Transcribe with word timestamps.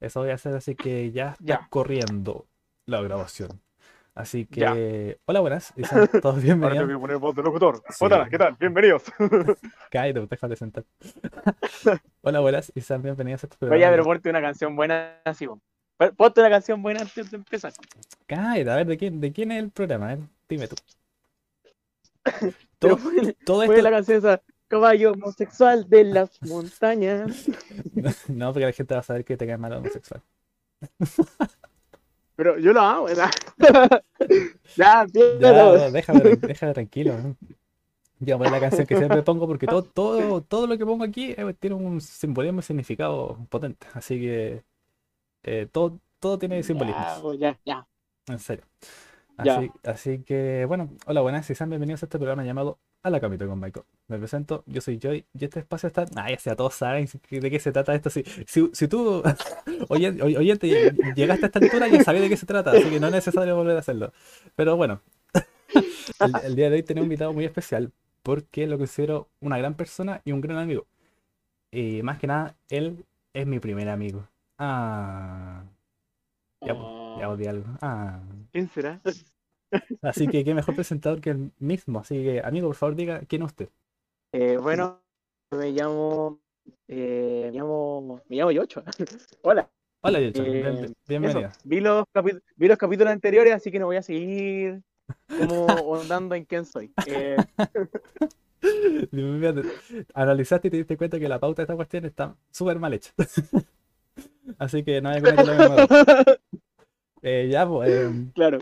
Eso 0.00 0.20
voy 0.20 0.30
a 0.30 0.34
hacer, 0.34 0.54
así 0.54 0.74
que 0.74 1.10
ya 1.12 1.36
está 1.38 1.66
corriendo 1.68 2.46
la 2.86 3.02
grabación. 3.02 3.60
Así 4.18 4.46
que, 4.46 5.20
hola, 5.26 5.38
buenas. 5.38 5.72
Y 5.76 5.84
sean 5.84 6.08
todos 6.20 6.42
bienvenidos. 6.42 6.78
Ahora 6.80 6.88
tengo 6.88 6.98
que 6.98 7.00
poner 7.00 7.18
voz 7.18 7.36
de 7.36 7.42
locutor. 7.44 7.82
Hola, 8.00 8.26
¿qué 8.28 8.36
tal? 8.36 8.56
Bienvenidos. 8.58 9.04
Cállate, 9.92 10.26
déjate 10.26 10.56
sentar. 10.56 10.84
hola, 12.22 12.40
buenas. 12.40 12.72
Y 12.74 12.80
sean 12.80 13.00
bienvenidos 13.00 13.44
a 13.44 13.46
este 13.46 13.56
programa. 13.56 13.80
Oye, 13.80 13.92
pero 13.92 14.02
ponte 14.02 14.28
una 14.28 14.40
canción 14.40 14.74
buena 14.74 15.20
así, 15.24 15.46
vos. 15.46 15.60
Ponte 16.16 16.40
una 16.40 16.50
canción 16.50 16.82
buena 16.82 17.02
antes 17.02 17.30
de 17.30 17.36
empezar. 17.36 17.72
Cállate, 18.26 18.68
a 18.68 18.74
ver, 18.74 18.88
¿de 18.88 18.96
quién, 18.96 19.20
de 19.20 19.32
quién 19.32 19.52
es 19.52 19.62
el 19.62 19.70
programa? 19.70 20.06
A 20.06 20.16
ver, 20.16 20.24
dime 20.48 20.66
tú. 20.66 20.74
todo, 22.80 22.98
todo 23.44 23.62
esto... 23.62 23.82
la 23.82 23.90
canción 23.90 24.18
esa, 24.18 24.42
caballo 24.66 25.12
homosexual 25.12 25.88
de 25.88 26.02
las 26.02 26.42
montañas. 26.42 27.46
No, 28.26 28.52
porque 28.52 28.66
la 28.66 28.72
gente 28.72 28.94
va 28.94 29.00
a 29.00 29.04
saber 29.04 29.24
que 29.24 29.36
te 29.36 29.46
cae 29.46 29.58
mal 29.58 29.74
homosexual. 29.74 30.22
Pero 32.38 32.56
yo 32.56 32.72
lo 32.72 32.80
amo, 32.80 33.04
¿verdad? 33.06 33.30
ya, 34.76 35.04
ya, 35.40 35.90
déjame, 35.90 36.36
déjame 36.36 36.72
tranquilo. 36.72 37.34
Yo 38.20 38.38
voy 38.38 38.46
a 38.46 38.50
la 38.52 38.60
canción 38.60 38.86
que 38.86 38.96
siempre 38.96 39.24
pongo 39.24 39.48
porque 39.48 39.66
todo, 39.66 39.82
todo, 39.82 40.40
todo 40.42 40.68
lo 40.68 40.78
que 40.78 40.86
pongo 40.86 41.02
aquí 41.02 41.34
eh, 41.36 41.52
tiene 41.58 41.74
un 41.74 42.00
simbolismo 42.00 42.60
y 42.60 42.62
significado 42.62 43.44
potente. 43.50 43.88
Así 43.92 44.20
que 44.20 44.62
eh, 45.42 45.66
todo, 45.72 45.98
todo 46.20 46.38
tiene 46.38 46.62
simbolismo. 46.62 47.00
Ya, 47.00 47.18
pues, 47.20 47.40
ya, 47.40 47.58
ya. 47.64 47.88
En 48.28 48.38
serio. 48.38 48.64
Así, 49.36 49.72
así, 49.82 50.22
que, 50.22 50.64
bueno, 50.64 50.90
hola, 51.06 51.22
buenas 51.22 51.50
y 51.50 51.56
sean 51.56 51.70
bienvenidos 51.70 52.04
a 52.04 52.06
este 52.06 52.18
programa 52.18 52.44
llamado 52.44 52.78
a 53.02 53.10
la 53.10 53.20
Camita 53.20 53.46
con 53.46 53.60
Michael. 53.60 53.84
Me 54.08 54.18
presento, 54.18 54.64
yo 54.66 54.80
soy 54.80 54.98
Joy 54.98 55.24
y 55.32 55.44
este 55.44 55.60
espacio 55.60 55.86
está. 55.86 56.06
Ah, 56.16 56.30
ya 56.30 56.38
sea, 56.38 56.56
todos 56.56 56.74
saben 56.74 57.08
de 57.30 57.50
qué 57.50 57.58
se 57.58 57.72
trata 57.72 57.94
esto. 57.94 58.10
Si, 58.10 58.22
si, 58.46 58.70
si 58.72 58.88
tú, 58.88 59.22
oyente, 59.88 60.22
oyente, 60.22 60.92
llegaste 61.14 61.46
a 61.46 61.48
esta 61.48 61.58
altura, 61.58 61.88
ya 61.88 62.02
sabes 62.02 62.22
de 62.22 62.28
qué 62.28 62.36
se 62.36 62.46
trata, 62.46 62.72
así 62.72 62.88
que 62.88 63.00
no 63.00 63.06
es 63.08 63.12
necesario 63.12 63.56
volver 63.56 63.76
a 63.76 63.80
hacerlo. 63.80 64.12
Pero 64.56 64.76
bueno, 64.76 65.00
el, 66.44 66.54
día 66.54 66.70
de 66.70 66.76
hoy 66.76 66.82
tenemos 66.82 67.04
un 67.04 67.12
invitado 67.12 67.32
muy 67.32 67.44
especial 67.44 67.92
porque 68.22 68.66
lo 68.66 68.78
considero 68.78 69.28
una 69.40 69.58
gran 69.58 69.74
persona 69.74 70.20
y 70.24 70.32
un 70.32 70.40
gran 70.40 70.58
amigo. 70.58 70.86
Y 71.70 72.02
más 72.02 72.18
que 72.18 72.26
nada, 72.26 72.56
él 72.68 73.04
es 73.34 73.46
mi 73.46 73.58
primer 73.60 73.88
amigo. 73.88 74.26
Ah. 74.58 75.64
Ya, 76.60 76.74
ya 76.74 77.28
odié 77.28 77.48
algo. 77.48 77.66
Ah. 77.80 78.20
¿Quién 78.52 78.68
será? 78.68 79.00
Así 80.02 80.26
que 80.28 80.44
qué 80.44 80.54
mejor 80.54 80.74
presentador 80.74 81.20
que 81.20 81.30
el 81.30 81.50
mismo. 81.58 82.00
Así 82.00 82.22
que, 82.22 82.40
amigo, 82.44 82.68
por 82.68 82.76
favor, 82.76 82.96
diga 82.96 83.20
quién 83.28 83.42
es 83.42 83.46
usted. 83.46 83.68
Eh, 84.32 84.56
bueno, 84.56 85.00
me 85.50 85.72
llamo. 85.72 86.40
Eh, 86.86 87.50
me 87.52 87.58
llamo. 87.58 88.20
Me 88.28 88.36
llamo 88.36 88.50
Yocho. 88.50 88.82
Hola. 89.42 89.68
Hola, 90.02 90.20
Yocho. 90.20 90.42
Eh, 90.44 90.92
bienvenido. 91.06 91.50
Vi 91.64 91.80
los, 91.80 92.04
vi 92.56 92.68
los 92.68 92.78
capítulos 92.78 93.12
anteriores, 93.12 93.54
así 93.54 93.70
que 93.70 93.78
no 93.78 93.86
voy 93.86 93.96
a 93.96 94.02
seguir 94.02 94.82
como 95.38 95.66
ondando 95.86 96.34
en 96.34 96.44
quién 96.44 96.64
soy. 96.64 96.92
Eh... 97.06 97.36
Analizaste 100.14 100.66
y 100.66 100.70
te 100.72 100.76
diste 100.78 100.96
cuenta 100.96 101.20
que 101.20 101.28
la 101.28 101.38
pauta 101.38 101.62
de 101.62 101.64
esta 101.64 101.76
cuestión 101.76 102.04
está 102.06 102.34
súper 102.50 102.80
mal 102.80 102.92
hecha. 102.92 103.12
así 104.58 104.82
que 104.82 105.00
no 105.00 105.10
hay 105.10 105.22
que 105.22 105.32
lo 105.32 106.38
eh, 107.22 107.48
ya, 107.50 107.68
pues. 107.68 107.88
Eh, 107.88 108.10
claro. 108.34 108.58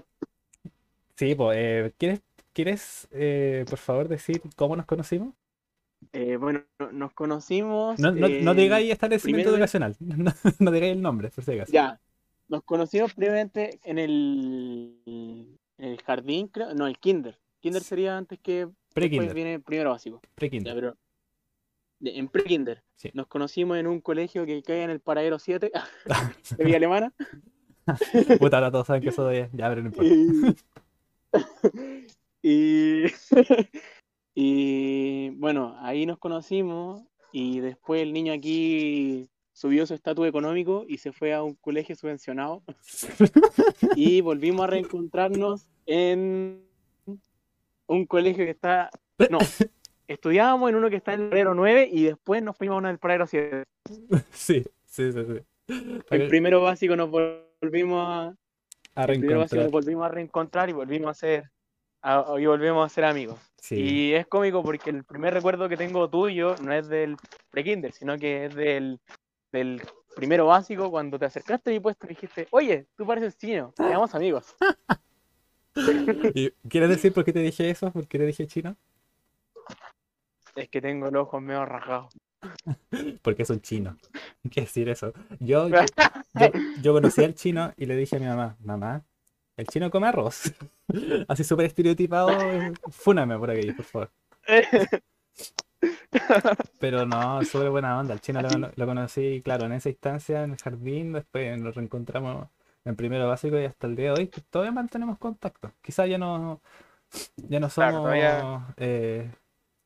Sí, 1.16 1.34
pues, 1.34 1.56
eh, 1.58 1.92
¿quieres, 1.98 2.22
quieres 2.52 3.08
eh, 3.10 3.64
por 3.68 3.78
favor 3.78 4.08
decir 4.08 4.40
cómo 4.54 4.76
nos 4.76 4.86
conocimos? 4.86 5.34
Eh, 6.12 6.36
bueno, 6.36 6.62
nos 6.92 7.12
conocimos. 7.14 7.98
No, 7.98 8.12
no, 8.12 8.28
no 8.28 8.54
digáis 8.54 8.92
establecimiento 8.92 9.50
educacional, 9.50 9.96
no, 10.00 10.32
no, 10.58 10.70
digáis 10.70 10.92
el 10.92 11.02
nombre, 11.02 11.30
por 11.30 11.42
si 11.42 11.52
acaso. 11.52 11.72
Ya, 11.72 11.98
nos 12.48 12.62
conocimos 12.64 13.14
previamente 13.14 13.80
en 13.82 13.98
el, 13.98 14.94
en 15.06 15.58
el 15.84 16.02
jardín, 16.02 16.48
creo, 16.48 16.74
no, 16.74 16.86
el 16.86 16.98
kinder. 16.98 17.38
Kinder 17.60 17.82
sería 17.82 18.16
antes 18.16 18.38
que 18.40 18.68
Pre-kinder. 18.92 19.34
viene 19.34 19.58
primero 19.58 19.90
básico. 19.90 20.20
Pre-kinder. 20.34 20.74
pero 20.74 20.96
en 22.00 22.28
pre-kinder. 22.28 22.82
Sí. 22.94 23.10
Nos 23.14 23.26
conocimos 23.26 23.78
en 23.78 23.86
un 23.86 24.00
colegio 24.00 24.44
que 24.44 24.62
cae 24.62 24.82
en 24.82 24.90
el 24.90 25.00
Paradero 25.00 25.38
7 25.38 25.72
de 26.58 26.64
Villa 26.64 26.76
Alemana. 26.76 27.14
Puta, 28.38 28.58
ahora 28.58 28.70
todos 28.70 28.86
saben 28.86 29.02
que 29.02 29.08
eso 29.08 29.26
de 29.26 29.48
ya, 29.52 29.68
pero 29.68 29.82
no 29.82 29.88
importa. 29.88 30.62
y, 32.42 33.04
y 34.34 35.30
bueno, 35.30 35.76
ahí 35.80 36.06
nos 36.06 36.18
conocimos 36.18 37.02
y 37.32 37.60
después 37.60 38.02
el 38.02 38.12
niño 38.12 38.32
aquí 38.32 39.28
subió 39.52 39.86
su 39.86 39.94
estatus 39.94 40.26
económico 40.26 40.84
y 40.86 40.98
se 40.98 41.12
fue 41.12 41.32
a 41.32 41.42
un 41.42 41.54
colegio 41.54 41.96
subvencionado 41.96 42.62
y 43.96 44.20
volvimos 44.20 44.64
a 44.64 44.66
reencontrarnos 44.66 45.66
en 45.86 46.62
un 47.86 48.06
colegio 48.06 48.44
que 48.44 48.50
está... 48.50 48.90
No, 49.30 49.38
estudiábamos 50.08 50.68
en 50.68 50.76
uno 50.76 50.90
que 50.90 50.96
está 50.96 51.14
en 51.14 51.22
el 51.22 51.28
Paradero 51.28 51.54
9 51.54 51.88
y 51.90 52.04
después 52.04 52.42
nos 52.42 52.56
fuimos 52.56 52.74
a 52.74 52.78
uno 52.78 52.88
del 52.88 52.98
Paradero 52.98 53.26
7. 53.26 53.64
Sí, 54.30 54.64
sí, 54.84 55.12
sí, 55.12 55.20
sí. 55.24 55.72
En 56.10 56.28
primero 56.28 56.60
básico 56.60 56.94
nos 56.94 57.10
volvimos 57.10 58.06
a, 58.06 58.36
a 58.96 59.06
reencontrar. 59.06 59.62
Nos 59.62 59.70
volvimos 59.70 60.06
a 60.06 60.08
reencontrar 60.08 60.68
y 60.68 60.72
volvimos 60.72 61.10
a 61.10 61.14
ser 61.14 61.50
a, 62.02 62.24
y 62.38 62.46
volvimos 62.46 62.84
a 62.84 62.94
ser 62.94 63.04
amigos. 63.04 63.38
Sí. 63.56 63.76
Y 63.76 64.14
es 64.14 64.26
cómico 64.26 64.62
porque 64.62 64.90
el 64.90 65.04
primer 65.04 65.34
recuerdo 65.34 65.68
que 65.68 65.76
tengo 65.76 66.08
tuyo 66.10 66.56
no 66.62 66.72
es 66.72 66.88
del 66.88 67.16
pre-kinder, 67.50 67.92
sino 67.92 68.18
que 68.18 68.46
es 68.46 68.54
del, 68.54 69.00
del 69.52 69.82
primero 70.14 70.46
básico 70.46 70.90
cuando 70.90 71.18
te 71.18 71.26
acercaste 71.26 71.70
a 71.70 71.72
mi 71.72 71.80
puesto 71.80 72.06
y 72.06 72.10
dijiste, 72.10 72.48
oye, 72.50 72.86
tú 72.96 73.06
pareces 73.06 73.36
chino, 73.36 73.72
seamos 73.76 74.14
amigos. 74.14 74.56
¿Y 76.34 76.50
¿Quieres 76.68 76.88
decir 76.88 77.12
por 77.12 77.24
qué 77.24 77.32
te 77.32 77.40
dije 77.40 77.68
eso? 77.68 77.90
¿Por 77.92 78.06
qué 78.06 78.18
te 78.18 78.26
dije 78.26 78.46
chino? 78.46 78.76
Es 80.54 80.70
que 80.70 80.80
tengo 80.80 81.10
los 81.10 81.24
ojos 81.24 81.42
medio 81.42 81.66
rasgados. 81.66 82.14
Porque 83.22 83.42
es 83.42 83.50
un 83.50 83.60
chino. 83.60 83.96
Hay 84.44 84.50
que 84.50 84.62
decir 84.62 84.88
eso. 84.88 85.12
Yo, 85.38 85.68
yo, 86.38 86.46
yo, 86.82 86.92
conocí 86.92 87.24
al 87.24 87.34
chino 87.34 87.72
y 87.76 87.86
le 87.86 87.96
dije 87.96 88.16
a 88.16 88.18
mi 88.18 88.26
mamá, 88.26 88.56
mamá, 88.60 89.04
el 89.56 89.66
chino 89.66 89.90
come 89.90 90.08
arroz. 90.08 90.52
Así 91.28 91.44
súper 91.44 91.66
estereotipado. 91.66 92.30
Fúname 92.90 93.38
por 93.38 93.50
aquí, 93.50 93.72
por 93.72 93.84
favor. 93.84 94.10
Pero 96.78 97.06
no, 97.06 97.44
súper 97.44 97.70
buena 97.70 97.98
onda. 97.98 98.14
El 98.14 98.20
chino 98.20 98.40
lo, 98.42 98.70
lo, 98.74 98.86
conocí, 98.86 99.42
claro, 99.42 99.66
en 99.66 99.72
esa 99.72 99.88
instancia, 99.88 100.44
en 100.44 100.52
el 100.52 100.58
jardín. 100.58 101.12
Después 101.12 101.60
nos 101.60 101.74
reencontramos 101.74 102.48
en 102.84 102.96
primero 102.96 103.28
básico 103.28 103.58
y 103.58 103.64
hasta 103.64 103.86
el 103.86 103.96
día 103.96 104.12
de 104.12 104.20
hoy 104.20 104.30
todavía 104.50 104.72
mantenemos 104.72 105.18
contacto. 105.18 105.72
Quizás 105.82 106.08
ya 106.08 106.18
no, 106.18 106.60
ya 107.36 107.60
no 107.60 107.68
somos. 107.68 108.12
Claro, 108.12 108.64
eh, 108.76 109.30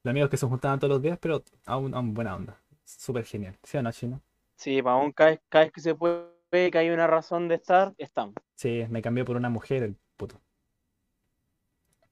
los 0.03 0.11
amigos 0.11 0.31
que 0.31 0.37
se 0.37 0.47
juntaban 0.47 0.79
todos 0.79 0.93
los 0.93 1.03
días, 1.03 1.19
pero 1.21 1.43
aún, 1.67 1.95
aún 1.95 2.15
buena 2.15 2.37
onda. 2.37 2.57
Súper 2.85 3.25
genial. 3.25 3.57
¿Sí 3.63 3.77
o 3.79 3.83
no, 3.83 3.93
Chino? 3.93 4.21
Sí, 4.57 4.83
para 4.83 4.97
aún 4.97 5.13
cada, 5.13 5.37
cada, 5.49 5.65
vez 5.65 5.73
que 5.73 5.81
se 5.81 5.95
puede, 5.95 6.25
que 6.51 6.79
hay 6.79 6.91
una 6.91 7.07
razón 7.07 7.49
de 7.49 7.55
estar, 7.57 7.95
estamos. 7.97 8.35
Sí, 8.57 8.85
me 8.91 9.03
cambió 9.03 9.25
por 9.25 9.37
una 9.37 9.49
mujer 9.49 9.85
el 9.85 9.97
puto. 10.17 10.41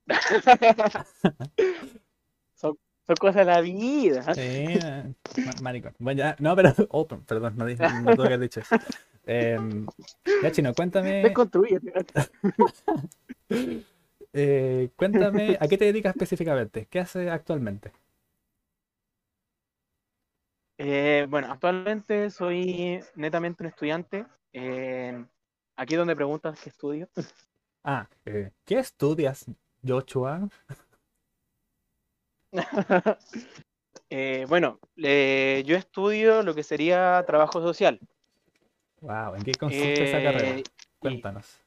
son, 2.54 2.78
son, 3.06 3.16
cosas 3.16 3.34
de 3.34 3.44
la 3.44 3.60
vida. 3.60 4.34
Sí, 4.34 4.40
eh, 4.40 5.12
maricón. 5.60 5.94
Bueno, 5.98 6.18
ya, 6.18 6.36
no, 6.38 6.56
pero. 6.56 6.72
Oh, 6.90 7.06
perdón, 7.06 7.54
no, 7.56 7.66
dije, 7.66 7.84
no 8.02 8.14
tuve 8.14 8.28
que 8.28 8.34
haber 8.34 8.40
dicho 8.40 8.60
eso. 8.60 8.76
Eh, 9.26 9.58
ya, 10.42 10.52
Chino, 10.52 10.72
cuéntame. 10.72 11.22
Desconstruye. 11.22 11.80
Eh, 14.34 14.90
cuéntame, 14.94 15.56
¿a 15.58 15.66
qué 15.66 15.78
te 15.78 15.86
dedicas 15.86 16.14
específicamente? 16.14 16.86
¿Qué 16.90 17.00
haces 17.00 17.30
actualmente? 17.30 17.92
Eh, 20.80 21.26
bueno, 21.28 21.50
actualmente 21.50 22.30
soy 22.30 23.00
netamente 23.16 23.64
un 23.64 23.68
estudiante. 23.68 24.26
Eh, 24.52 25.24
aquí 25.76 25.96
donde 25.96 26.16
preguntas 26.16 26.60
qué 26.60 26.70
estudio. 26.70 27.08
Ah, 27.84 28.08
eh, 28.24 28.50
¿qué 28.64 28.78
estudias, 28.78 29.46
Joshua? 29.86 30.48
bueno, 34.48 34.80
yo 34.96 35.76
estudio 35.76 36.42
lo 36.42 36.54
que 36.54 36.62
sería 36.62 37.22
trabajo 37.26 37.60
social. 37.60 38.00
Wow, 39.00 39.36
¿en 39.36 39.42
qué 39.42 39.52
consiste 39.52 40.04
esa 40.04 40.22
carrera? 40.22 40.62
Cuéntanos. 40.98 41.60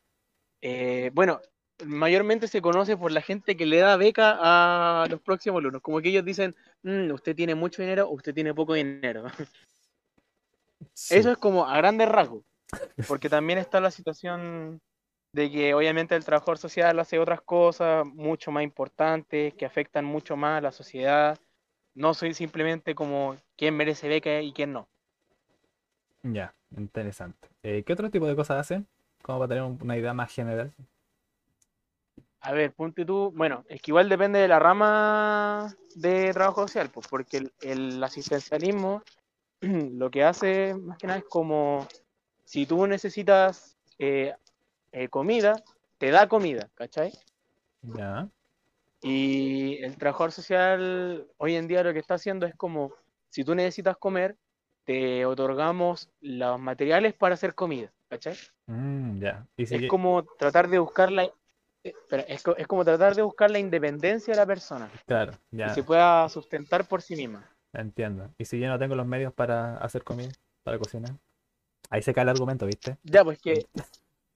Y, 0.61 1.09
bueno, 1.09 1.39
mayormente 1.85 2.47
se 2.47 2.61
conoce 2.61 2.97
por 2.97 3.11
la 3.11 3.21
gente 3.21 3.55
que 3.57 3.65
le 3.65 3.77
da 3.77 3.97
beca 3.97 4.37
a 4.39 5.07
los 5.09 5.21
próximos 5.21 5.59
alumnos. 5.59 5.81
Como 5.81 6.01
que 6.01 6.09
ellos 6.09 6.25
dicen, 6.25 6.55
"Mm, 6.83 7.11
usted 7.11 7.35
tiene 7.35 7.55
mucho 7.55 7.81
dinero 7.81 8.07
o 8.07 8.13
usted 8.13 8.33
tiene 8.33 8.53
poco 8.53 8.73
dinero. 8.73 9.25
Sí. 10.93 11.15
Eso 11.15 11.31
es 11.31 11.37
como 11.37 11.67
a 11.67 11.77
grandes 11.77 12.09
rasgos. 12.09 12.43
Porque 13.07 13.29
también 13.29 13.59
está 13.59 13.79
la 13.79 13.91
situación 13.91 14.81
de 15.33 15.49
que 15.49 15.73
obviamente 15.73 16.15
el 16.15 16.25
trabajador 16.25 16.57
social 16.57 16.99
hace 16.99 17.19
otras 17.19 17.41
cosas 17.41 18.05
mucho 18.05 18.51
más 18.51 18.63
importantes, 18.63 19.53
que 19.53 19.65
afectan 19.65 20.05
mucho 20.05 20.35
más 20.35 20.57
a 20.57 20.61
la 20.61 20.71
sociedad. 20.71 21.37
No 21.93 22.13
soy 22.13 22.33
simplemente 22.33 22.95
como 22.95 23.37
quién 23.57 23.75
merece 23.75 24.07
beca 24.07 24.41
y 24.41 24.53
quién 24.53 24.73
no. 24.73 24.87
Ya, 26.23 26.53
interesante. 26.77 27.47
Eh, 27.63 27.83
¿qué 27.85 27.93
otro 27.93 28.09
tipo 28.09 28.27
de 28.27 28.35
cosas 28.35 28.59
hacen? 28.59 28.87
Como 29.21 29.39
para 29.39 29.49
tener 29.49 29.63
un- 29.63 29.79
una 29.81 29.97
idea 29.97 30.13
más 30.13 30.33
general. 30.33 30.73
A 32.41 32.53
ver, 32.53 32.73
ponte 32.73 33.05
tú, 33.05 33.31
bueno, 33.35 33.63
es 33.69 33.81
que 33.81 33.91
igual 33.91 34.09
depende 34.09 34.39
de 34.39 34.47
la 34.47 34.59
rama 34.59 35.75
de 35.95 36.33
trabajo 36.33 36.61
social, 36.67 36.89
pues, 36.89 37.07
porque 37.07 37.37
el, 37.37 37.53
el 37.61 38.03
asistencialismo 38.03 39.03
lo 39.61 40.09
que 40.09 40.23
hace 40.23 40.73
más 40.75 40.97
que 40.97 41.07
nada 41.07 41.19
es 41.19 41.25
como 41.25 41.87
si 42.51 42.65
tú 42.65 42.85
necesitas 42.85 43.77
eh, 43.97 44.35
eh, 44.91 45.07
comida, 45.07 45.63
te 45.97 46.11
da 46.11 46.27
comida, 46.27 46.67
¿cachai? 46.75 47.13
Ya. 47.81 48.27
Y 49.01 49.81
el 49.81 49.95
trabajador 49.95 50.33
social 50.33 51.27
hoy 51.37 51.55
en 51.55 51.69
día 51.69 51.81
lo 51.81 51.93
que 51.93 51.99
está 51.99 52.15
haciendo 52.15 52.45
es 52.45 52.53
como, 52.55 52.91
si 53.29 53.45
tú 53.45 53.55
necesitas 53.55 53.95
comer, 53.95 54.35
te 54.83 55.25
otorgamos 55.25 56.09
los 56.19 56.59
materiales 56.59 57.13
para 57.13 57.35
hacer 57.35 57.55
comida, 57.55 57.89
¿cachai? 58.09 58.35
Mm, 58.65 59.19
ya. 59.21 59.47
Y 59.55 59.65
si 59.65 59.75
Es 59.75 59.89
como 59.89 60.25
tratar 60.25 60.67
de 60.67 60.79
buscar 60.79 61.09
la, 61.09 61.23
eh, 61.23 61.31
espera, 61.83 62.23
es, 62.23 62.43
es 62.57 62.67
como 62.67 62.83
tratar 62.83 63.15
de 63.15 63.21
buscar 63.21 63.49
la 63.49 63.59
independencia 63.59 64.33
de 64.33 64.37
la 64.37 64.45
persona, 64.45 64.91
Claro, 65.05 65.31
que 65.51 65.55
ya, 65.55 65.69
se 65.69 65.83
pueda 65.83 66.27
sustentar 66.27 66.85
por 66.85 67.01
sí 67.01 67.15
misma. 67.15 67.49
entiendo. 67.71 68.29
Y 68.37 68.43
si 68.43 68.59
yo 68.59 68.67
no 68.67 68.77
tengo 68.77 68.95
los 68.95 69.07
medios 69.07 69.31
para 69.31 69.77
hacer 69.77 70.03
comida, 70.03 70.31
para 70.65 70.77
cocinar. 70.77 71.13
Ahí 71.91 72.01
se 72.01 72.13
cae 72.13 72.23
el 72.23 72.29
argumento, 72.29 72.65
¿viste? 72.65 72.97
Ya, 73.03 73.23
pues 73.23 73.37
que, 73.39 73.67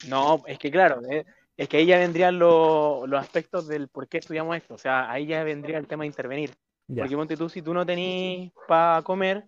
no, 0.08 0.44
es 0.46 0.60
que 0.60 0.70
claro, 0.70 1.02
eh, 1.10 1.26
es 1.58 1.68
que 1.70 1.78
ahí 1.78 1.86
ya 1.86 1.98
vendrían 1.98 2.38
lo- 2.38 3.08
los 3.08 3.20
aspectos 3.20 3.68
del 3.68 3.88
por 3.88 4.08
qué 4.08 4.18
estudiamos 4.18 4.58
esto, 4.58 4.74
o 4.76 4.78
sea, 4.78 5.10
ahí 5.10 5.26
ya 5.26 5.44
vendría 5.44 5.78
el 5.78 5.88
tema 5.88 6.04
de 6.04 6.08
intervenir. 6.08 6.52
Ya. 6.88 7.04
Porque 7.04 7.16
ponte 7.16 7.38
tú, 7.38 7.50
si 7.50 7.62
tú 7.62 7.74
no 7.74 7.86
tenís 7.86 8.52
para 8.68 9.02
comer, 9.02 9.48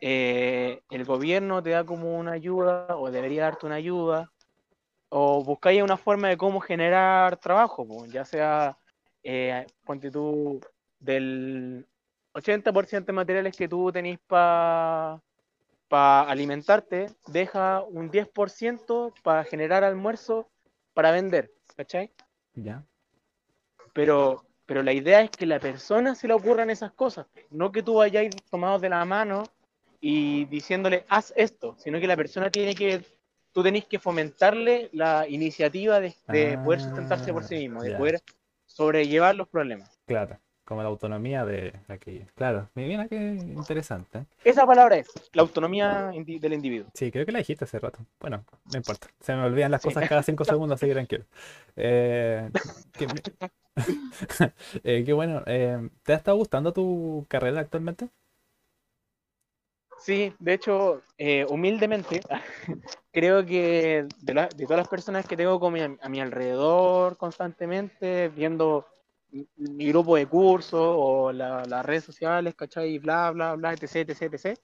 eh, 0.00 0.82
el 0.90 1.04
gobierno 1.04 1.62
te 1.62 1.70
da 1.70 1.84
como 1.84 2.18
una 2.18 2.32
ayuda, 2.32 2.88
o 2.98 3.10
debería 3.10 3.44
darte 3.44 3.66
una 3.66 3.76
ayuda, 3.76 4.30
o 5.08 5.44
buscáis 5.44 5.80
una 5.80 5.96
forma 5.96 6.28
de 6.28 6.36
cómo 6.36 6.60
generar 6.60 7.36
trabajo, 7.36 7.86
po, 7.86 8.04
ya 8.06 8.24
sea, 8.24 8.76
eh, 9.22 9.64
ponte 9.84 10.10
tú, 10.10 10.60
del 10.98 11.86
80% 12.32 13.12
de 13.12 13.12
materiales 13.12 13.56
que 13.56 13.68
tú 13.68 13.92
tenís 13.92 14.18
para 14.26 15.22
alimentarte, 15.90 17.06
deja 17.28 17.82
un 17.82 18.10
10% 18.10 19.12
para 19.22 19.44
generar 19.44 19.84
almuerzo 19.84 20.48
para 20.92 21.10
vender, 21.10 21.52
¿cachai? 21.76 22.10
Ya. 22.54 22.84
Pero, 23.92 24.44
pero 24.66 24.82
la 24.82 24.92
idea 24.92 25.20
es 25.20 25.30
que 25.30 25.46
la 25.46 25.60
persona 25.60 26.14
se 26.14 26.28
le 26.28 26.34
ocurran 26.34 26.70
esas 26.70 26.92
cosas, 26.92 27.26
no 27.50 27.70
que 27.72 27.82
tú 27.82 27.94
vayas 27.94 28.34
tomado 28.50 28.78
de 28.78 28.88
la 28.88 29.04
mano 29.04 29.44
y 30.00 30.46
diciéndole, 30.46 31.04
haz 31.08 31.32
esto, 31.36 31.76
sino 31.78 32.00
que 32.00 32.06
la 32.06 32.16
persona 32.16 32.50
tiene 32.50 32.74
que, 32.74 33.04
tú 33.52 33.62
tenés 33.62 33.86
que 33.86 33.98
fomentarle 33.98 34.90
la 34.92 35.28
iniciativa 35.28 36.00
de, 36.00 36.14
de 36.28 36.58
poder 36.58 36.80
sustentarse 36.80 37.32
por 37.32 37.44
sí 37.44 37.56
mismo, 37.56 37.82
de 37.82 37.92
ya. 37.92 37.98
poder 37.98 38.20
sobrellevar 38.66 39.34
los 39.34 39.48
problemas. 39.48 39.98
Claro. 40.06 40.38
Como 40.64 40.82
la 40.82 40.88
autonomía 40.88 41.44
de 41.44 41.74
aquello. 41.88 42.24
Claro. 42.34 42.68
Mira 42.74 43.06
qué 43.06 43.16
interesante. 43.16 44.24
Esa 44.44 44.66
palabra 44.66 44.96
es 44.96 45.08
la 45.34 45.42
autonomía 45.42 46.10
indi- 46.12 46.40
del 46.40 46.54
individuo. 46.54 46.88
Sí, 46.94 47.10
creo 47.12 47.26
que 47.26 47.32
la 47.32 47.38
dijiste 47.38 47.64
hace 47.64 47.78
rato. 47.78 47.98
Bueno, 48.18 48.44
no 48.70 48.76
importa. 48.78 49.08
Se 49.20 49.34
me 49.34 49.42
olvidan 49.42 49.70
las 49.70 49.82
Sí. 49.82 49.88
cosas 49.88 50.08
cada 50.08 50.22
cinco 50.22 50.44
segundos, 50.44 50.76
así 50.76 50.86
que 50.86 50.92
tranquilo. 50.94 51.24
Eh, 51.76 52.48
qué, 52.92 53.06
eh, 54.84 55.02
qué 55.04 55.12
bueno. 55.12 55.42
eh, 55.46 55.88
¿te 56.02 56.12
ha 56.12 56.16
estado 56.16 56.36
gustando 56.38 56.72
tu 56.72 57.26
carrera 57.28 57.60
actualmente? 57.60 58.08
Sí, 59.98 60.34
de 60.38 60.52
hecho, 60.54 61.00
eh, 61.16 61.46
humildemente, 61.48 62.20
creo 63.12 63.44
que 63.44 64.06
de, 64.22 64.34
la- 64.34 64.48
de 64.48 64.64
todas 64.64 64.78
las 64.78 64.88
personas 64.88 65.26
que 65.26 65.36
tengo 65.36 65.52
a, 65.66 65.96
a 66.02 66.08
mi 66.08 66.20
alrededor 66.20 67.16
constantemente, 67.16 68.28
viendo 68.28 68.86
mi, 69.56 69.88
grupo 69.88 70.16
de 70.16 70.26
cursos 70.26 70.80
o 70.80 71.32
la- 71.32 71.64
las 71.64 71.84
redes 71.84 72.04
sociales, 72.04 72.54
¿cachai? 72.54 72.98
Bla, 72.98 73.30
bla, 73.32 73.54
bla, 73.54 73.72
etc, 73.72 73.96
etc, 74.08 74.22
etc. 74.34 74.58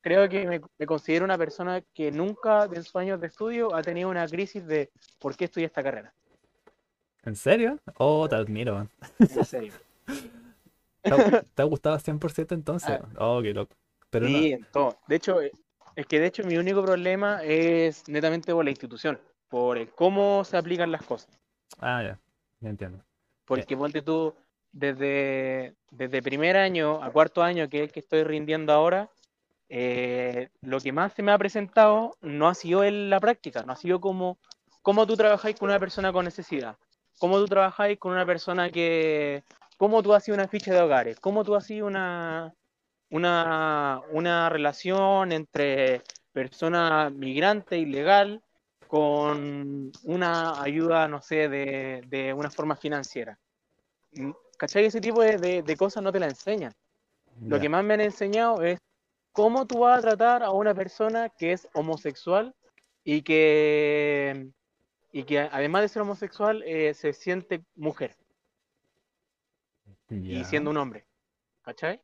Creo 0.00 0.28
que 0.28 0.46
me, 0.46 0.60
me 0.78 0.86
considero 0.86 1.24
una 1.24 1.36
persona 1.36 1.82
que 1.94 2.10
nunca 2.10 2.64
en 2.64 2.82
sus 2.84 2.96
años 2.96 3.20
de 3.20 3.26
estudio 3.26 3.74
ha 3.74 3.82
tenido 3.82 4.08
una 4.08 4.26
crisis 4.26 4.66
de 4.66 4.90
por 5.18 5.36
qué 5.36 5.44
estudié 5.46 5.66
esta 5.66 5.82
carrera. 5.82 6.12
¿En 7.24 7.36
serio? 7.36 7.78
Oh, 7.98 8.28
te 8.28 8.36
admiro. 8.36 8.88
En 9.18 9.44
serio. 9.44 9.72
¿Te 11.02 11.12
ha, 11.14 11.42
te 11.54 11.62
ha 11.62 11.64
gustado 11.64 11.98
100% 11.98 12.54
entonces? 12.54 12.98
Ah. 13.00 13.08
Oh, 13.18 13.40
qué 13.42 13.52
loco. 13.52 13.76
Pero 14.10 14.28
no. 14.28 14.38
Sí, 14.38 14.52
en 14.52 14.64
todo. 14.72 14.96
De 15.06 15.16
hecho, 15.16 15.40
es 15.40 16.06
que 16.06 16.20
de 16.20 16.26
hecho 16.26 16.44
mi 16.44 16.56
único 16.56 16.82
problema 16.82 17.42
es 17.44 18.08
netamente 18.08 18.52
por 18.54 18.64
la 18.64 18.70
institución, 18.70 19.20
por 19.48 19.76
el 19.78 19.90
cómo 19.90 20.44
se 20.44 20.56
aplican 20.56 20.90
las 20.92 21.02
cosas. 21.02 21.38
Ah, 21.80 22.02
ya. 22.02 22.18
Ya 22.60 22.70
entiendo. 22.70 23.04
Porque 23.48 23.76
ponte 23.76 24.02
tú, 24.02 24.34
desde, 24.72 25.74
desde 25.90 26.22
primer 26.22 26.56
año 26.56 27.02
a 27.02 27.10
cuarto 27.10 27.42
año, 27.42 27.68
que 27.68 27.78
es 27.78 27.82
el 27.84 27.92
que 27.92 28.00
estoy 28.00 28.22
rindiendo 28.22 28.72
ahora, 28.72 29.10
eh, 29.70 30.48
lo 30.60 30.80
que 30.80 30.92
más 30.92 31.12
se 31.14 31.22
me 31.22 31.32
ha 31.32 31.38
presentado 31.38 32.16
no 32.20 32.48
ha 32.48 32.54
sido 32.54 32.82
la 32.84 33.20
práctica, 33.20 33.62
no 33.64 33.72
ha 33.72 33.76
sido 33.76 34.00
como 34.00 34.38
cómo 34.82 35.06
tú 35.06 35.16
trabajáis 35.16 35.56
con 35.56 35.68
una 35.68 35.78
persona 35.78 36.12
con 36.12 36.24
necesidad, 36.24 36.76
cómo 37.18 37.38
tú 37.38 37.46
trabajáis 37.46 37.98
con 37.98 38.12
una 38.12 38.24
persona 38.24 38.70
que, 38.70 39.42
cómo 39.76 40.02
tú 40.02 40.14
haces 40.14 40.34
una 40.34 40.48
ficha 40.48 40.72
de 40.72 40.80
hogares, 40.80 41.20
cómo 41.20 41.44
tú 41.44 41.54
haces 41.54 41.82
una, 41.82 42.54
una, 43.10 44.00
una 44.12 44.48
relación 44.48 45.32
entre 45.32 46.02
persona 46.32 47.10
migrante 47.10 47.78
ilegal 47.78 48.42
con 48.88 49.92
una 50.04 50.60
ayuda, 50.60 51.06
no 51.08 51.20
sé, 51.22 51.48
de, 51.48 52.02
de 52.08 52.32
una 52.32 52.50
forma 52.50 52.74
financiera. 52.74 53.38
Mm, 54.12 54.30
¿Cachai? 54.56 54.86
Ese 54.86 55.00
tipo 55.00 55.22
de, 55.22 55.36
de- 55.36 55.62
de 55.62 55.76
cosas 55.76 56.02
no 56.02 56.10
te 56.10 56.18
la 56.18 56.26
enseñan. 56.26 56.72
Lo 57.42 57.60
que 57.60 57.68
más 57.68 57.84
me 57.84 57.94
han 57.94 58.00
enseñado 58.00 58.62
es 58.62 58.80
cómo 59.32 59.66
tú 59.66 59.80
vas 59.80 59.98
a 59.98 60.02
tratar 60.02 60.42
a 60.42 60.50
una 60.50 60.74
persona 60.74 61.28
que 61.28 61.52
es 61.52 61.68
homosexual 61.74 62.54
y 63.04 63.22
que, 63.22 64.48
y 65.12 65.22
que 65.22 65.38
además 65.38 65.82
de 65.82 65.88
ser 65.88 66.02
homosexual 66.02 66.62
eh, 66.66 66.92
se 66.94 67.12
siente 67.12 67.62
mujer 67.76 68.16
y 70.40 70.44
siendo 70.44 70.70
un 70.70 70.76
hombre. 70.78 71.06
¿Cachai? 71.62 72.00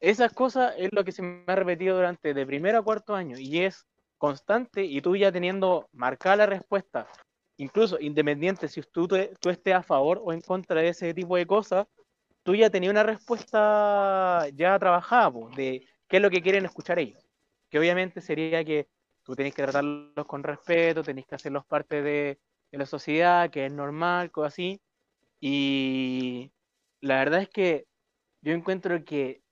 Esas 0.00 0.32
cosas 0.32 0.74
es 0.76 0.90
lo 0.92 1.04
que 1.04 1.12
se 1.12 1.22
me 1.22 1.44
ha 1.46 1.54
repetido 1.56 1.96
durante 1.96 2.34
de 2.34 2.44
primero 2.46 2.78
a 2.78 2.82
cuarto 2.82 3.14
año 3.14 3.38
y 3.38 3.60
es 3.60 3.86
constante 4.18 4.84
y 4.84 5.00
tú 5.00 5.16
ya 5.16 5.32
teniendo 5.32 5.88
marcada 5.92 6.36
la 6.36 6.46
respuesta, 6.46 7.08
incluso 7.58 7.98
independiente 8.00 8.68
si 8.68 8.82
tú, 8.82 9.08
te- 9.08 9.32
tú 9.40 9.50
estés 9.50 9.74
a 9.74 9.82
favor 9.82 10.20
o 10.24 10.32
en 10.32 10.40
contra 10.40 10.80
de 10.80 10.88
ese 10.88 11.14
tipo 11.14 11.36
de 11.36 11.46
cosas, 11.46 11.86
tú 12.42 12.54
ya 12.54 12.70
tenías 12.70 12.92
una 12.92 13.02
respuesta 13.02 14.46
ya 14.54 14.78
trabajada 14.78 15.32
de 15.56 15.86
qué 16.08 16.16
es 16.16 16.22
lo 16.22 16.30
que 16.30 16.42
quieren 16.42 16.64
escuchar 16.64 16.98
ellos. 16.98 17.22
Que 17.70 17.78
obviamente 17.78 18.20
sería 18.20 18.64
que 18.64 18.88
tú 19.24 19.34
tenés 19.34 19.54
que 19.54 19.62
tratarlos 19.62 20.26
con 20.26 20.42
respeto, 20.44 21.02
tenés 21.02 21.26
que 21.26 21.34
hacerlos 21.34 21.66
parte 21.66 22.02
de, 22.02 22.38
de 22.70 22.78
la 22.78 22.86
sociedad, 22.86 23.50
que 23.50 23.66
es 23.66 23.72
normal, 23.72 24.30
cosas 24.30 24.54
así. 24.54 24.80
Y 25.40 26.52
la 27.00 27.16
verdad 27.18 27.42
es 27.42 27.48
que 27.50 27.86
yo 28.42 28.52
encuentro 28.54 29.04
que 29.04 29.42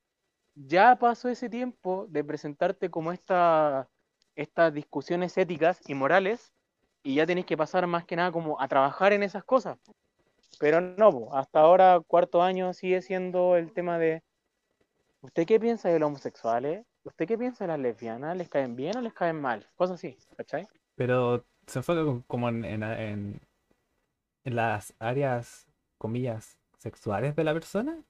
ya 0.55 0.97
pasó 0.99 1.29
ese 1.29 1.49
tiempo 1.51 2.07
de 2.09 2.25
presentarte 2.25 2.91
como 2.91 3.13
esta, 3.13 3.89
estas 4.37 4.75
discusiones 4.75 5.37
éticas 5.39 5.81
y 5.89 5.95
morales 5.95 6.53
y 7.03 7.17
ya 7.17 7.27
tenés 7.27 7.47
que 7.47 7.57
pasar 7.57 7.87
más 7.87 8.05
que 8.05 8.17
nada 8.17 8.33
como 8.33 8.61
a 8.61 8.69
trabajar 8.69 9.13
en 9.13 9.23
esas 9.23 9.45
cosas. 9.45 9.79
Pero 10.59 10.81
no, 10.81 11.29
hasta 11.33 11.61
ahora, 11.61 12.01
cuarto 12.07 12.43
año, 12.43 12.73
sigue 12.75 13.03
siendo 13.03 13.57
el 13.57 13.73
tema 13.73 13.99
de 13.99 14.23
¿usted 15.23 15.45
qué 15.45 15.59
piensa 15.59 15.89
de 15.89 15.99
los 15.99 16.07
homosexuales? 16.07 16.87
¿Usted 17.03 17.27
qué 17.27 17.37
piensa 17.37 17.65
de 17.65 17.69
las 17.69 17.81
lesbianas? 17.81 18.37
¿Les 18.37 18.49
caen 18.49 18.77
bien 18.77 18.97
o 18.97 19.01
les 19.01 19.13
caen 19.13 19.41
mal? 19.41 19.69
Cosas 19.75 19.97
así, 19.97 20.17
¿cachai? 20.37 20.69
Pero 20.97 21.45
se 21.67 21.79
enfoca 21.81 22.03
como 22.27 22.49
en, 22.49 22.65
en, 22.65 22.83
en- 22.83 23.41
en 24.45 24.57
las 24.57 24.95
áreas, 24.99 25.67
comillas, 25.99 26.57
sexuales 26.79 27.35
de 27.37 27.45
la 27.45 27.53
persona. 27.55 28.03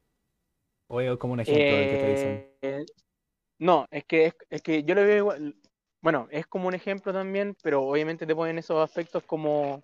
¿O 0.88 1.00
es 1.00 1.16
como 1.18 1.32
un 1.34 1.40
ejemplo 1.40 1.76
del 1.76 1.90
que 1.90 1.98
te 1.98 2.06
dicen? 2.08 2.44
Eh, 2.62 2.84
no, 3.58 3.86
es 3.90 4.04
que, 4.04 4.26
es, 4.26 4.34
es 4.50 4.62
que 4.62 4.84
yo 4.84 4.94
lo 4.94 5.02
veo 5.02 5.16
igual. 5.18 5.56
Bueno, 6.04 6.28
es 6.30 6.46
como 6.46 6.68
un 6.68 6.74
ejemplo 6.74 7.14
también, 7.14 7.56
pero 7.62 7.82
obviamente 7.82 8.26
te 8.26 8.34
ponen 8.36 8.58
esos 8.58 8.76
aspectos 8.84 9.22
como, 9.24 9.82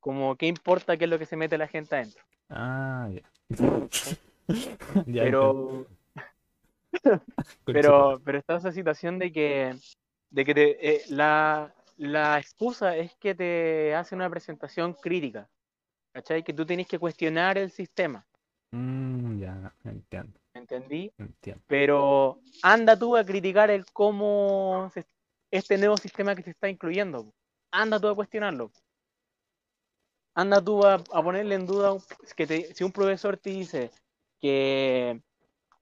como 0.00 0.34
qué 0.34 0.46
importa 0.46 0.96
qué 0.96 1.04
es 1.04 1.10
lo 1.10 1.18
que 1.18 1.26
se 1.26 1.36
mete 1.36 1.58
la 1.58 1.68
gente 1.68 1.94
adentro. 1.94 2.24
Ah, 2.48 3.06
ya. 3.12 3.20
Pero, 5.04 5.86
pero, 7.66 8.18
pero 8.24 8.38
está 8.38 8.56
esa 8.56 8.72
situación 8.72 9.18
de 9.18 9.30
que, 9.30 9.76
de 10.30 10.44
que 10.46 10.54
te- 10.54 10.90
eh, 10.94 11.02
la, 11.10 11.74
la 11.98 12.38
excusa 12.38 12.96
es 12.96 13.14
que 13.16 13.34
te 13.34 13.94
hace 13.94 14.14
una 14.14 14.30
presentación 14.30 14.94
crítica, 14.94 15.50
¿cachai? 16.14 16.42
Que 16.42 16.54
tú 16.54 16.64
tienes 16.64 16.88
que 16.88 16.98
cuestionar 16.98 17.58
el 17.58 17.70
sistema, 17.70 18.24
Mm, 18.70 19.38
ya, 19.38 19.74
entiendo, 19.84 20.38
¿entendí? 20.54 21.12
entiendo. 21.18 21.62
Pero 21.66 22.38
anda 22.62 22.98
tú 22.98 23.16
a 23.18 23.24
criticar 23.24 23.70
el 23.70 23.84
cómo 23.92 24.90
se- 24.94 25.04
este 25.50 25.78
nuevo 25.78 25.96
sistema 25.96 26.34
que 26.34 26.42
se 26.42 26.50
está 26.50 26.68
incluyendo. 26.68 27.32
Anda 27.70 27.98
tú 28.00 28.08
a 28.08 28.14
cuestionarlo. 28.14 28.70
Anda 30.34 30.62
tú 30.62 30.84
a, 30.84 30.94
a 30.94 31.22
ponerle 31.22 31.54
en 31.54 31.66
duda 31.66 31.96
que 32.36 32.46
te- 32.46 32.74
si 32.74 32.84
un 32.84 32.92
profesor 32.92 33.36
te 33.36 33.50
dice 33.50 33.90
que 34.40 35.20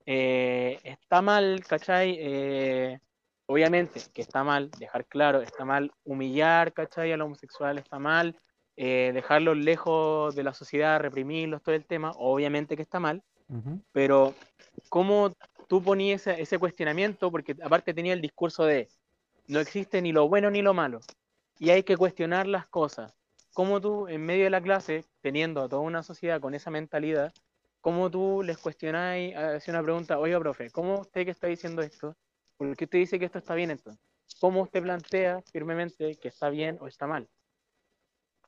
eh, 0.06 0.80
está 0.82 1.20
mal, 1.20 1.62
¿cachai? 1.68 2.16
Eh, 2.18 3.00
obviamente 3.46 4.00
que 4.14 4.22
está 4.22 4.42
mal, 4.42 4.70
dejar 4.78 5.04
claro, 5.06 5.42
está 5.42 5.64
mal 5.64 5.92
humillar, 6.04 6.72
¿cachai? 6.72 7.12
Al 7.12 7.20
homosexual, 7.20 7.78
está 7.78 7.98
mal 7.98 8.40
eh, 8.76 9.10
dejarlos 9.12 9.56
lejos 9.58 10.34
de 10.34 10.42
la 10.42 10.54
sociedad, 10.54 11.00
reprimirlos, 11.00 11.62
todo 11.62 11.74
el 11.74 11.84
tema, 11.84 12.12
obviamente 12.16 12.76
que 12.76 12.82
está 12.82 12.98
mal 13.00 13.22
pero 13.92 14.34
cómo 14.88 15.32
tú 15.68 15.80
ponías 15.82 16.26
ese, 16.26 16.42
ese 16.42 16.58
cuestionamiento, 16.58 17.30
porque 17.30 17.56
aparte 17.62 17.94
tenía 17.94 18.12
el 18.12 18.20
discurso 18.20 18.64
de 18.64 18.88
no 19.48 19.60
existe 19.60 20.02
ni 20.02 20.12
lo 20.12 20.28
bueno 20.28 20.50
ni 20.50 20.62
lo 20.62 20.74
malo, 20.74 21.00
y 21.58 21.70
hay 21.70 21.82
que 21.82 21.96
cuestionar 21.96 22.46
las 22.46 22.66
cosas. 22.66 23.14
¿Cómo 23.52 23.80
tú, 23.80 24.06
en 24.08 24.24
medio 24.24 24.44
de 24.44 24.50
la 24.50 24.60
clase, 24.60 25.04
teniendo 25.22 25.62
a 25.62 25.68
toda 25.68 25.82
una 25.82 26.02
sociedad 26.02 26.40
con 26.40 26.54
esa 26.54 26.70
mentalidad, 26.70 27.32
cómo 27.80 28.10
tú 28.10 28.42
les 28.42 28.58
cuestionáis, 28.58 29.34
hacía 29.34 29.72
una 29.72 29.82
pregunta, 29.82 30.18
oiga, 30.18 30.38
profe, 30.38 30.70
¿cómo 30.70 31.00
usted 31.00 31.24
que 31.24 31.30
está 31.30 31.46
diciendo 31.46 31.82
esto? 31.82 32.14
¿Por 32.56 32.76
qué 32.76 32.84
usted 32.84 32.98
dice 32.98 33.18
que 33.18 33.24
esto 33.24 33.38
está 33.38 33.54
bien 33.54 33.70
entonces? 33.70 34.04
¿Cómo 34.40 34.62
usted 34.62 34.82
plantea 34.82 35.40
firmemente 35.52 36.16
que 36.16 36.28
está 36.28 36.50
bien 36.50 36.76
o 36.80 36.86
está 36.88 37.06
mal? 37.06 37.28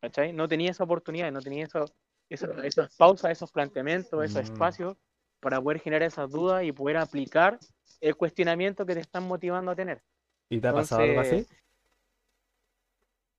¿Cachai? 0.01 0.33
No 0.33 0.47
tenía 0.47 0.71
esa 0.71 0.85
oportunidad, 0.85 1.33
no 1.33 1.41
tenía 1.41 1.65
eso, 1.65 1.85
eso- 2.29 2.53
esas 2.63 2.95
pausas, 2.97 3.33
esos 3.33 3.51
planteamientos, 3.51 4.25
esos 4.25 4.43
Mm. 4.43 4.53
espacios 4.53 4.97
para 5.41 5.61
poder 5.61 5.81
generar 5.81 6.07
esas 6.07 6.31
dudas 6.31 6.65
y 6.65 6.73
poder 6.73 6.99
aplicar 6.99 7.59
el 8.01 8.15
cuestionamiento 8.17 8.85
que 8.85 8.95
te 8.95 9.01
están 9.01 9.27
motivando 9.27 9.71
a 9.71 9.75
tener. 9.77 10.03
¿Y 10.49 10.61
te 10.61 10.69
ha 10.69 10.73
pasado 10.73 11.03
algo 11.03 11.21
así? 11.21 11.47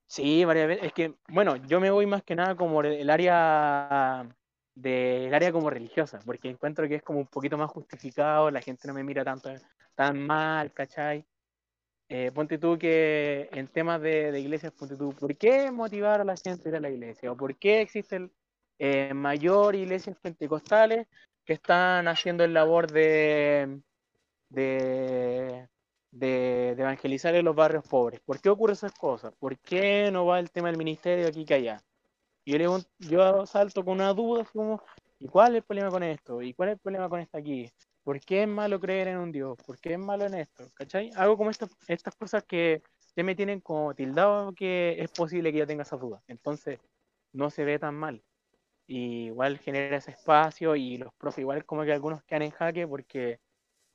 Sí, 0.08 0.44
varias 0.44 0.68
veces. 0.68 0.86
Es 0.86 0.94
que, 0.94 1.14
bueno, 1.28 1.56
yo 1.68 1.80
me 1.80 1.92
voy 1.92 2.06
más 2.06 2.24
que 2.24 2.36
nada 2.36 2.56
como 2.56 2.82
el 2.82 3.10
área 3.10 4.28
del 4.76 5.34
área 5.34 5.52
como 5.52 5.70
religiosa, 5.70 6.20
porque 6.26 6.50
encuentro 6.50 6.88
que 6.88 6.96
es 6.96 7.04
como 7.04 7.20
un 7.20 7.28
poquito 7.28 7.58
más 7.58 7.70
justificado, 7.70 8.50
la 8.50 8.62
gente 8.62 8.88
no 8.88 8.94
me 8.94 9.04
mira 9.04 9.24
tanto 9.24 9.52
tan 9.94 10.26
mal, 10.26 10.72
¿cachai? 10.74 11.26
Eh, 12.08 12.32
ponte 12.34 12.58
tú 12.58 12.80
que 12.80 13.50
en 13.52 13.68
temas 13.68 14.02
de, 14.02 14.32
de 14.32 14.40
iglesias, 14.40 14.72
ponte 14.72 14.96
tú, 14.96 15.14
¿por 15.14 15.36
qué 15.38 15.70
motivar 15.70 16.22
a 16.22 16.24
la 16.24 16.36
gente 16.38 16.68
a 16.68 16.72
ir 16.72 16.76
a 16.78 16.80
la 16.80 16.90
iglesia? 16.90 17.32
¿O 17.32 17.38
por 17.38 17.56
qué 17.58 17.82
existen 17.82 18.32
eh, 18.80 19.14
mayor 19.14 19.76
iglesias 19.76 20.18
pentecostales 20.22 21.08
que 21.46 21.54
están 21.54 22.08
haciendo 22.08 22.46
el 22.46 22.54
labor 22.54 22.90
de, 22.90 23.82
de, 24.50 25.68
de, 26.12 26.74
de 26.76 26.82
evangelizar 26.82 27.36
en 27.36 27.46
los 27.46 27.56
barrios 27.56 27.88
pobres? 27.88 28.20
¿Por 28.22 28.40
qué 28.42 28.50
ocurre 28.50 28.74
esas 28.74 28.94
cosas? 28.94 29.34
¿Por 29.40 29.58
qué 29.60 30.10
no 30.12 30.26
va 30.26 30.40
el 30.40 30.52
tema 30.52 30.70
del 30.70 30.78
ministerio 30.78 31.28
aquí 31.28 31.46
que 31.46 31.56
allá? 31.56 31.82
Y 32.46 32.52
yo, 32.54 32.58
le 32.58 33.08
yo 33.10 33.46
salto 33.46 33.84
con 33.84 33.96
una 33.96 34.14
duda, 34.14 34.46
como, 34.46 34.82
¿y 35.20 35.28
cuál 35.28 35.52
es 35.52 35.58
el 35.58 35.64
problema 35.64 35.92
con 35.92 36.04
esto? 36.04 36.42
¿Y 36.42 36.54
cuál 36.54 36.70
es 36.70 36.74
el 36.74 36.80
problema 36.80 37.10
con 37.10 37.20
esto 37.20 37.38
aquí? 37.38 37.72
¿Por 38.04 38.20
qué 38.22 38.44
es 38.44 38.48
malo 38.48 38.80
creer 38.80 39.10
en 39.10 39.18
un 39.18 39.32
Dios? 39.32 39.58
¿Por 39.66 39.78
qué 39.80 39.94
es 39.94 40.00
malo 40.00 40.26
en 40.26 40.34
esto? 40.34 40.64
¿Cachai? 40.74 41.12
Algo 41.16 41.38
como 41.38 41.52
estas, 41.52 41.70
estas 41.88 42.16
cosas 42.16 42.44
que 42.44 42.82
ya 43.16 43.24
me 43.24 43.36
tienen 43.36 43.60
como 43.62 43.94
tildado 43.94 44.54
que 44.54 44.96
es 45.00 45.12
posible 45.12 45.52
que 45.52 45.60
yo 45.60 45.68
tenga 45.68 45.84
esas 45.84 46.00
dudas. 46.00 46.24
Entonces, 46.28 46.80
no 47.34 47.50
se 47.50 47.64
ve 47.66 47.78
tan 47.78 47.96
mal. 47.96 48.24
Y 48.88 49.26
igual 49.28 49.60
genera 49.60 49.98
ese 49.98 50.12
espacio 50.12 50.76
y 50.76 50.98
los 50.98 51.14
profes 51.14 51.40
igual 51.40 51.66
como 51.66 51.84
que 51.84 51.94
algunos 51.94 52.24
quedan 52.24 52.44
en 52.44 52.52
jaque 52.52 52.88
porque 52.88 53.40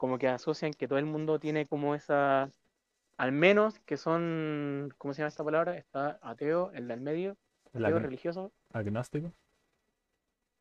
como 0.05 0.19
que 0.19 0.29
asocian 0.29 0.75
que 0.75 0.87
todo 0.87 0.99
el 0.99 1.07
mundo 1.07 1.39
tiene 1.39 1.65
como 1.65 1.95
esa, 1.95 2.53
al 3.17 3.33
menos 3.33 3.79
que 3.87 3.97
son, 3.97 4.93
¿cómo 4.99 5.15
se 5.15 5.23
llama 5.23 5.29
esta 5.29 5.43
palabra? 5.43 5.79
Está 5.79 6.19
ateo, 6.21 6.71
el 6.73 6.89
del 6.89 7.01
medio, 7.01 7.39
¿El 7.73 7.87
ateo 7.87 8.01
religioso, 8.01 8.53
agnóstico? 8.75 9.33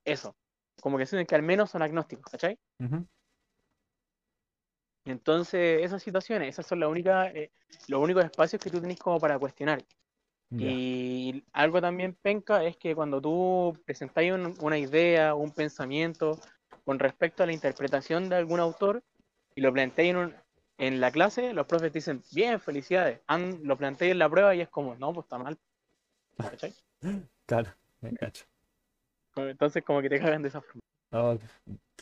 eso. 0.05 0.33
Como 0.81 0.95
que 0.95 1.03
asumen 1.03 1.25
que 1.25 1.35
al 1.35 1.43
menos 1.43 1.71
son 1.71 1.81
agnósticos, 1.81 2.31
¿cachai? 2.31 2.57
Entonces 5.03 5.83
esas 5.83 6.01
situaciones, 6.01 6.47
esas 6.47 6.65
son 6.65 6.79
las 6.79 6.87
únicas, 6.87 7.35
eh, 7.35 7.51
los 7.89 7.99
únicos 8.01 8.23
espacios 8.23 8.61
que 8.61 8.69
tú 8.69 8.79
tenés 8.79 8.97
como 8.97 9.19
para 9.19 9.37
cuestionar. 9.37 9.83
Y 10.57 11.43
algo 11.51 11.81
también 11.81 12.13
penca 12.13 12.63
es 12.63 12.77
que 12.77 12.95
cuando 12.95 13.19
tú 13.19 13.77
presentáis 13.85 14.31
un- 14.31 14.55
una 14.61 14.77
idea, 14.77 15.35
un 15.35 15.51
pensamiento 15.51 16.39
con 16.85 16.97
respecto 16.99 17.43
a 17.43 17.45
la 17.45 17.51
interpretación 17.51 18.29
de 18.29 18.37
algún 18.37 18.61
autor 18.61 19.03
y 19.55 19.61
lo 19.61 19.71
planteáis 19.73 20.11
en, 20.11 20.17
un- 20.17 20.35
en 20.77 20.99
la 20.99 21.11
clase, 21.11 21.53
los 21.53 21.65
profes 21.67 21.93
dicen, 21.93 22.21
bien, 22.33 22.59
felicidades. 22.59 23.19
Han- 23.27 23.59
lo 23.63 23.77
planteé 23.77 24.11
en 24.11 24.19
la 24.19 24.29
prueba 24.29 24.55
y 24.55 24.61
es 24.61 24.69
como, 24.69 24.95
no, 24.95 25.13
pues 25.13 25.25
está 25.25 25.37
mal. 25.37 25.57
¿Cachai? 26.37 26.73
Claro, 27.45 27.69
me 28.01 28.13
cacho. 28.13 28.45
Entonces 29.35 29.83
como 29.83 30.01
que 30.01 30.09
te 30.09 30.19
cagan 30.19 30.41
de 30.41 30.47
esa 30.47 30.61
forma. 30.61 30.81
Oh, 31.11 31.37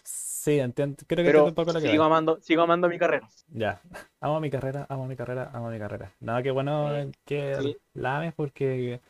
sí, 0.04 0.60
entiendo. 0.60 0.98
Creo 1.08 1.26
que 1.26 1.32
Pero 1.32 1.46
un 1.46 1.54
poco 1.54 1.74
que 1.74 1.82
sigo 1.82 2.04
amando, 2.04 2.40
sigo 2.42 2.62
amando 2.62 2.88
mi 2.88 2.98
carrera. 2.98 3.28
Ya. 3.54 3.82
Amo 4.22 4.40
mi 4.40 4.50
carrera, 4.50 4.86
amo 4.90 5.08
mi 5.08 5.16
carrera, 5.16 5.50
amo 5.54 5.70
mi 5.70 5.80
carrera. 5.80 6.12
Nada, 6.20 6.42
que 6.44 6.52
bueno 6.52 6.90
Sí, 7.06 7.12
que 7.26 7.56
sí. 7.62 7.78
la 7.94 8.18
ames 8.18 8.34
porque 8.34 9.02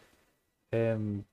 em, 0.72 1.24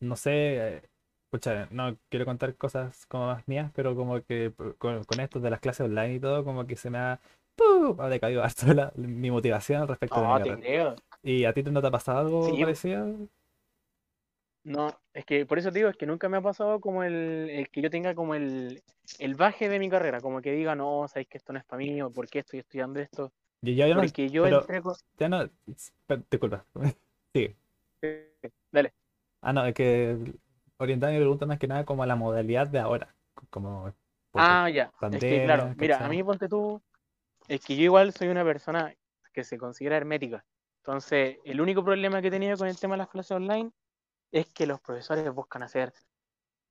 no 0.00 0.16
sé, 0.16 0.76
eh, 0.76 0.82
pucha, 1.30 1.68
no 1.70 1.98
quiero 2.08 2.24
contar 2.26 2.56
cosas 2.56 3.06
como 3.06 3.26
más 3.26 3.46
mías, 3.48 3.70
pero 3.74 3.94
como 3.96 4.22
que 4.24 4.52
con, 4.78 5.04
con 5.04 5.20
esto 5.20 5.40
de 5.40 5.50
las 5.50 5.60
clases 5.60 5.86
online 5.86 6.14
y 6.14 6.20
todo, 6.20 6.44
como 6.44 6.66
que 6.66 6.76
se 6.76 6.90
me 6.90 6.98
ha, 6.98 7.20
¡pum! 7.56 8.00
ha 8.00 8.08
decaído 8.08 8.42
harto 8.44 8.72
la- 8.74 8.92
mi 8.96 9.30
motivación 9.30 9.86
respecto 9.88 10.20
de 10.20 10.26
mi 10.28 10.34
No, 10.34 10.40
te 10.40 10.54
creo. 10.56 10.96
¿Y 11.22 11.44
a 11.44 11.52
ti 11.54 11.62
no 11.64 11.80
te 11.82 11.88
ha 11.88 11.90
pasado 11.90 12.18
algo 12.20 12.58
Sí, 12.58 12.60
parecido? 12.60 13.28
No, 14.64 14.98
es 15.14 15.24
que 15.24 15.46
por 15.46 15.58
eso 15.58 15.70
te 15.70 15.78
digo, 15.78 15.88
es 15.88 15.96
que 15.96 16.06
nunca 16.06 16.28
me 16.28 16.36
ha 16.38 16.40
pasado 16.42 16.80
como 16.80 17.04
el, 17.04 17.14
el 17.50 17.68
que 17.70 17.80
yo 17.82 17.88
tenga 17.90 18.14
como 18.16 18.34
el, 18.34 18.82
el 19.18 19.34
baje 19.36 19.68
de 19.68 19.78
mi 19.78 19.88
carrera, 19.88 20.20
como 20.20 20.42
que 20.42 20.52
diga, 20.52 20.74
no, 20.74 21.06
sabéis 21.08 21.28
que 21.28 21.38
esto 21.38 21.52
no 21.52 21.58
es 21.60 21.64
para 21.64 21.78
mí, 21.78 22.02
o 22.02 22.10
por 22.10 22.28
qué 22.28 22.40
estoy 22.40 22.58
estudiando 22.60 22.98
esto, 23.00 23.32
Yo, 23.62 23.72
yo, 23.72 23.86
yo 23.88 23.94
no, 23.94 24.02
porque 24.02 24.30
yo 24.30 24.46
pero 24.46 24.48
entré 24.48 24.82
con... 24.82 24.94
ya 25.18 25.28
no, 25.28 25.50
disculpa, 26.30 26.66
sigue. 27.34 27.56
Dale. 28.72 28.92
Ah, 29.40 29.52
no, 29.52 29.64
es 29.66 29.74
que 29.74 30.16
orientar 30.78 31.12
mi 31.12 31.18
pregunta 31.18 31.46
más 31.46 31.58
que 31.58 31.66
nada 31.68 31.84
como 31.84 32.02
a 32.02 32.06
la 32.06 32.16
modalidad 32.16 32.66
de 32.68 32.78
ahora, 32.78 33.14
como 33.50 33.92
Ah, 34.34 34.68
ya, 34.68 34.92
es 35.12 35.20
que 35.20 35.42
claro, 35.44 35.72
mira, 35.76 35.96
a 36.04 36.08
mí 36.08 36.22
ponte 36.22 36.48
tú, 36.48 36.82
es 37.48 37.60
que 37.64 37.76
yo 37.76 37.84
igual 37.84 38.12
soy 38.12 38.28
una 38.28 38.44
persona 38.44 38.94
que 39.32 39.44
se 39.44 39.56
considera 39.58 39.96
hermética, 39.96 40.44
entonces 40.82 41.38
el 41.44 41.60
único 41.60 41.84
problema 41.84 42.20
que 42.20 42.28
he 42.28 42.30
tenido 42.30 42.56
con 42.56 42.68
el 42.68 42.78
tema 42.78 42.94
de 42.94 42.98
las 42.98 43.08
clases 43.08 43.32
online 43.32 43.70
es 44.32 44.46
que 44.46 44.66
los 44.66 44.80
profesores 44.80 45.32
buscan 45.32 45.62
hacer 45.62 45.92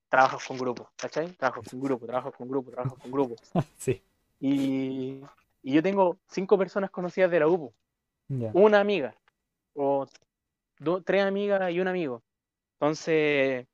trabajos 0.10 0.44
con 0.48 0.58
grupo, 0.58 0.90
¿cachai? 0.96 1.28
Trabajos 1.34 1.68
con 1.70 1.82
grupo, 1.82 2.06
trabajos 2.06 2.36
con 2.36 2.48
grupo, 2.48 2.72
trabajos 2.72 3.00
con 3.00 3.12
grupo. 3.12 3.36
Sí, 3.78 4.02
Y, 4.40 5.22
y 5.64 5.74
yo 5.74 5.82
tengo 5.82 6.18
cinco 6.28 6.58
personas 6.58 6.92
conocidas 6.92 7.32
de 7.32 7.40
la 7.40 7.48
UPU, 7.48 7.74
una 8.54 8.80
amiga, 8.80 9.16
o 9.74 10.06
do- 10.80 11.02
tres 11.02 11.24
amigas 11.24 11.72
y 11.72 11.80
un 11.80 11.88
amigo. 11.88 12.22
Entonces, 12.74 13.66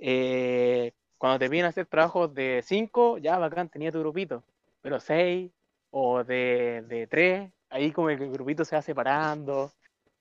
eh, 0.00 0.92
cuando 1.18 1.38
te 1.40 1.50
piden 1.50 1.66
hacer 1.66 1.86
trabajos 1.86 2.34
de 2.34 2.62
cinco, 2.64 3.18
ya 3.18 3.38
bacán, 3.38 3.68
tenía 3.70 3.92
tu 3.92 4.00
grupito, 4.00 4.44
pero 4.80 5.00
seis 5.00 5.52
o 5.90 6.24
de, 6.24 6.84
de 6.88 7.06
tres, 7.06 7.52
ahí 7.70 7.92
como 7.92 8.08
que 8.08 8.14
el 8.14 8.30
grupito 8.32 8.64
se 8.64 8.76
va 8.76 8.82
separando. 8.82 9.74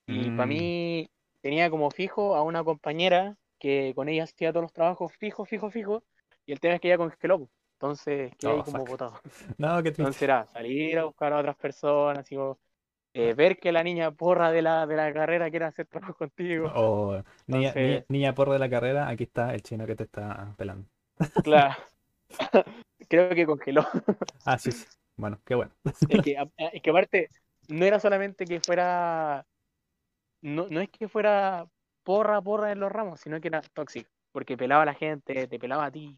Y 0.08 0.32
para 0.32 0.48
Mm, 0.48 0.48
mí 0.48 1.10
tenía 1.42 1.70
como 1.70 1.92
fijo 1.92 2.36
a 2.36 2.44
una 2.44 2.64
compañera 2.64 3.38
que 3.60 3.94
con 3.96 4.10
ella 4.10 4.24
hacía 4.24 4.52
todos 4.52 4.64
los 4.64 4.74
trabajos 4.74 5.14
fijos, 5.18 5.48
fijos, 5.50 5.74
fijos, 5.74 6.04
y 6.46 6.54
el 6.54 6.60
tema 6.60 6.76
es 6.76 6.82
que 6.82 6.88
ella 6.90 6.98
congeló. 6.98 7.50
Entonces 7.74 8.34
quedé 8.38 8.54
ahí 8.54 8.64
Oh, 8.64 8.66
como 8.66 8.86
fuck. 8.86 8.86
botado. 8.86 9.22
No, 9.58 9.82
triste. 9.84 10.00
Entonces 10.00 10.22
era 10.24 10.48
salir 10.48 10.98
a 11.00 11.06
buscar 11.06 11.34
a 11.34 11.40
otras 11.40 11.58
personas, 11.58 12.32
y 12.32 12.36
como, 12.36 12.60
eh, 13.14 13.34
ver 13.34 13.58
que 13.60 13.72
la 13.72 13.84
niña 13.84 14.12
porra 14.12 14.52
de 14.52 14.62
la, 14.62 14.86
de 14.86 14.96
la 14.96 15.12
carrera 15.14 15.50
quiere 15.50 15.66
hacer 15.66 15.88
trabajo 15.88 16.14
contigo. 16.14 16.72
O 16.76 17.24
niña, 17.48 17.74
niña, 18.08 18.34
porro 18.34 18.54
de 18.54 18.60
la 18.60 18.70
carrera, 18.70 19.08
aquí 19.08 19.24
está 19.24 19.54
el 19.54 19.62
chino 19.62 19.86
que 19.86 19.96
te 19.96 20.04
está 20.04 20.54
pelando. 20.58 20.88
claro, 21.44 21.76
creo 23.10 23.30
que 23.30 23.46
congeló. 23.46 23.86
Ah, 24.46 24.58
sí, 24.58 24.72
sí. 24.72 24.86
Bueno, 25.18 25.40
qué 25.46 25.56
bueno. 25.56 25.72
Es 25.84 26.22
que, 26.22 26.38
es 26.74 26.82
que 26.82 26.90
aparte, 26.90 27.30
no 27.68 27.86
era 27.86 28.00
solamente 28.00 28.46
que 28.46 28.62
fuera, 28.62 29.46
no, 30.42 30.68
no 30.70 30.80
es 30.80 30.90
que 30.90 31.10
fuera 31.10 31.68
porra, 32.04 32.42
porra 32.42 32.72
en 32.72 32.80
los 32.80 32.92
ramos, 32.92 33.20
sino 33.20 33.42
que 33.42 33.50
era 33.50 33.62
tóxico, 33.62 34.10
porque 34.32 34.56
pelaba 34.56 34.84
a 34.84 34.86
la 34.86 34.94
gente, 34.94 35.48
te 35.48 35.60
pelaba 35.60 35.86
a 35.86 35.92
ti. 35.92 36.18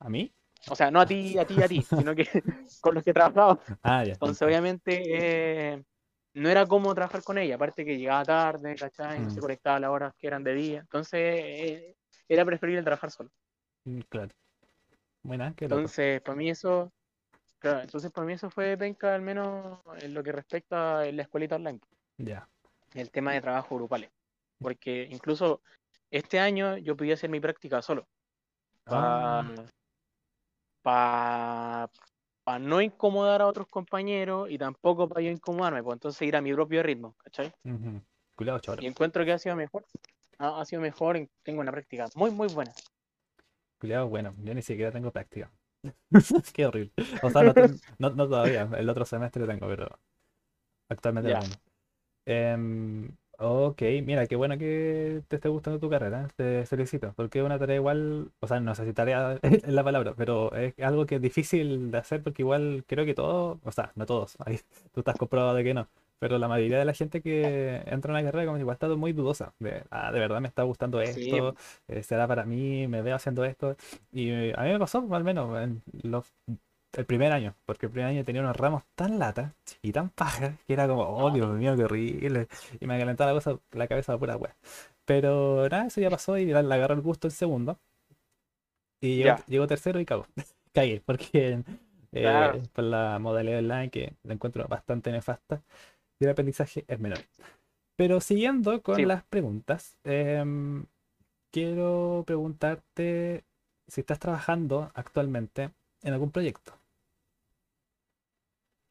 ¿A 0.00 0.10
mí? 0.10 0.32
O 0.70 0.76
sea, 0.76 0.90
no 0.90 1.00
a 1.00 1.06
ti, 1.06 1.38
a 1.38 1.44
ti, 1.44 1.60
a 1.60 1.68
ti, 1.68 1.82
sino 1.82 2.14
que 2.14 2.24
con 2.80 2.94
los 2.94 3.04
que 3.04 3.12
trabajaba. 3.12 3.58
Ah, 3.82 4.04
ya. 4.04 4.12
Entonces, 4.12 4.42
obviamente, 4.42 5.02
eh, 5.74 5.82
no 6.34 6.48
era 6.48 6.66
cómodo 6.66 6.94
trabajar 6.94 7.22
con 7.24 7.38
ella, 7.38 7.56
aparte 7.56 7.84
que 7.84 7.98
llegaba 7.98 8.24
tarde, 8.24 8.76
¿cachai? 8.76 9.20
No 9.20 9.30
se 9.30 9.38
Mm. 9.38 9.42
conectaba 9.42 9.76
a 9.76 9.80
las 9.80 9.90
horas 9.90 10.14
que 10.16 10.26
eran 10.26 10.44
de 10.44 10.54
día. 10.54 10.80
Entonces, 10.80 11.20
eh, 11.20 11.96
era 12.28 12.44
preferible 12.44 12.82
trabajar 12.82 13.10
solo. 13.10 13.30
Mm, 13.84 14.00
Claro. 14.08 14.30
Buena, 15.24 15.52
qué. 15.54 15.64
Entonces, 15.66 16.20
para 16.22 16.36
mí 16.36 16.50
eso, 16.50 16.92
claro, 17.58 17.80
entonces 17.80 18.10
para 18.10 18.26
mí 18.26 18.32
eso 18.32 18.50
fue 18.50 18.76
penca, 18.76 19.14
al 19.14 19.22
menos 19.22 19.80
en 20.00 20.14
lo 20.14 20.22
que 20.22 20.32
respecta 20.32 21.00
a 21.00 21.12
la 21.12 21.22
escuelita 21.22 21.56
online, 21.56 21.80
Ya. 22.18 22.48
el 22.94 23.10
tema 23.10 23.32
de 23.32 23.40
trabajo 23.40 23.76
grupales. 23.76 24.10
Porque 24.60 25.08
incluso 25.10 25.60
este 26.10 26.38
año 26.40 26.76
yo 26.78 26.96
podía 26.96 27.14
hacer 27.14 27.30
mi 27.30 27.40
práctica 27.40 27.82
solo. 27.82 28.06
Ah, 28.86 29.44
Para 30.82 31.88
no 32.60 32.80
incomodar 32.80 33.42
a 33.42 33.46
otros 33.46 33.68
compañeros 33.68 34.50
y 34.50 34.58
tampoco 34.58 35.08
para 35.08 35.20
yo 35.20 35.30
incomodarme, 35.30 35.82
pues 35.82 35.94
entonces 35.94 36.22
ir 36.22 36.36
a 36.36 36.40
mi 36.40 36.52
propio 36.52 36.82
ritmo, 36.82 37.14
¿cachai? 37.22 37.52
ujú. 37.64 38.00
Culeado 38.34 38.58
choro. 38.60 38.82
Y 38.82 38.86
encuentro 38.86 39.24
que 39.24 39.32
ha 39.32 39.38
sido 39.38 39.54
mejor. 39.56 39.84
Ha, 40.38 40.60
ha 40.60 40.64
sido 40.64 40.82
mejor, 40.82 41.16
y 41.16 41.28
tengo 41.44 41.60
una 41.60 41.70
práctica 41.70 42.06
muy, 42.16 42.30
muy 42.30 42.48
buena. 42.48 42.72
Culeado, 43.78 44.08
bueno, 44.08 44.32
yo 44.44 44.54
ni 44.54 44.62
siquiera 44.62 44.90
tengo 44.90 45.10
práctica. 45.10 45.50
Qué 46.54 46.66
horrible. 46.66 46.92
O 47.22 47.30
sea, 47.30 47.42
no, 47.42 47.54
no, 47.98 48.10
no 48.10 48.28
todavía, 48.28 48.68
el 48.76 48.88
otro 48.88 49.04
semestre 49.04 49.46
tengo, 49.46 49.66
pero 49.66 49.88
actualmente 50.88 51.32
no 51.32 51.40
Ya. 52.26 53.18
Ok, 53.44 53.82
mira, 54.04 54.26
qué 54.26 54.36
bueno 54.36 54.56
que 54.58 55.22
te 55.28 55.36
esté 55.36 55.48
gustando 55.48 55.80
tu 55.80 55.90
carrera, 55.90 56.28
te 56.36 56.64
felicito, 56.66 57.12
porque 57.16 57.40
es 57.40 57.44
una 57.44 57.58
tarea 57.58 57.76
igual, 57.76 58.30
o 58.40 58.46
sea, 58.46 58.60
no 58.60 58.74
sé 58.74 58.84
si 58.86 58.92
tarea 58.92 59.38
es 59.42 59.66
la 59.68 59.82
palabra, 59.84 60.14
pero 60.16 60.54
es 60.54 60.74
algo 60.80 61.06
que 61.06 61.16
es 61.16 61.20
difícil 61.22 61.90
de 61.90 61.98
hacer 61.98 62.22
porque 62.22 62.42
igual 62.42 62.84
creo 62.86 63.04
que 63.04 63.14
todos, 63.14 63.58
o 63.64 63.72
sea, 63.72 63.92
no 63.96 64.06
todos, 64.06 64.36
ahí 64.46 64.60
tú 64.92 65.00
estás 65.00 65.16
comprobado 65.16 65.54
de 65.54 65.64
que 65.64 65.74
no, 65.74 65.88
pero 66.20 66.38
la 66.38 66.48
mayoría 66.48 66.78
de 66.78 66.84
la 66.84 66.94
gente 66.94 67.20
que 67.20 67.76
entra 67.86 68.10
en 68.12 68.16
una 68.18 68.22
carrera 68.24 68.46
como 68.46 68.58
igual 68.58 68.74
está 68.74 68.88
muy 68.88 69.12
dudosa, 69.12 69.52
de, 69.58 69.82
ah, 69.90 70.12
de 70.12 70.20
verdad 70.20 70.40
me 70.40 70.48
está 70.48 70.62
gustando 70.62 71.00
Sí, 71.04 71.20
esto, 71.20 71.54
eh, 71.88 72.02
será 72.02 72.28
para 72.28 72.44
mí, 72.44 72.86
me 72.86 73.02
veo 73.02 73.16
haciendo 73.16 73.44
esto, 73.44 73.76
y 74.12 74.30
eh, 74.30 74.54
a 74.56 74.62
mí 74.64 74.70
me 74.72 74.78
pasó, 74.78 75.06
al 75.12 75.24
menos, 75.24 75.58
en 75.60 75.82
los 76.02 76.32
el 76.94 77.06
primer 77.06 77.32
año, 77.32 77.54
porque 77.64 77.86
el 77.86 77.92
primer 77.92 78.10
año 78.10 78.24
tenía 78.24 78.42
unos 78.42 78.56
ramos 78.56 78.82
tan 78.94 79.18
lata 79.18 79.54
y 79.80 79.92
tan 79.92 80.10
paja 80.10 80.56
que 80.66 80.72
era 80.74 80.86
como, 80.86 81.02
oh 81.02 81.30
Dios 81.30 81.50
mío, 81.56 81.74
qué 81.76 81.84
horrible. 81.84 82.48
Y 82.80 82.86
me 82.86 82.98
calentaba 82.98 83.32
la, 83.32 83.34
cosa, 83.36 83.58
la 83.72 83.86
cabeza 83.88 84.12
de 84.12 84.18
pura 84.18 84.36
wea. 84.36 84.54
Pero 85.04 85.68
nada, 85.68 85.86
eso 85.86 86.00
ya 86.00 86.10
pasó 86.10 86.36
y 86.38 86.46
le 86.46 86.54
agarró 86.56 86.94
el 86.94 87.00
gusto 87.00 87.26
en 87.28 87.32
segundo. 87.32 87.78
Y 89.00 89.24
llegó, 89.48 89.66
tercero 89.66 89.98
y 90.00 90.04
cago. 90.04 90.26
Cagué, 90.72 91.02
porque 91.04 91.62
eh, 92.12 92.22
Claro. 92.22 92.62
por 92.72 92.84
la 92.84 93.18
modalidad 93.18 93.58
online 93.58 93.90
que 93.90 94.14
la 94.22 94.34
encuentro 94.34 94.66
bastante 94.68 95.10
nefasta 95.12 95.60
y 96.20 96.24
el 96.24 96.30
aprendizaje 96.30 96.84
es 96.86 97.00
menor. 97.00 97.18
Pero 97.96 98.20
siguiendo 98.20 98.80
con 98.82 98.96
Sí. 98.96 99.04
las 99.04 99.22
preguntas, 99.24 99.96
em, 100.04 100.84
quiero 101.50 102.22
preguntarte 102.26 103.44
si 103.86 104.00
estás 104.00 104.18
trabajando 104.18 104.90
actualmente 104.94 105.70
en 106.02 106.12
algún 106.14 106.30
proyecto. 106.30 106.72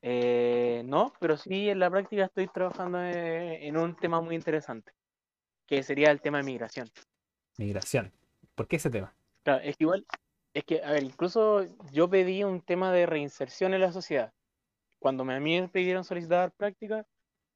Eh, 0.02 0.82
no, 0.86 1.14
pero 1.20 1.38
sí 1.38 1.70
en 1.70 1.80
la 1.80 1.90
práctica 1.90 2.26
estoy 2.26 2.48
trabajando 2.48 3.00
eh, 3.02 3.68
en 3.68 3.78
un 3.78 3.96
tema 3.96 4.20
muy 4.22 4.36
interesante, 4.36 4.92
que 5.68 5.84
sería 5.84 6.10
el 6.12 6.22
tema 6.22 6.40
de 6.40 6.44
migración. 6.44 6.90
Migración. 7.58 8.12
¿Por 8.56 8.68
qué 8.68 8.78
ese 8.78 8.90
tema? 8.90 9.14
Claro, 9.44 9.62
es 9.64 9.78
que 9.78 9.84
igual, 9.84 10.06
es 10.54 10.64
que, 10.64 10.84
a 10.84 10.92
ver, 10.92 11.04
incluso 11.04 11.66
yo 11.92 12.10
pedí 12.10 12.44
un 12.44 12.62
tema 12.62 12.92
de 12.92 13.06
reinserción 13.06 13.74
en 13.74 13.82
la 13.82 13.92
sociedad. 13.92 14.34
Cuando 15.00 15.24
me, 15.24 15.36
a 15.36 15.40
mí 15.40 15.60
me 15.62 15.68
pidieron 15.68 16.04
solicitar 16.04 16.52
práctica, 16.52 17.06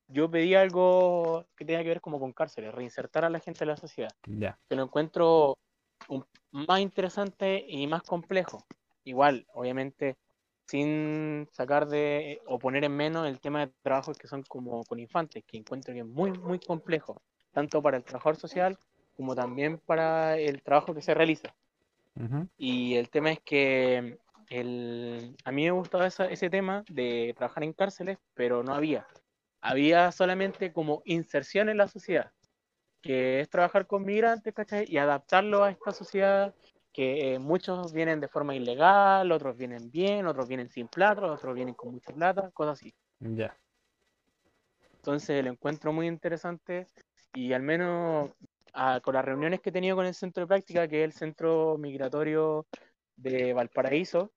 yo 0.08 0.30
pedí 0.30 0.54
algo 0.56 1.46
que 1.56 1.66
tenía 1.66 1.82
que 1.82 1.90
ver 1.90 2.02
como 2.02 2.20
con 2.20 2.32
cárceles, 2.32 2.74
reinsertar 2.74 3.26
a 3.26 3.30
la 3.30 3.40
gente 3.40 3.64
en 3.64 3.70
la 3.70 3.78
sociedad. 3.78 4.12
Ya. 4.28 4.60
que 4.70 4.76
lo 4.76 4.84
encuentro 4.84 5.58
un- 6.10 6.26
más 6.52 6.80
interesante 6.80 7.66
y 7.68 7.88
más 7.88 8.04
complejo. 8.04 8.66
Igual, 9.04 9.46
obviamente, 9.54 10.16
sin 10.68 11.48
sacar 11.52 11.88
de 11.88 12.42
o 12.48 12.58
poner 12.60 12.84
en 12.84 12.96
menos 12.96 13.28
el 13.28 13.40
tema 13.40 13.66
de 13.66 13.74
trabajos 13.82 14.18
que 14.18 14.28
son 14.28 14.44
como 14.44 14.84
con 14.84 15.00
infantes, 15.00 15.44
que 15.46 15.58
encuentro 15.58 15.94
que 15.94 16.00
es 16.02 16.06
muy, 16.06 16.32
muy 16.32 16.60
complejo, 16.60 17.22
tanto 17.52 17.82
para 17.82 17.98
el 17.98 18.04
trabajador 18.04 18.38
social 18.38 18.78
como 19.16 19.36
también 19.36 19.78
para 19.80 20.38
el 20.38 20.62
trabajo 20.62 20.94
que 20.94 21.02
se 21.02 21.14
realiza. 21.14 21.56
Y 22.58 22.96
el 22.96 23.10
tema 23.10 23.32
es 23.32 23.40
que 23.42 24.18
el, 24.50 25.36
a 25.44 25.52
mí 25.52 25.64
me 25.66 25.72
gustaba 25.72 26.08
esa- 26.08 26.28
ese 26.28 26.50
tema 26.50 26.84
de 26.90 27.34
trabajar 27.38 27.64
en 27.64 27.74
cárceles, 27.74 28.18
pero 28.34 28.64
no 28.64 28.74
había. 28.74 29.08
Había 29.62 30.12
solamente 30.12 30.72
como 30.74 31.02
inserción 31.06 31.70
en 31.70 31.78
la 31.78 31.88
sociedad, 31.88 32.32
que 33.02 33.40
es 33.42 33.50
trabajar 33.50 33.88
con 33.88 34.04
migrantes, 34.06 34.54
¿cachai? 34.54 34.86
Y 34.88 34.98
adaptarlo 34.98 35.64
a 35.64 35.72
esta 35.72 35.92
sociedad, 35.92 36.54
que 36.96 37.34
eh, 37.34 37.40
muchos 37.40 37.92
vienen 37.92 38.22
de 38.22 38.30
forma 38.30 38.56
ilegal, 38.56 39.30
otros 39.34 39.58
vienen 39.58 39.92
bien, 39.92 40.28
otros 40.28 40.48
vienen 40.48 40.70
sin 40.70 40.88
plata, 40.88 41.26
otros 41.26 41.54
vienen 41.54 41.74
con 41.74 41.92
mucha 41.92 42.14
plata, 42.14 42.52
cosas 42.52 42.80
así. 42.80 42.94
Ya. 43.20 43.54
Entonces 44.98 45.44
lo 45.44 45.52
encuentro 45.52 45.92
muy 45.94 46.08
interesante 46.08 46.88
y 47.34 47.52
al 47.54 47.62
menos 47.64 48.32
ah, 48.74 49.00
con 49.04 49.14
las 49.14 49.26
reuniones 49.26 49.60
que 49.62 49.70
he 49.70 49.74
tenido 49.74 49.96
con 49.96 50.06
el 50.06 50.14
centro 50.14 50.42
de 50.42 50.48
práctica, 50.48 50.88
que 50.88 51.02
es 51.04 51.06
el 51.06 51.12
centro 51.12 51.78
migratorio 51.78 52.66
de 53.18 53.54
Valparaíso, 53.54 54.32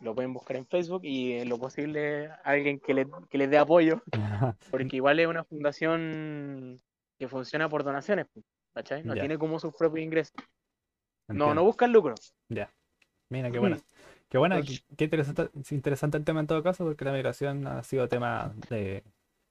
lo 0.00 0.14
pueden 0.14 0.32
buscar 0.32 0.56
en 0.56 0.66
Facebook 0.66 1.02
y 1.04 1.32
en 1.38 1.48
lo 1.48 1.58
posible 1.58 2.28
alguien 2.44 2.78
que, 2.80 2.94
le- 2.94 3.06
que 3.30 3.38
les 3.38 3.50
dé 3.50 3.58
apoyo, 3.58 4.02
porque 4.70 4.96
igual 4.96 5.18
es 5.18 5.26
una 5.26 5.44
fundación 5.44 6.80
que 7.18 7.28
funciona 7.28 7.68
por 7.68 7.84
donaciones, 7.84 8.26
¿cachai? 8.74 9.02
No 9.02 9.14
tiene 9.20 9.38
como 9.38 9.58
sus 9.58 9.74
propios 9.74 10.04
ingresos. 10.04 10.34
No, 11.28 11.34
Entiendo. 11.34 11.54
no 11.54 11.64
buscan 11.64 11.92
lucro. 11.92 12.14
Ya. 12.48 12.70
Mira, 13.30 13.50
qué 13.50 13.58
bueno. 13.58 13.76
Qué 14.28 14.38
bueno, 14.38 14.56
Entonces- 14.56 14.82
qué, 14.90 14.96
qué 14.96 15.04
interesante, 15.04 15.48
es 15.60 15.72
interesante 15.72 16.16
el 16.16 16.24
tema 16.24 16.40
en 16.40 16.46
todo 16.46 16.62
caso, 16.62 16.84
porque 16.84 17.04
la 17.04 17.12
migración 17.12 17.66
ha 17.66 17.82
sido 17.82 18.08
tema 18.08 18.52
de, 18.70 19.02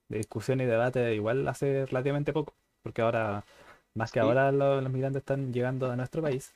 de 0.10 0.18
discusión 0.18 0.60
y 0.60 0.66
debate 0.66 1.14
igual 1.16 1.48
hace 1.48 1.86
relativamente 1.86 2.34
poco, 2.34 2.54
porque 2.84 3.02
ahora, 3.04 3.44
más 3.94 4.12
que 4.12 4.20
Sí. 4.20 4.26
ahora, 4.26 4.52
lo- 4.52 4.82
los 4.82 4.92
migrantes 4.92 5.20
están 5.22 5.54
llegando 5.54 5.90
a 5.92 5.96
nuestro 5.96 6.22
país 6.24 6.54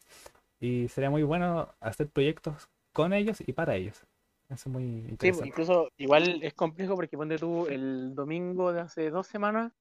y 0.59 0.87
sería 0.87 1.09
muy 1.11 1.21
bueno 1.23 1.69
hacer 1.79 2.07
proyectos 2.07 2.67
con 2.93 3.13
ellos 3.13 3.43
y 3.45 3.53
para 3.53 3.75
ellos. 3.75 4.03
Eso 4.49 4.69
es 4.69 4.73
muy 4.73 4.83
Sí, 4.83 5.07
interesante. 5.09 5.47
incluso 5.49 5.89
igual 5.97 6.41
es 6.43 6.53
complejo 6.53 6.95
porque 6.95 7.17
ponte 7.17 7.37
tú, 7.37 7.67
el 7.67 8.15
domingo 8.15 8.73
de 8.73 8.81
hace 8.81 9.09
dos 9.11 9.27
semanas, 9.27 9.71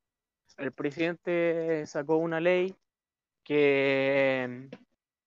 el 0.59 0.73
presidente 0.73 1.87
sacó 1.87 2.17
una 2.19 2.41
ley 2.41 2.75
que, 3.43 4.69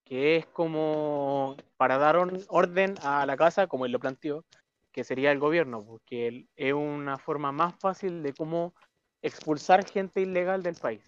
que 0.08 0.36
es 0.36 0.46
como 0.46 1.54
para 1.76 1.98
dar 1.98 2.16
or- 2.16 2.40
orden 2.48 2.94
a 3.02 3.26
la 3.26 3.36
casa, 3.36 3.66
como 3.66 3.84
él 3.84 3.92
lo 3.92 4.00
planteó, 4.00 4.44
que 4.90 5.04
sería 5.04 5.30
el 5.30 5.38
gobierno, 5.38 5.84
porque 5.84 6.46
es 6.56 6.72
una 6.72 7.18
forma 7.18 7.52
más 7.52 7.74
fácil 7.78 8.22
de 8.22 8.32
cómo 8.32 8.74
expulsar 9.20 9.86
gente 9.86 10.22
ilegal 10.22 10.62
del 10.62 10.76
país. 10.76 11.04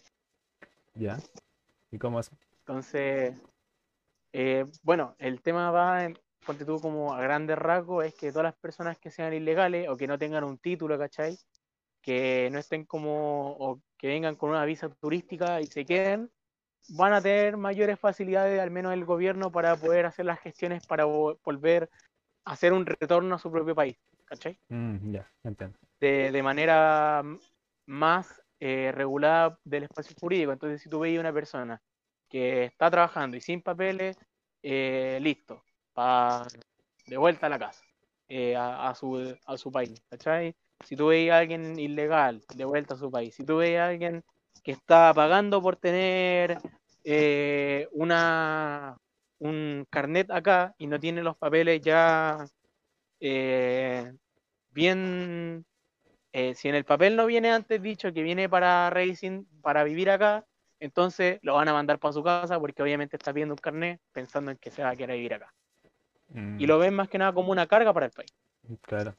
¿Ya? 0.95 1.19
¿Y 1.91 1.99
cómo 1.99 2.21
es? 2.21 2.31
Entonces, 2.59 3.35
eh, 4.33 4.67
bueno, 4.83 5.15
el 5.19 5.41
tema 5.41 5.71
va, 5.71 6.05
en, 6.05 6.19
ponte 6.45 6.67
tú 6.67 6.79
como 6.79 7.15
a 7.15 7.23
grandes 7.23 7.57
rasgos, 7.57 8.05
es 8.05 8.15
que 8.15 8.31
todas 8.31 8.45
las 8.45 8.57
personas 8.57 8.99
que 8.99 9.11
sean 9.11 9.33
ilegales 9.33 9.89
o 9.89 9.97
que 9.97 10.07
no 10.07 10.19
tengan 10.19 10.45
un 10.45 10.59
título, 10.59 10.99
¿cachai? 10.99 11.39
Que 12.03 12.51
no 12.53 12.59
estén 12.59 12.85
como, 12.85 13.53
o 13.53 13.81
que 13.97 14.09
vengan 14.09 14.37
con 14.37 14.51
una 14.51 14.65
visa 14.67 14.91
turística 14.91 15.61
y 15.63 15.67
se 15.67 15.87
queden, 15.87 16.31
van 16.89 17.13
a 17.13 17.23
tener 17.23 17.57
mayores 17.57 17.99
facilidades, 17.99 18.61
al 18.61 18.71
menos 18.71 18.93
el 18.93 19.05
gobierno, 19.05 19.51
para 19.53 19.77
poder 19.77 20.07
hacer 20.07 20.27
las 20.27 20.41
gestiones 20.41 20.83
para 20.87 21.07
vo- 21.07 21.39
volver 21.45 21.91
a 22.45 22.53
hacer 22.53 22.73
un 22.73 22.87
retorno 22.87 23.35
a 23.35 23.39
su 23.39 23.51
propio 23.51 23.75
país, 23.75 23.97
¿cachai? 24.25 24.59
Mm, 24.69 25.13
ya, 25.13 25.31
entiendo. 25.45 25.79
de, 26.01 26.33
de 26.33 26.43
manera 26.43 27.23
más 27.87 28.41
eh, 28.61 28.93
regulada 28.95 29.59
del 29.65 29.85
espacio 29.85 30.17
jurídico. 30.19 30.53
Entonces, 30.53 30.83
si 30.83 30.89
tú 30.89 31.01
veis 31.01 31.19
una 31.19 31.33
persona 31.33 31.81
que 32.29 32.65
está 32.65 32.91
trabajando 32.91 33.37
y 33.37 33.41
sin 33.41 33.63
papeles, 33.63 34.17
eh, 34.63 35.19
listo, 35.21 35.63
pa- 35.93 36.47
de 37.07 37.17
vuelta 37.17 37.47
a 37.47 37.51
la 37.51 37.59
casa, 37.59 37.83
eh, 38.29 38.57
a, 38.57 38.89
a 38.91 38.95
su, 38.95 39.37
a 39.47 39.57
su 39.57 39.73
país, 39.73 40.01
¿cachai? 40.09 40.55
Si 40.85 40.97
tú 40.97 41.09
veis 41.09 41.31
a 41.31 41.39
alguien 41.39 41.79
ilegal, 41.79 42.43
de 42.55 42.65
vuelta 42.65 42.95
a 42.95 42.97
su 42.97 43.11
país. 43.11 43.35
Si 43.35 43.45
tú 43.45 43.59
veis 43.59 43.79
a 43.79 43.89
alguien 43.89 44.25
que 44.63 44.73
está 44.73 45.13
pagando 45.15 45.63
por 45.63 45.77
tener 45.77 46.59
eh, 47.05 47.89
una, 47.93 48.97
un 49.39 49.87
carnet 49.91 50.31
acá 50.31 50.75
y 50.79 50.87
no 50.87 51.01
tiene 51.01 51.23
los 51.23 51.37
papeles 51.37 51.81
ya 51.83 52.47
eh, 53.21 54.13
bien, 54.71 55.65
eh, 56.33 56.55
si 56.55 56.69
en 56.69 56.75
el 56.77 56.85
papel 56.85 57.17
no 57.17 57.27
viene 57.27 57.51
antes 57.53 57.83
dicho 57.83 58.13
que 58.13 58.23
viene 58.23 58.49
para 58.49 58.91
racing, 58.91 59.45
para 59.63 59.85
vivir 59.85 60.11
acá, 60.11 60.45
entonces 60.81 61.39
lo 61.43 61.55
van 61.55 61.69
a 61.69 61.73
mandar 61.75 61.99
para 61.99 62.13
su 62.13 62.23
casa 62.23 62.59
porque 62.61 62.83
obviamente 62.83 63.17
está 63.17 63.33
pidiendo 63.33 63.55
un 63.55 63.59
carnet 63.59 64.01
pensando 64.13 64.51
en 64.51 64.59
que 64.59 64.71
se 64.71 64.83
va 64.83 64.91
a 64.91 64.97
querer 64.97 65.17
vivir 65.17 65.35
acá. 65.35 65.53
Y 66.57 66.67
Mm, 66.67 66.67
lo 66.67 66.79
ven 66.79 66.95
más 66.95 67.09
que 67.09 67.19
nada 67.19 67.33
como 67.33 67.51
una 67.51 67.67
carga 67.67 67.93
para 67.93 68.07
el 68.07 68.13
país. 68.13 68.33
Claro. 68.83 69.15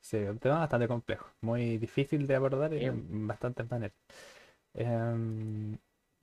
Sí, 0.00 0.16
un 0.18 0.38
tema 0.38 0.58
bastante 0.60 0.88
complejo, 0.88 1.28
muy 1.42 1.78
difícil 1.78 2.26
de 2.26 2.34
abordar 2.36 2.72
Sí. 2.78 2.84
en 2.86 3.26
bastantes 3.28 3.70
maneras. 3.70 3.96
Em, 4.74 5.76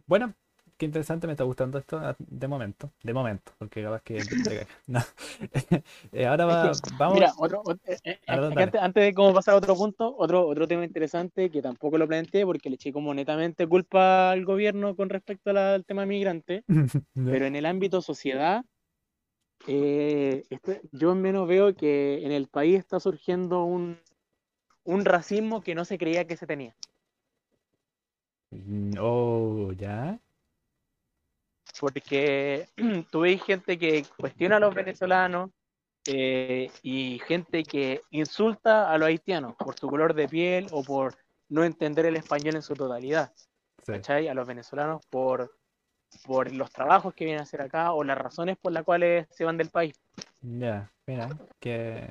bueno, 0.07 0.33
qué 0.77 0.85
interesante, 0.85 1.27
me 1.27 1.33
está 1.33 1.43
gustando 1.43 1.77
esto 1.77 1.97
ah, 1.99 2.15
de 2.17 2.47
momento, 2.47 2.91
de 3.03 3.13
momento, 3.13 3.53
porque 3.57 3.83
capaz 3.83 4.01
que... 4.01 4.23
No. 4.87 4.99
Eh, 6.11 6.25
ahora 6.25 6.45
va- 6.45 6.73
vamos... 6.97 7.15
Mira, 7.15 7.33
otro, 7.37 7.63
eh, 7.85 7.97
eh, 8.03 8.19
Perdón, 8.25 8.57
antes, 8.57 8.81
antes 8.81 9.03
de 9.03 9.13
cómo 9.13 9.33
pasar 9.33 9.53
a 9.53 9.57
otro 9.57 9.75
punto, 9.75 10.15
otro, 10.17 10.47
otro 10.47 10.67
tema 10.67 10.83
interesante 10.85 11.49
que 11.49 11.61
tampoco 11.61 11.97
lo 11.97 12.07
planteé 12.07 12.45
porque 12.45 12.69
le 12.69 12.75
eché 12.75 12.91
como 12.91 13.13
netamente 13.13 13.67
culpa 13.67 14.31
al 14.31 14.45
gobierno 14.45 14.95
con 14.95 15.09
respecto 15.09 15.53
la- 15.53 15.75
al 15.75 15.85
tema 15.85 16.05
migrante, 16.05 16.63
pero 17.13 17.45
en 17.45 17.55
el 17.55 17.65
ámbito 17.65 18.01
sociedad, 18.01 18.63
eh, 19.67 20.43
este- 20.49 20.81
yo 20.91 21.11
al 21.11 21.17
menos 21.17 21.47
veo 21.47 21.75
que 21.75 22.25
en 22.25 22.31
el 22.31 22.47
país 22.47 22.77
está 22.79 22.99
surgiendo 22.99 23.63
un, 23.63 23.97
un 24.83 25.05
racismo 25.05 25.61
que 25.61 25.75
no 25.75 25.85
se 25.85 25.97
creía 25.97 26.25
que 26.27 26.37
se 26.37 26.47
tenía. 26.47 26.75
Mm, 28.51 28.93
Oh, 28.99 29.71
ya. 29.73 30.19
porque 31.79 32.67
tú 33.11 33.21
ves 33.21 33.41
gente 33.43 33.77
que 33.77 34.05
cuestiona 34.17 34.57
a 34.57 34.59
los 34.59 34.73
venezolanos 34.73 35.51
eh, 36.05 36.69
y 36.81 37.19
gente 37.25 37.63
que 37.63 38.01
insulta 38.11 38.91
a 38.91 38.97
los 38.97 39.07
haitianos 39.07 39.55
por 39.55 39.77
su 39.77 39.87
color 39.87 40.13
de 40.13 40.27
piel 40.27 40.67
o 40.71 40.83
por 40.83 41.15
no 41.49 41.63
entender 41.63 42.05
el 42.05 42.15
español 42.15 42.55
en 42.55 42.61
su 42.61 42.73
totalidad, 42.73 43.31
Sí. 43.85 43.93
¿cachai? 43.93 44.27
A 44.27 44.33
los 44.33 44.47
venezolanos 44.47 45.05
por, 45.07 45.55
por 46.25 46.51
los 46.53 46.69
trabajos 46.71 47.13
que 47.13 47.25
vienen 47.25 47.39
a 47.39 47.43
hacer 47.43 47.61
acá 47.61 47.93
o 47.93 48.03
las 48.03 48.17
razones 48.17 48.57
por 48.57 48.71
las 48.71 48.83
cuales 48.83 49.27
se 49.31 49.45
van 49.45 49.57
del 49.57 49.69
país. 49.69 49.95
Ya, 50.41 50.91
mira, 51.07 51.29
que... 51.59 52.07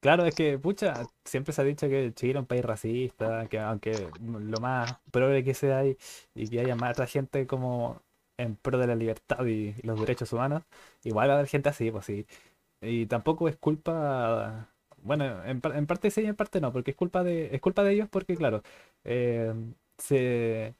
Claro, 0.00 0.24
es 0.26 0.34
que, 0.34 0.58
pucha, 0.58 1.08
siempre 1.24 1.52
se 1.52 1.60
ha 1.60 1.64
dicho 1.64 1.88
que 1.88 2.12
Chile 2.14 2.34
es 2.34 2.38
un 2.38 2.46
país 2.46 2.64
racista, 2.64 3.48
que 3.48 3.58
aunque 3.58 4.10
lo 4.20 4.60
más 4.60 4.96
probable 5.10 5.42
que 5.42 5.54
sea 5.54 5.84
y, 5.86 5.96
y 6.34 6.48
que 6.48 6.60
haya 6.60 6.76
más 6.76 6.92
otra 6.92 7.06
gente 7.08 7.46
como 7.48 8.00
en 8.36 8.54
pro 8.54 8.78
de 8.78 8.86
la 8.86 8.94
libertad 8.94 9.44
y, 9.46 9.74
y 9.76 9.82
los 9.82 9.98
derechos 10.00 10.32
humanos, 10.32 10.62
igual 11.02 11.28
va 11.28 11.32
a 11.34 11.36
haber 11.38 11.48
gente 11.48 11.68
así, 11.68 11.90
pues 11.90 12.04
sí. 12.06 12.26
Y 12.82 13.06
tampoco 13.06 13.48
es 13.48 13.56
culpa, 13.56 14.68
bueno, 15.02 15.44
en, 15.44 15.60
en 15.64 15.86
parte 15.86 16.10
sí 16.12 16.22
y 16.22 16.26
en 16.26 16.36
parte 16.36 16.60
no, 16.60 16.72
porque 16.72 16.92
es 16.92 16.96
culpa 16.96 17.24
de, 17.24 17.54
es 17.54 17.60
culpa 17.60 17.82
de 17.84 17.92
ellos 17.94 18.08
porque, 18.10 18.36
claro, 18.36 18.62
eh, 19.04 19.54
se 19.98 20.74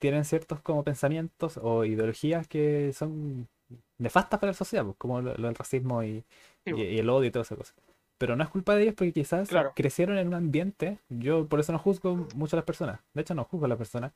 tienen 0.00 0.24
ciertos 0.24 0.62
como 0.62 0.84
pensamientos 0.84 1.58
o 1.62 1.84
ideologías 1.84 2.48
que 2.48 2.92
son 2.94 3.48
nefastas 3.98 4.40
para 4.40 4.52
la 4.52 4.54
sociedad, 4.56 4.84
pues, 4.84 4.96
como 4.98 5.20
lo, 5.22 5.34
lo 5.36 5.46
del 5.48 5.56
racismo 5.56 6.02
y, 6.04 6.24
Sí, 6.64 6.72
y, 6.72 6.82
y 6.84 6.98
el 7.00 7.10
odio 7.10 7.28
y 7.28 7.30
todas 7.32 7.48
esas 7.48 7.58
cosas. 7.58 7.91
Pero 8.22 8.36
no 8.36 8.44
es 8.44 8.50
culpa 8.50 8.76
de 8.76 8.82
ellos 8.84 8.94
porque 8.96 9.12
quizás 9.12 9.48
Claro. 9.48 9.72
crecieron 9.74 10.16
en 10.16 10.28
un 10.28 10.34
ambiente, 10.34 10.98
yo 11.08 11.48
por 11.48 11.58
eso 11.58 11.72
no 11.72 11.80
juzgo 11.80 12.28
mucho 12.36 12.54
a 12.54 12.58
las 12.58 12.64
personas, 12.64 13.00
de 13.14 13.22
hecho 13.22 13.34
no 13.34 13.42
juzgo 13.42 13.64
a 13.64 13.68
las 13.68 13.78
personas, 13.78 14.12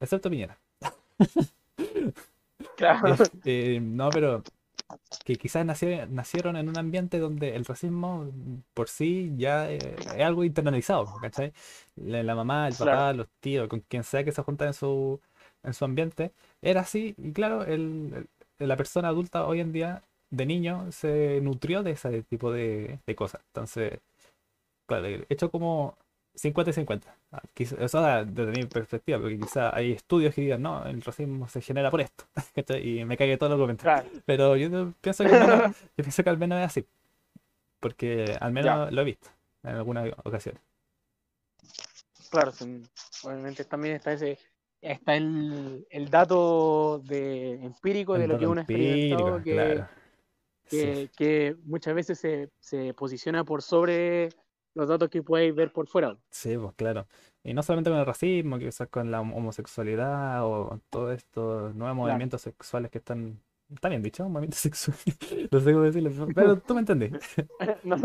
excepto 0.00 0.30
Piñera. 0.30 0.56
claro. 2.78 3.16
Eh, 3.44 3.80
no, 3.82 4.08
pero 4.10 4.42
que 5.26 5.36
quizás 5.36 5.66
nacie- 5.66 6.08
nacieron 6.08 6.56
en 6.56 6.70
un 6.70 6.78
ambiente 6.78 7.18
donde 7.18 7.54
el 7.54 7.66
racismo 7.66 8.32
por 8.72 8.88
sí 8.88 9.34
ya 9.36 9.70
eh, 9.70 9.96
es 10.16 10.22
algo 10.24 10.42
internalizado, 10.44 11.14
¿cachai? 11.20 11.52
La, 11.96 12.22
la 12.22 12.34
mamá, 12.34 12.68
el 12.68 12.72
papá, 12.76 12.84
Claro. 12.84 13.18
los 13.18 13.28
tíos, 13.40 13.68
con 13.68 13.80
quien 13.80 14.04
sea 14.04 14.24
que 14.24 14.32
se 14.32 14.42
junta 14.42 14.66
en 14.66 14.72
su, 14.72 15.20
en 15.64 15.74
su 15.74 15.84
ambiente, 15.84 16.32
era 16.62 16.80
así, 16.80 17.14
y 17.18 17.32
claro, 17.32 17.64
el, 17.64 18.26
el- 18.58 18.68
la 18.68 18.76
persona 18.78 19.08
adulta 19.08 19.46
hoy 19.46 19.60
en 19.60 19.70
día, 19.72 20.02
de 20.30 20.46
niño, 20.46 20.90
se 20.92 21.40
nutrió 21.42 21.82
de 21.82 21.92
ese 21.92 22.22
tipo 22.24 22.52
de, 22.52 22.98
de 23.06 23.14
cosas. 23.14 23.40
Entonces, 23.48 24.00
claro, 24.86 25.06
hecho 25.28 25.50
como 25.50 25.96
50 26.34 26.70
y 26.70 26.74
50. 26.74 27.16
Ah, 27.32 27.42
quiz- 27.54 27.76
Eso 27.78 28.02
desde 28.24 28.52
mi 28.52 28.64
perspectiva, 28.66 29.18
porque 29.20 29.38
quizá 29.38 29.74
hay 29.74 29.92
estudios 29.92 30.34
que 30.34 30.42
digan, 30.42 30.62
no, 30.62 30.86
el 30.86 31.02
racismo 31.02 31.48
se 31.48 31.60
genera 31.60 31.90
por 31.90 32.00
esto. 32.00 32.24
Y 32.82 33.04
me 33.04 33.16
cague 33.16 33.36
todo 33.38 33.56
lo 33.56 33.66
que 33.66 33.76
Claro, 33.76 34.08
pero 34.26 34.56
yo 34.56 34.92
pienso 35.00 35.24
que 35.24 35.34
al 35.34 35.40
menos, 35.46 35.76
yo 35.96 36.04
pienso 36.04 36.24
que 36.24 36.30
al 36.30 36.38
menos 36.38 36.58
es 36.60 36.66
así. 36.66 36.86
Porque 37.80 38.36
al 38.40 38.52
menos 38.52 38.92
lo 38.92 39.00
he 39.02 39.04
visto 39.04 39.28
en 39.62 39.76
algunas 39.76 40.12
ocasiones. 40.24 40.60
claro, 42.30 42.52
sí, 42.52 42.82
obviamente 43.24 43.64
también 43.64 43.96
está 43.96 44.12
ese, 44.12 44.38
está 44.80 45.16
el, 45.16 45.86
el 45.90 46.10
dato 46.10 46.98
de 47.04 47.54
empírico 47.64 48.14
de 48.14 48.24
El 48.24 48.30
lo 48.30 48.38
que 48.38 48.46
uno 48.46 48.60
ha 48.60 48.64
experimentado 48.64 49.42
que, 49.42 49.54
claro. 49.54 49.88
Sí, 50.68 50.76
que, 50.76 51.10
que 51.16 51.56
muchas 51.64 51.94
veces 51.94 52.18
se, 52.18 52.50
se 52.60 52.94
posiciona 52.94 53.44
por 53.44 53.62
sobre 53.62 54.28
los 54.74 54.88
datos 54.88 55.08
que 55.10 55.22
podéis 55.22 55.54
ver 55.54 55.72
por 55.72 55.88
fuera. 55.88 56.16
sí, 56.30 56.56
pues 56.56 56.74
claro. 56.76 57.06
Y 57.42 57.54
no 57.54 57.62
solamente 57.62 57.90
con 57.90 57.98
el 57.98 58.06
racismo, 58.06 58.58
quizás 58.58 58.88
con 58.88 59.10
la 59.10 59.20
hom- 59.22 59.34
homosexualidad 59.34 60.44
o 60.44 60.80
todos 60.90 61.16
estos 61.16 61.74
nuevos 61.74 61.96
movimientos 61.96 62.42
sexuales 62.42 62.90
que 62.90 62.98
están. 62.98 63.40
Está 63.70 63.88
bien 63.90 64.02
dicho, 64.02 64.28
movimientos 64.28 64.60
sexuales. 64.60 65.04
No 65.52 65.60
sé 65.60 65.72
cómo 65.72 65.84
decirlo, 65.84 66.10
pero 66.34 66.58
tú 66.60 66.74
me 66.74 66.80
entendí. 66.80 67.10
No, 67.84 67.96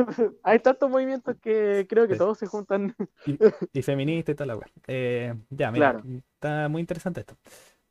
hay 0.44 0.60
tantos 0.60 0.90
movimientos 0.90 1.36
que 1.42 1.86
creo 1.90 2.08
que 2.08 2.16
todos 2.16 2.38
se 2.38 2.48
juntan. 2.48 2.96
Y, 3.26 3.38
y 3.74 3.82
feminista 3.82 4.32
y 4.32 4.36
toda 4.36 4.48
la 4.48 4.56
weá. 4.58 4.68
Eh, 4.88 5.34
ya, 5.50 5.72
mira, 5.72 5.92
Claro. 5.94 6.04
está 6.36 6.70
muy 6.70 6.80
interesante 6.82 7.22
esto. 7.22 7.36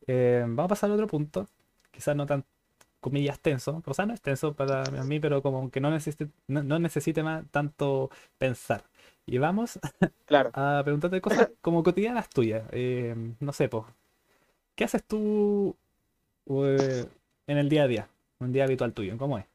Eh, 0.06 0.42
vamos 0.46 0.64
a 0.66 0.68
pasar 0.68 0.90
a 0.90 0.94
otro 0.94 1.06
punto, 1.06 1.46
quizás 1.90 2.16
no 2.16 2.26
tan, 2.26 2.44
comillas, 3.02 3.40
tenso. 3.40 3.82
O 3.86 3.94
sea, 3.94 4.06
no 4.06 4.14
es 4.14 4.22
tenso 4.22 4.54
para 4.56 4.90
mí, 5.04 5.20
pero 5.20 5.42
como 5.42 5.70
que 5.72 5.80
no 5.82 5.90
necesite, 5.92 6.30
no, 6.48 6.64
no 6.64 6.80
necesite 6.80 7.24
más 7.24 7.46
tanto 7.52 8.10
pensar. 8.38 8.86
Y 9.26 9.38
vamos 9.38 9.80
Claro. 10.26 10.54
a 10.54 10.82
preguntarte 10.84 11.20
cosas 11.22 11.50
como 11.62 11.82
cotidianas 11.84 12.30
tuyas. 12.30 12.64
Eh, 12.72 13.14
no 13.40 13.52
sé, 13.54 13.68
pues, 13.70 13.84
¿qué 14.74 14.84
haces 14.84 15.04
tú 15.04 15.76
eh, 16.50 17.08
en 17.48 17.58
el 17.58 17.68
día 17.68 17.84
a 17.84 17.88
día? 17.88 18.08
Un 18.40 18.52
día 18.52 18.64
habitual 18.64 18.92
tuyo, 18.94 19.18
¿cómo 19.18 19.38
es? 19.38 19.46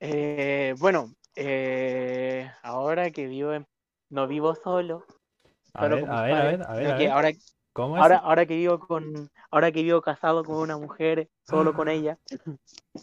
Eh, 0.00 0.74
bueno, 0.78 1.14
eh, 1.36 2.50
ahora 2.62 3.10
que 3.10 3.26
vivo 3.26 3.52
en- 3.54 3.66
no 4.10 4.26
vivo 4.28 4.54
solo, 4.54 5.04
A 5.74 5.86
solo 5.86 5.96
ver, 5.96 6.08
a 6.10 6.22
ver, 6.22 6.38
a 6.38 6.44
ver, 6.44 6.62
a 6.62 6.74
ver, 6.74 6.90
sino 6.90 6.94
a 6.94 6.96
que 6.96 7.08
ver. 7.08 7.10
ahora, 7.10 7.30
¿Cómo 7.74 7.96
es? 7.96 8.02
ahora, 8.02 8.18
ahora 8.18 8.46
que 8.46 8.54
vivo 8.54 8.78
con, 8.78 9.28
ahora 9.50 9.72
que 9.72 9.82
vivo 9.82 10.00
casado 10.00 10.44
con 10.44 10.56
una 10.56 10.78
mujer, 10.78 11.28
solo 11.42 11.74
con 11.74 11.88
ella, 11.88 12.18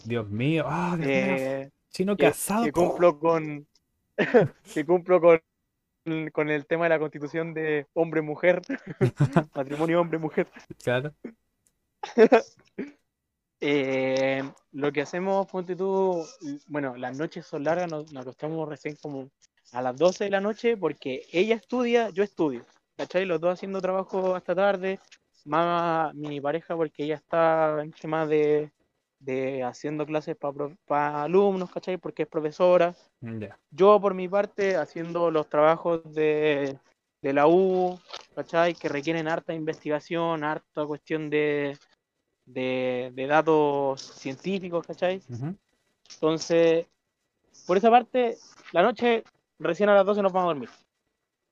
Dios 0.06 0.30
mío, 0.30 0.64
ah, 0.66 0.96
Dios 0.96 1.08
mío, 1.08 1.16
eh, 1.18 1.72
chino 1.90 2.16
que, 2.16 2.24
casado. 2.24 2.64
que 2.64 2.72
cumplo 2.72 3.20
con 3.20 3.68
que 4.74 4.86
cumplo 4.86 5.20
con, 5.20 5.42
con 6.32 6.50
el 6.50 6.66
tema 6.68 6.86
de 6.86 6.90
la 6.90 7.00
constitución 7.00 7.54
de 7.54 7.86
hombre-mujer, 7.94 8.62
matrimonio 9.56 10.00
hombre-mujer. 10.00 10.48
Claro. 10.84 11.14
Eh, 13.64 14.42
lo 14.72 14.92
que 14.92 15.04
hacemos, 15.04 15.46
ponte 15.46 15.76
tú, 15.76 16.26
bueno, 16.66 16.98
las 16.98 17.16
noches 17.16 17.46
son 17.46 17.64
largas, 17.64 17.92
nos, 17.92 18.12
nos 18.12 18.24
acostamos 18.24 18.68
recién 18.68 18.96
como 19.00 19.30
a 19.72 19.84
las 19.84 19.96
12 19.98 20.24
de 20.24 20.30
la 20.32 20.42
noche 20.42 20.78
porque 20.78 21.28
ella 21.32 21.58
estudia, 21.58 22.10
yo 22.10 22.24
estudio, 22.24 22.66
¿cachai? 22.98 23.26
Los 23.26 23.40
dos 23.40 23.54
haciendo 23.54 23.82
trabajo 23.82 24.36
hasta 24.36 24.56
tarde, 24.56 25.00
más 25.46 26.14
mi 26.14 26.40
pareja 26.40 26.76
porque 26.76 27.04
ella 27.04 27.16
está 27.16 27.82
en 27.82 27.92
temas 27.92 28.30
de, 28.30 28.72
de 29.20 29.64
haciendo 29.64 30.06
clases 30.06 30.36
para 30.36 31.24
alumnos, 31.24 31.72
¿cachai? 31.72 31.98
Porque 31.98 32.24
es 32.24 32.30
profesora. 32.30 32.96
Ya. 33.22 33.58
Yo 33.72 34.00
por 34.00 34.14
mi 34.14 34.28
parte 34.28 34.76
haciendo 34.76 35.32
los 35.32 35.48
trabajos 35.48 36.14
de, 36.14 36.78
de 37.22 37.34
la 37.34 37.48
U, 37.48 38.00
¿cachai? 38.36 38.74
Que 38.74 38.90
requieren 38.90 39.28
harta 39.28 39.54
investigación, 39.54 40.44
harta 40.44 40.86
cuestión 40.86 41.30
de, 41.30 41.78
de, 42.46 43.12
de 43.14 43.28
datos 43.28 44.02
científicos, 44.02 44.86
¿cachai? 44.86 45.22
Entonces, 46.14 46.88
por 47.66 47.78
esa 47.78 47.90
parte, 47.90 48.38
la 48.72 48.84
noche 48.84 49.24
recién 49.60 49.90
a 49.90 49.96
las 49.96 50.06
12 50.06 50.22
nos 50.22 50.34
vamos 50.34 50.50
a 50.50 50.54
dormir, 50.54 50.70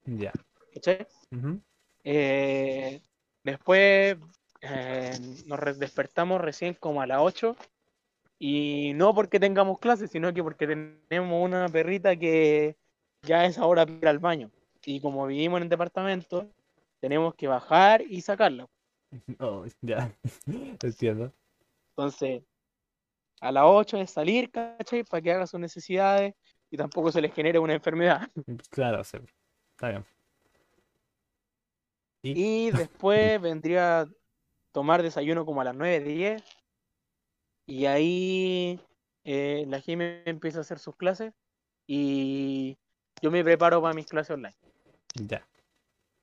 Ya. 0.06 0.32
¿Cachai? 0.80 1.08
Eh, 2.04 3.02
después 3.44 4.18
eh, 4.62 5.12
nos 5.46 5.80
despertamos 5.80 6.42
recién 6.42 6.74
como 6.74 7.02
a 7.02 7.08
las 7.08 7.20
8 7.20 7.56
y 8.40 8.94
no 8.96 9.14
porque 9.14 9.40
tengamos 9.40 9.80
clases, 9.80 10.12
sino 10.12 10.34
que 10.34 10.42
porque 10.42 10.66
tenemos 11.08 11.44
una 11.44 11.68
perrita 11.68 12.16
que 12.16 12.78
ya 13.24 13.46
es 13.46 13.58
ahora 13.58 13.86
ir 13.88 14.08
al 14.08 14.20
baño. 14.20 14.50
Y 14.86 15.02
como 15.02 15.28
vivimos 15.28 15.58
en 15.58 15.64
el 15.64 15.70
departamento, 15.70 16.50
tenemos 17.02 17.36
que 17.36 17.48
bajar 17.48 18.02
y 18.02 18.22
sacarla. 18.22 18.68
Oh, 19.40 19.66
ya. 19.82 20.16
Entiendo. 20.84 21.34
Entonces, 21.90 22.44
a 23.42 23.52
las 23.52 23.64
8 23.66 23.98
es 23.98 24.12
salir, 24.12 24.52
¿cachai? 24.52 25.04
Para 25.04 25.22
que 25.22 25.32
haga 25.32 25.48
sus 25.48 25.60
necesidades 25.60 26.36
y 26.70 26.78
tampoco 26.78 27.12
se 27.12 27.22
les 27.22 27.34
genere 27.34 27.60
una 27.60 27.74
enfermedad. 27.74 28.30
Claro, 28.70 29.04
sí. 29.04 29.18
Está 29.76 29.90
bien. 29.90 30.19
Y 32.22 32.72
después 32.72 33.42
vendría 33.42 34.02
a 34.02 34.08
tomar 34.72 35.04
desayuno 35.04 35.46
como 35.46 35.62
a 35.62 35.64
las 35.64 35.76
9, 35.76 36.00
10. 36.02 36.44
Y 37.66 37.86
ahí 37.86 38.80
eh, 39.24 39.66
la 39.68 39.80
Jimmy 39.80 40.22
empieza 40.26 40.60
a 40.60 40.62
hacer 40.62 40.80
sus 40.80 40.96
clases 40.96 41.34
y 41.88 42.78
yo 43.22 43.32
me 43.32 43.44
preparo 43.44 43.82
para 43.82 43.94
mis 43.94 44.06
clases 44.06 44.32
online. 44.32 44.56
Ya. 45.16 45.48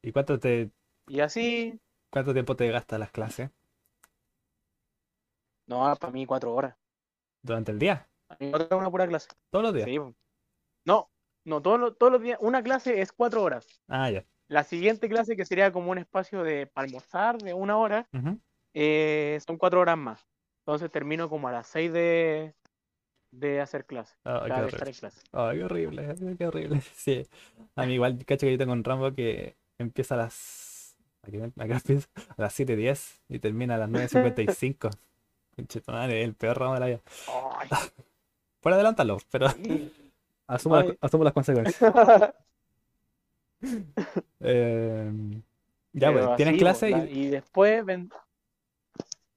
¿Y 0.02 0.12
cuánto 0.12 0.38
te, 0.38 0.70
Y 1.08 1.20
así, 1.20 1.80
cuánto 2.10 2.32
tiempo 2.32 2.56
te 2.56 2.68
gastas 2.70 3.00
las 3.00 3.10
clases? 3.10 3.50
no, 5.66 5.96
para 5.96 6.12
mí 6.12 6.26
cuatro 6.26 6.54
horas. 6.54 6.76
¿Durante 7.42 7.72
el 7.72 7.78
día? 7.78 8.08
A 8.28 8.36
mí 8.38 8.50
cuatro 8.50 8.78
una 8.78 8.90
pura 8.90 9.06
clase. 9.06 9.28
¿Todos 9.50 9.64
los 9.64 9.74
días? 9.74 9.86
Sí. 9.86 9.98
No, 10.84 11.10
no, 11.44 11.62
todos 11.62 11.80
los, 11.80 11.98
todos 11.98 12.12
los 12.12 12.22
días, 12.22 12.38
una 12.40 12.62
clase 12.62 13.00
es 13.00 13.12
cuatro 13.12 13.42
horas. 13.42 13.80
Ah, 13.88 14.10
ya. 14.10 14.24
La 14.48 14.62
siguiente 14.64 15.08
clase, 15.08 15.36
que 15.36 15.44
sería 15.44 15.72
como 15.72 15.90
un 15.90 15.98
espacio 15.98 16.42
de 16.42 16.66
para 16.66 16.86
almorzar 16.86 17.38
de 17.38 17.52
una 17.54 17.76
hora, 17.78 18.08
eh, 18.74 19.38
son 19.46 19.56
cuatro 19.56 19.80
horas 19.80 19.98
más. 19.98 20.26
Entonces 20.60 20.90
termino 20.90 21.28
como 21.28 21.48
a 21.48 21.52
las 21.52 21.66
seis 21.66 21.92
de, 21.92 22.54
de 23.32 23.60
hacer 23.60 23.86
clase. 23.86 24.14
Ah, 24.24 24.38
o 24.42 24.44
qué 24.46 24.52
de 24.52 24.66
estar 24.68 24.88
en 24.88 24.94
clase. 24.94 25.20
Ay, 25.32 25.58
qué 25.58 25.64
horrible, 25.64 26.14
qué 26.38 26.46
horrible. 26.46 26.80
Sí. 26.94 27.26
A 27.74 27.86
mí 27.86 27.94
igual, 27.94 28.24
cacho 28.24 28.46
que 28.46 28.52
yo 28.52 28.58
tengo 28.58 28.72
un 28.72 28.84
Rambo 28.84 29.12
que 29.14 29.56
empieza 29.78 30.14
a 30.14 30.18
las. 30.18 30.96
¿A 31.22 31.30
qué, 31.30 31.42
a 31.42 31.50
qué 31.50 31.64
hora 31.64 31.76
empieza? 31.76 32.08
A 32.36 32.42
las 32.42 32.58
7.10 32.58 33.20
y 33.28 33.38
termina 33.40 33.74
a 33.74 33.78
las 33.78 33.90
9.55. 33.90 34.90
Conchetumare, 35.56 36.22
el 36.22 36.34
peor 36.34 36.58
ramo 36.58 36.74
de 36.74 36.80
la 36.80 36.86
vida. 36.86 37.00
Por 38.60 38.72
adelantarlo, 38.72 39.18
pero 39.30 39.46
asumo, 40.46 40.76
las- 40.76 40.96
asumo 41.00 41.24
las 41.24 41.32
consecuencias. 41.32 41.92
Eh, 44.40 45.10
ya, 45.92 46.12
Pero 46.12 46.26
pues, 46.26 46.36
tienes 46.36 46.58
clase 46.58 46.90
la- 46.90 47.04
y. 47.06 47.26
y 47.26 47.28
después 47.30 47.84
ven- 47.84 48.10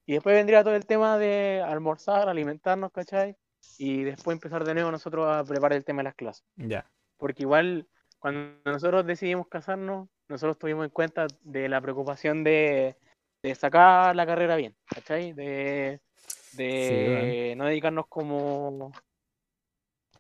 y 0.06 0.14
después 0.14 0.36
vendría 0.36 0.64
todo 0.64 0.76
el 0.76 0.86
tema 0.86 1.18
de 1.18 1.62
almorzar, 1.66 2.30
alimentarnos, 2.30 2.92
¿cachai? 2.92 3.36
Y 3.78 4.04
después 4.04 4.36
empezar 4.36 4.64
de 4.66 4.74
nuevo 4.74 4.92
nosotros 4.92 5.28
a 5.28 5.44
preparar 5.44 5.78
el 5.78 5.86
tema 5.86 6.00
de 6.00 6.06
las 6.06 6.16
clases. 6.16 6.44
Ya, 6.56 6.86
Porque 7.18 7.44
igual 7.44 7.88
cuando 8.18 8.60
nosotros 8.66 9.06
decidimos 9.06 9.48
casarnos, 9.48 10.10
nosotros 10.28 10.58
tuvimos 10.58 10.86
en 10.86 10.90
cuenta 10.92 11.28
de 11.42 11.70
la 11.70 11.80
preocupación 11.80 12.44
de, 12.44 12.98
de 13.44 13.56
sacar 13.56 14.16
la 14.16 14.26
carrera 14.26 14.56
bien, 14.56 14.76
¿cachai? 14.88 15.32
De, 15.34 16.02
de 16.54 17.54
no 17.56 17.66
dedicarnos 17.66 18.08
como 18.08 18.92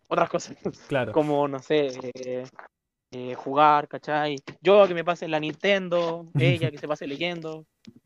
otras 0.08 0.30
cosas, 0.30 0.56
claro. 0.88 1.12
como, 1.12 1.48
no 1.48 1.60
sé, 1.60 1.90
eh, 2.16 2.44
eh, 3.12 3.36
jugar, 3.36 3.88
¿cachai? 3.88 4.38
Yo 4.62 4.88
que 4.88 4.94
me 4.94 5.04
pase 5.04 5.28
la 5.28 5.40
Nintendo, 5.40 6.28
ella 6.38 6.72
que 6.72 6.78
se 6.78 6.88
pase 6.88 7.08
leyendo, 7.08 7.66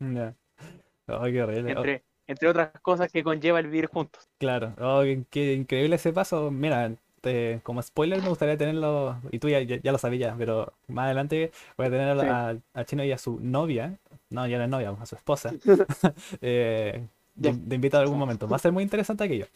qué 1.06 1.42
horrible. 1.42 1.74
Oh, 1.76 1.80
entre, 1.80 2.04
entre 2.26 2.48
otras 2.48 2.70
cosas 2.80 3.10
que 3.10 3.22
conlleva 3.22 3.60
el 3.60 3.66
vivir 3.66 3.86
juntos. 3.86 4.28
Claro, 4.38 4.74
oh, 4.80 5.02
qué, 5.02 5.24
qué 5.30 5.54
increíble 5.54 5.96
ese 5.96 6.12
paso. 6.12 6.50
Mira, 6.50 6.94
te- 7.20 7.60
como 7.62 7.80
spoiler 7.82 8.20
me 8.22 8.28
gustaría 8.28 8.56
tenerlo, 8.56 9.16
y 9.30 9.38
tú 9.38 9.48
ya, 9.48 9.60
ya, 9.62 9.76
ya 9.82 9.92
lo 9.92 9.98
sabías, 9.98 10.34
pero 10.38 10.72
más 10.88 11.06
adelante 11.06 11.50
voy 11.76 11.86
a 11.86 11.90
tener 11.90 12.08
a, 12.20 12.20
Sí. 12.20 12.26
a- 12.50 12.56
a 12.74 12.84
Chino 12.84 13.04
y 13.04 13.12
a 13.12 13.18
su 13.18 13.38
novia, 13.40 13.98
no, 14.30 14.46
ya 14.46 14.58
no 14.58 14.64
es 14.64 14.70
novia, 14.70 14.90
a 15.00 15.06
su 15.06 15.14
esposa, 15.16 15.54
eh, 16.42 17.06
de, 17.34 17.52
de 17.52 17.74
invitado 17.74 18.02
a 18.02 18.04
algún 18.04 18.18
momento. 18.18 18.48
Va 18.48 18.56
a 18.56 18.58
ser 18.58 18.72
muy 18.72 18.82
interesante 18.82 19.24
aquello. 19.24 19.46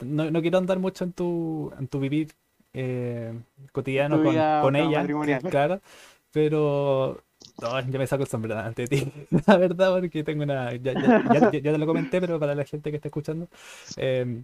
No, 0.00 0.30
no 0.30 0.42
quiero 0.42 0.58
andar 0.58 0.78
mucho 0.78 1.04
en 1.04 1.12
tu, 1.12 1.72
en 1.78 1.88
tu 1.88 2.00
vivir 2.00 2.32
eh, 2.76 3.32
cotidiano 3.72 4.16
Tu 4.18 4.22
con, 4.24 4.34
ella, 4.76 5.00
claro, 5.50 5.80
pero 6.32 7.22
no, 7.62 7.80
yo 7.80 7.98
me 7.98 8.06
saco 8.06 8.22
el 8.24 8.28
sombrero 8.28 8.58
ante 8.60 8.86
ti, 8.86 9.10
la 9.46 9.56
verdad, 9.56 9.98
porque 9.98 10.22
tengo 10.22 10.42
una. 10.44 10.72
Ya, 10.76 10.92
ya- 10.92 11.22
ya- 11.32 11.50
ya- 11.50 11.58
ya 11.58 11.72
te 11.72 11.78
lo 11.78 11.86
comenté, 11.86 12.20
pero 12.20 12.38
para 12.38 12.54
la 12.54 12.64
gente 12.64 12.90
que 12.90 12.96
está 12.96 13.08
escuchando, 13.08 13.48
eh, 13.96 14.42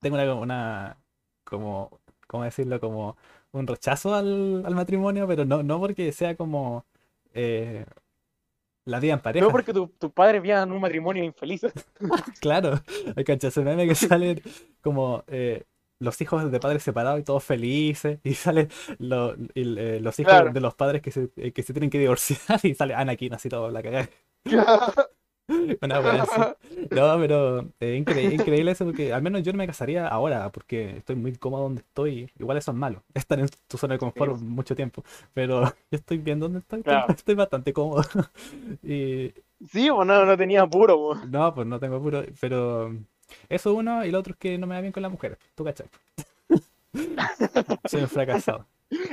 tengo 0.00 0.16
una, 0.16 0.34
una. 0.34 0.96
como. 1.44 1.90
¿Cómo 2.26 2.44
decirlo? 2.44 2.80
Como 2.80 3.16
un 3.52 3.66
rechazo 3.66 4.14
al, 4.14 4.64
al 4.64 4.74
matrimonio, 4.74 5.26
pero 5.28 5.44
no, 5.44 5.62
no 5.62 5.78
porque 5.78 6.10
sea 6.12 6.36
como. 6.36 6.84
eh, 7.34 7.84
la 8.86 9.00
vida 9.00 9.14
en 9.14 9.20
pareja. 9.20 9.44
No 9.46 9.50
porque 9.52 9.72
tu- 9.72 9.88
tus 9.88 10.12
padres 10.12 10.42
vean 10.42 10.70
un 10.72 10.80
matrimonio 10.80 11.24
infeliz. 11.24 11.62
Claro, 12.40 12.80
hay 13.16 13.24
cachas 13.24 13.56
ese 13.56 13.62
meme 13.62 13.86
que 13.88 13.94
salen 13.94 14.42
como 14.82 15.24
eh, 15.26 15.64
los 16.00 16.20
hijos 16.20 16.50
de 16.50 16.60
padres 16.60 16.82
separados 16.82 17.20
y 17.20 17.22
todos 17.24 17.44
felices, 17.44 18.18
y 18.24 18.34
salen 18.34 18.68
lo- 18.98 19.34
eh, 19.54 19.98
los 20.02 20.18
hijos 20.20 20.32
Claro. 20.32 20.52
de 20.52 20.60
los 20.60 20.74
padres 20.74 21.00
que 21.02 21.10
se, 21.10 21.30
eh, 21.36 21.52
que 21.52 21.62
se 21.62 21.72
tienen 21.72 21.90
que 21.90 21.98
divorciar, 21.98 22.38
y 22.64 22.74
sale 22.74 22.94
Anakin 22.94 23.34
así 23.34 23.48
todo, 23.48 23.70
la 23.70 23.82
cagada. 23.82 24.08
Una 25.82 26.00
wea 26.00 26.22
así. 26.22 26.40
No, 26.90 27.18
pero 27.18 27.60
eh, 27.78 28.02
incre- 28.02 28.32
increíble 28.32 28.70
eso 28.70 28.86
porque 28.86 29.12
al 29.12 29.20
menos 29.20 29.42
yo 29.42 29.52
no 29.52 29.58
me 29.58 29.66
casaría 29.66 30.08
ahora 30.08 30.50
porque 30.50 30.96
estoy 30.96 31.16
muy 31.16 31.36
cómodo 31.36 31.64
donde 31.64 31.82
estoy. 31.82 32.30
Igual 32.38 32.56
eso 32.56 32.70
es 32.70 32.76
malo, 32.78 33.02
estar 33.14 33.38
en 33.38 33.48
tu 33.68 33.76
zona 33.76 33.94
de 33.94 33.98
confort 33.98 34.38
Sí. 34.38 34.44
mucho 34.44 34.74
tiempo, 34.74 35.04
pero 35.34 35.64
yo 35.64 35.72
estoy 35.98 36.16
bien 36.16 36.40
donde 36.40 36.60
estoy, 36.60 36.78
estoy- 36.80 36.92
Claro. 36.94 37.12
estoy 37.12 37.34
bastante 37.34 37.72
cómodo. 37.74 38.02
Y, 38.82 39.34
Sí, 39.70 39.88
o 39.90 40.04
no, 40.04 40.24
no 40.26 40.36
tenía 40.36 40.62
apuro, 40.62 40.96
po. 40.96 41.14
no, 41.26 41.54
pues 41.54 41.66
no 41.66 41.78
tengo 41.78 41.96
apuro, 41.96 42.22
pero 42.40 42.94
eso 43.48 43.74
uno 43.74 44.04
y 44.04 44.10
lo 44.10 44.18
otro 44.20 44.32
es 44.32 44.38
que 44.38 44.58
no 44.58 44.66
me 44.66 44.74
va 44.74 44.80
bien 44.80 44.92
con 44.92 45.02
las 45.02 45.12
mujeres, 45.12 45.38
tú 45.54 45.64
cachai. 45.64 45.88
Soy 47.88 48.02
un 48.02 48.08
fracasado. 48.08 48.66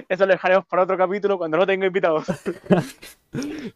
Eso 0.09 0.25
lo 0.25 0.33
dejaremos 0.33 0.65
para 0.67 0.83
otro 0.83 0.97
capítulo 0.97 1.37
cuando 1.37 1.57
no 1.57 1.65
tenga 1.65 1.87
invitados. 1.87 2.25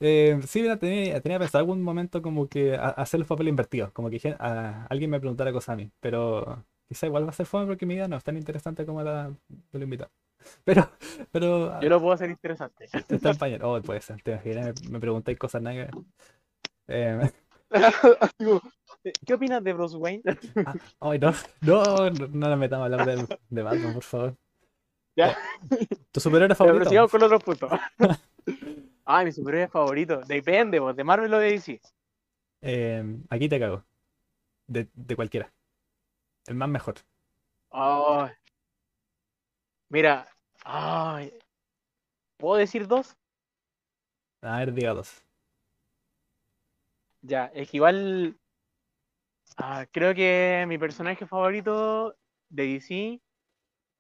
Eh, 0.02 0.38
sí, 0.46 0.62
mira, 0.62 0.78
tenía, 0.78 1.22
tenía 1.22 1.40
pensado 1.40 1.60
algún 1.62 1.82
momento 1.82 2.22
como 2.22 2.50
que 2.50 2.76
a- 2.76 2.90
hacer 2.90 3.22
los 3.22 3.28
papeles 3.30 3.52
invertidos, 3.52 3.90
como 3.94 4.10
que 4.10 4.36
a- 4.38 4.86
alguien 4.90 5.10
me 5.10 5.18
preguntara 5.20 5.54
cosas 5.54 5.70
a 5.70 5.76
mí, 5.78 5.90
pero 6.02 6.66
quizá 6.90 7.06
igual 7.08 7.26
va 7.26 7.30
a 7.30 7.34
ser 7.34 7.46
fome 7.46 7.66
porque 7.66 7.86
mi 7.86 7.96
vida 7.96 8.10
no 8.10 8.18
es 8.18 8.24
tan 8.26 8.36
interesante 8.36 8.86
como 8.86 9.02
la 9.02 9.30
de 9.72 9.80
lo 9.80 9.84
invitado. 9.84 10.12
Pero, 10.66 10.92
pero 11.32 11.80
Yo 11.82 11.88
lo 11.90 12.00
puedo 12.02 12.12
hacer 12.14 12.30
interesante. 12.30 12.90
está 12.92 13.34
pañal. 13.34 13.62
Oh, 13.64 13.82
puede 13.82 14.02
ser, 14.02 14.22
te 14.22 14.32
imaginas, 14.34 14.76
me, 14.84 14.90
me 14.92 15.00
preguntáis 15.00 15.40
cosas 15.40 15.62
nada. 15.62 15.88
Eh, 16.88 17.32
¿Qué 19.26 19.34
opinas 19.34 19.64
de 19.64 19.74
Bruce 19.74 19.98
Wayne? 19.98 20.24
ay, 21.00 21.20
no, 21.20 21.32
no, 21.62 21.84
no, 22.10 22.28
no 22.28 22.50
nos 22.50 22.58
metamos 22.58 22.84
a 22.84 22.86
hablar 22.86 23.06
de, 23.06 23.40
de 23.50 23.62
Batman, 23.64 23.94
por 23.94 24.04
favor. 24.04 24.38
Ya. 25.16 25.38
¿Tu 26.12 26.20
superhéroe 26.20 26.56
Pero 26.56 26.56
favorito? 26.56 26.90
sigamos 26.90 27.12
con 27.12 27.22
los 27.22 27.32
otros 27.32 27.44
puntos. 27.44 27.72
Ay, 29.06 29.26
mi 29.26 29.32
superhéroe 29.32 29.68
favorito. 29.70 30.22
Depende, 30.22 30.80
po, 30.80 30.94
de 30.94 31.04
Marvel 31.04 31.34
o 31.34 31.40
de 31.40 31.52
DC. 31.52 31.82
Eh, 32.62 33.04
aquí 33.30 33.48
te 33.48 33.60
cago. 33.60 33.84
De, 34.68 34.90
de 34.94 35.16
cualquiera. 35.16 35.54
El 36.48 36.56
más 36.56 36.70
mejor. 36.70 36.96
Ay. 37.72 38.32
Mira, 39.90 40.28
ay. 40.64 41.32
¿Puedo 42.38 42.58
decir 42.58 42.88
dos? 42.88 43.16
A 44.42 44.60
ver, 44.60 44.74
diga 44.74 44.94
dos. 44.94 45.24
Ya, 47.22 47.46
es 47.54 47.70
que 47.70 47.78
igual. 47.78 48.38
Ah, 49.58 49.86
creo 49.92 50.14
que 50.14 50.66
mi 50.68 50.78
personaje 50.78 51.26
favorito 51.26 52.16
de 52.50 52.64
DC. 52.68 53.20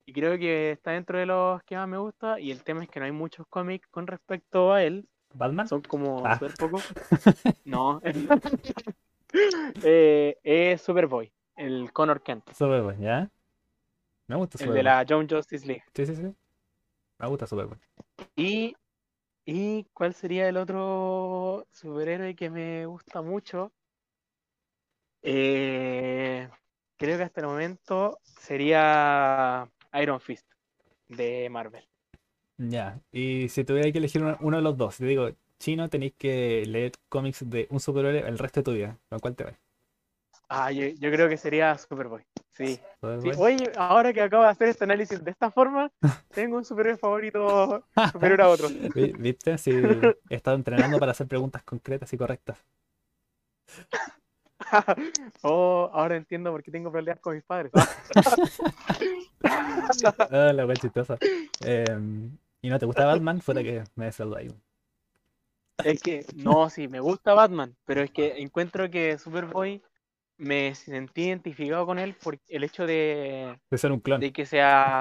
Y 0.07 0.13
creo 0.13 0.37
que 0.37 0.71
está 0.71 0.91
dentro 0.91 1.17
de 1.17 1.25
los 1.25 1.63
que 1.63 1.75
más 1.75 1.87
me 1.87 1.97
gusta. 1.97 2.39
Y 2.39 2.51
el 2.51 2.63
tema 2.63 2.83
es 2.83 2.89
que 2.89 2.99
no 2.99 3.05
hay 3.07 3.11
muchos 3.11 3.47
cómics 3.47 3.87
con 3.87 4.05
respecto 4.07 4.71
a 4.73 4.83
él. 4.83 5.07
¿Batman? 5.33 5.67
Son 5.67 5.81
como 5.81 6.25
Ah. 6.25 6.35
súper 6.35 6.53
pocos. 6.55 6.83
No. 7.65 8.01
Eh, 9.83 10.37
es 10.43 10.81
Superboy, 10.81 11.29
el 11.57 11.91
Connor 11.91 12.21
Kent. 12.23 12.49
Superboy, 12.53 12.95
¿ya? 12.99 13.29
Me 14.27 14.35
gusta 14.37 14.55
El 14.57 14.59
de 14.59 14.65
Superboy. 14.65 14.83
la 14.83 15.03
Young 15.03 15.29
Justice 15.29 15.65
League. 15.67 15.83
Sí, 15.93 16.05
sí, 16.05 16.15
sí. 16.15 16.35
Me 17.19 17.27
gusta 17.27 17.45
Superboy. 17.45 17.77
Y, 18.37 18.75
¿y 19.45 19.83
cuál 19.93 20.13
sería 20.13 20.47
el 20.47 20.55
otro 20.55 21.67
superhéroe 21.71 22.33
que 22.35 22.49
me 22.49 22.85
gusta 22.85 23.21
mucho? 23.21 23.73
Eh, 25.27 26.47
creo 26.97 27.17
que 27.17 27.23
hasta 27.23 27.41
el 27.41 27.47
momento 27.47 28.19
sería 28.25 29.67
Iron 29.93 30.19
Fist 30.21 30.47
de 31.09 31.49
Marvel. 31.49 31.87
Ya. 32.57 33.01
Y 33.11 33.49
si 33.49 33.63
tuviera 33.65 33.91
que 33.91 33.97
elegir 33.97 34.21
uno, 34.23 34.37
uno 34.41 34.57
de 34.57 34.63
los 34.63 34.77
dos, 34.77 34.97
te 34.97 35.05
digo, 35.05 35.29
chino, 35.59 35.89
tenéis 35.89 36.13
que 36.17 36.65
leer 36.67 36.93
cómics 37.09 37.49
de 37.49 37.67
un 37.69 37.79
superhéroe 37.79 38.27
el 38.29 38.37
resto 38.39 38.61
de 38.61 38.63
tu 38.63 38.71
vida. 38.73 38.97
¿Con 39.09 39.19
cuál 39.19 39.35
te 39.35 39.43
vas? 39.45 39.55
Ah, 40.49 40.71
yo, 40.71 40.87
yo 40.87 41.11
creo 41.11 41.27
que 41.29 41.37
sería 41.37 41.77
Superboy. 41.77 42.23
Sí. 42.51 42.79
Sí, 43.17 43.31
Superboy. 43.31 43.35
Oye, 43.37 43.71
ahora 43.75 44.13
que 44.13 44.21
acabo 44.21 44.43
de 44.43 44.49
hacer 44.49 44.69
este 44.69 44.83
análisis 44.83 45.23
de 45.23 45.31
esta 45.31 45.51
forma, 45.51 45.91
tengo 46.33 46.57
un 46.57 46.65
superhéroe 46.65 46.97
favorito 46.99 47.83
superior 48.11 48.41
a 48.41 48.49
otro. 48.49 48.69
Vi- 48.93 49.13
¿Viste? 49.17 49.57
Sí, 49.57 49.71
he 50.29 50.35
estado 50.35 50.55
entrenando 50.57 50.99
para 50.99 51.11
hacer 51.11 51.27
preguntas 51.27 51.63
concretas 51.63 52.11
y 52.13 52.17
correctas. 52.17 52.57
Oh, 55.41 55.89
ahora 55.93 56.15
entiendo 56.15 56.51
por 56.51 56.63
qué 56.63 56.71
tengo 56.71 56.91
problemas 56.91 57.19
con 57.19 57.35
mis 57.35 57.43
padres. 57.43 57.71
Ah, 59.47 60.51
la 60.53 60.65
wea 60.65 60.75
chistosa. 60.75 61.17
Em, 61.63 62.35
¿y 62.61 62.69
no 62.69 62.79
te 62.79 62.87
gusta 62.87 63.05
Batman? 63.05 63.41
Fuera 63.41 63.61
que 63.61 63.83
me 63.95 64.05
des 64.05 64.19
algo 64.19 64.37
ahí. 64.37 64.47
Es 65.83 66.01
que, 66.01 66.25
no, 66.35 66.69
sí, 66.69 66.87
me 66.87 66.99
gusta 66.99 67.35
Batman, 67.35 67.75
pero 67.85 68.01
es 68.01 68.09
que 68.09 68.41
encuentro 68.41 68.89
que 68.89 69.19
Superboy 69.19 69.83
me 70.37 70.73
sentí 70.73 71.25
identificado 71.25 71.85
con 71.85 71.99
él 71.99 72.15
por 72.15 72.39
el 72.47 72.63
hecho 72.63 72.87
de, 72.87 73.59
De 73.69 73.77
ser 73.77 73.91
un 73.91 73.99
clon. 73.99 74.19
de 74.19 74.33
que 74.33 74.45
sea... 74.45 74.99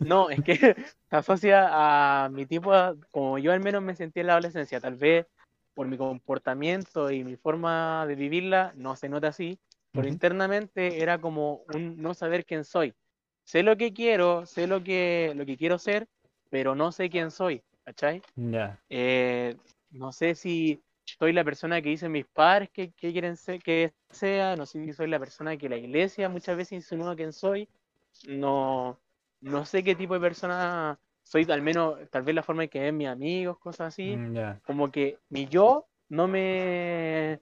No, 0.00 0.28
es 0.28 0.42
que 0.42 0.56
se 1.10 1.16
asocia 1.16 1.68
a 1.70 2.28
mi 2.28 2.44
tipo, 2.44 2.70
como 3.10 3.38
yo 3.38 3.52
al 3.52 3.60
menos 3.60 3.82
me 3.82 3.94
sentí 3.94 4.20
en 4.20 4.26
la 4.26 4.34
adolescencia, 4.34 4.80
tal 4.80 4.96
vez 4.96 5.26
por 5.76 5.86
mi 5.86 5.98
comportamiento 5.98 7.10
y 7.10 7.22
mi 7.22 7.36
forma 7.36 8.06
de 8.06 8.14
vivirla, 8.14 8.72
no 8.76 8.96
se 8.96 9.10
nota 9.10 9.28
así, 9.28 9.58
pero 9.92 10.06
Ujú. 10.06 10.14
internamente 10.14 11.02
era 11.02 11.20
como 11.20 11.60
un 11.74 12.00
no 12.00 12.14
saber 12.14 12.46
quién 12.46 12.64
soy. 12.64 12.94
Sé 13.44 13.62
lo 13.62 13.76
que 13.76 13.92
quiero, 13.92 14.46
sé 14.46 14.66
lo 14.66 14.82
que, 14.82 15.34
lo 15.36 15.44
que 15.44 15.58
quiero 15.58 15.78
ser, 15.78 16.08
pero 16.48 16.74
no 16.74 16.92
sé 16.92 17.10
quién 17.10 17.30
soy, 17.30 17.62
¿cachai? 17.84 18.22
Ya. 18.36 18.80
Eh, 18.88 19.54
no 19.90 20.12
sé 20.12 20.34
si 20.34 20.82
soy 21.04 21.34
la 21.34 21.44
persona 21.44 21.82
que 21.82 21.90
dicen 21.90 22.10
mis 22.10 22.24
padres 22.24 22.70
que, 22.70 22.92
que 22.92 23.12
quieren 23.12 23.36
ser, 23.36 23.62
que 23.62 23.92
sea, 24.08 24.56
no 24.56 24.64
sé 24.64 24.82
si 24.82 24.94
soy 24.94 25.08
la 25.08 25.18
persona 25.18 25.58
que 25.58 25.68
la 25.68 25.76
iglesia 25.76 26.30
muchas 26.30 26.56
veces 26.56 26.72
insinúa 26.72 27.14
quién 27.14 27.34
soy, 27.34 27.68
no, 28.26 28.98
no 29.42 29.66
sé 29.66 29.84
qué 29.84 29.94
tipo 29.94 30.14
de 30.14 30.20
persona 30.20 30.98
soy, 31.26 31.44
al 31.50 31.60
menos 31.60 31.98
tal 32.10 32.22
vez 32.22 32.34
la 32.36 32.42
forma 32.44 32.62
en 32.64 32.68
que 32.70 32.78
ven 32.78 32.96
mis 32.96 33.08
amigos, 33.08 33.58
cosas 33.58 33.88
así, 33.88 34.16
Mm, 34.16 34.60
como 34.64 34.90
que 34.92 35.18
mi 35.30 35.46
yo 35.46 35.84
no 36.08 36.28
me... 36.28 37.40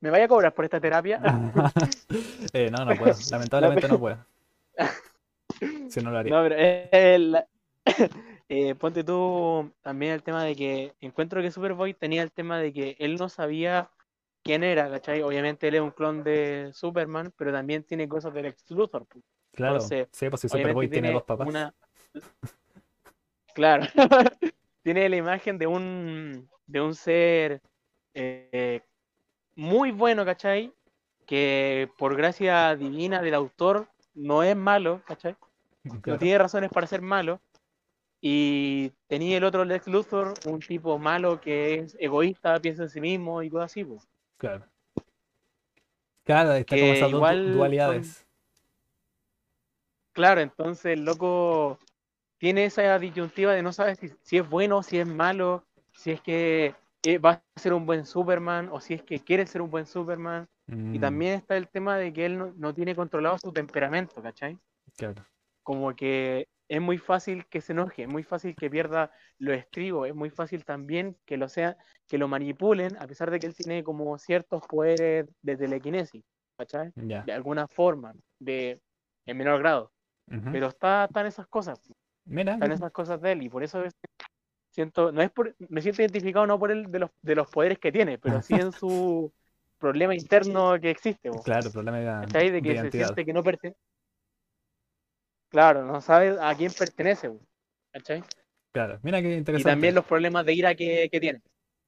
¿Me 0.00 0.10
vaya 0.10 0.24
a 0.24 0.28
cobrar 0.28 0.52
por 0.52 0.64
esta 0.64 0.80
terapia? 0.80 1.20
Eh, 2.52 2.70
no, 2.70 2.84
no 2.84 2.94
puedo. 2.96 3.14
Lamentablemente 3.30 3.86
no 3.88 3.98
puedo. 3.98 4.18
Si 5.88 6.00
no 6.00 6.10
lo 6.10 6.18
haría. 6.18 6.34
No, 6.34 6.42
pero 6.42 6.56
el- 6.90 7.44
eh, 8.48 8.74
ponte 8.74 9.04
tú 9.04 9.70
también 9.80 10.12
el 10.12 10.22
tema 10.24 10.42
de 10.42 10.56
que 10.56 10.92
encuentro 11.00 11.40
que 11.40 11.52
Superboy 11.52 11.94
tenía 11.94 12.22
el 12.22 12.32
tema 12.32 12.58
de 12.58 12.72
que 12.72 12.96
él 12.98 13.14
no 13.14 13.28
sabía 13.28 13.88
quién 14.42 14.64
era, 14.64 14.90
¿cachai? 14.90 15.22
Obviamente 15.22 15.68
él 15.68 15.76
es 15.76 15.80
un 15.80 15.92
clon 15.92 16.24
de 16.24 16.70
Superman, 16.72 17.32
pero 17.36 17.52
también 17.52 17.84
tiene 17.84 18.08
cosas 18.08 18.34
del 18.34 18.44
Lex 18.44 18.68
Luthor. 18.72 19.06
pues. 19.06 19.24
Claro. 19.52 19.74
entonces, 19.74 20.08
Sí, 20.10 20.28
pues 20.28 20.40
si 20.40 20.48
Superboy 20.48 20.88
tiene 20.88 21.12
dos 21.12 21.22
papás. 21.22 21.46
una... 21.48 21.72
Claro, 23.54 23.84
tiene 24.82 25.08
la 25.08 25.16
imagen 25.16 25.58
de 25.58 25.66
un, 25.66 26.48
de 26.66 26.80
un 26.80 26.94
ser 26.94 27.60
eh, 28.14 28.80
muy 29.56 29.90
bueno, 29.92 30.24
¿cachai? 30.24 30.72
Que 31.26 31.90
por 31.98 32.16
gracia 32.16 32.74
divina 32.76 33.20
del 33.22 33.34
autor 33.34 33.88
no 34.14 34.42
es 34.42 34.56
malo, 34.56 35.02
¿cachai? 35.06 35.36
no 35.84 36.18
tiene 36.18 36.38
razones 36.38 36.70
para 36.70 36.86
ser 36.86 37.02
malo. 37.02 37.40
Y 38.24 38.90
tenía 39.08 39.36
el 39.36 39.44
otro 39.44 39.64
Lex 39.64 39.88
Luthor, 39.88 40.34
un 40.46 40.60
tipo 40.60 40.96
malo 40.98 41.40
que 41.40 41.74
es 41.74 41.96
egoísta, 41.98 42.60
piensa 42.60 42.84
en 42.84 42.88
sí 42.88 43.00
mismo 43.00 43.42
y 43.42 43.50
cosas 43.50 43.72
así. 43.72 43.84
pues. 43.84 44.08
Claro. 44.38 44.64
Claro, 46.24 46.52
está 46.52 46.76
como 46.76 46.92
Que 46.92 46.96
esas 46.98 47.10
du- 47.10 47.16
igual 47.16 47.52
dualidades. 47.52 48.24
Claro, 50.12 50.40
entonces 50.40 50.84
el 50.92 51.04
loco 51.04 51.78
tiene 52.42 52.64
esa 52.64 52.98
disyuntiva 52.98 53.52
de 53.52 53.62
no 53.62 53.72
saber 53.72 53.94
si, 53.94 54.10
si 54.20 54.36
es 54.38 54.48
bueno, 54.48 54.82
si 54.82 54.98
es 54.98 55.06
malo, 55.06 55.64
si 55.92 56.10
es 56.10 56.20
que 56.20 56.74
eh, 57.04 57.18
va 57.18 57.30
a 57.54 57.60
ser 57.60 57.72
un 57.72 57.86
buen 57.86 58.04
Superman 58.04 58.68
o 58.72 58.80
si 58.80 58.94
es 58.94 59.02
que 59.04 59.20
quiere 59.20 59.46
ser 59.46 59.62
un 59.62 59.70
buen 59.70 59.86
Superman. 59.86 60.48
Y 60.66 60.98
Mm, 60.98 61.00
también 61.00 61.34
está 61.34 61.56
el 61.56 61.68
tema 61.68 61.96
de 61.98 62.12
que 62.12 62.26
él 62.26 62.38
no, 62.38 62.52
no 62.56 62.74
tiene 62.74 62.96
controlado 62.96 63.38
su 63.38 63.52
temperamento, 63.52 64.20
¿cachai? 64.20 64.58
Claro. 64.96 65.24
como 65.62 65.94
que 65.94 66.48
es 66.68 66.80
muy 66.80 66.98
fácil 66.98 67.46
que 67.48 67.60
se 67.60 67.72
enoje, 67.74 68.02
es 68.02 68.08
muy 68.08 68.24
fácil 68.24 68.56
que 68.56 68.68
pierda 68.70 69.12
los 69.38 69.56
estribos, 69.56 70.08
es 70.08 70.14
muy 70.14 70.30
fácil 70.30 70.64
también 70.64 71.16
que 71.26 71.36
lo 71.36 71.48
sea, 71.48 71.76
que 72.08 72.18
lo 72.18 72.26
manipulen, 72.26 72.96
a 72.98 73.06
pesar 73.06 73.30
de 73.30 73.38
que 73.38 73.46
él 73.46 73.54
tiene 73.54 73.84
como 73.84 74.18
ciertos 74.18 74.62
poderes 74.66 75.26
de 75.42 75.56
telequinesis, 75.56 76.24
¿cachai? 76.58 76.90
Ya. 76.96 77.22
De 77.22 77.32
alguna 77.32 77.68
forma, 77.68 78.14
de 78.40 78.80
en 79.26 79.36
menor 79.36 79.60
grado. 79.60 79.92
Ujú. 80.26 80.50
Pero 80.52 80.66
está, 80.68 81.04
están 81.04 81.26
esas 81.26 81.46
cosas, 81.46 81.78
Mira, 82.26 82.54
están 82.54 82.72
esas 82.72 82.92
cosas 82.92 83.20
de 83.20 83.32
él, 83.32 83.42
y 83.42 83.48
por 83.48 83.62
eso 83.64 83.84
es- 83.84 83.94
siento, 84.70 85.12
no 85.12 85.22
es 85.22 85.30
por, 85.32 85.54
me 85.70 85.82
siento 85.82 86.02
identificado 86.02 86.46
no 86.46 86.58
por 86.58 86.70
el 86.72 86.90
de 86.90 87.00
los, 87.00 87.10
de 87.22 87.34
los 87.36 87.48
poderes 87.48 87.78
que 87.78 87.92
tiene, 87.92 88.18
pero 88.18 88.42
sí 88.42 88.58
en 88.58 88.72
su 88.72 89.32
problema 89.78 90.14
interno 90.14 90.80
que 90.80 90.90
existe. 90.90 91.30
po. 91.30 91.44
claro, 91.44 91.70
problema 91.70 91.98
de, 91.98 92.62
que 92.62 92.76
se 92.76 92.90
identidad. 92.90 92.92
siente 92.92 93.24
que 93.24 93.32
no 93.32 93.42
pertenece. 93.42 93.78
Claro, 95.50 95.84
no 95.84 96.00
sabe 96.00 96.36
a 96.40 96.52
quién 96.56 96.72
pertenece, 96.72 97.30
¿cachai? 97.92 98.24
Claro, 98.72 98.98
mira 99.02 99.20
qué 99.22 99.36
Y 99.54 99.64
interesante. 99.64 99.64
también 99.64 99.94
los 99.94 100.04
problemas 100.04 100.44
de 100.44 100.52
ira 100.54 100.74
que, 100.74 101.08
que 101.10 101.20
tiene. 101.20 101.40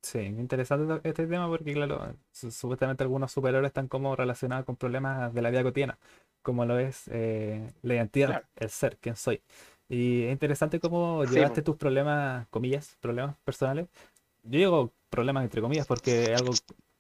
Sí, 0.03 0.19
interesante 0.19 1.01
este 1.09 1.27
tema 1.27 1.49
porque, 1.49 1.73
claro, 1.73 2.15
su- 2.31 2.51
supuestamente 2.51 3.03
algunos 3.03 3.33
superhéroes 3.33 3.71
están 3.71 3.89
como 3.89 4.15
relacionados 4.15 4.67
con 4.67 4.77
problemas 4.77 5.33
de 5.33 5.41
la 5.43 5.49
vida 5.51 5.63
cotidiana, 5.63 5.99
como 6.43 6.67
lo 6.67 6.79
es 6.79 7.09
eh, 7.09 7.73
la 7.83 7.95
identidad, 7.95 8.37
Claro. 8.37 8.47
el 8.57 8.69
ser, 8.69 8.99
quién 8.99 9.17
soy. 9.17 9.43
Y 9.95 10.25
es 10.25 10.33
interesante 10.33 10.81
cómo 10.81 11.25
Sí, 11.27 11.35
llevaste 11.35 11.63
po. 11.63 11.67
tus 11.67 11.77
problemas, 11.77 12.47
comillas, 12.49 12.97
problemas 13.01 13.37
personales. 13.45 13.87
Yo 14.43 14.59
digo 14.59 14.93
problemas 15.09 15.45
entre 15.45 15.61
comillas 15.61 15.87
porque 15.87 16.33
es 16.33 16.41
algo 16.41 16.53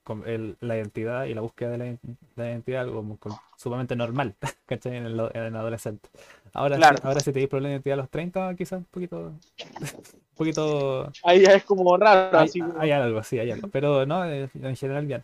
con 0.04 0.22
el- 0.28 0.56
la 0.60 0.76
identidad 0.76 1.24
y 1.24 1.34
la 1.34 1.40
búsqueda 1.40 1.70
de 1.70 1.78
la, 1.78 1.86
in- 1.86 1.98
la 2.36 2.50
identidad, 2.50 2.82
algo 2.82 2.96
como 2.96 3.16
con- 3.18 3.32
sumamente 3.56 3.96
normal, 3.96 4.36
¿cachai? 4.66 4.96
En 4.96 5.06
el, 5.06 5.18
en 5.34 5.42
el 5.42 5.56
adolescente. 5.56 6.08
Ahora, 6.52 6.76
Claro. 6.76 6.98
si, 6.98 7.06
ahora 7.06 7.20
si 7.20 7.32
tenéis 7.32 7.48
problemas 7.48 7.70
de 7.70 7.74
identidad 7.76 7.94
a 7.94 8.02
los 8.02 8.10
30, 8.10 8.54
quizás 8.54 8.78
un 8.78 8.84
poquito, 8.84 9.18
un 9.18 10.36
poquito 10.36 11.10
Ahí 11.24 11.40
ya 11.42 11.54
es 11.54 11.64
como 11.64 11.96
raro, 11.96 12.38
hay, 12.38 12.44
así 12.44 12.60
como- 12.60 12.78
hay 12.78 12.90
algo, 12.92 13.22
sí, 13.24 13.38
hay 13.40 13.50
algo. 13.50 13.68
Pero 13.68 14.06
no, 14.06 14.24
eh, 14.24 14.48
en 14.54 14.76
general 14.76 15.06
bien. 15.06 15.22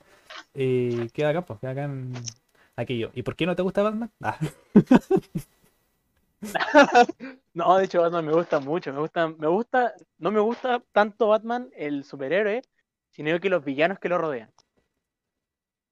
Y 0.54 1.08
queda 1.10 1.28
acá, 1.28 1.42
pues, 1.42 1.60
queda 1.60 1.70
acá 1.72 1.84
en 1.84 2.12
aquello. 2.74 3.10
¿Y 3.14 3.22
por 3.22 3.36
qué 3.36 3.46
no 3.46 3.54
te 3.54 3.62
gusta 3.62 3.82
Batman? 3.82 4.10
Ah, 4.22 4.36
No, 7.52 7.76
de 7.76 7.84
hecho 7.84 8.00
Batman 8.00 8.26
me 8.26 8.32
gusta 8.32 8.60
mucho, 8.60 8.92
me 8.92 9.00
gusta, 9.00 9.28
me 9.28 9.48
gusta, 9.48 9.92
no 10.18 10.30
me 10.30 10.40
gusta 10.40 10.82
tanto 10.92 11.28
Batman 11.28 11.68
el 11.74 12.04
superhéroe, 12.04 12.62
sino 13.10 13.38
que 13.40 13.50
los 13.50 13.64
villanos 13.64 13.98
que 13.98 14.08
lo 14.08 14.18
rodean. 14.18 14.50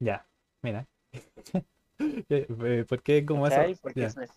ya, 0.00 0.26
mira. 0.62 0.86
Eh, 2.00 2.84
¿Por 2.88 3.02
qué 3.02 3.26
como 3.26 3.42
¿cachai? 3.42 3.72
eso? 3.72 3.80
Porque 3.82 4.04
eso 4.04 4.20
es. 4.20 4.30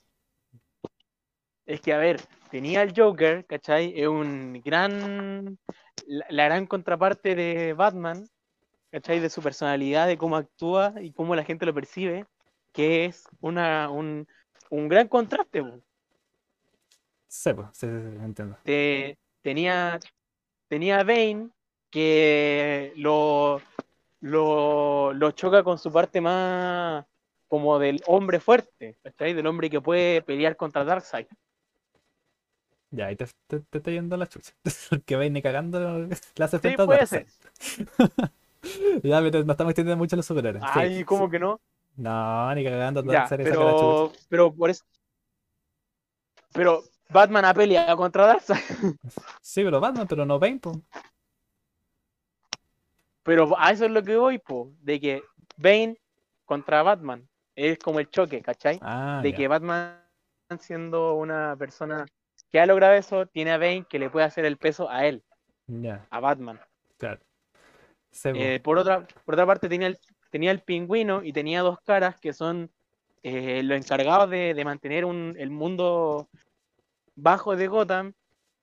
Es 1.68 1.80
que, 1.80 1.94
a 1.94 2.00
ver, 2.00 2.20
tenía 2.50 2.82
el 2.82 2.92
Joker, 2.96 3.46
¿cachai? 3.46 3.94
Es 3.96 4.08
un 4.08 4.60
gran, 4.66 5.60
la, 6.08 6.26
la 6.30 6.46
gran 6.46 6.66
contraparte 6.66 7.36
de 7.36 7.74
Batman, 7.74 8.28
¿cachai? 8.90 9.20
De 9.20 9.30
su 9.30 9.44
personalidad, 9.44 10.08
de 10.08 10.18
cómo 10.18 10.38
actúa 10.38 10.96
y 11.00 11.12
cómo 11.14 11.36
la 11.36 11.44
gente 11.44 11.68
lo 11.68 11.74
percibe, 11.74 12.26
que 12.74 13.06
es 13.06 13.26
una, 13.42 13.92
un, 13.92 14.28
un 14.72 14.88
gran 14.88 15.08
contraste. 15.08 15.64
Sé, 17.32 17.56
pues, 17.56 17.68
sí, 17.74 17.88
sí, 17.88 17.94
sí, 18.12 18.18
entiendo. 18.24 18.58
Te- 18.64 19.18
tenía, 19.42 20.00
tenía 20.68 21.00
a 21.00 21.04
Bane 21.04 21.50
que 21.90 22.94
lo, 22.96 23.62
lo, 24.22 25.14
lo 25.14 25.32
choca 25.32 25.64
con 25.64 25.78
su 25.78 25.92
parte 25.92 26.22
más 26.22 27.06
como 27.48 27.80
del 27.80 28.02
hombre 28.08 28.40
fuerte, 28.40 28.98
¿cachai? 29.04 29.34
Del 29.34 29.48
hombre 29.48 29.70
que 29.70 29.82
puede 29.82 30.22
pelear 30.22 30.56
contra 30.56 30.84
Darkseid. 30.86 31.28
Ya, 32.92 33.08
ahí 33.08 33.16
te, 33.16 33.26
te, 33.48 33.60
te 33.62 33.78
está 33.78 33.92
yendo 33.92 34.18
la 34.18 34.28
chucha. 34.28 34.52
Vais 35.18 35.32
ni 35.32 35.42
cagando 35.42 36.08
le 36.36 36.44
hace 36.44 36.60
Sí, 36.60 36.76
puede 36.78 37.06
ser. 37.06 37.26
Ya, 39.04 39.20
pero 39.22 39.40
nos 39.44 39.54
estamos 39.56 39.72
extendiendo 39.72 39.98
mucho 39.98 40.16
los 40.16 40.26
superhéroes. 40.26 40.64
Sí, 40.64 40.80
Ay, 40.80 41.04
¿cómo 41.04 41.30
que 41.30 41.40
no? 41.40 41.60
No, 41.98 42.54
ni 42.54 42.64
cagando 42.64 43.02
Ya, 43.04 43.28
la 43.30 43.38
pero, 43.38 44.12
pero 44.30 44.54
por 44.54 44.70
eso. 44.70 44.84
Pero 46.54 46.84
Batman 47.12 47.46
ha 47.46 47.54
peleado 47.54 47.98
contra 47.98 48.26
Darkseid. 48.26 48.60
Sí, 49.42 49.64
pero 49.64 49.80
Batman, 49.80 50.08
pero 50.08 50.26
no 50.26 50.40
Bane, 50.40 50.60
pues. 50.60 50.78
Pero 53.24 53.54
a 53.58 53.72
eso 53.72 53.86
es 53.86 53.92
lo 53.92 54.04
que 54.04 54.18
voy, 54.18 54.40
po, 54.40 54.72
de 54.82 55.00
que 55.00 55.24
Bane 55.58 55.98
contra 56.46 56.84
Batman 56.84 57.28
es 57.56 57.78
como 57.80 58.00
el 58.00 58.10
choque, 58.10 58.42
¿cachai? 58.42 58.80
Ah, 58.82 59.20
de 59.22 59.32
ya, 59.32 59.38
que 59.38 59.48
Batman, 59.48 60.02
siendo 60.60 61.16
una 61.16 61.56
persona 61.58 62.06
que 62.50 62.60
ha 62.60 62.66
logrado 62.66 62.94
eso, 62.94 63.26
tiene 63.28 63.52
a 63.52 63.58
Bane 63.58 63.86
que 63.90 64.00
le 64.00 64.10
puede 64.10 64.26
hacer 64.26 64.46
el 64.46 64.58
peso 64.58 64.90
a 64.90 65.06
él, 65.06 65.24
ya, 65.68 66.06
a 66.10 66.20
Batman. 66.20 66.60
claro. 66.98 67.22
Eh, 68.26 68.60
por, 68.62 68.78
otra, 68.78 69.08
por 69.24 69.36
otra 69.36 69.46
parte, 69.46 69.70
tenía 69.70 69.88
el, 69.88 69.98
tenía 70.32 70.52
el 70.52 70.62
pingüino 70.62 71.24
y 71.24 71.32
tenía 71.32 71.62
dos 71.62 71.80
caras 71.80 72.20
que 72.20 72.34
son 72.34 72.70
eh, 73.24 73.64
los 73.64 73.78
encargados 73.78 74.30
de, 74.30 74.54
de 74.54 74.66
mantener 74.66 75.06
un, 75.06 75.36
el 75.38 75.50
mundo 75.50 76.28
bajo 77.22 77.56
de 77.56 77.68
Gotham. 77.68 78.14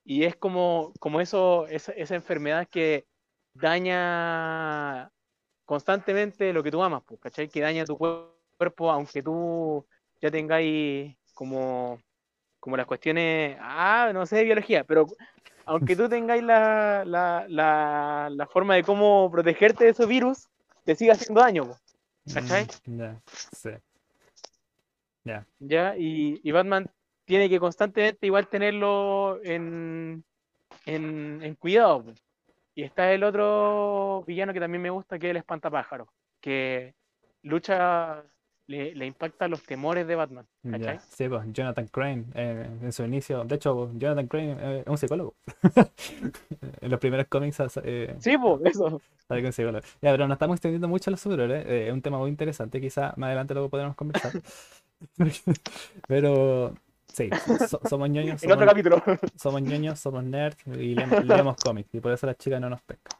Y 0.04 0.24
es 0.24 0.36
como, 0.36 0.92
como 1.00 1.20
eso, 1.20 1.66
esa, 1.68 1.92
esa 1.92 2.14
enfermedad 2.14 2.66
que 2.68 3.06
daña 3.52 5.11
constantemente 5.64 6.52
lo 6.52 6.62
que 6.62 6.70
tú 6.70 6.82
amas, 6.82 7.02
pues, 7.06 7.20
¿cachai? 7.20 7.48
Que 7.48 7.61
daña 7.61 7.84
tu 7.84 7.96
cuer- 7.96 8.28
cuerpo, 8.56 8.90
aunque 8.90 9.22
tú 9.22 9.86
ya 10.20 10.30
tengáis 10.30 11.14
como, 11.34 12.00
como 12.59 12.76
las 12.76 12.86
cuestiones, 12.86 13.56
ah, 13.61 14.11
no 14.12 14.26
sé, 14.26 14.36
de 14.36 14.44
biología, 14.44 14.82
pero 14.84 15.06
aunque 15.66 15.94
tú 15.94 16.09
tengáis 16.09 16.42
la, 16.42 17.04
la, 17.04 17.44
la, 17.48 18.28
la 18.32 18.46
forma 18.46 18.74
de 18.74 18.82
cómo 18.82 19.30
protegerte 19.30 19.84
de 19.84 19.90
esos 19.90 20.09
virus, 20.09 20.48
te 20.84 20.96
sigue 20.96 21.12
haciendo 21.12 21.40
daño, 21.42 21.66
po, 21.66 21.76
¿cachai? 22.32 22.66
Mm, 22.86 23.12
sí. 23.52 23.70
¿ya? 25.61 25.96
Y, 25.96 26.40
y 26.42 26.50
Batman 26.50 26.90
tiene 27.29 27.49
que 27.49 27.61
constantemente 27.61 28.26
igual 28.26 28.49
tenerlo 28.49 29.39
en, 29.45 30.24
en, 30.87 31.41
en 31.43 31.55
cuidado. 31.57 32.05
Y 32.74 32.85
está 32.85 33.12
el 33.12 33.24
otro 33.24 34.24
villano 34.26 34.53
que 34.53 34.61
también 34.61 34.83
me 34.83 34.91
gusta, 34.91 35.18
que 35.18 35.26
es 35.29 35.31
el 35.33 35.39
espantapájaro, 35.39 36.09
que 36.41 36.95
lucha, 37.43 38.22
le, 38.68 38.95
le 38.95 39.07
impacta 39.07 39.49
los 39.49 39.62
temores 39.64 40.07
de 40.07 40.14
Batman, 40.14 40.47
Ya. 40.62 41.01
Sí, 41.01 41.29
pues 41.29 41.45
Jonathan 41.53 41.87
Crane 41.89 42.26
eh, 42.35 42.68
en 42.83 42.93
su 42.93 43.05
inicio, 43.05 43.45
de 43.45 43.57
hecho 43.57 43.91
Jonathan 43.95 44.29
Crane 44.29 44.57
eh, 44.61 44.81
es 44.83 44.87
un 44.89 44.99
psicólogo. 44.99 45.35
En 46.81 46.91
los 46.91 47.01
primeros 47.01 47.26
cómics 47.29 47.61
eh, 47.85 48.16
Sí, 48.20 48.39
pues, 48.39 48.61
eso. 48.66 49.01
sale 49.26 49.43
con 49.43 49.53
psicólogo. 49.53 49.85
Ya, 50.03 50.11
pero 50.12 50.26
nos 50.29 50.37
estamos 50.37 50.57
extendiendo 50.57 50.89
mucho 50.89 51.11
a 51.11 51.12
los 51.12 51.20
superhéroes, 51.20 51.66
eh, 51.66 51.89
es 51.89 51.93
un 51.93 52.03
tema 52.03 52.18
muy 52.18 52.31
interesante, 52.31 52.81
quizá 52.81 53.14
más 53.16 53.29
adelante 53.29 53.55
luego 53.55 53.70
podremos 53.70 53.97
conversar. 53.97 54.33
Pero 56.09 56.74
sí, 57.19 57.31
so- 57.69 57.81
somos 57.89 58.09
ñoños, 58.09 58.43
En 58.45 58.53
otro 58.53 58.66
somos, 58.66 58.73
capítulo. 58.75 59.03
somos 59.37 59.62
ñoños, 59.62 59.99
somos 60.01 60.25
nerds 60.25 60.57
y 60.66 60.95
leemos, 60.95 61.25
leemos 61.25 61.57
cómics 61.57 61.95
y 61.95 62.01
por 62.01 62.12
eso 62.12 62.27
las 62.27 62.37
chicas 62.39 62.61
no 62.61 62.71
nos 62.71 62.81
pescan. 62.83 63.19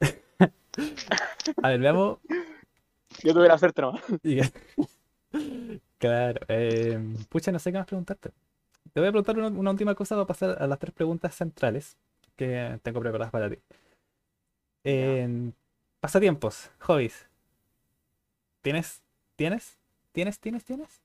A 1.62 1.68
ver, 1.70 1.80
veamos 1.80 2.18
Yo 3.22 3.32
tuve 3.32 3.48
la 3.48 3.56
suerte 3.58 3.80
nomás. 3.82 4.02
Claro. 5.98 6.40
eh, 6.48 6.98
pucha, 7.28 7.52
no 7.52 7.58
sé 7.58 7.72
qué 7.72 7.78
más 7.78 7.86
preguntarte. 7.86 8.30
Te 8.92 9.00
voy 9.00 9.08
a 9.08 9.12
preguntar 9.12 9.36
una, 9.38 9.48
una 9.48 9.70
última 9.70 9.94
cosa 9.94 10.14
para 10.14 10.26
pasar 10.26 10.62
a 10.62 10.66
las 10.66 10.78
tres 10.78 10.92
preguntas 10.94 11.34
centrales 11.34 11.96
que 12.36 12.78
tengo 12.82 13.00
preparadas 13.00 13.30
para 13.32 13.48
ti. 13.50 13.58
En 14.84 15.54
pasatiempos, 16.00 16.70
hobbies. 16.80 17.26
¿Tienes? 18.62 19.02
¿Tienes? 19.36 19.78
¿Tienes? 20.12 20.38
¿Tienes? 20.38 20.64
¿Tienes? 20.64 21.02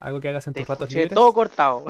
¿Algo 0.00 0.20
que 0.20 0.28
hagas 0.30 0.46
en 0.46 0.54
Te 0.54 0.60
tus 0.60 0.68
ratos 0.68 0.84
escuché 0.88 1.00
libres? 1.00 1.14
todo 1.14 1.32
cortado. 1.32 1.84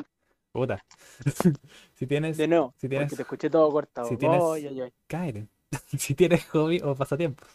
Puta. 0.53 0.85
Si 1.95 2.07
tienes, 2.07 2.37
De 2.37 2.49
nuevo, 2.49 2.75
si 2.79 2.89
tienes- 2.89 3.15
te 3.15 3.23
escuché 3.23 3.49
todo 3.51 3.71
cortado. 3.71 4.09
si 4.09 4.17
tienes- 4.17 4.93
cállate. 5.07 5.47
Si 5.99 6.15
tienes 6.15 6.45
hobby 6.49 6.81
o 6.83 6.95
pasatiempos. 6.95 7.49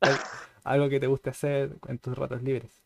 Al- 0.00 0.18
Algo 0.64 0.88
que 0.88 0.98
te 1.00 1.06
guste 1.06 1.30
hacer 1.30 1.76
en 1.88 1.98
tus 1.98 2.16
ratos 2.18 2.42
libres. 2.42 2.82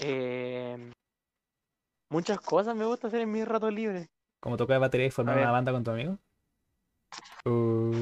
Eh, 0.00 0.92
muchas 2.10 2.40
cosas 2.40 2.74
me 2.76 2.84
gusta 2.84 3.08
hacer 3.08 3.20
en 3.20 3.32
mis 3.32 3.46
ratos 3.46 3.72
libres. 3.72 4.08
Como 4.40 4.56
tocar 4.56 4.78
batería 4.80 5.06
y 5.06 5.10
formar 5.10 5.36
una 5.38 5.50
banda 5.50 5.72
con 5.72 5.82
tu 5.84 5.90
amigo. 5.90 6.18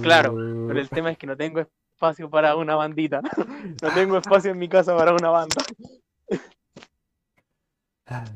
Claro, 0.02 0.32
Uh, 0.32 0.66
Pero 0.68 0.80
el 0.80 0.88
tema 0.88 1.10
es 1.12 1.18
que 1.18 1.26
no 1.26 1.36
tengo 1.36 1.60
espacio 1.60 2.28
para 2.28 2.56
una 2.56 2.74
bandita. 2.74 3.20
No 3.82 3.94
tengo 3.94 4.18
espacio 4.18 4.50
en 4.50 4.58
mi 4.58 4.68
casa 4.68 4.96
para 4.96 5.12
una 5.12 5.30
banda. 5.30 5.62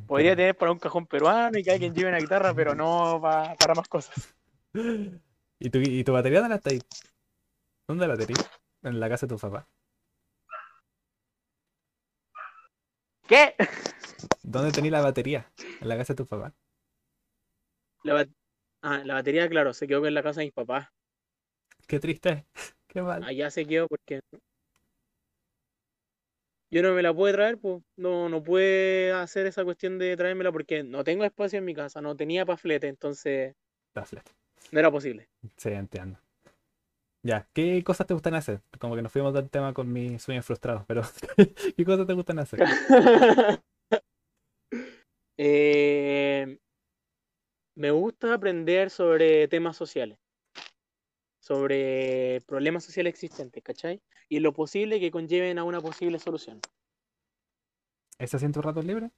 Podría 0.07 0.35
tener 0.35 0.57
para 0.57 0.73
un 0.73 0.79
cajón 0.79 1.07
peruano 1.07 1.57
y 1.59 1.63
que 1.63 1.71
alguien 1.71 1.95
lleve 1.95 2.09
una 2.09 2.19
guitarra, 2.19 2.53
pero 2.55 2.75
no 2.75 3.21
pa- 3.23 3.55
para 3.57 3.75
más 3.75 3.89
cosas. 3.89 4.35
¿Y 5.63 5.71
tu, 5.71 5.79
y 5.79 6.03
tu 6.05 6.13
batería 6.13 6.41
dónde 6.41 6.57
está 6.57 6.71
ahí? 6.71 6.81
¿Dónde 7.87 8.09
la 8.09 8.17
tenías? 8.17 8.51
En 8.83 8.99
la 8.99 9.09
casa 9.09 9.27
de 9.27 9.35
tu 9.35 9.39
papá. 9.39 9.69
¿Qué? 13.29 13.55
¿Dónde 14.43 14.73
tenías 14.73 14.93
la 14.93 15.03
batería? 15.03 15.53
En 15.81 15.89
la 15.89 15.97
casa 15.97 16.15
de 16.15 16.17
tu 16.17 16.27
papá. 16.27 16.53
La, 18.03 18.15
ba- 18.15 18.27
ah, 18.83 19.03
la 19.05 19.15
batería, 19.15 19.49
claro, 19.49 19.73
se 19.75 19.87
quedó 19.87 20.05
en 20.07 20.15
la 20.15 20.23
casa 20.23 20.41
de 20.41 20.47
mis 20.47 20.55
papás. 20.55 20.89
Qué 21.87 22.01
triste. 22.01 22.47
Qué 22.89 23.03
mal. 23.03 23.23
Allá 23.23 23.51
se 23.51 23.67
quedó 23.67 23.87
porque 23.87 24.21
yo 26.71 26.83
no 26.83 26.95
me 26.95 27.03
la 27.03 27.13
pude 27.15 27.33
traer, 27.33 27.59
pues. 27.59 27.83
No, 27.97 28.29
no 28.29 28.43
pude 28.43 29.13
hacer 29.13 29.47
esa 29.47 29.65
cuestión 29.65 29.99
de 29.99 30.17
traérmela 30.17 30.53
porque 30.53 30.83
no 30.83 31.05
tengo 31.05 31.25
espacio 31.25 31.59
en 31.59 31.65
mi 31.65 31.75
casa, 31.75 32.01
no 32.01 32.17
tenía 32.17 32.47
pa' 32.47 32.57
flete, 32.57 32.89
entonces 32.89 33.55
La 33.95 34.05
fleta. 34.05 34.31
no 34.73 34.79
era 34.79 34.91
posible. 34.91 35.29
Sí, 35.57 35.71
entiendo. 35.71 36.19
Ya, 37.23 37.47
¿qué 37.53 37.83
cosas 37.85 38.07
te 38.07 38.15
gustan 38.15 38.35
hacer? 38.35 38.63
Como 38.79 38.97
que 38.97 39.03
nos 39.03 39.13
fuimos 39.13 39.35
del 39.35 39.51
tema 39.51 39.75
con 39.75 39.93
mis 39.93 40.23
sueños 40.23 40.47
frustrados, 40.47 40.85
pero 40.87 41.03
¿qué 41.77 41.85
cosas 41.85 42.07
te 42.07 42.15
gustan 42.15 42.39
hacer? 42.39 42.61
Eh, 45.43 46.59
me 47.75 47.91
gusta 47.93 48.35
aprender 48.35 48.91
sobre 48.91 49.49
temas 49.49 49.77
sociales, 49.77 50.19
sobre 51.51 52.41
problemas 52.47 52.85
sociales 52.85 53.13
existentes, 53.13 53.61
¿cachai? 53.65 54.01
Y 54.29 54.39
lo 54.39 54.53
posible 54.53 55.01
que 55.01 55.11
conlleven 55.11 55.59
a 55.59 55.65
una 55.65 55.81
posible 55.81 56.21
solución. 56.21 56.61
¿Eso 58.21 58.37
en 58.37 58.53
tus 58.53 58.65
ratos 58.65 58.85
libres? 58.85 59.11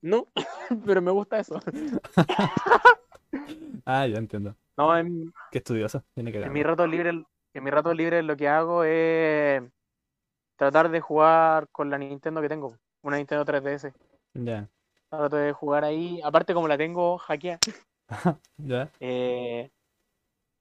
No, 0.00 0.28
pero 0.86 1.02
me 1.02 1.10
gusta 1.10 1.40
eso. 1.40 1.60
Ah, 3.86 4.06
ya 4.06 4.16
entiendo. 4.16 4.56
No, 4.78 4.96
en, 4.96 5.30
Qué 5.50 5.58
estudioso. 5.58 6.04
Tiene 6.14 6.30
que 6.32 6.40
en 6.40 6.52
mi 6.52 6.62
rato 6.62 6.86
libre, 6.86 7.10
en 7.10 7.64
mi 7.64 7.70
rato 7.70 7.92
libre 7.92 8.22
lo 8.22 8.36
que 8.36 8.48
hago 8.48 8.84
es 8.84 9.60
tratar 10.56 10.88
de 10.88 11.00
jugar 11.00 11.68
con 11.70 11.90
la 11.90 11.98
Nintendo 11.98 12.40
que 12.40 12.48
tengo, 12.48 12.78
una 13.02 13.16
Nintendo 13.16 13.44
3DS. 13.44 13.92
Ya. 14.34 14.70
Trato 15.10 15.36
de 15.36 15.52
jugar 15.52 15.84
ahí, 15.84 16.20
aparte 16.24 16.54
como 16.54 16.68
la 16.68 16.78
tengo 16.78 17.18
hackeada. 17.18 17.58
Ya. 18.56 18.90
eh, 19.00 19.70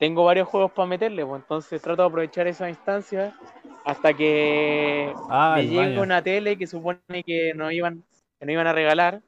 tengo 0.04 0.26
varios 0.26 0.50
juegos 0.50 0.70
para 0.74 0.86
meterle, 0.86 1.26
pues 1.26 1.42
entonces 1.42 1.82
trato 1.82 2.02
de 2.02 2.08
aprovechar 2.10 2.46
esa 2.46 2.68
instancia 2.68 3.34
hasta 3.86 4.14
que 4.14 5.14
Ah, 5.30 5.54
me 5.56 5.66
llegue 5.66 5.98
una 5.98 6.22
tele 6.22 6.58
que 6.58 6.68
supone 6.68 7.24
que 7.26 7.54
nos 7.56 7.72
iban, 7.72 8.04
que 8.38 8.46
nos 8.46 8.52
iban 8.52 8.68
a 8.68 8.74
regalar. 8.74 9.22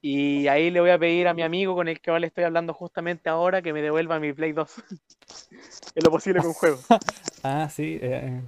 Y 0.00 0.46
ahí 0.46 0.70
le 0.70 0.80
voy 0.80 0.90
a 0.90 0.98
pedir 0.98 1.26
a 1.26 1.34
mi 1.34 1.42
amigo 1.42 1.74
con 1.74 1.88
el 1.88 2.00
que 2.00 2.10
ahora 2.10 2.20
le 2.20 2.28
estoy 2.28 2.44
hablando 2.44 2.72
justamente 2.72 3.28
ahora 3.28 3.62
que 3.62 3.72
me 3.72 3.82
devuelva 3.82 4.20
mi 4.20 4.32
Play 4.32 4.52
2. 4.52 4.76
es 5.96 6.04
lo 6.04 6.10
posible 6.12 6.40
con 6.40 6.52
juego. 6.52 6.78
Ah, 7.42 7.68
sí, 7.70 7.98
eh, 8.02 8.42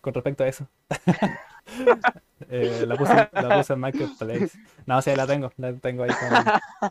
con 0.00 0.14
respecto 0.14 0.42
a 0.42 0.48
eso. 0.48 0.68
Eh, 2.50 2.84
la 2.86 2.96
puse, 2.96 3.14
la 3.14 3.56
puse 3.56 3.72
en 3.72 3.80
Marketplace. 3.80 4.58
No, 4.84 5.00
sí, 5.00 5.14
la 5.16 5.26
tengo, 5.26 5.50
la 5.56 5.72
tengo 5.72 6.02
ahí 6.02 6.10
con... 6.10 6.90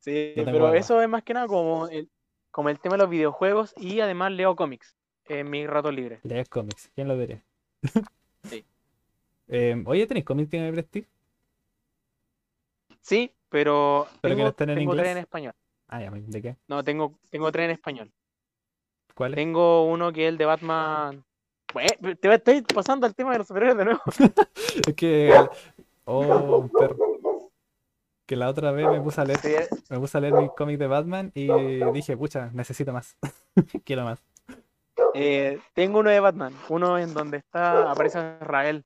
Sí, 0.00 0.32
tengo 0.36 0.52
pero 0.52 0.66
algo. 0.66 0.74
eso 0.76 1.00
es 1.00 1.08
más 1.08 1.22
que 1.22 1.32
nada 1.32 1.46
como 1.46 1.88
el, 1.88 2.08
como 2.56 2.70
el 2.70 2.80
tema 2.80 2.94
de 2.94 3.02
los 3.02 3.10
videojuegos 3.10 3.74
y 3.76 4.00
además 4.00 4.32
leo 4.32 4.56
cómics 4.56 4.96
en 5.26 5.50
mis 5.50 5.68
ratos 5.68 5.92
libres. 5.92 6.20
Lees 6.24 6.48
cómics, 6.48 6.90
¿quién 6.94 7.06
lo 7.06 7.18
diría? 7.18 7.42
Sí. 8.44 8.64
Eh, 9.48 9.82
oye, 9.84 10.06
¿tenéis 10.06 10.24
cómics 10.24 10.50
que 10.50 10.58
me 10.58 10.72
prestar? 10.72 11.02
Sí, 13.02 13.30
pero 13.50 14.06
¿Pero 14.22 14.34
que 14.34 14.36
tengo, 14.36 14.42
no 14.44 14.48
estén 14.48 14.70
en 14.70 14.78
tengo 14.78 14.96
tres 14.96 15.08
en 15.08 15.18
español. 15.18 15.52
Ah, 15.88 16.00
ya, 16.00 16.10
¿de 16.10 16.42
qué? 16.42 16.56
No, 16.66 16.82
tengo, 16.82 17.18
tengo 17.28 17.52
tres 17.52 17.66
en 17.66 17.70
español. 17.72 18.10
¿Cuáles? 19.14 19.36
Tengo 19.36 19.84
uno 19.84 20.10
que 20.10 20.24
es 20.24 20.28
el 20.30 20.38
de 20.38 20.46
Batman. 20.46 21.24
Bueno, 21.74 21.90
te 22.18 22.34
estoy 22.34 22.62
pasando 22.62 23.06
al 23.06 23.14
tema 23.14 23.32
de 23.32 23.38
los 23.38 23.48
superhéroes 23.48 23.76
de 23.76 23.84
nuevo. 23.84 24.00
Es 24.86 24.94
que... 24.94 25.34
Oh, 26.06 26.66
perro. 26.72 27.15
Que 28.26 28.34
la 28.36 28.48
otra 28.48 28.72
vez 28.72 28.88
me 28.88 29.00
puse 29.00 29.20
a 29.20 29.24
leer, 29.24 29.38
Sí, 29.38 29.54
me 29.88 29.98
puse 30.00 30.18
a 30.18 30.20
leer 30.20 30.34
mi 30.34 30.48
cómic 30.48 30.78
de 30.78 30.86
Batman 30.88 31.30
y 31.34 31.46
dije, 31.92 32.16
pucha, 32.16 32.50
necesito 32.52 32.92
más. 32.92 33.16
Quiero 33.84 34.04
más. 34.04 34.20
eh, 35.14 35.60
tengo 35.74 36.00
uno 36.00 36.10
de 36.10 36.18
Batman, 36.20 36.52
uno 36.68 36.98
en 36.98 37.14
donde 37.14 37.36
está 37.38 37.90
aparece 37.90 38.18
Israel. 38.42 38.84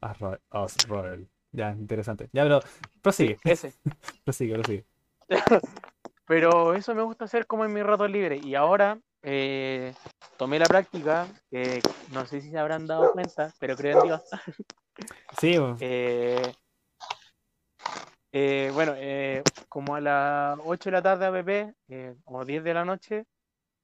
Azrael. 0.00 0.40
Azrael. 0.50 1.28
Ya, 1.52 1.70
interesante. 1.70 2.28
Ya, 2.32 2.42
pero 2.42 2.60
prosigue, 3.00 3.38
Ese. 3.44 3.72
prosigue, 4.24 4.54
prosigue. 4.54 4.84
Pero 6.26 6.74
eso 6.74 6.92
me 6.92 7.02
gusta 7.02 7.26
hacer 7.26 7.46
como 7.46 7.64
en 7.64 7.72
mi 7.72 7.82
rato 7.84 8.08
libre. 8.08 8.36
Y 8.42 8.56
ahora 8.56 8.98
eh, 9.22 9.94
tomé 10.36 10.58
la 10.58 10.66
práctica, 10.66 11.28
que 11.52 11.80
no 12.12 12.26
sé 12.26 12.40
si 12.40 12.50
se 12.50 12.58
habrán 12.58 12.88
dado 12.88 13.12
cuenta, 13.12 13.54
pero 13.60 13.76
creo 13.76 14.00
en 14.00 14.06
Dios. 14.08 14.22
Sí, 15.38 15.56
Eh, 15.78 16.42
eh, 18.38 18.70
bueno, 18.74 18.94
eh, 18.96 19.42
como 19.68 19.94
a 19.96 20.00
las 20.00 20.58
8 20.64 20.90
de 20.90 20.92
la 20.92 21.02
tarde 21.02 21.26
APP, 21.26 21.74
eh, 21.88 22.14
o 22.24 22.44
10 22.44 22.62
de 22.64 22.74
la 22.74 22.84
noche, 22.84 23.24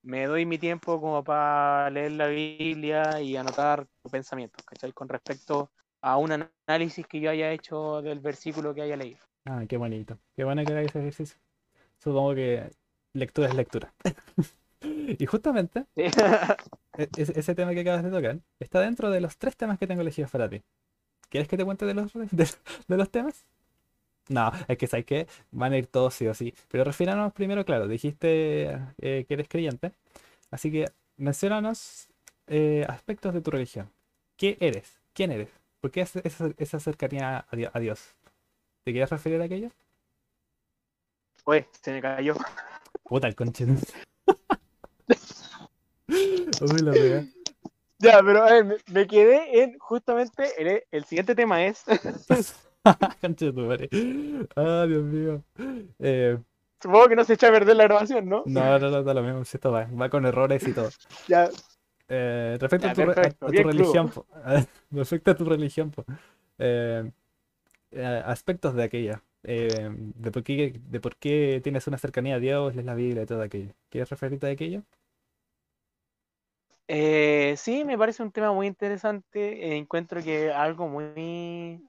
me 0.02 0.26
doy 0.26 0.46
mi 0.46 0.58
tiempo 0.58 1.00
como 1.00 1.24
para 1.24 1.90
leer 1.90 2.12
la 2.12 2.28
Biblia 2.28 3.20
y 3.22 3.36
anotar 3.36 3.86
pensamientos, 4.10 4.64
¿cachai? 4.66 4.92
Con 4.92 5.08
respecto 5.08 5.70
a 6.02 6.16
un 6.18 6.32
análisis 6.68 7.06
que 7.06 7.20
yo 7.20 7.30
haya 7.30 7.52
hecho 7.52 8.02
del 8.02 8.20
versículo 8.20 8.74
que 8.74 8.82
haya 8.82 8.96
leído. 8.96 9.20
Ah, 9.44 9.64
qué 9.68 9.76
bonito. 9.76 10.18
Qué 10.36 10.44
bueno 10.44 10.64
que 10.64 10.72
hagáis 10.72 10.90
ese 10.90 11.00
ejercicio. 11.00 11.38
Supongo 11.98 12.34
que 12.34 12.70
lectura 13.14 13.48
es 13.48 13.54
lectura. 13.54 13.94
Y 15.18 15.26
justamente, 15.26 15.86
Sí. 15.96 16.02
e- 16.96 17.10
ese, 17.16 17.38
ese 17.38 17.54
tema 17.54 17.72
que 17.74 17.80
acabas 17.80 18.02
de 18.04 18.10
tocar 18.10 18.40
está 18.60 18.80
dentro 18.80 19.10
de 19.10 19.20
los 19.20 19.36
tres 19.38 19.56
temas 19.56 19.78
que 19.78 19.86
tengo 19.86 20.02
elegidos 20.02 20.30
para 20.30 20.48
ti. 20.48 20.62
¿Quieres 21.30 21.48
que 21.48 21.56
te 21.58 21.64
cuente 21.66 21.86
de 21.86 21.94
los, 21.94 22.12
de, 22.14 22.96
los 22.98 23.10
temas? 23.10 23.46
No, 24.28 24.52
es 24.68 24.78
que 24.78 24.86
sabes 24.86 25.04
que 25.04 25.26
van 25.50 25.72
a 25.72 25.78
ir 25.78 25.86
todos 25.86 26.14
sí 26.14 26.26
o 26.26 26.34
sí. 26.34 26.54
Pero 26.68 26.84
refierános 26.84 27.32
primero, 27.32 27.64
claro, 27.64 27.88
dijiste 27.88 28.78
eh, 29.00 29.24
que 29.26 29.34
eres 29.34 29.48
creyente. 29.48 29.92
Así 30.50 30.70
que 30.70 30.86
mencionanos 31.16 32.08
eh, 32.46 32.84
aspectos 32.88 33.34
de 33.34 33.40
tu 33.40 33.50
religión. 33.50 33.90
¿Qué 34.36 34.56
eres? 34.60 35.00
¿Quién 35.12 35.32
eres? 35.32 35.50
¿Por 35.80 35.90
qué 35.90 36.02
esa, 36.02 36.20
esa 36.56 36.80
cercanía 36.80 37.46
a 37.50 37.80
Dios? 37.80 38.14
¿Te 38.84 38.92
quieres 38.92 39.10
referir 39.10 39.40
a 39.40 39.44
aquello? 39.44 39.70
Pues, 41.44 41.66
se 41.80 41.92
me 41.92 42.00
cayó. 42.00 42.36
Puta 43.04 43.26
el 43.26 43.34
conche. 43.34 43.66
Uy, 46.08 46.78
la 46.82 47.26
Ya, 47.98 48.20
pero 48.22 48.44
a 48.44 48.52
ver, 48.52 48.80
me, 48.92 49.06
quedé 49.06 49.62
en 49.62 49.78
justamente 49.78 50.50
el, 50.58 50.84
el 50.90 51.04
siguiente 51.04 51.34
tema 51.34 51.64
es. 51.64 51.84
Conche 53.20 53.52
tu 53.52 53.60
madre. 53.60 53.88
Ah, 54.56 54.84
Dios 54.88 55.02
mío. 55.04 55.42
Eh, 55.98 56.38
Supongo 56.82 57.08
que 57.08 57.16
no 57.16 57.24
se 57.24 57.34
echa 57.34 57.48
a 57.48 57.52
perder 57.52 57.76
la 57.76 57.84
grabación, 57.84 58.28
¿no? 58.28 58.42
No, 58.44 58.78
no, 58.78 58.90
no, 58.90 59.02
da 59.04 59.14
lo 59.14 59.22
mismo. 59.22 59.44
Si 59.44 59.56
esto 59.56 59.70
va, 59.70 59.84
va 59.84 60.10
con 60.10 60.26
errores 60.26 60.66
y 60.66 60.72
todo. 60.72 60.90
Ya. 61.28 61.48
Eh, 62.08 62.58
respecto 62.60 62.88
a 62.88 62.92
tu, 62.92 63.04
religión, 63.62 64.12
respecto 64.90 65.30
a 65.30 65.34
tu 65.34 65.44
religión, 65.44 65.92
eh, 66.58 67.10
aspectos 68.26 68.74
de 68.74 68.82
aquella, 68.82 69.22
eh, 69.44 69.88
de, 69.88 70.30
por 70.30 70.42
qué, 70.42 70.78
de 70.88 71.00
por 71.00 71.16
qué 71.16 71.60
tienes 71.62 71.86
una 71.86 71.96
cercanía 71.96 72.34
a 72.34 72.38
Dios, 72.38 72.74
lees 72.74 72.84
la 72.84 72.94
Biblia 72.94 73.22
y 73.22 73.26
todo 73.26 73.40
aquello. 73.40 73.72
¿Quieres 73.88 74.10
referirte 74.10 74.46
a 74.46 74.50
aquello? 74.50 74.82
Eh, 76.88 77.54
sí, 77.56 77.84
me 77.84 77.96
parece 77.96 78.22
un 78.22 78.32
tema 78.32 78.52
muy 78.52 78.66
interesante. 78.66 79.76
encuentro 79.76 80.22
que 80.22 80.52
algo 80.52 80.88
muy. 80.88 81.82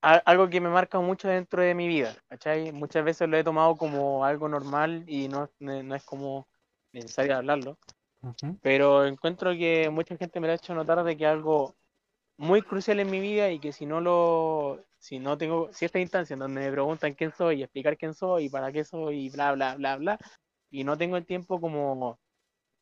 Algo 0.00 0.48
que 0.48 0.60
me 0.60 0.68
marca 0.68 0.98
mucho 1.00 1.28
dentro 1.28 1.62
de 1.62 1.74
mi 1.74 1.88
vida, 1.88 2.16
¿cachai? 2.28 2.72
Muchas 2.72 3.04
veces 3.04 3.28
lo 3.28 3.36
he 3.36 3.44
tomado 3.44 3.76
como 3.76 4.24
algo 4.24 4.48
normal 4.48 5.04
y 5.06 5.28
no, 5.28 5.50
no 5.58 5.94
es 5.94 6.04
como 6.04 6.48
necesario 6.92 7.36
hablarlo. 7.36 7.78
Pero 8.62 9.06
encuentro 9.06 9.52
que 9.52 9.88
mucha 9.90 10.16
gente 10.16 10.40
me 10.40 10.46
lo 10.46 10.52
ha 10.52 10.56
hecho 10.56 10.74
notar 10.74 11.02
de 11.04 11.16
que 11.16 11.26
algo 11.26 11.74
muy 12.36 12.62
crucial 12.62 13.00
en 13.00 13.10
mi 13.10 13.20
vida 13.20 13.50
y 13.50 13.58
que 13.58 13.72
si 13.72 13.86
no 13.86 14.00
lo, 14.00 14.84
si 14.98 15.18
no 15.18 15.36
tengo 15.38 15.72
cierta 15.72 15.98
instancia 15.98 16.34
en 16.34 16.40
donde 16.40 16.60
me 16.60 16.72
preguntan 16.72 17.14
quién 17.14 17.32
soy 17.32 17.60
y 17.60 17.62
explicar 17.62 17.96
quién 17.98 18.14
soy 18.14 18.46
y 18.46 18.48
para 18.48 18.72
qué 18.72 18.84
soy 18.84 19.26
y 19.26 19.30
bla, 19.30 19.52
bla, 19.52 19.76
bla, 19.76 19.96
bla, 19.96 20.18
y 20.70 20.84
no 20.84 20.96
tengo 20.96 21.16
el 21.16 21.26
tiempo 21.26 21.60
como 21.60 22.18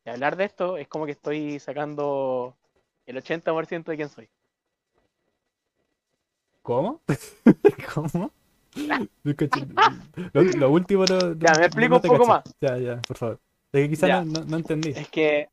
de 0.05 0.11
hablar 0.11 0.35
de 0.37 0.45
esto, 0.45 0.77
es 0.77 0.87
como 0.87 1.05
que 1.05 1.11
estoy 1.11 1.59
sacando 1.59 2.57
el 3.05 3.17
80% 3.17 3.91
de 3.91 3.97
quién 3.97 4.09
soy. 4.09 4.29
¿Cómo? 6.61 7.01
¿Cómo? 7.93 8.31
lo, 10.33 10.69
último 10.69 11.05
no, 11.05 11.33
Ya, 11.35 11.55
me 11.55 11.65
explico 11.65 11.95
un 11.95 12.01
poco 12.01 12.25
más. 12.25 12.43
Ya, 12.61 12.77
ya, 12.77 13.01
por 13.01 13.17
favor. 13.17 13.39
Es 13.71 13.83
que 13.83 13.89
quizás 13.89 14.25
no, 14.25 14.45
no 14.45 14.57
entendí. 14.57 14.89
Es 14.89 15.09
que 15.09 15.49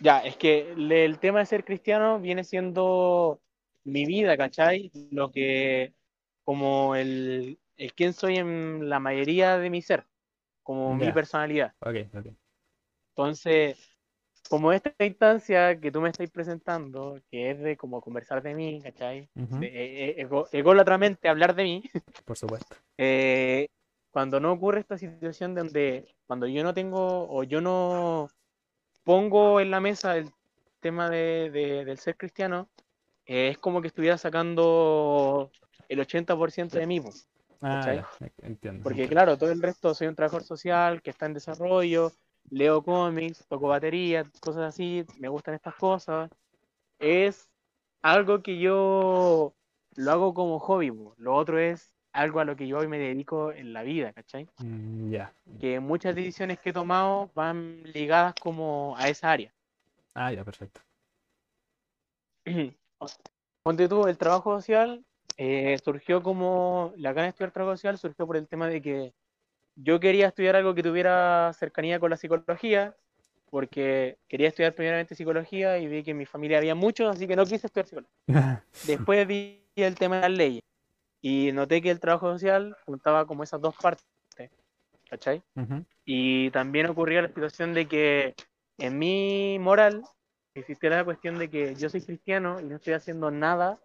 ya, 0.00 0.20
es 0.20 0.36
que 0.36 0.72
el 0.72 1.18
tema 1.18 1.40
de 1.40 1.46
ser 1.46 1.64
cristiano 1.64 2.20
viene 2.20 2.44
siendo 2.44 3.40
mi 3.84 4.04
vida, 4.06 4.36
¿cachai? 4.36 4.90
Lo 5.10 5.30
que, 5.30 5.94
como 6.44 6.94
el, 6.94 7.58
el 7.76 7.92
quién 7.94 8.12
soy 8.12 8.36
en 8.36 8.88
la 8.88 9.00
mayoría 9.00 9.58
de 9.58 9.70
mi 9.70 9.82
ser, 9.82 10.06
como 10.62 10.94
mi 10.94 11.10
personalidad. 11.12 11.74
Ok, 11.80 11.96
ok. 12.14 12.26
Entonces, 13.10 13.93
como 14.48 14.72
esta 14.72 14.92
instancia 14.98 15.80
que 15.80 15.90
tú 15.90 16.00
me 16.00 16.10
estás 16.10 16.30
presentando, 16.30 17.20
que 17.30 17.50
es 17.50 17.60
de 17.60 17.76
como 17.76 18.00
conversar 18.00 18.42
de 18.42 18.54
mí, 18.54 18.80
¿cachai? 18.82 19.28
de, 19.34 20.28
ególatramente 20.52 21.28
hablar 21.28 21.54
de 21.54 21.64
mí. 21.64 21.82
Por 22.24 22.36
supuesto. 22.36 22.76
Eh, 22.98 23.68
cuando 24.10 24.38
no 24.40 24.52
ocurre 24.52 24.80
esta 24.80 24.98
situación 24.98 25.54
donde, 25.54 26.14
cuando 26.26 26.46
yo 26.46 26.62
no 26.62 26.74
tengo, 26.74 27.28
o 27.28 27.42
yo 27.42 27.60
no 27.60 28.28
pongo 29.02 29.60
en 29.60 29.70
la 29.70 29.80
mesa 29.80 30.16
el 30.16 30.30
tema 30.80 31.08
de, 31.10 31.50
del 31.50 31.98
ser 31.98 32.16
cristiano, 32.16 32.68
eh, 33.26 33.48
es 33.48 33.58
como 33.58 33.80
que 33.80 33.88
estuviera 33.88 34.18
sacando 34.18 35.50
el 35.88 35.98
80% 36.00 36.70
de 36.70 36.86
mí. 36.86 37.02
Ah, 37.60 38.06
entiendo. 38.42 38.82
Porque 38.82 39.08
claro, 39.08 39.38
todo 39.38 39.50
el 39.50 39.62
resto 39.62 39.94
soy 39.94 40.06
un 40.06 40.14
trabajador 40.14 40.44
social 40.44 41.00
que 41.00 41.10
está 41.10 41.24
en 41.24 41.34
desarrollo, 41.34 42.12
leo 42.50 42.82
cómics, 42.82 43.44
toco 43.48 43.68
batería, 43.68 44.24
cosas 44.40 44.64
así, 44.64 45.04
me 45.18 45.28
gustan 45.28 45.54
estas 45.54 45.74
cosas. 45.74 46.30
Es 46.98 47.48
algo 48.02 48.42
que 48.42 48.58
yo 48.58 49.54
lo 49.96 50.10
hago 50.10 50.34
como 50.34 50.58
hobby. 50.58 50.92
Lo 51.16 51.34
otro 51.34 51.58
es 51.58 51.94
algo 52.12 52.40
a 52.40 52.44
lo 52.44 52.56
que 52.56 52.66
yo 52.68 52.78
hoy 52.78 52.88
me 52.88 52.98
dedico 52.98 53.52
en 53.52 53.72
la 53.72 53.82
vida, 53.82 54.12
¿cachai? 54.12 54.48
Mm, 54.58 55.10
ya. 55.10 55.32
Que 55.60 55.80
muchas 55.80 56.14
decisiones 56.14 56.58
que 56.60 56.70
he 56.70 56.72
tomado 56.72 57.30
van 57.34 57.82
ligadas 57.92 58.34
como 58.40 58.94
a 58.96 59.08
esa 59.08 59.32
área. 59.32 59.52
Ah, 60.14 60.32
ya, 60.32 60.44
perfecto. 60.44 60.80
Ponte 63.62 63.88
tú, 63.88 64.06
el 64.06 64.18
trabajo 64.18 64.60
social 64.60 65.04
eh, 65.36 65.76
surgió 65.82 66.22
como, 66.22 66.92
la 66.96 67.12
gana 67.12 67.24
de 67.24 67.28
estudiar 67.30 67.50
trabajo 67.50 67.76
social 67.76 67.98
surgió 67.98 68.26
por 68.26 68.36
el 68.36 68.46
tema 68.46 68.68
de 68.68 68.80
que 68.80 69.14
yo 69.76 70.00
quería 70.00 70.28
estudiar 70.28 70.56
algo 70.56 70.74
que 70.74 70.82
tuviera 70.82 71.52
cercanía 71.54 71.98
con 72.00 72.10
la 72.10 72.16
psicología, 72.16 72.96
porque 73.50 74.18
quería 74.28 74.48
estudiar 74.48 74.74
primeramente 74.74 75.14
psicología 75.14 75.78
y 75.78 75.86
vi 75.86 76.02
que 76.02 76.10
en 76.10 76.18
mi 76.18 76.26
familia 76.26 76.58
había 76.58 76.74
muchos, 76.74 77.14
así 77.14 77.26
que 77.26 77.36
no 77.36 77.44
quise 77.44 77.66
estudiar 77.66 77.86
psicología. 77.86 78.14
Después 78.86 79.26
vi 79.26 79.64
el 79.76 79.94
tema 79.94 80.16
de 80.16 80.22
las 80.22 80.30
leyes 80.30 80.62
y 81.20 81.52
noté 81.52 81.80
que 81.80 81.90
el 81.90 82.00
trabajo 82.00 82.30
social 82.32 82.76
juntaba 82.84 83.26
como 83.26 83.42
esas 83.42 83.60
dos 83.60 83.74
partes, 83.76 84.04
¿cachai? 85.08 85.42
Y 86.04 86.50
también 86.50 86.86
ocurría 86.86 87.22
la 87.22 87.28
situación 87.28 87.72
de 87.72 87.86
que 87.86 88.34
en 88.78 88.98
mi 88.98 89.58
moral 89.58 90.02
existía 90.54 90.90
la 90.90 91.04
cuestión 91.04 91.38
de 91.38 91.48
que 91.48 91.74
yo 91.74 91.88
soy 91.88 92.02
cristiano 92.02 92.60
y 92.60 92.64
no 92.64 92.76
estoy 92.76 92.92
haciendo 92.92 93.30
nada 93.30 93.80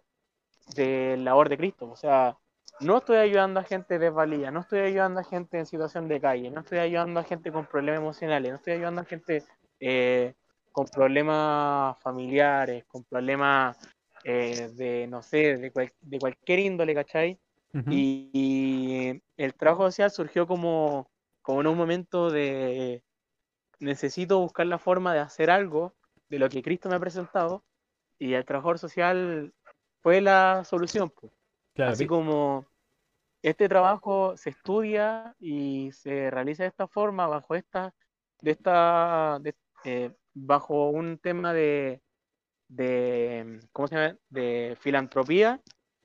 de 0.75 1.17
labor 1.17 1.49
de 1.49 1.57
Cristo. 1.57 1.89
O 1.89 1.95
sea, 1.95 2.37
no 2.81 2.97
estoy 2.97 3.17
ayudando 3.17 3.59
a 3.59 3.63
gente 3.63 3.99
desvalida, 3.99 4.51
no 4.51 4.61
estoy 4.61 4.79
ayudando 4.79 5.19
a 5.19 5.23
gente 5.23 5.57
en 5.57 5.65
situación 5.65 6.07
de 6.07 6.21
calle, 6.21 6.49
no 6.49 6.61
estoy 6.61 6.79
ayudando 6.79 7.19
a 7.19 7.23
gente 7.23 7.51
con 7.51 7.65
problemas 7.65 8.01
emocionales, 8.01 8.51
no 8.51 8.55
estoy 8.57 8.73
ayudando 8.73 9.01
a 9.01 9.05
gente 9.05 9.43
eh, 9.79 10.33
con 10.71 10.85
problemas 10.87 11.97
familiares, 12.01 12.85
con 12.85 13.03
problemas 13.03 13.77
eh, 14.23 14.69
de, 14.75 15.07
no 15.07 15.21
sé, 15.21 15.57
de, 15.57 15.91
de, 16.01 16.19
cualquier 16.19 16.59
índole, 16.59 16.93
¿cachai? 16.93 17.39
y, 17.89 19.21
el 19.37 19.53
trabajo 19.53 19.83
social 19.83 20.11
surgió 20.11 20.47
como, 20.47 21.09
como 21.41 21.61
en 21.61 21.67
un 21.67 21.77
momento 21.77 22.29
de 22.29 23.03
necesito 23.79 24.39
buscar 24.39 24.65
la 24.67 24.77
forma 24.77 25.13
de 25.13 25.19
hacer 25.19 25.49
algo 25.49 25.93
de 26.29 26.39
lo 26.39 26.49
que 26.49 26.61
Cristo 26.61 26.89
me 26.89 26.95
ha 26.95 26.99
presentado 26.99 27.63
y 28.17 28.33
el 28.33 28.45
trabajador 28.45 28.79
social 28.79 29.53
fue 30.01 30.21
la 30.21 30.63
solución. 30.65 31.11
Así 31.87 32.07
como 32.07 32.65
este 33.41 33.69
trabajo 33.69 34.35
se 34.37 34.49
estudia 34.49 35.35
y 35.39 35.91
se 35.91 36.29
realiza 36.29 36.63
de 36.63 36.69
esta 36.69 36.87
forma, 36.87 37.27
bajo 37.27 37.55
esta, 37.55 37.93
de 38.41 38.51
esta, 38.51 39.39
eh, 39.85 40.11
bajo 40.33 40.89
un 40.89 41.17
tema 41.17 41.53
de, 41.53 42.01
de, 42.67 43.59
¿cómo 43.71 43.87
se 43.87 43.95
llama? 43.95 44.17
De 44.29 44.77
filantropía 44.79 45.61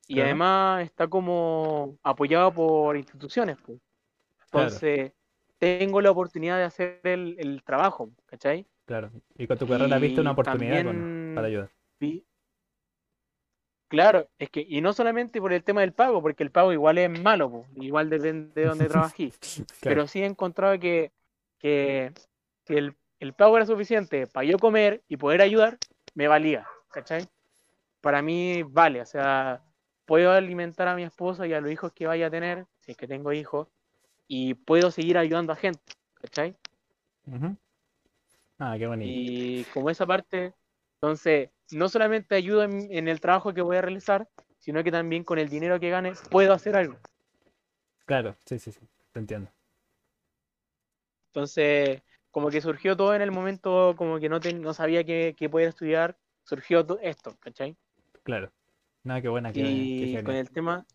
y 0.07 0.21
además 0.21 0.85
está 0.85 1.09
como 1.09 1.99
apoyado 2.03 2.53
por 2.53 2.97
instituciones. 2.97 3.57
Pues. 3.65 3.81
Entonces, 4.53 5.13
tengo 5.59 6.01
la 6.01 6.11
oportunidad 6.11 6.59
de 6.59 6.65
hacer 6.65 7.01
el, 7.05 7.63
trabajo, 7.65 8.11
¿cachai? 8.27 8.67
Claro, 8.87 9.11
y 9.37 9.47
con 9.47 9.59
tu 9.59 9.67
carrera 9.67 9.99
viste 9.99 10.21
una 10.21 10.33
oportunidad 10.33 10.85
para 11.35 11.47
ayudar. 11.47 11.71
Claro, 13.95 14.29
es 14.41 14.51
que, 14.51 14.67
y 14.69 14.81
no 14.81 14.93
solamente 14.93 15.41
por 15.41 15.53
el 15.53 15.63
tema 15.63 15.83
del 15.83 15.93
pago, 15.93 16.21
porque 16.21 16.43
el 16.43 16.51
pago 16.51 16.73
igual 16.73 16.99
es 16.99 17.09
malo, 17.21 17.65
igual 17.77 18.11
depende 18.11 18.61
de 18.61 18.67
dónde 18.67 18.89
trabajé. 18.89 19.33
Pero 19.81 20.09
sí 20.09 20.21
he 20.21 20.27
encontrado 20.27 20.81
que, 20.81 21.13
que, 21.61 22.13
el, 22.67 22.97
el 23.21 23.33
pago 23.35 23.57
era 23.57 23.67
suficiente 23.67 24.27
para 24.27 24.45
yo 24.45 24.59
comer 24.59 25.05
y 25.07 25.17
poder 25.17 25.43
ayudar, 25.43 25.79
me 26.13 26.27
valía, 26.27 26.67
¿cachai? 26.91 27.29
Para 28.01 28.21
mí 28.21 28.65
vale, 28.65 29.01
o 29.01 29.07
sea, 29.07 29.63
puedo 30.07 30.33
alimentar 30.33 30.89
a 30.89 30.97
mi 30.97 31.05
esposa 31.05 31.47
y 31.47 31.53
a 31.53 31.61
los 31.61 31.71
hijos 31.71 31.93
que 31.93 32.09
vaya 32.09 32.27
a 32.27 32.31
tener, 32.31 32.67
si 32.81 32.91
es 32.91 32.97
que 32.97 33.07
tengo 33.07 33.33
hijos, 33.33 33.69
y 34.27 34.55
puedo 34.55 34.91
seguir 34.91 35.19
ayudando 35.19 35.53
a 35.53 35.57
gente, 35.57 35.93
¿cachai? 36.15 36.57
Ah, 38.59 38.75
qué 38.77 38.89
bonito. 38.89 39.09
Y 39.09 39.65
como 39.73 39.89
esa 39.89 40.05
parte, 40.05 40.53
entonces, 40.97 41.51
no 41.73 41.89
solamente 41.89 42.35
ayudo 42.35 42.65
en, 42.65 43.09
el 43.09 43.21
trabajo 43.21 43.55
que 43.55 43.63
voy 43.63 43.77
a 43.77 43.83
realizar, 43.83 44.29
sino 44.59 44.83
que 44.83 44.91
también 44.91 45.25
con 45.25 45.39
el 45.39 45.49
dinero 45.49 45.81
que 45.81 45.91
gane 45.91 46.13
puedo 46.31 46.53
hacer 46.53 46.77
algo. 46.77 46.97
Claro, 48.07 48.37
sí, 48.45 48.59
sí, 48.59 48.73
sí, 48.73 48.81
te 49.13 49.19
entiendo. 49.19 49.51
Entonces, 51.29 52.03
como 52.31 52.51
que 52.51 52.61
surgió 52.61 52.97
todo 52.97 53.15
en 53.15 53.23
el 53.23 53.33
momento, 53.33 53.95
como 53.97 54.19
que 54.19 54.29
no, 54.29 54.39
no 54.39 54.75
sabía 54.75 55.05
que, 55.05 55.35
que 55.37 55.49
poder 55.49 55.69
estudiar, 55.69 56.17
surgió 56.45 56.87
esto, 57.01 57.37
¿cachai? 57.41 57.77
Claro. 58.23 58.53
No, 59.05 59.21
qué 59.21 59.29
buena, 59.29 59.53
qué 59.53 59.61
Y 59.61 60.23
con 60.23 60.35
el 60.35 60.51
tema, 60.51 60.87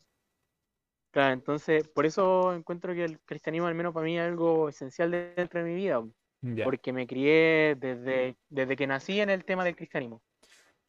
claro, 1.12 1.34
entonces, 1.34 1.88
por 1.88 2.06
eso 2.06 2.54
encuentro 2.54 2.94
que 2.94 3.06
el 3.06 3.20
cristianismo, 3.20 3.68
al 3.68 3.76
menos 3.76 3.94
para 3.94 4.06
mí, 4.06 4.18
es 4.18 4.26
algo 4.26 4.70
esencial 4.70 5.12
dentro 5.12 5.64
de 5.64 5.70
mi 5.70 5.76
vida, 5.76 6.04
Ya. 6.42 6.64
porque 6.64 6.92
me 6.92 7.06
crié 7.06 7.76
desde, 7.76 8.36
desde 8.50 8.76
que 8.76 8.88
nací 8.88 9.20
en 9.20 9.30
el 9.30 9.46
tema 9.46 9.64
del 9.64 9.76
cristianismo. 9.76 10.22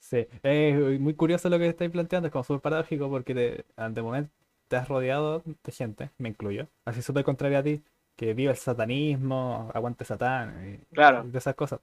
Sí, 0.00 0.26
es 0.42 1.00
muy 1.00 1.14
curioso 1.14 1.48
lo 1.48 1.58
que 1.58 1.68
estáis 1.68 1.90
planteando, 1.90 2.26
es 2.26 2.32
como 2.32 2.42
súper 2.42 2.60
paradójico 2.60 3.08
porque 3.08 3.34
de, 3.34 3.64
de 3.76 4.02
momento 4.02 4.30
te 4.66 4.76
has 4.76 4.88
rodeado 4.88 5.42
de 5.44 5.72
gente, 5.72 6.10
me 6.18 6.30
incluyo, 6.30 6.68
así 6.84 7.02
súper 7.02 7.24
contrario 7.24 7.58
a 7.58 7.62
ti, 7.62 7.82
que 8.16 8.34
vive 8.34 8.50
el 8.50 8.56
satanismo, 8.56 9.70
aguante 9.74 10.04
Satán 10.04 10.80
y 10.90 10.94
Claro, 10.94 11.24
de 11.24 11.38
esas 11.38 11.54
cosas. 11.54 11.80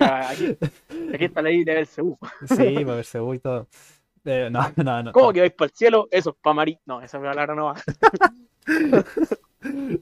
ah, 0.00 0.30
aquí, 0.30 0.56
aquí 1.14 1.24
está 1.24 1.42
la 1.42 1.50
ley 1.50 1.64
de 1.64 1.74
Belcebú. 1.74 2.18
Sí, 2.46 2.74
para 2.84 2.96
verse 2.96 3.18
y 3.34 3.38
todo. 3.38 3.66
Eh, 4.24 4.48
no, 4.50 4.60
no, 4.84 5.02
no. 5.02 5.12
¿Cómo 5.12 5.32
que 5.32 5.40
vais 5.40 5.52
para 5.52 5.68
el 5.68 5.74
cielo? 5.74 6.08
Eso 6.10 6.30
es 6.30 6.36
para 6.42 6.54
Marí. 6.54 6.78
No, 6.86 7.00
esa 7.02 7.20
palabra 7.20 7.54
no 7.54 7.66
va. 7.66 7.76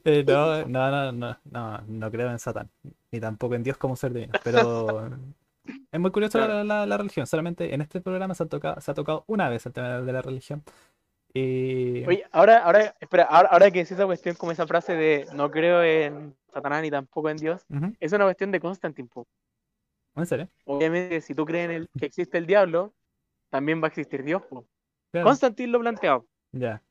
Eh, 0.05 0.25
no, 0.27 0.65
no, 0.67 0.91
no, 0.91 1.13
no, 1.13 1.39
no, 1.45 1.79
no 1.87 2.11
creo 2.11 2.31
en 2.33 2.41
Satán, 2.41 2.69
ni 3.13 3.21
tampoco 3.21 3.55
en 3.55 3.63
Dios 3.63 3.77
como 3.77 3.95
ser 3.95 4.13
divino, 4.13 4.33
pero 4.43 5.09
es 5.65 6.01
muy 6.01 6.11
curioso 6.11 6.39
la, 6.39 6.47
Claro. 6.47 6.65
la- 6.65 6.87
la 6.87 6.97
religión, 6.97 7.27
solamente 7.27 7.75
en 7.75 7.81
este 7.81 8.01
programa 8.01 8.35
se 8.35 8.43
ha 8.43 8.47
tocado, 8.47 8.81
se 8.81 8.91
ha 8.91 8.95
tocado 8.95 9.25
una 9.27 9.49
vez 9.49 9.65
el 9.67 9.73
tema 9.73 10.01
de 10.01 10.13
la 10.13 10.23
religión. 10.23 10.63
Y 11.35 12.05
Oye, 12.05 12.25
ahora, 12.33 12.59
ahora, 12.59 12.95
espera, 13.01 13.25
ahora, 13.25 13.49
ahora 13.51 13.71
que 13.71 13.79
decís 13.79 13.93
esa 13.93 14.05
cuestión, 14.07 14.35
como 14.37 14.53
esa 14.53 14.67
frase 14.67 14.95
de 14.95 15.27
no 15.35 15.51
creo 15.51 15.83
en 15.83 16.35
Satanás 16.53 16.83
ni 16.83 16.91
tampoco 16.91 17.31
en 17.31 17.39
Dios, 17.39 17.65
Ujú, 17.71 17.95
es 18.01 18.13
una 18.13 18.25
cuestión 18.25 18.51
de 18.53 18.61
Constantine. 18.61 19.09
¿En 20.15 20.27
serio? 20.27 20.49
Obviamente, 20.67 21.21
si 21.23 21.35
tú 21.35 21.47
crees 21.47 21.65
en 21.67 21.71
el, 21.71 21.89
que 21.99 22.07
existe 22.07 22.37
el 22.37 22.47
diablo, 22.47 22.93
también 23.51 23.81
va 23.81 23.87
a 23.87 23.89
existir 23.89 24.23
Dios. 24.23 24.43
Claro, 25.11 25.27
Constantine 25.27 25.69
lo 25.73 25.81
planteaba. 25.81 26.23
ya. 26.53 26.83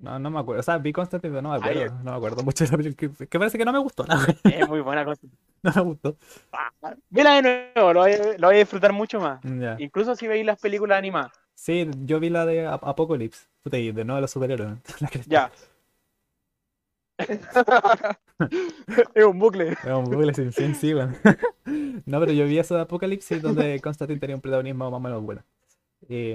No, 0.00 0.18
no 0.18 0.30
me 0.30 0.40
acuerdo. 0.40 0.60
O 0.60 0.62
sea, 0.62 0.78
vi 0.78 0.92
Constantine, 0.92 1.30
pero 1.30 1.42
no 1.42 1.50
me 1.50 1.56
Ay, 1.56 1.76
acuerdo. 1.78 1.98
No 2.02 2.10
me 2.12 2.16
acuerdo 2.16 2.42
mucho 2.42 2.64
de 2.64 2.70
la 2.70 2.76
película. 2.78 3.12
Que, 3.18 3.26
que 3.26 3.38
parece 3.38 3.58
que 3.58 3.64
no 3.66 3.72
me 3.72 3.78
gustó. 3.78 4.04
No, 4.06 4.16
Es 4.50 4.66
muy 4.68 4.80
buena 4.80 5.04
Constantine. 5.06 5.38
no 5.62 5.72
me 5.74 5.82
gustó. 5.82 6.16
Ah, 6.52 6.70
Vela 7.10 7.34
de 7.40 7.42
nuevo, 7.74 7.92
lo 7.92 8.00
voy, 8.00 8.12
a- 8.12 8.38
lo 8.38 8.46
voy 8.48 8.56
a 8.56 8.58
disfrutar 8.60 8.92
mucho 8.94 9.20
más. 9.20 9.40
Incluso 9.78 10.16
si 10.16 10.26
veis 10.26 10.44
las 10.46 10.58
películas 10.58 10.98
animadas. 10.98 11.32
Sí, 11.54 11.88
yo 12.04 12.18
vi 12.20 12.30
la 12.30 12.46
de 12.46 12.66
Ap- 12.66 12.84
Apocalypse. 12.84 13.46
Puta, 13.62 13.76
y 13.76 13.92
de 13.92 14.04
nuevo 14.04 14.16
de 14.16 14.22
los 14.22 14.30
superhéroes. 14.30 14.78
Ya. 15.26 15.50
es 19.14 19.24
un 19.24 19.38
bucle. 19.38 19.72
Es 19.72 19.84
un 19.84 20.04
bucle 20.04 20.32
sin 20.34 20.52
fin, 20.52 20.74
sí, 20.74 20.94
weón. 20.94 21.14
No, 22.06 22.18
pero 22.20 22.32
yo 22.32 22.46
vi 22.46 22.58
eso 22.58 22.74
de 22.76 22.80
Apocalipsis 22.82 23.42
donde 23.42 23.78
Constantine 23.80 24.18
tenía 24.18 24.36
un 24.36 24.42
protagonismo 24.42 24.90
más 24.90 24.96
o 24.96 25.00
menos 25.00 25.22
bueno. 25.22 25.42
Y, 26.08 26.32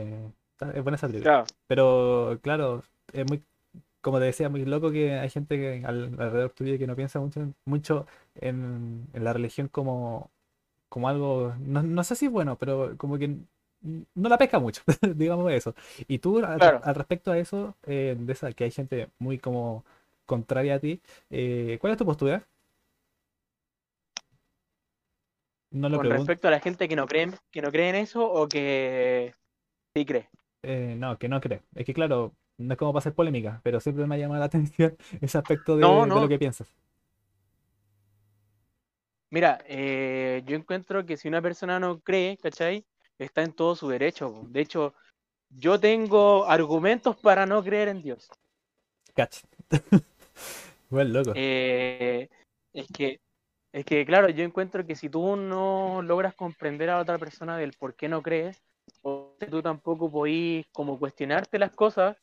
está- 0.51 0.71
es 0.73 0.83
buena 0.83 0.95
esa 0.97 1.07
película. 1.07 1.31
Claro. 1.31 1.45
Pero 1.67 2.39
claro, 2.43 2.83
es 3.13 3.25
muy, 3.27 3.43
como 4.05 4.19
te 4.19 4.25
decía, 4.27 4.49
muy 4.49 4.65
loco 4.65 4.91
que 4.91 5.13
hay 5.15 5.29
gente 5.31 5.57
que 5.57 5.85
al- 5.85 6.15
alrededor 6.19 6.51
tuyo 6.51 6.77
que 6.79 6.87
no 6.87 6.95
piensa 6.95 7.19
mucho, 7.19 7.41
en- 7.41 7.55
mucho 7.65 8.07
en, 8.35 9.07
en 9.13 9.25
la 9.25 9.33
religión 9.33 9.67
como, 9.69 10.31
como 10.89 11.09
algo, 11.09 11.55
no, 11.59 11.83
no 11.83 12.03
sé 12.05 12.15
si 12.15 12.27
bueno, 12.29 12.57
pero 12.59 12.97
como 12.97 13.17
que 13.19 13.37
no 13.81 14.29
la 14.29 14.37
pesca 14.37 14.59
mucho, 14.59 14.81
digamos 15.15 15.51
eso. 15.53 15.75
Y 16.07 16.19
tú, 16.19 16.39
al, 16.45 16.61
Claro. 16.61 16.79
al 16.81 16.95
respecto 16.95 17.31
a 17.31 17.37
eso, 17.39 17.75
eh, 17.85 18.15
de 18.19 18.33
esa, 18.33 18.51
que 18.53 18.65
hay 18.65 18.71
gente 18.71 19.09
muy 19.19 19.39
como 19.39 19.85
contraria 20.25 20.75
a 20.75 20.79
ti, 20.79 21.01
eh, 21.29 21.77
¿cuál 21.81 21.93
es 21.93 21.99
tu 21.99 22.05
postura? 22.05 22.47
No 25.71 25.89
lo 25.89 25.99
Con 25.99 25.99
pregunto. 25.99 26.33
respecto 26.33 26.47
a 26.47 26.51
la 26.51 26.59
gente 26.59 26.87
que 26.87 26.95
no 26.95 27.07
cree, 27.07 27.23
en- 27.23 27.37
que 27.51 27.61
no 27.63 27.71
cree 27.71 27.89
en 27.89 27.95
eso 27.95 28.23
o 28.31 28.47
que 28.47 29.33
sí 29.95 30.05
cree. 30.05 30.29
Eh, 30.63 30.95
no, 30.97 31.17
que 31.19 31.29
no 31.29 31.39
creo. 31.41 31.61
Es 31.75 31.85
que 31.85 31.93
claro, 31.93 32.35
no 32.57 32.73
es 32.73 32.77
como 32.77 32.93
para 32.93 32.99
hacer 32.99 33.13
polémica, 33.13 33.59
pero 33.63 33.79
siempre 33.79 34.05
me 34.07 34.15
ha 34.15 34.17
llamado 34.17 34.39
la 34.39 34.45
atención 34.45 34.95
ese 35.21 35.37
aspecto 35.37 35.75
de, 35.75 35.81
No, 35.81 36.01
de 36.01 36.07
no. 36.07 36.21
lo 36.21 36.27
que 36.27 36.39
piensas. 36.39 36.67
Mira, 39.31 39.59
eh, 39.67 40.43
yo 40.45 40.55
encuentro 40.55 41.05
que 41.05 41.17
si 41.17 41.27
una 41.27 41.41
persona 41.41 41.79
no 41.79 41.99
cree, 41.99 42.37
¿cachai? 42.37 42.85
Está 43.17 43.41
en 43.43 43.53
todo 43.53 43.75
su 43.75 43.89
derecho. 43.89 44.31
po. 44.31 44.45
De 44.47 44.61
hecho, 44.61 44.93
yo 45.49 45.79
tengo 45.79 46.45
argumentos 46.45 47.17
para 47.17 47.45
no 47.45 47.63
creer 47.63 47.89
en 47.89 48.01
Dios. 48.01 48.29
Catch. 49.13 49.39
Buen 50.89 51.11
loco. 51.13 51.31
Eh, 51.35 52.29
es 52.73 52.87
que, 52.87 53.19
es 53.73 53.85
que, 53.85 54.05
claro, 54.05 54.29
yo 54.29 54.43
encuentro 54.43 54.85
que 54.85 54.95
si 54.95 55.09
tú 55.09 55.35
no 55.35 56.01
logras 56.01 56.35
comprender 56.35 56.89
a 56.89 56.99
otra 56.99 57.17
persona 57.17 57.57
del 57.57 57.73
por 57.73 57.95
qué 57.95 58.07
no 58.07 58.21
crees, 58.21 58.61
o 59.01 59.35
tú 59.49 59.61
tampoco 59.61 60.11
podís 60.11 60.65
como 60.71 60.99
cuestionarte 60.99 61.57
las 61.59 61.71
cosas, 61.71 62.15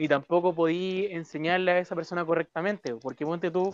y 0.00 0.08
tampoco 0.08 0.54
podís 0.54 1.10
enseñarle 1.10 1.72
a 1.72 1.78
esa 1.78 1.94
persona 1.94 2.24
correctamente, 2.24 2.94
porque 2.94 3.26
ponte 3.26 3.50
tú, 3.50 3.70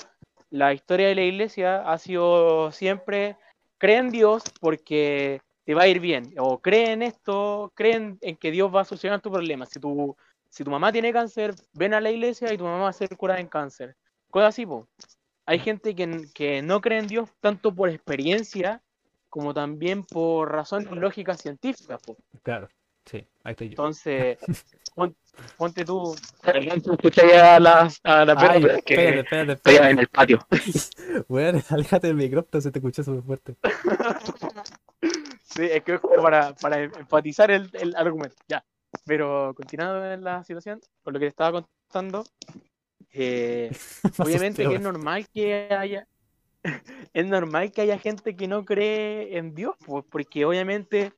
la 0.50 0.74
historia 0.74 1.06
de 1.06 1.14
la 1.14 1.22
iglesia 1.22 1.88
ha 1.88 1.96
sido 1.98 2.72
siempre, 2.72 3.36
cree 3.78 3.98
en 3.98 4.10
Dios 4.10 4.42
porque 4.60 5.40
te 5.64 5.74
va 5.74 5.82
a 5.82 5.86
ir 5.86 6.00
bien, 6.00 6.34
o 6.36 6.58
cree 6.58 6.90
en 6.90 7.02
esto, 7.02 7.70
creen 7.76 8.18
en 8.22 8.34
que 8.36 8.50
Dios 8.50 8.74
va 8.74 8.80
a 8.80 8.84
solucionar 8.84 9.20
tu 9.20 9.30
problema. 9.30 9.66
Si 9.66 9.78
tu, 9.78 10.16
si 10.50 10.64
tu 10.64 10.70
mamá 10.72 10.90
tiene 10.90 11.12
cáncer, 11.12 11.54
ven 11.74 11.94
a 11.94 12.00
la 12.00 12.10
iglesia 12.10 12.52
y 12.52 12.58
tu 12.58 12.64
mamá 12.64 12.82
va 12.82 12.88
a 12.88 12.92
ser 12.92 13.16
curada 13.16 13.38
en 13.38 13.46
cáncer. 13.46 13.94
Cosas 14.28 14.48
así, 14.48 14.66
po. 14.66 14.88
Hay 15.44 15.60
gente 15.60 15.94
que, 15.94 16.26
que 16.34 16.60
no 16.60 16.80
cree 16.80 16.98
en 16.98 17.06
Dios 17.06 17.30
tanto 17.40 17.72
por 17.72 17.88
experiencia 17.88 18.82
como 19.28 19.54
también 19.54 20.02
por 20.02 20.50
razones 20.50 20.90
lógicas 20.90 21.40
científicas, 21.40 22.00
po. 22.04 22.16
Claro, 22.42 22.68
sí, 23.06 23.26
ahí 23.44 23.52
estoy 23.52 23.68
yo. 23.68 23.72
Entonces, 23.72 24.38
pon- 24.94 25.16
ponte 25.56 25.84
tú. 25.84 26.14
Escuché 26.44 27.38
a 27.38 27.58
la, 27.60 27.90
a 28.04 28.24
la 28.24 28.32
Ay, 28.36 28.62
perra 28.62 28.76
espérate, 28.78 28.82
que 28.84 29.18
espérate, 29.20 29.52
estoy 29.52 29.74
espérate. 29.74 29.90
en 29.90 29.98
el 29.98 30.08
patio. 30.08 30.38
Weón, 31.28 31.62
aléjate 31.70 32.06
del 32.08 32.16
micrófono, 32.16 32.60
se 32.60 32.70
te 32.70 32.78
escuchó 32.78 33.02
súper 33.02 33.22
fuerte. 33.22 33.56
Sí, 35.44 35.62
es 35.64 35.82
que 35.84 35.94
es 35.94 36.00
como 36.00 36.22
para, 36.22 36.54
para 36.54 36.82
enfatizar 36.82 37.50
el, 37.50 37.70
el 37.74 37.94
argumento. 37.96 38.36
Ya. 38.48 38.64
Pero 39.04 39.52
continuando 39.54 40.04
en 40.12 40.22
la 40.24 40.42
situación, 40.44 40.80
con 41.02 41.12
lo 41.14 41.18
que 41.20 41.26
te 41.26 41.30
estaba 41.30 41.62
contando, 41.90 42.24
eh, 43.12 43.70
Me 44.18 44.24
obviamente 44.24 44.66
que 44.66 44.74
es 44.74 44.80
normal 44.80 45.26
que 45.32 45.68
haya 45.70 46.06
es 47.12 47.26
normal 47.26 47.70
que 47.70 47.82
haya 47.82 47.98
gente 47.98 48.34
que 48.34 48.48
no 48.48 48.64
cree 48.64 49.38
en 49.38 49.54
Dios, 49.54 49.76
pues, 49.86 50.04
porque 50.10 50.44
obviamente 50.44 51.12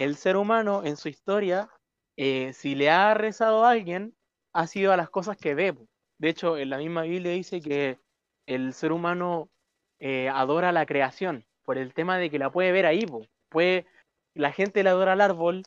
el 0.00 0.16
ser 0.16 0.38
humano 0.38 0.82
en 0.82 0.96
su 0.96 1.10
historia, 1.10 1.68
eh, 2.16 2.52
si 2.54 2.74
le 2.74 2.88
ha 2.88 3.12
rezado 3.12 3.66
a 3.66 3.70
alguien, 3.70 4.14
ha 4.54 4.66
sido 4.66 4.94
a 4.94 4.96
las 4.96 5.10
cosas 5.10 5.36
que 5.36 5.54
ve. 5.54 5.76
De 6.18 6.30
hecho, 6.30 6.56
en 6.56 6.70
la 6.70 6.78
misma 6.78 7.02
Biblia 7.02 7.32
dice 7.32 7.60
que 7.60 7.98
el 8.46 8.72
ser 8.72 8.92
humano 8.92 9.50
eh, 9.98 10.30
adora 10.30 10.72
la 10.72 10.86
creación 10.86 11.44
por 11.64 11.76
el 11.76 11.92
tema 11.92 12.16
de 12.16 12.30
que 12.30 12.38
la 12.38 12.50
puede 12.50 12.72
ver 12.72 12.86
ahí. 12.86 13.04
Puede, 13.50 13.84
la 14.34 14.52
gente 14.52 14.82
le 14.82 14.88
adora 14.88 15.12
al 15.12 15.20
árbol 15.20 15.64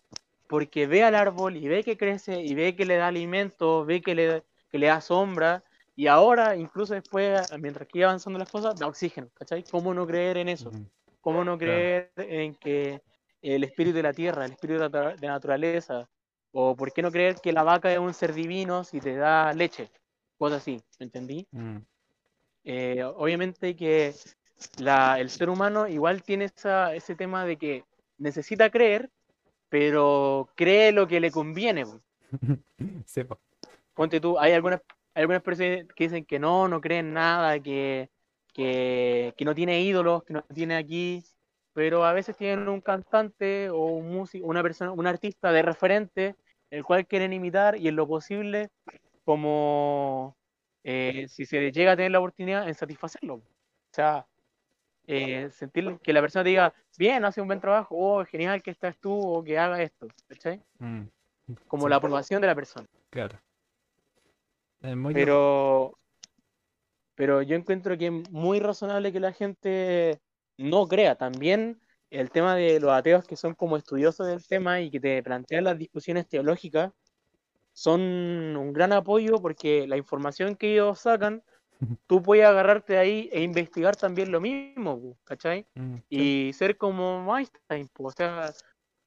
porque 0.47 0.87
ve 0.87 1.03
al 1.03 1.13
árbol 1.13 1.55
y 1.55 1.67
ve 1.67 1.83
que 1.83 1.95
crece 1.95 2.41
y 2.41 2.55
ve 2.55 2.75
que 2.75 2.85
le 2.85 2.97
da 2.97 3.07
alimento, 3.07 3.85
ve 3.85 4.01
que 4.01 4.15
le, 4.15 4.43
que 4.71 4.79
le 4.79 4.87
da 4.87 4.99
sombra 4.99 5.63
y 5.95 6.07
ahora, 6.07 6.55
incluso 6.55 6.95
después, 6.95 7.39
mientras 7.59 7.87
que 7.87 7.99
iba 7.99 8.07
avanzando 8.07 8.39
las 8.39 8.49
cosas, 8.49 8.75
da 8.79 8.87
oxígeno, 8.87 9.29
¿cachai? 9.35 9.63
¿Cómo 9.63 9.93
no 9.93 10.07
creer 10.07 10.37
en 10.37 10.49
eso? 10.49 10.71
¿Cómo 11.21 11.43
no 11.43 11.55
creer 11.55 12.11
en 12.17 12.55
que 12.55 12.99
el 13.43 13.63
espíritu 13.65 13.97
de 13.97 14.03
la 14.03 14.13
tierra, 14.13 14.45
el 14.45 14.53
espíritu 14.53 14.81
de 14.83 14.89
la 14.89 15.15
naturaleza, 15.33 16.09
o 16.53 16.75
por 16.75 16.93
qué 16.93 17.01
no 17.03 17.11
creer 17.11 17.35
que 17.41 17.53
la 17.53 17.63
vaca 17.63 17.91
es 17.93 17.99
un 17.99 18.13
ser 18.15 18.33
divino 18.33 18.83
si 18.83 18.99
te 19.01 19.15
da 19.17 19.53
leche? 19.53 19.91
Cosas 20.37 20.61
así, 20.61 20.81
¿me 20.99 21.05
entendí? 21.05 21.47
Mm, 21.53 21.85
Eh, 22.65 23.03
obviamente 23.03 23.75
que 23.75 24.13
la- 24.79 25.19
el 25.19 25.29
ser 25.29 25.49
humano 25.49 25.87
igual 25.87 26.23
tiene 26.23 26.45
esa, 26.45 26.93
ese 26.95 27.15
tema 27.15 27.45
de 27.45 27.57
que 27.57 27.85
necesita 28.17 28.69
creer, 28.69 29.09
pero 29.69 30.49
cree 30.55 30.91
lo 30.91 31.07
que 31.07 31.19
le 31.19 31.31
conviene. 31.31 31.85
po. 31.85 32.01
Ponte 33.93 34.19
tú, 34.19 34.39
hay 34.39 34.53
algunas, 34.53 34.81
hay 35.13 35.21
algunas 35.21 35.43
personas 35.43 35.85
que 35.95 36.05
dicen 36.05 36.25
que 36.25 36.39
no, 36.39 36.67
no 36.67 36.81
creen 36.81 37.13
nada, 37.13 37.59
que, 37.59 38.09
que, 38.53 39.33
que 39.37 39.45
no 39.45 39.55
tiene 39.55 39.81
ídolos, 39.81 40.23
que 40.23 40.33
no 40.33 40.43
tiene 40.53 40.75
aquí, 40.77 41.23
pero 41.73 42.05
a 42.05 42.13
veces 42.13 42.37
tienen 42.37 42.67
un 42.69 42.81
cantante 42.81 43.69
o 43.69 43.85
un 43.85 44.13
músico, 44.13 44.45
una 44.47 44.61
persona, 44.61 44.91
un 44.91 45.07
artista 45.07 45.51
de 45.51 45.61
referente, 45.63 46.35
el 46.69 46.83
cual 46.83 47.05
quieren 47.05 47.33
imitar 47.33 47.77
y 47.77 47.87
en 47.87 47.95
lo 47.95 48.07
posible, 48.07 48.69
como 49.25 50.37
eh, 50.83 51.27
si 51.27 51.45
se 51.45 51.71
llega 51.71 51.93
a 51.93 51.95
tener 51.95 52.11
la 52.11 52.19
oportunidad 52.19 52.67
en 52.67 52.75
satisfacerlo. 52.75 53.35
O 53.35 53.41
sea, 53.91 54.27
eh, 55.07 55.49
sentir 55.51 55.99
que 56.01 56.13
la 56.13 56.21
persona 56.21 56.43
te 56.43 56.49
diga, 56.49 56.73
bien, 56.97 57.25
hace 57.25 57.41
un 57.41 57.47
buen 57.47 57.59
trabajo, 57.59 57.95
oh, 57.97 58.25
genial 58.25 58.61
que 58.61 58.71
estás 58.71 58.97
tú 58.97 59.19
o 59.19 59.43
que 59.43 59.57
haga 59.57 59.81
esto, 59.81 60.07
¿cachai? 60.27 60.61
Mm, 60.79 61.03
Como 61.67 61.83
sí, 61.83 61.89
la 61.89 61.97
aprobación 61.97 62.41
de 62.41 62.47
la 62.47 62.55
persona. 62.55 62.87
Claro. 63.09 63.37
Es 64.81 64.95
muy 64.95 65.13
Pero, 65.13 65.97
pero 67.15 67.41
yo 67.41 67.55
encuentro 67.55 67.97
que 67.97 68.07
es 68.07 68.31
muy 68.31 68.59
razonable 68.59 69.11
que 69.11 69.19
la 69.19 69.31
gente 69.31 70.19
no 70.57 70.87
crea. 70.87 71.15
También 71.15 71.79
el 72.09 72.29
tema 72.29 72.55
de 72.55 72.79
los 72.79 72.91
ateos 72.91 73.25
que 73.25 73.35
son 73.35 73.55
como 73.55 73.77
estudiosos 73.77 74.27
del 74.27 74.45
tema 74.45 74.81
y 74.81 74.91
que 74.91 74.99
te 74.99 75.23
plantean 75.23 75.63
las 75.63 75.77
discusiones 75.77 76.27
teológicas 76.27 76.91
son 77.73 78.01
un 78.01 78.71
gran 78.71 78.93
apoyo 78.93 79.41
porque 79.41 79.87
la 79.87 79.97
información 79.97 80.55
que 80.55 80.73
ellos 80.73 80.99
sacan, 80.99 81.43
tú 82.07 82.21
puedes 82.21 82.45
agarrarte 82.45 82.97
ahí 82.97 83.29
e 83.31 83.41
investigar 83.41 83.95
también 83.95 84.31
lo 84.31 84.39
mismo, 84.39 85.17
¿cachai? 85.23 85.65
Mm, 85.73 85.95
sí. 86.09 86.47
Y 86.49 86.53
ser 86.53 86.77
como 86.77 87.35
Einstein, 87.35 87.89
o 87.97 88.11
sea, 88.11 88.53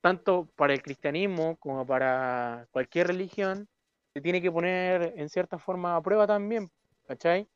tanto 0.00 0.48
para 0.56 0.74
el 0.74 0.82
cristianismo 0.82 1.56
como 1.58 1.86
para 1.86 2.66
cualquier 2.72 3.06
religión, 3.06 3.68
se 4.14 4.20
tiene 4.20 4.42
que 4.42 4.50
poner 4.50 5.14
en 5.16 5.28
cierta 5.28 5.58
forma 5.58 5.94
a 5.94 6.02
prueba 6.02 6.26
también, 6.26 6.70
¿cachai? 7.06 7.48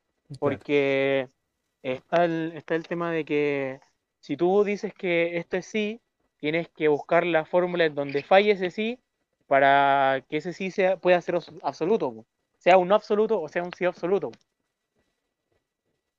Claro. 1.09 1.40
Está 1.83 2.25
el, 2.25 2.63
tema 2.89 3.11
de 3.11 3.25
que 3.25 3.81
si 4.21 4.37
tú 4.37 4.65
dices 4.65 4.93
que 4.93 5.39
esto 5.39 5.57
es 5.57 5.67
sí, 5.67 6.01
tienes 6.39 6.69
que 6.69 6.89
buscar 6.89 7.25
la 7.25 7.45
fórmula 7.45 7.87
en 7.87 7.95
donde 7.95 8.23
falle 8.23 8.53
ese 8.53 8.71
sí 8.71 8.99
para 9.47 10.25
que 10.29 10.39
ese 10.39 10.53
sí 10.53 10.71
sea, 10.71 10.97
pueda 10.99 11.21
ser 11.23 11.37
abs- 11.37 11.59
absoluto, 11.63 12.27
sea 12.59 12.77
un 12.77 12.89
no 12.89 12.95
absoluto 12.95 13.41
o 13.41 13.49
sea 13.49 13.63
un 13.63 13.73
sí 13.73 13.85
absoluto. 13.85 14.31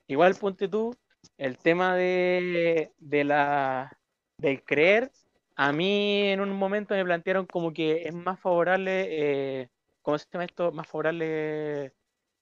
Igual 0.07 0.35
ponte 0.35 0.67
tú 0.67 0.95
el 1.37 1.57
tema 1.57 1.95
de, 1.95 2.91
de 2.99 3.23
la, 3.23 3.97
del 4.37 4.63
creer. 4.63 5.11
A 5.55 5.71
mí 5.71 6.23
en 6.29 6.41
un 6.41 6.51
momento 6.51 6.95
me 6.95 7.05
plantearon 7.05 7.45
como 7.45 7.71
que 7.71 8.07
es 8.07 8.13
más 8.13 8.39
favorable, 8.39 9.61
eh, 9.61 9.69
¿cómo 10.01 10.17
se 10.17 10.25
llama 10.31 10.45
esto? 10.45 10.71
Más 10.71 10.87
favorable, 10.87 11.93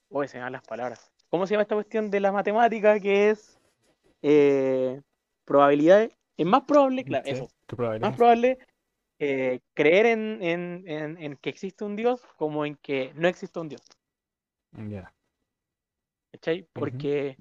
uy, 0.09 0.27
se 0.27 0.37
me 0.37 0.43
van 0.43 0.53
las 0.53 0.63
palabras. 0.63 1.11
¿Cómo 1.29 1.45
se 1.45 1.53
llama 1.53 1.61
esta 1.63 1.75
cuestión 1.75 2.09
de 2.09 2.19
la 2.19 2.31
matemática 2.31 2.99
que 2.99 3.29
es 3.29 3.59
eh, 4.21 5.01
probabilidades? 5.45 6.11
Es 6.37 6.45
más 6.45 6.63
probable, 6.63 7.03
claro, 7.03 7.25
Sí, 7.25 7.31
eso, 7.31 7.49
más 7.99 8.15
probable 8.15 8.57
eh, 9.19 9.59
creer 9.73 10.05
en, 10.07 10.41
en- 10.41 10.83
en- 10.87 11.17
en 11.21 11.35
que 11.37 11.49
existe 11.49 11.83
un 11.83 11.95
Dios 11.95 12.21
como 12.37 12.65
en 12.65 12.75
que 12.77 13.11
no 13.15 13.27
existe 13.27 13.59
un 13.59 13.69
Dios. 13.69 13.81
Ya. 14.71 15.13
¿Cachai? 16.31 16.65
Porque 16.73 17.37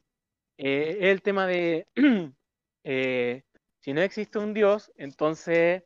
eh, 0.59 0.97
es 1.01 1.05
el 1.07 1.23
tema 1.23 1.47
de 1.47 1.87
eh, 2.85 3.43
si 3.81 3.93
no 3.93 4.01
existe 4.03 4.39
un 4.39 4.55
Dios, 4.55 4.93
entonces 4.97 5.85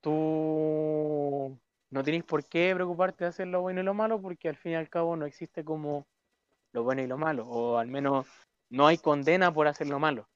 tú 0.00 1.56
no 1.90 2.02
tienes 2.04 2.24
por 2.24 2.44
qué 2.44 2.72
preocuparte 2.74 3.24
de 3.24 3.28
hacer 3.30 3.46
lo 3.48 3.60
bueno 3.60 3.80
y 3.80 3.84
lo 3.84 3.94
malo, 3.94 4.20
porque 4.20 4.48
al 4.48 4.56
fin 4.56 4.72
y 4.72 4.74
al 4.76 4.88
cabo 4.88 5.16
no 5.16 5.24
existe 5.26 5.64
como 5.64 6.06
lo 6.72 6.82
bueno 6.82 7.02
y 7.02 7.06
lo 7.06 7.18
malo, 7.18 7.46
o 7.46 7.78
al 7.78 7.88
menos 7.88 8.26
no 8.70 8.86
hay 8.86 8.98
condena 8.98 9.52
por 9.52 9.66
hacer 9.68 9.88
lo 9.88 9.98
malo. 9.98 10.28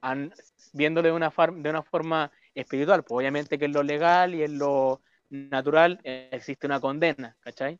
An- 0.00 0.32
viéndolo 0.72 1.08
de 1.08 1.14
una, 1.14 1.30
far- 1.30 1.54
de 1.54 1.70
una 1.70 1.82
forma 1.82 2.30
espiritual, 2.54 3.02
pues 3.04 3.18
obviamente 3.18 3.58
que 3.58 3.64
en 3.64 3.72
lo 3.72 3.82
legal 3.82 4.34
y 4.34 4.42
en 4.42 4.58
lo 4.58 5.00
natural 5.30 6.00
eh, 6.04 6.28
existe 6.32 6.66
una 6.66 6.80
condena, 6.80 7.36
¿cachai? 7.40 7.78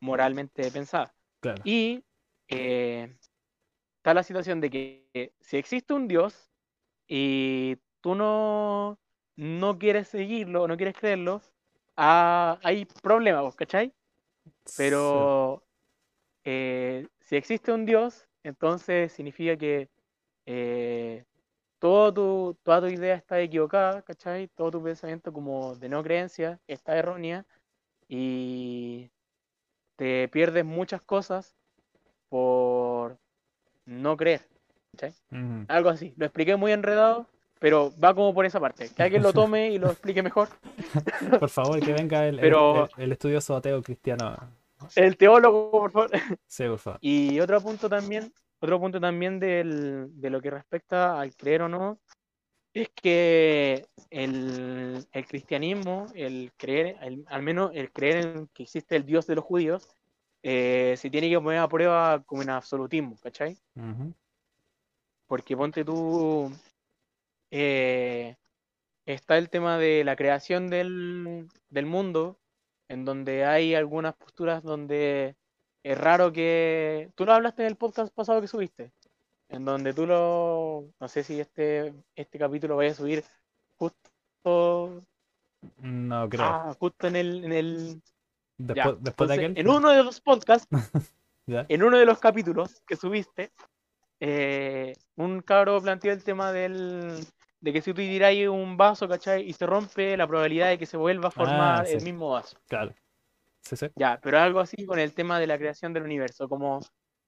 Moralmente 0.00 0.70
pensada. 0.70 1.14
Claro. 1.40 1.62
Y 1.64 2.04
eh, 2.48 3.16
está 3.98 4.14
la 4.14 4.22
situación 4.22 4.60
de 4.60 4.70
que 4.70 5.32
si 5.40 5.56
existe 5.56 5.94
un 5.94 6.08
Dios 6.08 6.50
y 7.06 7.76
tú 8.00 8.14
no, 8.14 8.98
no 9.36 9.78
quieres 9.78 10.08
seguirlo, 10.08 10.66
no 10.66 10.76
quieres 10.76 10.96
creerlo, 10.96 11.40
ah, 11.96 12.58
hay 12.62 12.84
problemas, 12.84 13.42
¿vos 13.42 13.54
¿cachai? 13.54 13.92
Pero 14.76 15.62
eh, 16.44 17.06
si 17.20 17.36
existe 17.36 17.72
un 17.72 17.84
Dios, 17.86 18.26
entonces 18.42 19.12
significa 19.12 19.56
que 19.56 19.88
eh, 20.46 21.24
todo 21.78 22.12
tu, 22.12 22.56
toda 22.62 22.80
tu 22.80 22.86
idea 22.88 23.14
está 23.14 23.40
equivocada, 23.40 24.02
¿cachai? 24.02 24.48
Todo 24.48 24.70
tu 24.72 24.82
pensamiento 24.82 25.32
como 25.32 25.74
de 25.76 25.88
no 25.88 26.02
creencia 26.02 26.60
está 26.66 26.96
errónea 26.96 27.44
y 28.08 29.10
te 29.96 30.28
pierdes 30.28 30.64
muchas 30.64 31.02
cosas 31.02 31.54
por 32.28 33.18
no 33.86 34.16
creer, 34.16 34.42
¿cachai? 34.92 35.14
Algo 35.68 35.90
así. 35.90 36.14
Lo 36.16 36.26
expliqué 36.26 36.56
muy 36.56 36.72
enredado, 36.72 37.26
pero 37.58 37.92
va 38.02 38.14
como 38.14 38.32
por 38.34 38.44
esa 38.46 38.58
parte. 38.60 38.88
Que 38.96 39.02
alguien 39.02 39.22
lo 39.22 39.32
tome 39.32 39.70
y 39.70 39.78
lo 39.78 39.90
explique 39.90 40.22
mejor. 40.22 40.48
Por 41.38 41.48
favor, 41.48 41.80
que 41.80 41.92
venga 41.92 42.26
el, 42.26 42.36
el- 42.36 42.40
Pero- 42.40 42.88
el- 42.96 43.04
el 43.04 43.12
estudioso 43.12 43.54
ateo 43.56 43.82
cristiano. 43.82 44.36
El 44.96 45.16
teólogo, 45.16 45.70
por 45.70 45.90
favor. 45.92 46.10
Sí, 46.46 46.64
por 46.66 46.78
favor. 46.78 46.98
Y 47.02 47.40
otro 47.40 47.60
punto 47.60 47.88
también, 47.88 48.32
otro 48.60 48.78
punto 48.80 49.00
también 49.00 49.38
del- 49.40 50.08
de 50.20 50.30
lo 50.30 50.40
que 50.40 50.50
respecta 50.50 51.20
al 51.20 51.34
creer 51.36 51.62
o 51.62 51.68
no, 51.68 52.00
es 52.74 52.88
que 52.90 53.84
el, 54.10 55.06
el 55.12 55.26
cristianismo, 55.26 56.06
el 56.14 56.52
creer, 56.56 56.96
el- 57.02 57.24
al 57.28 57.42
menos 57.42 57.70
el 57.74 57.92
creer 57.92 58.16
en 58.36 58.48
que 58.48 58.62
existe 58.62 58.96
el 58.96 59.04
Dios 59.04 59.26
de 59.26 59.34
los 59.34 59.44
judíos, 59.44 59.88
eh, 60.42 60.94
se 60.96 61.10
tiene 61.10 61.28
que 61.28 61.40
poner 61.40 61.58
a 61.60 61.68
prueba 61.68 62.22
como 62.24 62.42
en 62.42 62.50
absolutismo, 62.50 63.16
¿cachai? 63.22 63.56
Porque 65.26 65.56
ponte 65.56 65.84
tú, 65.84 66.50
eh, 67.50 68.36
está 69.06 69.38
el 69.38 69.50
tema 69.50 69.78
de 69.78 70.04
la 70.04 70.16
creación 70.16 70.68
del, 70.68 71.48
del 71.68 71.86
mundo, 71.86 72.38
en 72.88 73.04
donde 73.04 73.44
hay 73.44 73.74
algunas 73.74 74.14
posturas 74.14 74.62
donde 74.62 75.36
es 75.82 75.98
raro 75.98 76.32
que... 76.32 77.10
Tú 77.14 77.24
lo 77.24 77.32
hablaste 77.32 77.62
en 77.62 77.68
el 77.68 77.76
podcast 77.76 78.12
pasado 78.14 78.40
que 78.40 78.48
subiste, 78.48 78.92
en 79.48 79.64
donde 79.64 79.92
tú 79.92 80.06
lo... 80.06 80.86
No 81.00 81.08
sé 81.08 81.22
si 81.24 81.40
este, 81.40 81.94
este 82.14 82.38
capítulo 82.38 82.76
vaya 82.76 82.92
a 82.92 82.94
subir 82.94 83.24
justo, 83.76 85.02
No 85.78 86.28
creo. 86.28 86.44
ah, 86.44 86.76
justo 86.78 87.06
en 87.06 87.16
el... 87.16 87.44
En 87.44 87.52
el 87.52 88.02
después 88.58 88.96
después 89.02 89.28
de 89.28 89.34
Entonces, 89.34 89.38
aquel. 89.38 89.58
En 89.58 89.68
uno 89.68 89.90
de 89.90 90.04
los 90.04 90.20
podcasts, 90.20 90.68
en 91.46 91.82
uno 91.82 91.98
de 91.98 92.06
los 92.06 92.18
capítulos 92.18 92.82
que 92.86 92.96
subiste, 92.96 93.52
eh, 94.20 94.94
un 95.16 95.40
cabro 95.40 95.80
planteó 95.80 96.12
el 96.12 96.22
tema 96.22 96.52
del, 96.52 97.26
de 97.62 97.72
que 97.72 97.80
si 97.80 97.92
tú 97.92 98.00
tiras 98.00 98.34
un 98.48 98.76
vaso, 98.76 99.08
¿cachai? 99.08 99.48
Y 99.48 99.52
se 99.52 99.64
rompe, 99.66 100.16
la 100.16 100.26
probabilidad 100.26 100.68
de 100.68 100.78
que 100.78 100.84
se 100.84 100.96
vuelva 100.96 101.28
a 101.28 101.30
formar 101.30 101.82
Ah, 101.82 101.84
sí. 101.86 101.94
el 101.94 102.02
mismo 102.02 102.30
vaso. 102.30 102.58
Claro. 102.66 102.92
Sí, 103.60 103.76
sí. 103.76 103.86
Ya, 103.94 104.18
pero 104.20 104.40
algo 104.40 104.58
así 104.58 104.84
con 104.84 104.98
el 104.98 105.14
tema 105.14 105.38
de 105.38 105.46
la 105.46 105.56
creación 105.56 105.92
del 105.92 106.02
universo, 106.02 106.48
como 106.48 106.80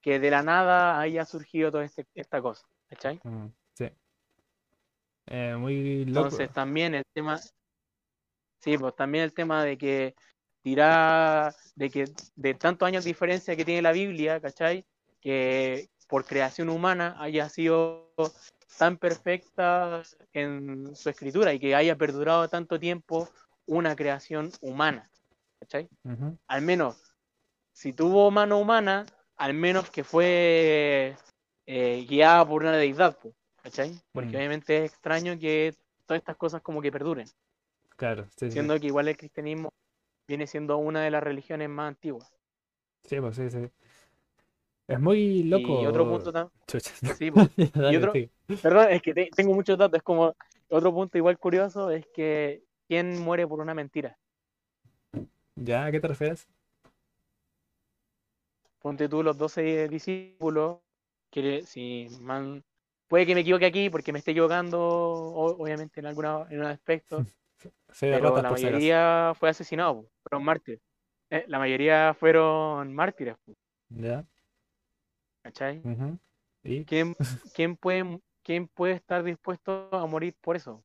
que 0.03 0.19
de 0.19 0.31
la 0.33 0.43
nada 0.43 0.99
haya 0.99 1.25
surgido 1.25 1.71
toda 1.71 1.85
este- 1.85 2.07
esta 2.15 2.43
cosa, 2.43 2.67
¿cachai? 2.89 3.21
Mm, 3.23 3.47
sí. 3.75 3.89
Eh, 5.27 5.55
muy 5.57 6.05
loco. 6.07 6.27
Entonces 6.27 6.53
también 6.53 6.97
el 6.97 7.05
tema, 7.15 7.39
sí, 8.59 8.77
pues 8.77 8.97
también 8.97 9.23
el 9.25 9.33
tema 9.33 9.63
de 9.65 9.79
que 9.79 10.17
tirar, 10.63 11.55
de 11.77 11.91
que 11.91 12.07
de 12.35 12.55
tantos 12.55 12.89
años 12.89 13.05
de 13.05 13.11
diferencia 13.11 13.55
que 13.55 13.65
tiene 13.65 13.83
la 13.83 13.93
Biblia, 13.93 14.41
¿cachai? 14.41 14.85
Que 15.21 15.91
por 16.09 16.25
creación 16.25 16.69
humana 16.71 17.15
haya 17.21 17.49
sido 17.49 18.13
tan 18.79 18.99
perfecta 18.99 20.03
en 20.33 20.95
su 20.97 21.11
escritura 21.11 21.53
y 21.53 21.59
que 21.61 21.75
haya 21.75 21.97
perdurado 21.97 22.49
tanto 22.49 22.79
tiempo 22.79 23.29
una 23.67 23.97
creación 23.97 24.51
humana, 24.61 25.11
¿cachai? 25.61 25.89
Al 26.49 26.63
menos, 26.63 27.15
si 27.73 27.93
tuvo 27.93 28.31
mano 28.31 28.59
humana, 28.59 29.07
al 29.37 29.55
menos 29.55 29.91
que 29.91 30.05
fue 30.05 31.17
eh, 31.67 32.07
guiada 32.09 32.47
por 32.47 32.63
una 32.63 32.77
deidad, 32.77 33.19
¿cachai? 33.63 33.93
Porque 34.13 34.37
Mm. 34.37 34.37
obviamente 34.37 34.85
es 34.85 34.93
extraño 34.93 35.39
que 35.39 35.75
todas 36.07 36.21
estas 36.21 36.37
cosas 36.37 36.63
como 36.63 36.83
que 36.83 36.93
perduren, 36.93 37.27
Claro, 37.97 38.27
sí, 38.37 38.47
sí. 38.47 38.51
siendo 38.51 38.79
que 38.79 38.89
igual 38.89 39.09
el 39.09 39.17
cristianismo 39.17 39.73
viene 40.29 40.47
siendo 40.47 40.77
una 40.77 41.03
de 41.03 41.11
las 41.11 41.23
religiones 41.23 41.69
más 41.69 41.89
antiguas. 41.89 42.31
Sí, 43.05 43.21
pues 43.21 43.37
sí, 43.37 43.51
sí. 43.51 43.71
Es 44.87 45.01
muy 45.01 45.45
loco. 45.45 45.83
Y 45.83 45.87
otro 45.87 46.09
punto 46.09 46.33
también, 46.33 46.53
sí, 47.19 47.31
po. 47.31 47.41
Dale, 47.75 47.99
otro- 47.99 48.13
sigue. 48.13 48.31
perdón, 48.63 48.87
es 48.91 49.03
que 49.03 49.15
te- 49.15 49.31
tengo 49.35 49.55
muchos 49.55 49.79
datos, 49.79 49.97
es 49.97 50.03
como 50.03 50.35
otro 50.69 50.93
punto 50.93 51.19
igual 51.19 51.39
curioso 51.39 51.91
es 51.91 52.07
que 52.15 52.63
¿quién 52.89 53.19
muere 53.21 53.47
por 53.47 53.61
una 53.61 53.75
mentira? 53.75 54.17
¿Ya? 55.57 55.87
¿A 55.87 55.91
qué 55.93 56.01
te 56.01 56.09
refieres? 56.09 56.47
ponte 58.81 59.09
tú 59.09 59.23
los 59.23 59.39
12 59.39 59.89
discípulos, 59.89 60.79
que 61.31 61.63
si 61.63 62.07
man, 62.21 62.63
puede 63.09 63.25
que 63.27 63.35
me 63.35 63.41
equivoque 63.41 63.65
aquí 63.67 63.89
porque 63.89 64.13
me 64.13 64.19
esté 64.19 64.33
equivocando, 64.33 64.79
obviamente 64.81 66.01
en 66.01 66.07
alguna 66.07 66.47
en 66.51 66.61
un 66.61 66.67
aspecto, 66.67 67.25
Sí, 67.93 68.07
pero 68.11 68.37
la 68.43 68.51
mayoría 68.51 69.33
fue 69.39 69.49
asesinado, 69.49 70.07
fueron 70.23 70.45
mártires. 70.45 70.81
Eh, 71.31 71.45
la 71.49 71.59
mayoría 71.59 72.15
fueron 72.15 72.93
mártires, 72.95 73.37
¿Ya? 73.89 74.27
¿Cachai? 75.45 75.85
¿Quién, 76.87 77.15
quién, 77.55 77.77
puede, 77.77 78.21
¿Quién 78.43 78.69
puede 78.69 78.95
estar 78.95 79.23
dispuesto 79.25 79.91
a 79.93 80.07
morir 80.07 80.35
por 80.41 80.57
eso? 80.57 80.85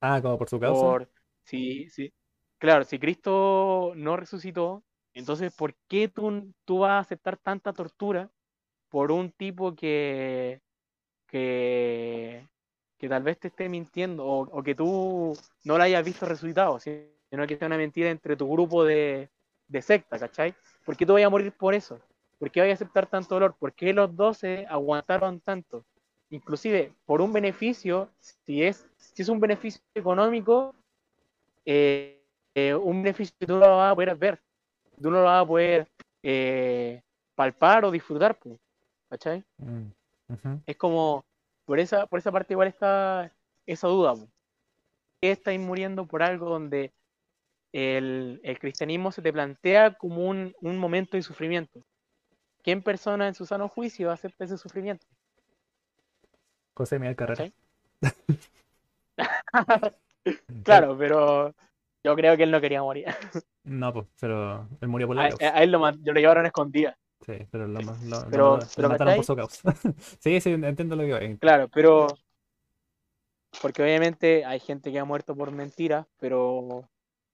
Ah, 0.00 0.20
como 0.22 0.38
por 0.38 0.48
su 0.48 0.58
causa. 0.60 0.86
Por, 0.86 1.10
si, 1.44 1.88
si, 1.90 2.12
claro, 2.58 2.84
si 2.84 2.98
Cristo 2.98 3.92
no 3.96 4.16
resucitó, 4.16 4.84
entonces 5.14 5.52
¿por 5.54 5.74
qué 5.88 6.08
tú, 6.08 6.52
tú 6.64 6.80
vas 6.80 6.90
a 6.92 6.98
aceptar 7.00 7.38
tanta 7.38 7.72
tortura 7.72 8.30
por 8.90 9.12
un 9.12 9.32
tipo 9.32 9.74
que, 9.76 10.62
que, 11.28 12.48
que 12.98 13.08
tal 13.08 13.22
vez 13.22 13.38
te 13.40 13.48
esté 13.48 13.68
mintiendo 13.68 14.26
o, 14.26 14.42
o 14.42 14.62
que 14.64 14.74
tú 14.74 15.34
no 15.64 15.78
la 15.78 15.84
hayas 15.84 16.04
visto 16.04 16.26
resucitado, 16.26 16.80
sino 16.80 17.46
que 17.48 17.56
sea 17.56 17.66
una 17.68 17.78
mentira 17.78 18.10
entre 18.10 18.36
tu 18.36 18.50
grupo 18.50 18.84
de, 18.84 19.30
de 19.68 19.82
secta, 19.82 20.18
¿cachai? 20.18 20.54
¿Por 20.84 20.96
qué 20.96 21.06
tú 21.06 21.14
vayas 21.14 21.28
a 21.28 21.30
morir 21.30 21.52
por 21.52 21.74
eso? 21.74 22.00
¿Por 22.38 22.50
qué 22.50 22.60
vayas 22.60 22.80
a 22.80 22.84
aceptar 22.84 23.06
tanto 23.08 23.34
dolor? 23.34 23.56
¿Por 23.58 23.72
qué 23.72 23.92
los 23.92 24.14
12 24.14 24.66
aguantaron 24.68 25.40
tanto? 25.40 25.84
Inclusive, 26.30 26.92
por 27.04 27.20
un 27.20 27.32
beneficio, 27.32 28.10
si 28.20 28.62
es, 28.62 28.88
si 28.96 29.22
es 29.22 29.28
un 29.28 29.40
beneficio 29.40 29.80
económico, 29.94 30.74
eh, 31.64 32.22
eh, 32.54 32.74
un 32.74 33.02
beneficio 33.02 33.34
que 33.38 33.46
tú 33.46 33.54
no 33.54 33.60
lo 33.60 33.76
vas 33.76 33.92
a 33.92 33.94
poder 33.94 34.14
ver, 34.16 34.40
tú 35.00 35.10
no 35.10 35.18
lo 35.18 35.24
vas 35.24 35.42
a 35.42 35.46
poder 35.46 35.88
eh, 36.22 37.02
palpar 37.34 37.84
o 37.84 37.90
disfrutar, 37.90 38.38
pues, 38.38 38.58
¿cachai? 39.08 39.44
Mm, 39.58 39.86
ujú. 40.28 40.60
Es 40.66 40.76
como, 40.76 41.24
por 41.64 41.78
esa, 41.80 42.06
por 42.06 42.18
esa 42.18 42.30
parte 42.30 42.54
igual 42.54 42.68
está 42.68 43.32
esa 43.66 43.88
duda. 43.88 44.14
po. 44.14 44.20
¿Por 44.20 44.28
qué 45.20 45.30
estáis 45.32 45.60
muriendo 45.60 46.06
por 46.06 46.22
algo 46.22 46.48
donde 46.48 46.92
el, 47.72 48.40
el 48.44 48.58
cristianismo 48.58 49.12
se 49.12 49.22
te 49.22 49.32
plantea 49.32 49.94
como 49.94 50.26
un, 50.28 50.54
un 50.60 50.78
momento 50.78 51.16
de 51.16 51.22
sufrimiento? 51.22 51.82
¿Quién 52.68 52.82
persona 52.82 53.26
en 53.26 53.32
su 53.34 53.46
sano 53.46 53.66
juicio 53.66 54.10
acepta 54.10 54.44
ese 54.44 54.58
sufrimiento? 54.58 55.06
José 56.74 56.98
Miguel 56.98 57.16
Carrera. 57.16 57.50
Claro, 60.62 60.94
pero 60.98 61.54
yo 62.04 62.14
creo 62.14 62.36
que 62.36 62.42
él 62.42 62.50
no 62.50 62.60
quería 62.60 62.82
morir. 62.82 63.06
No, 63.64 63.90
pues, 63.94 64.06
pero 64.20 64.68
él 64.82 64.88
murió 64.88 65.06
por 65.06 65.16
la 65.16 65.24
A, 65.24 65.28
causa. 65.30 65.56
a 65.56 65.62
él 65.62 65.70
lo, 65.72 65.80
ma- 65.80 65.92
lo 65.92 66.12
llevaron 66.12 66.44
escondida. 66.44 66.98
Sí, 67.24 67.38
pero 67.50 67.66
lo, 67.66 67.80
lo- 67.80 67.92
lo- 68.04 68.28
Pero- 68.30 68.58
lo- 68.76 68.88
mataron 68.90 69.16
por 69.16 69.24
su 69.24 69.34
causa. 69.36 69.74
Sí, 70.20 70.38
sí, 70.42 70.50
entiendo 70.50 70.94
lo 70.94 71.04
que 71.04 71.12
va. 71.12 71.38
Claro, 71.38 71.68
pero. 71.72 72.06
Porque 73.62 73.82
obviamente 73.82 74.44
hay 74.44 74.60
gente 74.60 74.92
que 74.92 74.98
ha 74.98 75.06
muerto 75.06 75.34
por 75.34 75.50
mentiras, 75.52 76.06
pero 76.18 76.86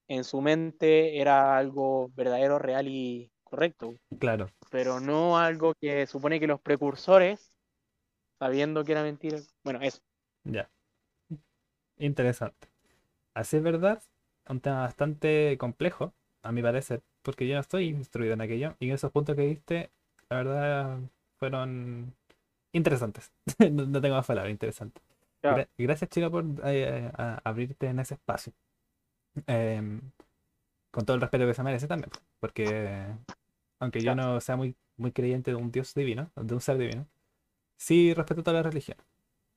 en 0.06 0.22
su 0.22 0.40
mente 0.40 1.20
era 1.20 1.56
algo 1.58 2.10
verdadero, 2.14 2.60
real 2.60 2.86
y 2.86 3.32
correcto. 3.42 3.94
Claro. 4.20 4.48
Pero 4.74 4.98
no 4.98 5.38
algo 5.38 5.72
que 5.80 6.04
supone 6.04 6.40
que 6.40 6.48
los 6.48 6.60
precursores, 6.60 7.52
sabiendo 8.40 8.82
que 8.82 8.90
era 8.90 9.04
mentira. 9.04 9.38
Bueno, 9.62 9.78
eso. 9.80 10.00
Ya. 10.44 10.68
Interesante. 11.96 12.68
Así 13.34 13.56
es 13.58 13.62
verdad, 13.62 14.02
un 14.48 14.60
tema 14.60 14.80
bastante 14.80 15.56
complejo, 15.58 16.14
a 16.42 16.52
mi 16.52 16.62
parecer, 16.62 17.02
porque 17.22 17.46
yo 17.48 17.54
no 17.54 17.60
estoy 17.60 17.88
instruido 17.88 18.34
en 18.34 18.40
aquello, 18.40 18.76
y 18.80 18.90
esos 18.90 19.12
puntos 19.12 19.36
que 19.36 19.42
diste, 19.42 19.90
la 20.28 20.36
verdad, 20.38 20.98
fueron 21.38 22.14
interesantes. 22.72 23.32
No, 23.72 23.86
no 23.86 24.00
tengo 24.00 24.16
más 24.16 24.26
palabras, 24.26 24.50
interesantes. 24.52 25.02
Gra- 25.42 25.68
gracias, 25.78 26.10
Chino, 26.10 26.30
por 26.32 26.44
eh, 26.64 27.10
a- 27.16 27.40
abrirte 27.44 27.86
en 27.88 28.00
ese 28.00 28.14
espacio. 28.14 28.52
Em, 29.46 30.00
con 30.90 31.04
todo 31.06 31.16
el 31.16 31.20
respeto 31.22 31.46
que 31.46 31.54
se 31.54 31.62
merece 31.62 31.88
también, 31.88 32.10
porque 32.40 33.08
aunque 33.84 34.02
yo 34.02 34.14
no 34.14 34.40
sea 34.40 34.56
muy, 34.56 34.76
muy 34.96 35.12
creyente 35.12 35.52
de 35.52 35.56
un 35.56 35.70
Dios 35.72 35.94
divino, 35.94 36.30
de 36.36 36.54
un 36.54 36.60
ser 36.60 36.78
divino, 36.78 37.06
sí 37.76 38.14
respeto 38.14 38.42
toda 38.42 38.58
la 38.58 38.62
religión. 38.64 38.98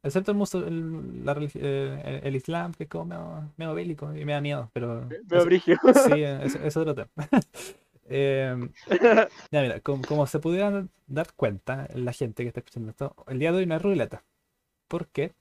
Excepto 0.03 0.31
el, 0.31 0.37
musul- 0.37 0.67
el, 0.67 1.25
la 1.25 1.35
eh, 1.55 2.21
el 2.23 2.35
Islam, 2.35 2.73
que 2.73 2.85
es 2.85 2.89
como 2.89 3.05
medio, 3.05 3.53
medio 3.57 3.75
bélico 3.75 4.15
y 4.15 4.25
me 4.25 4.33
da 4.33 4.41
miedo, 4.41 4.69
pero 4.73 5.15
eso- 5.31 5.45
brigio. 5.45 5.77
sí, 5.93 6.23
eso 6.23 6.59
es 6.59 6.77
otro 6.77 6.95
tema. 6.95 7.09
Em, 8.09 8.71
ya 9.51 9.61
mira, 9.61 9.79
como, 9.81 10.01
como 10.03 10.27
se 10.27 10.39
pudieran 10.39 10.89
dar 11.07 11.33
cuenta 11.33 11.87
la 11.93 12.13
gente 12.13 12.43
que 12.43 12.49
está 12.49 12.61
escuchando 12.61 12.89
esto, 12.91 13.15
el 13.27 13.39
día 13.39 13.51
de 13.51 13.59
hoy 13.59 13.65
no 13.65 13.75
es 13.75 13.81
ruleta. 13.81 14.23
Porque 14.87 15.33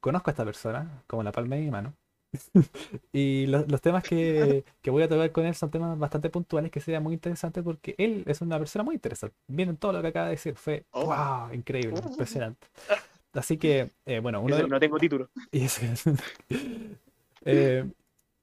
conozco 0.00 0.30
a 0.30 0.32
esta 0.32 0.44
persona 0.44 1.04
como 1.06 1.22
la 1.22 1.32
palma 1.32 1.56
de 1.56 1.62
mi 1.62 1.70
mano. 1.70 1.94
Y 3.12 3.46
lo- 3.46 3.64
los 3.66 3.80
temas 3.80 4.04
que, 4.04 4.64
que 4.82 4.90
voy 4.90 5.02
a 5.02 5.08
tocar 5.08 5.32
con 5.32 5.46
él 5.46 5.54
son 5.54 5.70
temas 5.70 5.98
bastante 5.98 6.30
puntuales 6.30 6.70
que 6.70 6.80
sería 6.80 7.00
muy 7.00 7.14
interesante 7.14 7.62
porque 7.62 7.94
él 7.98 8.24
es 8.26 8.40
una 8.40 8.58
persona 8.58 8.84
muy 8.84 8.94
interesante. 8.96 9.36
Miren 9.48 9.76
todo 9.76 9.92
lo 9.92 10.02
que 10.02 10.08
acaba 10.08 10.26
de 10.26 10.32
decir, 10.32 10.54
fue 10.56 10.84
Oh. 10.92 11.06
wow, 11.06 11.52
increíble, 11.52 12.00
impresionante. 12.06 12.66
Así 13.32 13.56
que, 13.58 13.90
eh, 14.06 14.20
bueno, 14.20 14.40
uno 14.40 14.56
de 14.56 14.62
los, 14.62 14.70
no 14.70 14.80
tengo 14.80 14.98
título. 14.98 15.28
Eh, 17.44 17.84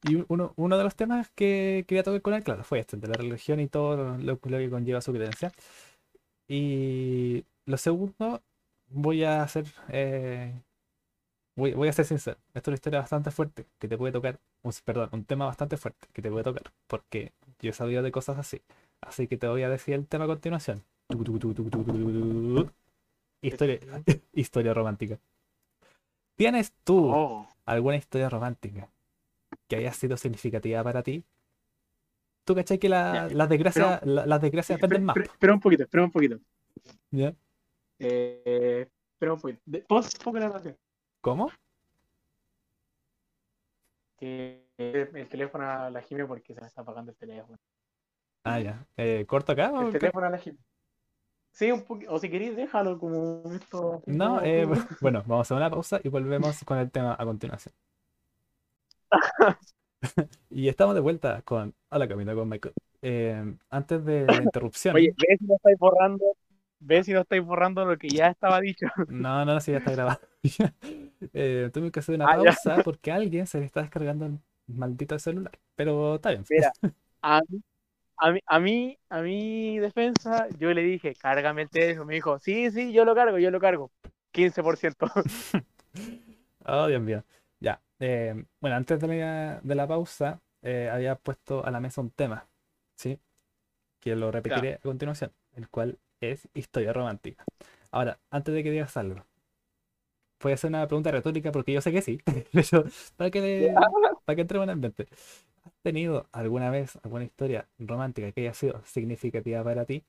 y 0.04 0.24
uno, 0.30 0.54
uno 0.56 0.78
de 0.78 0.84
los 0.84 0.96
temas 0.96 1.30
que 1.36 1.86
quería 1.88 2.04
tocar 2.04 2.22
con 2.22 2.34
él, 2.34 2.44
claro, 2.44 2.64
fue 2.64 2.80
este, 2.80 2.98
de 2.98 3.08
la 3.08 3.16
religión 3.16 3.60
y 3.60 3.68
todo 3.68 3.98
lo, 3.98 4.18
lo 4.18 4.40
que 4.40 4.70
conlleva 4.70 5.02
su 5.02 5.14
creencia. 5.14 5.52
Y 6.48 7.46
lo 7.66 7.78
segundo, 7.78 8.42
voy 8.90 9.24
a 9.24 9.44
hacer, 9.44 9.66
eh, 9.90 10.54
voy, 11.56 11.74
voy 11.74 11.88
a 11.88 11.94
ser 11.94 12.06
sincero, 12.06 12.38
esto 12.54 12.60
es 12.60 12.74
una 12.74 12.76
historia 12.76 13.00
bastante 13.00 13.32
fuerte 13.32 13.66
que 13.80 13.88
te 13.88 13.98
puede 13.98 14.12
tocar, 14.14 14.40
un- 14.64 14.74
perdón, 14.84 15.10
un 15.12 15.24
tema 15.26 15.46
bastante 15.46 15.78
fuerte 15.78 16.08
que 16.14 16.22
te 16.22 16.30
puede 16.30 16.44
tocar, 16.44 16.64
porque 16.88 17.32
yo 17.60 17.70
he 17.72 17.74
sabido 17.74 18.04
de 18.04 18.12
cosas 18.12 18.38
así. 18.38 18.62
Así 19.02 19.28
que 19.28 19.38
te 19.38 19.48
voy 19.48 19.64
a 19.64 19.70
decir 19.70 19.94
el 19.94 20.08
tema 20.08 20.24
a 20.26 20.28
continuación. 20.28 20.84
Historia, 23.42 23.80
historia 24.34 24.74
romántica. 24.74 25.20
¿Tienes 26.36 26.74
tú 26.84 27.12
Oh. 27.14 27.48
alguna 27.66 27.96
historia 27.98 28.30
romántica 28.30 28.90
que 29.68 29.76
haya 29.78 29.94
sido 29.94 30.18
significativa 30.18 30.84
para 30.84 31.04
ti? 31.04 31.24
¿Tú 32.44 32.56
cachai 32.56 32.78
que 32.80 32.90
la- 32.90 33.28
las 33.32 33.50
desgracias, 33.50 34.04
la- 34.06 34.26
las 34.26 34.42
desgracias 34.42 34.78
Espera, 34.78 34.90
venden 34.90 35.06
más? 35.06 35.18
espera- 35.18 35.54
un 35.54 35.60
poquito, 35.60 35.84
espera 35.84 36.04
un 36.04 36.12
poquito. 36.12 36.40
¿Ya? 37.12 37.34
Eh, 38.00 38.88
espera 39.14 39.34
un 39.34 39.40
poquito. 39.40 39.62
Pon 39.88 40.04
la. 40.40 40.76
¿Cómo? 41.26 41.52
Que 44.16 44.64
el, 44.78 45.10
el 45.16 45.28
teléfono 45.28 45.68
a 45.68 45.90
la 45.90 46.04
Jime 46.04 46.24
porque 46.28 46.54
se 46.54 46.62
me 46.62 46.68
está 46.68 46.82
apagando 46.82 47.10
el 47.10 47.18
teléfono. 47.18 47.58
Ah, 48.44 48.60
ya. 48.60 48.86
Eh, 48.96 49.26
¿corto 49.28 49.54
acá? 49.54 49.72
El 49.82 49.92
teléfono 49.92 50.28
a 50.28 50.30
la 50.30 50.38
Jime. 50.38 50.60
Sí, 51.50 51.72
un 51.72 51.82
poquito. 51.82 52.14
O 52.14 52.20
si 52.20 52.30
queréis, 52.30 52.56
déjalo 52.56 53.00
como 53.00 53.42
esto. 53.56 54.04
No, 54.06 54.40
eh, 54.44 54.68
bueno, 55.02 55.24
vamos 55.26 55.40
a 55.40 55.42
hacer 55.42 55.58
una 55.58 55.72
pausa 55.72 56.00
y 56.04 56.10
volvemos 56.10 56.64
con 56.64 56.78
el 56.78 56.92
tema 56.92 57.16
a 57.18 57.26
continuación. 57.26 57.74
y 60.52 60.68
estamos 60.68 60.94
de 60.94 61.02
vuelta 61.02 61.42
con 61.42 61.74
Hola 61.90 62.08
Camino 62.08 62.36
con 62.36 62.48
Michael. 62.48 62.76
Eh, 63.02 63.56
antes 63.72 64.06
de 64.06 64.28
la 64.28 64.36
interrupción, 64.44 64.96
Oye, 64.96 65.12
ve 65.18 65.38
si 65.40 65.46
no 65.48 65.56
estáis 65.56 65.80
borrando. 65.80 66.24
Ve 66.82 67.04
si 67.04 67.14
no 67.14 67.22
estáis 67.22 67.44
borrando 67.44 67.84
lo 67.84 67.98
que 67.98 68.10
ya 68.10 68.28
estaba 68.28 68.62
dicho. 68.62 68.86
no, 69.08 69.44
no, 69.44 69.60
si 69.60 69.72
ya 69.72 69.80
está 69.80 69.92
grabado. 69.92 70.20
eh, 71.34 71.70
tuve 71.74 71.92
que 71.92 72.00
hacer 72.00 72.16
una 72.16 72.30
Ah, 72.30 72.38
ya. 72.42 72.56
pausa 72.56 72.82
porque 72.84 73.12
alguien 73.12 73.48
se 73.48 73.60
le 73.60 73.66
está 73.66 73.82
descargando 73.82 74.26
el 74.26 74.40
maldito 74.68 75.18
celular. 75.20 75.58
Pero 75.76 76.16
está 76.16 76.32
bien. 76.32 76.46
Mira, 76.50 76.74
a 77.22 77.42
mí, 77.50 77.62
a 78.18 78.32
mí, 78.32 78.42
a 78.48 78.60
mí, 78.60 79.00
a 79.10 79.22
mi 79.22 79.80
defensa, 79.80 80.48
yo 80.60 80.74
le 80.74 80.84
dije, 80.84 81.16
cárgame 81.16 81.64
el 81.64 81.70
teléfono. 81.70 82.06
Me 82.08 82.16
dijo, 82.16 82.40
sí, 82.40 82.72
sí, 82.72 82.94
yo 82.94 83.06
lo 83.06 83.16
cargo, 83.16 83.40
yo 83.40 83.52
lo 83.52 83.60
cargo. 83.60 83.92
15%. 84.32 85.08
Oh, 86.66 86.88
Dios 86.88 87.02
mío. 87.02 87.24
Ya. 87.60 87.82
eh, 88.00 88.46
bueno, 88.60 88.76
antes 88.76 89.00
de 89.00 89.08
la, 89.08 89.60
de 89.64 89.76
la 89.76 89.88
pausa, 89.88 90.42
eh, 90.62 90.90
había 90.92 91.16
puesto 91.16 91.66
a 91.66 91.72
la 91.72 91.80
mesa 91.80 92.02
un 92.02 92.12
tema, 92.12 92.48
¿sí? 92.96 93.20
Que 94.02 94.16
lo 94.16 94.32
repetiré 94.32 94.76
a 94.76 94.80
continuación, 94.80 95.34
el 95.56 95.70
cual 95.70 96.00
es 96.22 96.50
historia 96.54 96.94
romántica. 96.94 97.46
Ahora, 97.92 98.20
antes 98.32 98.54
de 98.56 98.64
que 98.64 98.72
digas 98.72 98.98
algo, 98.98 99.26
voy 100.46 100.52
a 100.54 100.56
hacer 100.56 100.70
una 100.70 100.88
pregunta 100.88 101.12
retórica 101.12 101.52
porque 101.52 101.74
yo 101.74 101.82
sé 101.82 101.92
que 101.92 102.02
sí, 102.02 102.20
pero 102.54 102.86
para 103.18 103.32
que, 103.32 103.42
le- 103.42 103.74
para 104.26 104.36
que 104.36 104.42
entremos 104.44 104.66
en 104.66 104.70
el 104.70 104.74
ambiente. 104.76 105.08
¿Has 105.66 105.74
tenido 105.84 106.28
alguna 106.32 106.70
vez 106.72 106.98
alguna 107.04 107.26
historia 107.26 107.68
romántica 107.80 108.32
que 108.32 108.42
haya 108.42 108.54
sido 108.54 108.82
significativa 108.86 109.64
para 109.64 109.86
ti? 109.86 110.06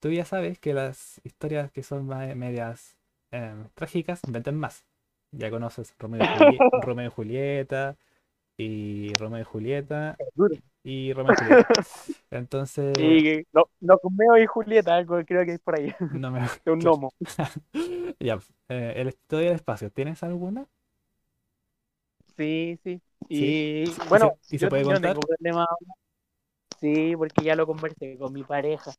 Tú 0.00 0.10
ya 0.10 0.24
sabes 0.24 0.58
que 0.58 0.74
las 0.74 1.20
historias 1.24 1.70
que 1.72 1.82
son 1.82 2.06
más 2.06 2.34
medias 2.36 2.96
eh, 3.32 3.54
trágicas 3.74 4.20
venden 4.28 4.56
más. 4.56 4.84
Ya 5.32 5.50
conoces 5.50 5.94
Romeo 5.98 6.42
y, 6.42 6.64
Romeo 6.76 7.06
y 7.08 7.10
Julieta 7.10 7.96
y 8.60 9.14
Romeo 9.14 9.40
y 9.40 9.44
Julieta 9.44 10.16
y 10.82 11.12
Romeo 11.12 11.32
y 11.32 11.36
Julieta. 11.36 11.68
Entonces, 12.30 12.98
Y 12.98 13.46
no, 13.52 13.64
no 13.80 13.98
Romeo 14.02 14.36
y 14.38 14.46
Julieta, 14.46 15.04
creo 15.04 15.24
que 15.44 15.52
es 15.52 15.60
por 15.60 15.78
ahí, 15.78 15.94
no 16.12 16.30
me... 16.30 16.40
un 16.66 16.78
gnomo. 16.78 17.12
Ya, 18.20 18.38
eh, 18.68 18.94
el 18.96 19.08
estudio 19.08 19.46
del 19.46 19.54
espacio, 19.54 19.90
¿tienes 19.90 20.22
alguna? 20.22 20.66
Sí, 22.36 22.78
sí. 22.84 23.00
Sí. 23.28 23.84
Y 23.84 23.84
bueno, 24.08 24.34
¿Y 24.50 24.58
se 24.58 24.68
puede 24.68 24.82
contar? 24.82 25.14
tengo 25.14 25.20
problema. 25.20 25.66
Sí, 26.80 27.14
porque 27.16 27.44
ya 27.44 27.54
lo 27.54 27.66
conversé 27.66 28.16
con 28.18 28.32
mi 28.32 28.42
pareja. 28.42 28.92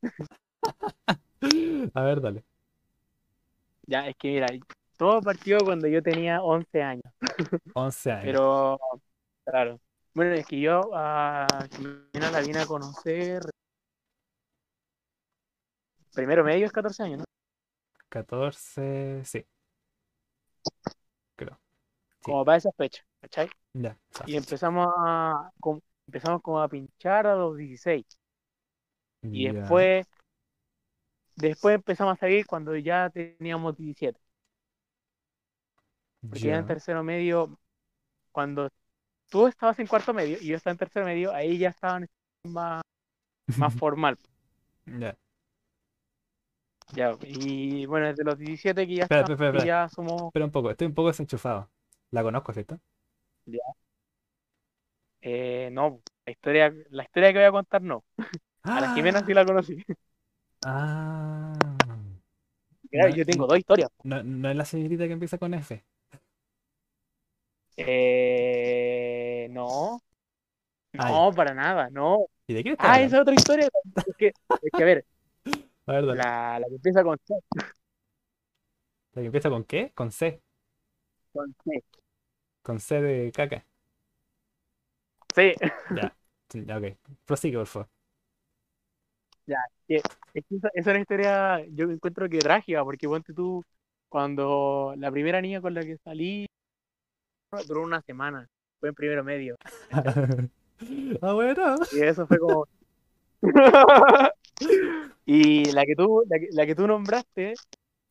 A 1.94 2.02
ver, 2.04 2.22
dale. 2.22 2.44
Ya, 3.88 4.08
es 4.08 4.16
que 4.16 4.30
mira, 4.30 4.48
todo 4.98 5.22
partió 5.22 5.58
cuando 5.60 5.88
yo 5.88 6.02
tenía 6.02 6.42
11 6.42 6.82
años. 6.82 7.04
11 7.74 8.12
años. 8.12 8.26
Pero, 8.26 8.80
claro. 9.46 9.80
Bueno, 10.14 10.34
es 10.34 10.46
que 10.46 10.60
yo 10.60 10.82
a 10.94 11.48
Jimena 11.72 12.32
la 12.32 12.42
vine 12.42 12.60
a 12.60 12.66
conocer. 12.66 13.42
Primero 16.14 16.44
medio 16.46 16.66
es 16.66 16.72
14 16.72 17.04
años, 17.04 17.20
¿no? 17.20 17.26
14, 18.10 19.24
sí. 19.26 19.46
Creo. 21.36 21.60
como 22.22 22.46
para 22.46 22.58
esa 22.58 22.72
fecha, 22.74 23.04
¿cachai? 23.22 23.50
Ya. 23.74 23.98
Y 24.26 24.36
empezamos 24.36 24.88
a, 24.98 25.52
empezamos 26.08 26.42
como 26.42 26.62
a 26.62 26.70
pinchar 26.70 27.28
a 27.28 27.36
los 27.36 27.58
16. 27.58 28.06
Y 29.32 29.46
Ya. 29.46 29.54
después, 29.54 30.08
después 31.36 31.76
empezamos 31.76 32.14
a 32.14 32.20
salir 32.20 32.46
cuando 32.46 32.76
ya 32.78 33.10
teníamos 33.10 33.76
17. 33.78 34.20
Porque 36.30 36.48
ya 36.48 36.58
en 36.58 36.66
tercero 36.66 37.04
medio, 37.04 37.60
cuando 38.32 38.70
tú 39.32 39.48
estabas 39.48 39.80
en 39.80 39.88
cuarto 39.88 40.14
medio 40.14 40.38
y 40.42 40.48
yo 40.50 40.58
estaba 40.58 40.74
en 40.74 40.78
tercero 40.80 41.06
medio, 41.08 41.34
ahí 41.34 41.58
ya 41.58 41.70
estaban 41.70 42.08
más, 42.44 42.84
más 43.58 43.74
formal. 43.76 44.18
Ya. 44.86 45.16
Ya, 46.94 47.18
y 47.24 47.86
bueno, 47.86 48.08
desde 48.08 48.24
los 48.24 48.38
17 48.38 48.86
que 48.86 48.96
ya 48.96 49.04
Espera, 49.04 49.22
estamos, 49.22 49.30
espera, 49.32 49.52
que 49.52 49.60
espera. 49.60 49.66
ya 49.66 49.90
somos, 49.90 50.34
Espera 50.34 50.46
un 50.46 50.52
poco, 50.52 50.72
estoy 50.72 50.88
un 50.88 50.94
poco 50.94 51.08
desenchufado. 51.10 51.70
La 52.12 52.24
conozco, 52.24 52.54
¿cierto? 52.54 52.80
eh, 55.22 55.70
no, 55.72 56.02
la 56.26 56.32
historia, 56.32 56.74
la 56.90 57.04
historia 57.04 57.32
que 57.34 57.40
voy 57.40 57.48
a 57.48 57.52
contar 57.52 57.82
no. 57.82 58.04
A 58.64 58.82
la 58.82 58.94
Jimena 58.96 59.26
sí 59.26 59.34
la 59.34 59.46
conocí. 59.46 59.84
Ah. 60.66 61.54
No, 62.94 63.08
yo 63.10 63.26
tengo 63.26 63.48
dos 63.48 63.58
historias. 63.58 63.90
No, 64.04 64.22
no 64.24 64.50
es 64.50 64.56
la 64.56 64.66
señorita 64.66 65.08
que 65.08 65.14
empieza 65.14 65.38
con 65.38 65.54
F. 65.54 65.84
Eh, 67.78 68.91
no, 69.52 70.02
no, 70.94 71.34
para 71.36 71.54
nada, 71.54 71.90
no. 71.92 72.28
¿Y 72.48 72.54
de 72.54 72.62
quién 72.64 72.74
está 72.74 72.88
Ah, 72.88 73.00
hablando? 73.00 73.08
esa 73.08 73.18
es 73.18 73.22
otra 73.24 73.36
historia. 73.36 73.70
Es 74.06 74.16
que, 74.18 74.34
es 74.62 74.74
que 74.76 74.84
a 74.84 74.86
ver, 74.88 75.06
A 75.88 75.92
ver, 75.94 76.06
dale. 76.06 76.24
la, 76.24 76.60
la 76.60 76.68
que 76.68 76.76
empieza 76.76 77.04
con 77.04 77.18
C, 77.26 77.34
¿La 79.14 79.22
que 79.22 79.28
empieza 79.28 79.50
con 79.50 79.64
qué? 79.64 79.92
Con 79.96 80.12
C. 80.12 80.42
con 81.34 81.54
C. 81.64 81.84
Con 82.64 82.80
C 82.80 83.02
de 83.02 83.32
caca. 83.32 83.66
Sí, 85.36 85.54
Ya. 85.90 86.16
Ya, 86.54 86.78
ok. 86.78 86.98
Prosigue, 87.26 87.58
por 87.58 87.68
favor. 87.68 87.90
es 89.88 90.06
que 90.44 90.56
esa, 90.56 90.70
esa 90.74 90.90
es 90.92 90.96
una 90.96 91.00
historia, 91.02 91.66
yo 91.70 91.90
encuentro 91.92 92.30
que 92.30 92.40
trágica, 92.40 92.84
porque 92.84 93.08
ponte 93.08 93.34
tú, 93.34 93.64
cuando 94.10 94.94
la 94.98 95.12
primera 95.12 95.42
niña 95.42 95.62
con 95.62 95.74
la 95.74 95.82
que 95.84 95.98
salí, 96.04 96.46
duró 97.68 97.84
una 97.84 98.02
semana, 98.02 98.48
fue 98.82 98.90
en 98.90 98.96
primero 98.96 99.24
medio, 99.24 99.58
ah, 101.22 101.34
bueno. 101.34 101.76
y 101.94 102.02
eso 102.02 102.28
fue 102.28 102.40
como... 102.40 102.66
y 105.26 105.66
la 105.72 105.86
que 105.86 105.96
tú, 105.96 106.24
la 106.30 106.40
que, 106.40 106.48
la 106.52 106.66
que 106.66 106.76
tú 106.76 106.88
nombraste, 106.88 107.54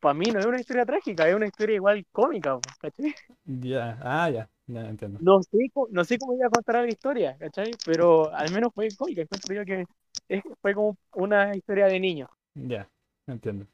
para 0.01 0.15
mí 0.15 0.27
no 0.33 0.41
es 0.41 0.47
una 0.47 0.61
historia 0.61 0.87
trágica, 0.87 1.29
es 1.29 1.35
una 1.35 1.47
historia 1.47 1.77
igual 1.77 2.05
cómica, 2.13 2.59
¿cachai? 2.81 3.15
Ya. 3.47 3.99
Ah, 4.03 4.31
ya. 4.31 4.49
Ya 4.67 4.89
entiendo. 4.89 5.19
No 5.21 5.43
sé, 5.43 5.59
no 5.91 6.05
sé 6.05 6.19
cómo 6.19 6.35
iba 6.35 6.47
a 6.47 6.51
contar 6.51 6.77
la 6.77 6.89
historia, 6.89 7.37
¿cachai? 7.39 7.73
Pero 7.85 8.33
al 8.33 8.53
menos 8.53 8.73
fue 8.75 8.89
cómica, 8.97 9.23
encuentro 9.23 9.55
yo 9.55 9.65
que 9.65 9.85
es- 10.29 10.43
fue 10.63 10.75
como 10.75 10.97
una 11.15 11.57
historia 11.57 11.87
de 11.87 11.99
niños. 11.99 12.29
Ya. 12.55 12.89
Entiendo. 13.27 13.67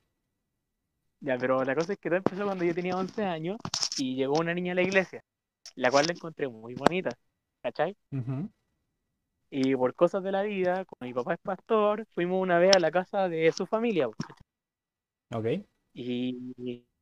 Ya, 1.20 1.36
pero 1.38 1.64
la 1.64 1.74
cosa 1.74 1.92
es 1.92 1.98
que 1.98 2.08
todo 2.08 2.18
empezó 2.18 2.44
cuando 2.44 2.64
yo 2.64 2.74
tenía 2.74 2.96
11 2.96 3.24
años 3.24 3.56
y 3.98 4.14
llegó 4.16 4.38
una 4.38 4.54
niña 4.54 4.72
a 4.72 4.76
la 4.76 4.82
iglesia, 4.82 5.22
la 5.76 5.92
cual 5.92 6.08
la 6.08 6.14
encontré 6.14 6.48
muy 6.48 6.74
bonita, 6.76 7.18
¿cachai? 7.62 7.96
Y 9.50 9.74
por 9.76 9.94
cosas 9.94 10.22
de 10.22 10.30
la 10.32 10.42
vida, 10.42 10.84
como 10.84 11.06
mi 11.08 11.14
papá 11.14 11.34
es 11.34 11.40
pastor, 11.40 12.06
fuimos 12.14 12.40
una 12.42 12.58
vez 12.60 12.72
a 12.72 12.78
la 12.80 12.90
casa 12.92 13.28
de 13.28 13.50
su 13.52 13.66
familia, 13.66 14.08
¿cachai? 14.26 14.36
Ok. 15.34 15.66
y, 15.94 16.54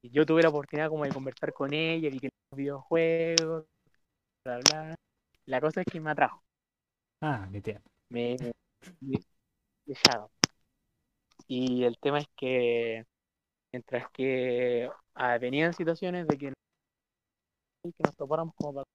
y 0.03 0.11
yo 0.11 0.25
tuve 0.27 0.43
la 0.43 0.49
oportunidad 0.51 0.89
como 0.89 1.05
de 1.05 1.13
conversar 1.13 1.53
con 1.53 1.73
ella, 1.73 2.11
vi 2.11 2.21
que 2.21 2.31
videojuegos, 2.53 3.67
bla, 4.45 4.59
bla. 4.61 4.97
La 5.47 5.61
cosa 5.63 5.83
es 5.83 5.89
que 5.89 6.01
me 6.01 6.11
atrajo, 6.13 6.45
Ah, 7.21 7.47
mi 7.51 7.61
tía. 7.61 7.83
me, 8.11 8.37
me, 8.39 8.53
me. 9.01 9.25
Y 11.47 11.85
el 11.85 11.99
tema 11.99 12.19
es 12.21 12.27
que 12.37 13.05
mientras 13.73 14.11
que 14.13 14.91
ah, 15.15 15.39
venían 15.39 15.75
situaciones 15.75 16.29
de 16.29 16.39
que, 16.39 16.55
que 17.93 18.03
nos 18.05 18.17
topáramos 18.17 18.55
como 18.57 18.75
para 18.75 18.87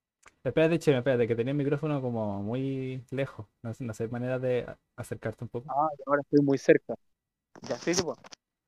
Espérate, 0.43 0.79
che, 0.79 0.95
espérate, 0.97 1.27
que 1.27 1.35
tenía 1.35 1.51
el 1.51 1.57
micrófono 1.57 2.01
como 2.01 2.41
muy 2.41 3.03
lejos. 3.11 3.45
No, 3.61 3.73
sé- 3.73 3.83
no 3.83 3.93
sé 3.93 4.07
manera 4.07 4.39
de 4.39 4.65
acercarte 4.95 5.43
un 5.43 5.49
poco. 5.49 5.69
Ah, 5.69 5.87
ahora 6.05 6.21
estoy 6.21 6.41
muy 6.43 6.57
cerca. 6.57 6.95
Ya, 7.69 7.77
sí, 7.77 7.93
sí, 7.93 8.03
pues. 8.03 8.17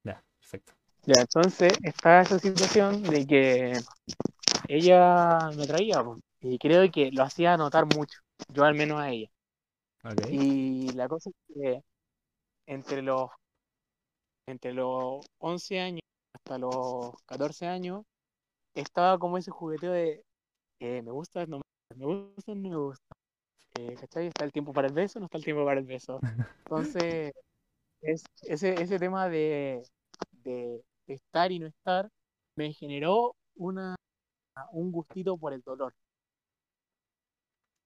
Ya, 0.04 0.24
perfecto. 0.40 0.74
Ya, 1.06 1.22
entonces 1.22 1.74
está 1.84 2.22
esa 2.22 2.38
situación 2.40 3.02
de 3.04 3.26
que 3.26 3.80
ella 4.68 5.50
me 5.58 5.68
traía, 5.68 6.04
y 6.42 6.58
creo 6.60 6.90
que 6.92 7.12
lo 7.12 7.24
hacía 7.24 7.58
notar 7.58 7.86
mucho, 7.96 8.20
yo 8.50 8.64
al 8.66 8.76
menos 8.76 9.02
a 9.02 9.10
ella. 9.12 9.30
Ok. 10.04 10.28
Y 10.32 10.92
la 10.94 11.08
cosa 11.08 11.30
es 11.30 11.36
que 11.56 11.82
entre 12.68 13.02
los, 13.04 13.30
entre 14.48 14.74
los 14.74 15.26
11 15.40 15.80
años 15.80 16.02
hasta 16.34 16.58
los 16.58 17.14
14 17.26 17.66
años, 17.68 18.04
estaba 18.76 19.18
como 19.20 19.38
ese 19.38 19.52
jugueteo 19.52 19.92
de 19.92 20.24
eh, 20.80 21.02
me 21.04 21.12
gusta, 21.12 21.46
no 21.48 21.60
me 21.60 21.64
gusta, 21.64 21.96
me 21.98 22.06
gusta, 22.36 22.56
no 22.56 22.70
me 22.70 22.78
gusta. 22.78 23.16
Eh, 23.80 23.96
¿cachai? 24.00 24.28
Está 24.28 24.46
el 24.46 24.52
tiempo 24.54 24.74
para 24.74 24.88
el 24.88 24.94
beso, 24.94 25.20
no 25.20 25.26
está 25.28 25.38
el 25.40 25.44
tiempo 25.46 25.66
para 25.66 25.80
el 25.82 25.86
beso. 25.88 26.24
Entonces, 26.66 27.34
es, 28.02 28.26
ese, 28.44 28.82
ese 28.82 29.00
tema 29.00 29.30
de, 29.30 29.84
de 30.44 30.84
estar 31.08 31.52
y 31.52 31.60
no 31.60 31.68
estar 31.68 32.10
me 32.56 32.74
generó 32.74 33.36
una, 33.56 33.96
un 34.74 34.92
gustito 34.92 35.38
por 35.38 35.54
el 35.54 35.62
dolor. 35.62 35.94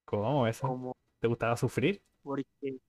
¿Cómo 0.05 0.47
eso? 0.47 0.67
Como 0.67 0.93
¿Te 1.19 1.27
gustaba 1.27 1.57
sufrir? 1.57 2.01
porque 2.23 2.79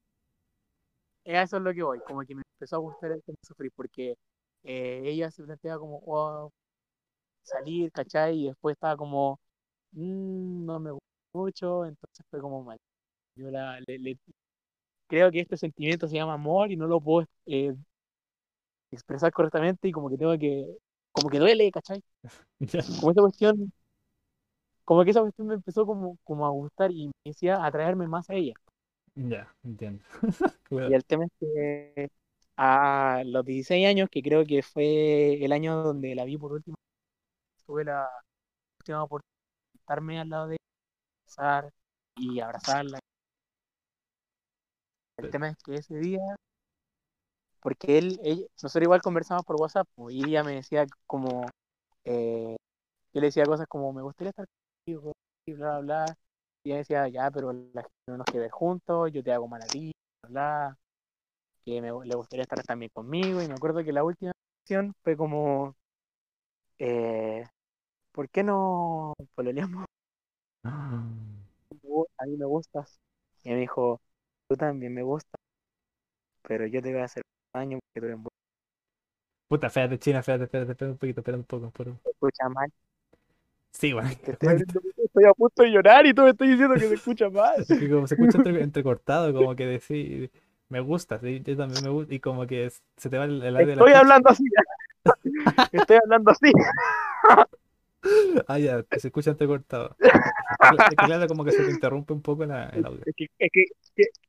a 1.26 1.42
eso 1.42 1.56
es 1.56 1.62
lo 1.62 1.74
que 1.74 1.82
voy, 1.82 2.00
como 2.02 2.20
que 2.22 2.34
me 2.34 2.42
empezó 2.54 2.76
a 2.76 2.78
gustar 2.80 3.12
el 3.12 3.22
tema 3.22 3.36
de 3.40 3.46
sufrir, 3.46 3.72
porque 3.74 4.14
eh, 4.62 5.02
ella 5.04 5.30
se 5.30 5.42
planteaba 5.44 5.80
como 5.80 6.00
"Oh, 6.06 6.52
salir, 7.46 7.92
¿cachai? 7.92 8.40
Y 8.44 8.46
después 8.48 8.74
estaba 8.74 8.96
como, 8.96 9.40
"Mm, 9.92 10.66
no 10.66 10.80
me 10.80 10.92
gusta 10.92 11.06
mucho, 11.34 11.86
entonces 11.86 12.26
fue 12.30 12.40
como 12.40 12.64
mal. 12.64 12.78
Yo 13.36 13.50
la, 13.50 13.80
le- 13.86 13.98
le- 14.00 14.18
creo 15.08 15.30
que 15.32 15.40
este 15.40 15.56
sentimiento 15.56 16.08
se 16.08 16.16
llama 16.16 16.34
amor 16.34 16.72
y 16.72 16.76
no 16.76 16.86
lo 16.88 17.00
puedo 17.00 17.26
eh, 17.46 17.74
expresar 18.90 19.32
correctamente 19.32 19.88
y 19.88 19.92
como 19.92 20.08
que 20.10 20.16
tengo 20.18 20.36
que, 20.38 20.66
como 21.12 21.28
que 21.30 21.38
duele, 21.38 21.70
¿cachai? 21.72 22.02
Como 22.96 23.12
esa 23.12 23.22
cuestión, 23.22 23.72
como 24.84 25.04
que 25.04 25.10
esa 25.10 25.20
cuestión 25.20 25.48
me 25.48 25.54
empezó 25.54 25.84
como, 25.86 26.16
como 26.24 26.46
a 26.46 26.50
gustar 26.50 26.90
y 26.92 27.08
me 27.08 27.12
decía 27.24 27.64
atraerme 27.64 28.06
más 28.08 28.30
a 28.30 28.34
ella. 28.34 28.54
Ya, 29.16 29.54
entiendo. 29.64 30.04
Y 30.70 30.94
el 30.94 31.04
tema 31.04 31.24
es 31.26 31.30
que 31.40 32.08
a 32.56 33.22
los 33.26 33.44
16 33.44 33.86
años, 33.86 34.08
que 34.10 34.22
creo 34.22 34.44
que 34.46 34.62
fue 34.62 35.44
el 35.44 35.52
año 35.52 35.76
donde 35.82 36.14
la 36.14 36.24
vi 36.24 36.36
por 36.38 36.52
última 36.52 36.76
tuve 37.66 37.84
la 37.84 38.08
última 38.80 39.02
oportunidad 39.02 39.26
de 39.72 39.78
estarme 39.78 40.20
al 40.20 40.28
lado 40.28 40.48
de 40.48 40.56
ella, 41.38 41.70
y 42.16 42.40
abrazarla. 42.40 42.98
El 45.18 45.30
tema 45.30 45.48
es 45.48 45.56
que 45.64 45.74
ese 45.76 45.96
día, 45.96 46.36
porque 47.60 47.98
él, 47.98 48.48
nosotros 48.62 48.82
igual 48.82 49.02
conversamos 49.02 49.44
por 49.44 49.56
WhatsApp, 49.60 49.88
pues, 49.94 50.14
y 50.14 50.24
ella 50.24 50.44
me 50.44 50.54
decía 50.54 50.86
como, 51.06 51.46
eh, 52.04 52.56
yo 53.12 53.20
le 53.20 53.26
decía 53.28 53.44
cosas 53.44 53.66
como, 53.68 53.92
me 53.92 54.02
gustaría 54.02 54.30
estar 54.30 54.46
contigo, 54.84 55.12
y 55.46 55.52
bla, 55.54 55.80
bla, 55.80 56.04
bla. 56.06 56.18
Y 56.64 56.70
ella 56.70 56.78
decía, 56.78 57.08
ya, 57.08 57.30
pero 57.30 57.52
la 57.52 57.82
gente 57.82 57.94
no 58.08 58.18
nos 58.18 58.26
quiere 58.26 58.40
ver 58.40 58.50
juntos, 58.50 59.12
yo 59.12 59.22
te 59.22 59.32
hago 59.32 59.48
mal 59.48 59.62
a 59.62 59.66
ti, 59.66 59.92
bla, 60.22 60.30
bla, 60.30 60.78
que 61.64 61.80
me, 61.80 61.88
le 62.06 62.14
gustaría 62.14 62.42
estar 62.44 62.62
también 62.64 62.90
conmigo. 62.94 63.42
Y 63.42 63.48
me 63.48 63.54
acuerdo 63.54 63.82
que 63.84 63.92
la 63.92 64.04
última 64.04 64.32
fue 65.02 65.16
como, 65.16 65.76
eh, 66.78 67.44
¿por 68.16 68.30
qué 68.30 68.42
no 68.42 69.12
pololeamos? 69.34 69.84
A 72.18 72.24
mí 72.26 72.36
me 72.36 72.46
gustas. 72.46 72.98
Y 73.44 73.50
me 73.50 73.56
dijo, 73.56 74.00
tú 74.48 74.56
también 74.56 74.94
me 74.94 75.02
gustas, 75.02 75.38
pero 76.42 76.66
yo 76.66 76.80
te 76.80 76.92
voy 76.92 77.02
a 77.02 77.04
hacer 77.04 77.22
daño 77.54 77.78
porque 77.78 78.00
tú 78.00 78.06
eres 78.06 78.18
muy 78.18 78.28
Puta, 79.48 79.68
espérate, 79.68 79.98
China, 79.98 80.20
espérate, 80.20 80.44
espérate, 80.44 80.72
espérate 80.72 80.92
un 80.92 80.98
poquito, 80.98 81.20
espérate 81.20 81.38
un 81.40 81.44
poco. 81.44 81.70
por- 81.70 81.94
escucha 82.10 82.48
mal. 82.48 82.72
Sí, 83.72 83.92
bueno. 83.92 84.08
Estoy, 84.26 85.24
a 85.24 85.32
punto 85.34 85.62
de 85.62 85.70
llorar 85.70 86.06
y 86.06 86.14
tú 86.14 86.22
me 86.22 86.30
estás 86.30 86.48
diciendo 86.48 86.74
que 86.74 86.88
se 86.88 86.94
escucha 86.94 87.30
mal. 87.30 87.64
Como 87.90 88.06
se 88.06 88.14
escucha 88.14 88.38
entre- 88.38 88.62
entrecortado, 88.62 89.32
como 89.32 89.54
que 89.54 89.66
decir, 89.66 90.30
me 90.68 90.80
gusta, 90.80 91.18
sí, 91.20 91.42
yo 91.44 91.56
también 91.56 91.82
me 91.82 91.90
gusta, 91.90 92.12
y 92.12 92.20
como 92.20 92.46
que 92.46 92.70
se 92.96 93.08
te 93.10 93.18
va 93.18 93.24
el, 93.24 93.42
el 93.42 93.56
aire 93.56 93.70
de 93.70 93.76
la 93.76 93.82
Estoy 93.82 93.94
hablando 93.94 94.30
así. 94.30 94.44
Estoy 95.72 95.98
hablando 96.02 96.30
así. 96.32 96.52
Ah, 98.48 98.58
ya, 98.58 98.82
que 98.84 98.98
se 99.00 99.08
escucha 99.08 99.36
que 100.88 100.96
claro, 100.98 101.28
como 101.28 101.44
que 101.44 101.52
se 101.52 101.64
te 101.64 101.70
interrumpe 101.70 102.12
un 102.12 102.22
poco 102.22 102.44
la- 102.46 102.68
el 102.70 102.84
audio. 102.86 103.04
Es 103.04 103.14
que, 103.16 103.26
es, 103.38 103.50
que, 103.52 103.64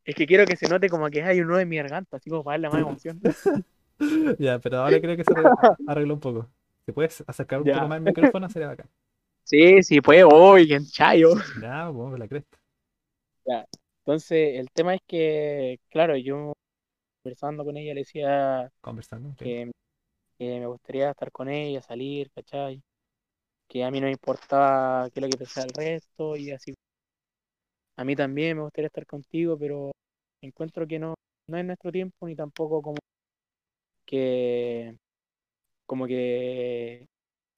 es 0.06 0.16
que 0.16 0.26
quiero 0.28 0.46
que 0.48 0.56
se 0.56 0.68
note 0.68 0.90
como 0.90 1.10
que 1.10 1.24
hay 1.24 1.42
un 1.42 1.48
nudo 1.48 1.60
en 1.60 1.70
mi 1.70 1.78
garganta, 1.78 2.18
así 2.18 2.30
como 2.30 2.44
para 2.44 2.54
darle 2.56 2.70
más 2.70 2.82
emoción. 2.82 3.22
Ya, 4.40 4.60
pero 4.60 4.78
ahora 4.80 5.00
creo 5.02 5.18
que 5.18 5.24
se 5.24 5.34
arregló, 5.86 6.14
un 6.14 6.20
poco. 6.20 6.50
Si 6.86 6.92
puedes 6.92 7.24
acercar 7.28 7.62
un 7.62 7.66
Ya. 7.66 7.74
poco 7.74 7.88
más 7.88 7.98
el 7.98 8.04
micrófono, 8.04 8.50
sería 8.50 8.68
bacán. 8.70 8.90
Sí, 9.44 9.82
sí, 9.84 10.02
pues, 10.02 10.24
hoy, 10.30 10.74
en 10.74 10.86
Chayo. 10.86 11.36
Ya, 11.54 11.86
vamos 11.92 12.18
la 12.20 12.28
cresta. 12.28 12.58
Entonces, 14.06 14.60
el 14.60 14.70
tema 14.72 14.96
es 14.96 15.02
que, 15.08 15.80
claro, 15.90 16.16
yo 16.18 16.54
conversando 17.24 17.66
con 17.66 17.78
ella 17.78 17.94
le 17.94 18.02
decía 18.02 18.72
Conversando. 18.82 19.36
que, 19.38 19.72
que 20.40 20.60
me 20.62 20.68
gustaría 20.68 21.12
estar 21.12 21.32
con 21.32 21.50
ella, 21.50 21.82
salir, 21.82 22.32
¿cachai? 22.34 22.84
Que 23.70 23.84
a 23.84 23.92
mí 23.92 24.00
no 24.02 24.06
me 24.08 24.12
importaba 24.12 25.10
qué 25.12 25.20
es 25.20 25.24
lo 25.24 25.30
que 25.30 25.38
pensaba 25.38 25.66
el 25.68 25.74
resto 25.74 26.36
y 26.36 26.52
así. 26.52 26.74
A 27.98 28.04
mí 28.06 28.16
también 28.16 28.56
me 28.58 28.64
gustaría 28.64 28.88
estar 28.88 29.06
contigo, 29.06 29.58
pero 29.60 29.92
encuentro 30.42 30.88
que 30.88 31.00
no, 31.00 31.16
no 31.48 31.58
es 31.58 31.66
nuestro 31.66 31.92
tiempo 31.92 32.26
ni 32.28 32.36
tampoco 32.36 32.82
como 32.82 32.98
que, 34.06 34.96
como 35.86 36.08
que, 36.08 37.08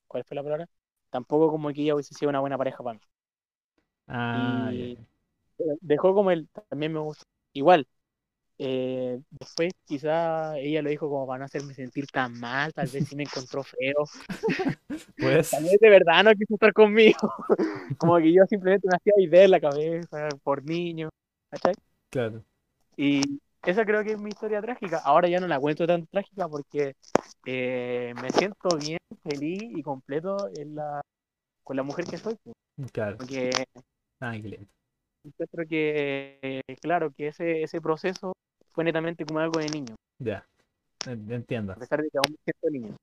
¿cuál 0.08 0.26
fue 0.26 0.36
la 0.36 0.44
palabra? 0.44 0.68
Tampoco 1.12 1.52
como 1.52 1.72
que 1.74 1.84
ella 1.84 1.96
hubiese 1.96 2.16
sido 2.16 2.30
una 2.30 2.42
buena 2.42 2.58
pareja 2.60 2.84
para 2.84 2.96
mí. 3.00 3.02
Ah, 4.08 4.72
Y 4.74 4.98
dejó 5.82 6.14
como 6.14 6.32
el, 6.32 6.50
también 6.70 6.94
me 6.94 7.00
gusta. 7.00 7.24
Igual, 7.54 7.88
eh, 8.60 9.22
después 9.32 9.74
quizá 9.86 10.58
ella 10.60 10.82
lo 10.84 10.90
dijo 10.92 11.10
como 11.10 11.28
para 11.28 11.40
no 11.40 11.46
hacerme 11.46 11.76
sentir 11.76 12.08
tan 12.08 12.40
mal, 12.40 12.74
tal 12.74 12.90
vez 12.90 13.06
sí 13.08 13.16
me 13.18 13.24
encontró 13.26 13.64
feo, 13.64 14.06
Pues, 15.20 15.50
tal 15.50 15.64
vez 15.64 15.80
de 15.80 15.90
verdad 15.90 16.24
no 16.24 16.32
quiso 16.34 16.56
estar 16.56 16.74
conmigo, 16.74 17.18
como 17.98 18.18
que 18.18 18.34
yo 18.34 18.44
simplemente 18.48 18.88
me 18.88 18.96
hacía 18.96 19.14
idea 19.18 19.44
en 19.46 19.52
la 19.52 19.60
cabeza 19.62 20.30
por 20.44 20.64
niño, 20.66 21.10
¿cachai? 21.50 21.74
claro. 22.10 22.44
Y 22.98 23.40
esa 23.64 23.86
creo 23.86 24.04
que 24.04 24.12
es 24.14 24.20
mi 24.20 24.30
historia 24.30 24.62
trágica, 24.62 24.98
ahora 25.04 25.28
ya 25.30 25.40
no 25.40 25.48
la 25.48 25.60
cuento 25.60 25.88
tan 25.88 26.06
trágica 26.08 26.48
porque 26.50 26.96
eh, 27.46 28.14
me 28.22 28.30
siento 28.32 28.70
bien, 28.78 29.00
feliz 29.24 29.62
y 29.76 29.82
completo 29.84 30.50
en 30.58 30.76
la, 30.76 31.02
con 31.64 31.78
la 31.78 31.84
mujer 31.84 32.06
que 32.06 32.18
soy, 32.18 32.38
Claro. 32.92 33.18
porque 33.18 33.52
Ah, 34.22 34.36
encuentro 35.24 35.66
que, 35.68 36.62
claro, 36.82 37.12
que 37.12 37.28
ese, 37.28 37.64
ese 37.64 37.82
proceso 37.82 38.34
fue 38.80 38.86
netamente 38.86 39.26
como 39.26 39.40
algo 39.40 39.60
de 39.60 39.68
niño. 39.68 39.94
Ya. 40.20 40.46
En- 41.06 41.30
Entiendo. 41.30 41.74
a 41.74 41.76
pesar 41.76 42.02
de 42.02 42.10
que 42.10 42.18
aún 42.18 42.32
me 42.32 42.38
siento 42.46 42.70
niño. 42.70 42.96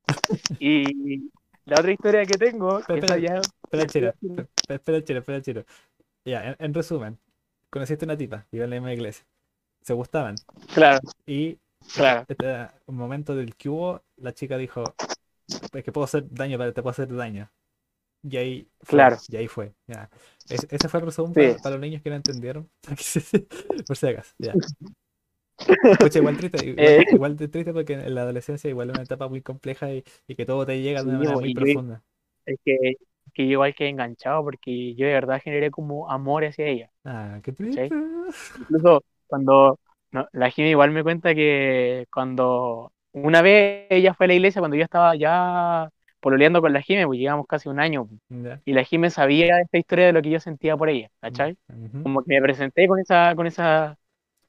Y 0.59 1.29
la 1.65 1.75
otra 1.79 1.91
historia 1.91 2.25
que 2.25 2.35
tengo, 2.35 2.79
Espera, 2.79 3.17
ya 3.19 3.41
Espera, 3.63 3.85
chiro. 3.85 4.13
Espera, 4.67 5.03
chiro, 5.03 5.19
espera, 5.19 5.41
chiro. 5.43 5.65
Ya, 6.25 6.49
en, 6.49 6.55
en 6.57 6.73
resumen, 6.73 7.19
conociste 7.69 8.05
una 8.05 8.17
tipa, 8.17 8.47
iba 8.51 8.63
en 8.63 8.71
la 8.71 8.75
misma 8.77 8.91
iglesia. 8.91 9.23
Se 9.83 9.93
gustaban. 9.93 10.33
claro, 10.73 10.99
Y 11.27 11.59
claro, 11.93 12.25
este 12.27 12.69
un 12.87 12.95
momento 12.95 13.35
del 13.35 13.55
que 13.55 13.69
hubo, 13.69 14.01
la 14.15 14.33
chica 14.33 14.57
dijo, 14.57 14.83
es 15.73 15.83
que 15.83 15.91
puedo 15.91 16.05
hacer 16.05 16.25
daño, 16.31 16.57
pero 16.57 16.73
te 16.73 16.81
puedo 16.81 16.91
hacer 16.91 17.13
daño. 17.15 17.51
Y 18.23 18.35
ahí 18.37 18.67
fue, 18.81 18.97
Claro. 18.97 19.17
y 19.29 19.35
ahí 19.35 19.47
fue. 19.47 19.73
Ya. 19.85 20.09
Es- 20.49 20.65
ese 20.71 20.89
fue 20.89 21.01
el 21.01 21.05
resumen 21.05 21.33
Sí. 21.35 21.39
para, 21.51 21.57
para 21.61 21.75
los 21.75 21.81
niños 21.81 22.01
que 22.01 22.09
no 22.09 22.15
entendieron. 22.15 22.67
Por 23.87 23.95
si 23.95 24.07
acaso. 24.07 24.33
Ya. 24.39 24.53
Pucha, 25.99 26.19
igual 26.19 26.37
triste, 26.37 26.63
igual, 26.65 26.95
Eh. 26.99 27.05
igual 27.09 27.35
de 27.37 27.47
triste 27.47 27.73
porque 27.73 27.93
en 27.93 28.15
la 28.15 28.21
adolescencia 28.21 28.69
igual 28.69 28.89
es 28.89 28.93
una 28.93 29.01
etapa 29.03 29.27
muy 29.27 29.41
compleja 29.41 29.91
y, 29.93 30.03
y 30.27 30.35
que 30.35 30.45
todo 30.45 30.65
te 30.65 30.81
llega 30.81 31.03
de 31.03 31.09
una 31.09 31.17
Sí, 31.17 31.19
manera 31.19 31.37
muy 31.37 31.49
yo- 31.49 31.51
profunda. 31.51 32.03
es 32.45 32.59
que, 32.65 32.95
que 33.33 33.45
yo 33.45 33.51
igual 33.53 33.75
quedé 33.75 33.89
enganchado 33.89 34.43
porque 34.43 34.95
yo 34.95 35.07
de 35.07 35.13
verdad 35.13 35.41
generé 35.43 35.71
como 35.71 36.11
amor 36.11 36.45
hacia 36.45 36.67
ella. 36.67 36.91
Ah, 37.05 37.39
qué 37.43 37.51
triste. 37.53 37.89
Incluso 38.55 39.03
cuando 39.27 39.79
no, 40.11 40.27
la 40.33 40.49
Jimmy 40.51 40.69
igual 40.71 40.91
me 40.91 41.03
cuenta 41.03 41.35
que 41.35 42.05
cuando 42.13 42.91
una 43.13 43.41
vez 43.41 43.87
ella 43.91 44.13
fue 44.13 44.25
a 44.25 44.29
la 44.29 44.33
iglesia, 44.35 44.61
cuando 44.61 44.77
yo 44.77 44.83
estaba 44.83 45.15
ya 45.15 45.89
pololeando 46.19 46.61
con 46.61 46.73
la 46.73 46.81
Jimmy, 46.81 47.05
pues 47.05 47.19
llegamos 47.19 47.45
casi 47.47 47.69
un 47.69 47.79
año, 47.79 48.09
Ya. 48.29 48.61
y 48.65 48.73
la 48.73 48.83
Jimmy 48.83 49.09
sabía 49.09 49.59
esta 49.61 49.77
historia 49.77 50.07
de 50.07 50.13
lo 50.13 50.21
que 50.21 50.29
yo 50.31 50.39
sentía 50.39 50.77
por 50.77 50.89
ella, 50.89 51.09
¿cachai? 51.21 51.57
Ujú, 51.69 52.01
Como 52.01 52.23
que 52.23 52.35
me 52.35 52.41
presenté 52.41 52.87
con 52.87 52.99
esa, 52.99 53.35
con 53.35 53.47
esa, 53.47 53.97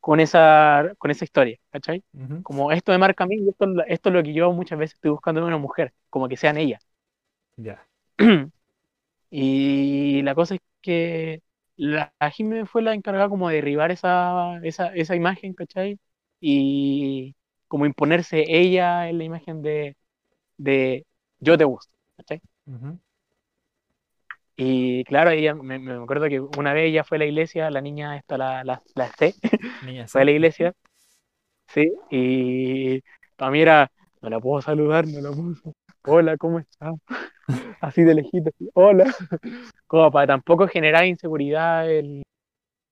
con 0.00 0.20
esa, 0.20 0.92
con 0.98 1.10
esa 1.10 1.24
historia, 1.24 1.58
¿cachai? 1.70 2.04
como 2.42 2.72
esto 2.72 2.92
me 2.92 2.98
marca 2.98 3.24
a 3.24 3.26
mí 3.26 3.36
y 3.36 3.48
esto, 3.50 3.66
esto 3.86 4.08
es 4.08 4.14
lo 4.14 4.22
que 4.22 4.32
yo 4.32 4.52
muchas 4.52 4.78
veces 4.78 4.94
estoy 4.94 5.10
buscando 5.10 5.40
en 5.40 5.46
una 5.48 5.58
mujer, 5.58 5.92
como 6.10 6.28
que 6.28 6.36
sean 6.38 6.56
ellas. 6.58 6.82
Ya. 7.58 7.78
Y 9.30 10.22
la 10.22 10.34
cosa 10.34 10.56
es 10.56 10.60
que 10.82 11.42
la, 11.76 12.12
Jimmy 12.32 12.66
fue 12.66 12.82
la 12.82 12.94
encargada 12.94 13.28
como 13.28 13.48
de 13.48 13.56
derribar 13.56 13.90
esa, 13.92 14.58
esa, 14.64 14.94
esa 14.94 15.16
imagen, 15.16 15.54
¿cachai? 15.54 15.98
Y 16.40 17.36
como 17.68 17.86
imponerse 17.86 18.44
ella 18.48 19.08
en 19.08 19.18
la 19.18 19.24
imagen 19.24 19.62
de, 19.62 19.96
de 20.58 21.06
yo 21.40 21.58
te 21.58 21.64
gusto, 21.64 21.92
¿cachai? 22.16 22.40
Ujú. 22.66 22.98
Y 24.60 25.04
claro, 25.04 25.30
ella, 25.30 25.54
me, 25.54 25.78
me 25.78 25.92
acuerdo 25.94 26.28
que 26.28 26.40
una 26.40 26.72
vez 26.72 26.88
ella 26.88 27.04
fue 27.04 27.16
a 27.16 27.20
la 27.20 27.26
iglesia, 27.26 27.70
la 27.70 27.80
niña 27.80 28.16
esta, 28.16 28.36
la, 28.36 28.64
la, 28.64 28.82
la 28.96 29.06
C, 29.12 29.34
Niña, 29.86 30.08
fue 30.08 30.22
a 30.22 30.24
la 30.24 30.32
iglesia, 30.32 30.74
sí, 31.68 31.92
y 32.10 33.00
para 33.36 33.50
mí 33.52 33.60
era, 33.62 33.90
no 34.20 34.30
la 34.30 34.40
puedo 34.40 34.60
saludar, 34.60 35.06
no 35.06 35.20
la 35.20 35.30
puedo. 35.30 35.74
Hola, 36.06 36.36
¿cómo 36.36 36.58
estás? 36.58 36.94
Así 37.80 38.02
de 38.02 38.14
lejito, 38.14 38.50
hola. 38.74 39.04
Como 39.86 40.10
para 40.10 40.26
tampoco 40.26 40.66
generar 40.68 41.06
inseguridad 41.06 41.90
el 41.90 42.22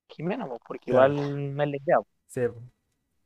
Jimena, 0.09 0.47
pues, 0.47 0.61
porque 0.67 0.93
Claro. 0.93 1.15
igual 1.15 1.35
me 1.55 1.65
es 1.65 1.71
lesbiana. 1.71 2.03
Sí. 2.29 2.43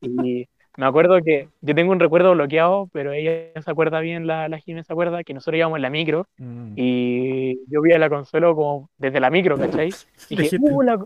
Y 0.01 0.47
me 0.77 0.85
acuerdo 0.85 1.21
que 1.21 1.49
yo 1.61 1.75
tengo 1.75 1.91
un 1.91 1.99
recuerdo 1.99 2.31
bloqueado, 2.33 2.89
pero 2.93 3.11
ella 3.13 3.51
se 3.61 3.71
acuerda 3.71 3.99
bien, 3.99 4.25
la, 4.27 4.47
la 4.49 4.57
Jimena 4.59 4.83
se 4.83 4.93
acuerda, 4.93 5.23
que 5.23 5.33
nosotros 5.33 5.57
íbamos 5.57 5.77
en 5.77 5.81
la 5.83 5.89
micro 5.89 6.27
Mm. 6.37 6.73
y 6.75 7.59
yo 7.71 7.81
vi 7.81 7.91
a 7.93 7.99
la 7.99 8.09
Consuelo 8.09 8.55
como 8.55 8.89
desde 8.97 9.19
la 9.19 9.29
micro, 9.29 9.57
¿cachai? 9.57 9.89
Y 10.29 10.35
dije. 10.37 10.57
¡uh, 10.59 10.81
la... 10.81 11.03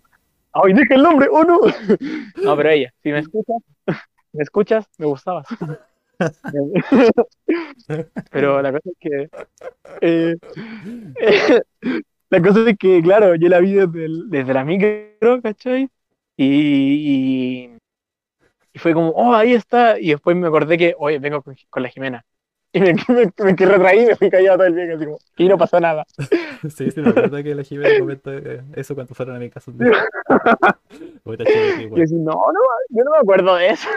¡Ay, 0.54 0.74
dije 0.74 0.94
el 0.96 1.04
nombre! 1.04 1.28
¡Oh, 1.32 1.44
no! 1.44 1.60
No, 2.44 2.56
pero 2.56 2.70
ella, 2.70 2.94
si 3.04 3.12
me 3.12 3.20
escuchas, 3.20 3.58
me 4.34 4.44
escuchas, 4.44 4.86
me 4.98 5.06
gustabas. 5.08 5.48
Pero 8.32 8.62
la 8.62 8.72
cosa 8.72 8.90
es 8.90 8.98
que... 9.00 9.30
eh, 10.02 10.36
la 12.30 12.42
cosa 12.42 12.70
es 12.70 12.78
que, 12.78 13.02
claro, 13.02 13.36
yo 13.36 13.50
la 13.50 13.60
vi 13.60 13.74
desde, 13.74 14.06
el- 14.06 14.30
desde 14.30 14.54
la 14.54 14.64
micro, 14.64 15.42
¿cachai? 15.42 15.90
Y, 16.38 16.46
y, 17.68 17.75
y 18.76 18.80
fue 18.80 18.94
como, 18.94 19.10
oh, 19.12 19.34
ahí 19.34 19.54
está. 19.54 19.98
Y 19.98 20.10
después 20.10 20.36
me 20.36 20.48
acordé 20.48 20.78
que, 20.78 20.96
oye, 21.00 21.18
vengo 21.18 21.42
con, 21.42 21.56
con 21.70 21.82
la 21.82 21.88
Jimena. 21.90 22.26
Y 22.74 22.82
me, 22.82 22.94
me, 23.08 23.32
me 23.46 23.56
quedé 23.56 23.72
retraí 23.72 24.02
y 24.02 24.06
me 24.08 24.16
fui 24.18 24.30
callado 24.30 24.58
todo 24.58 24.68
el 24.68 24.74
viaje, 24.74 24.94
así 24.96 25.06
como, 25.06 25.18
y 25.38 25.48
no 25.48 25.58
pasó 25.58 25.80
nada. 25.80 26.06
Sí, 26.76 26.90
sí, 26.92 27.00
me 27.00 27.10
acuerdo 27.10 27.42
que 27.44 27.54
la 27.56 27.64
Jimena 27.64 27.98
comentó 28.00 28.34
eh, 28.34 28.62
eso 28.76 28.96
cuando 28.96 29.14
fueron 29.14 29.36
a 29.36 29.40
mi 29.40 29.50
casa 29.50 29.72
un 29.72 29.78
día. 29.78 29.92
Puta, 31.24 31.46
chido, 31.46 31.76
qué 31.78 31.82
Y 31.82 31.84
yo 31.84 31.90
bueno. 31.90 32.04
así, 32.04 32.16
no, 32.16 32.32
no, 32.34 32.60
yo 32.90 33.04
no 33.04 33.12
me 33.12 33.18
acuerdo 33.18 33.56
de 33.56 33.70
eso. 33.70 33.88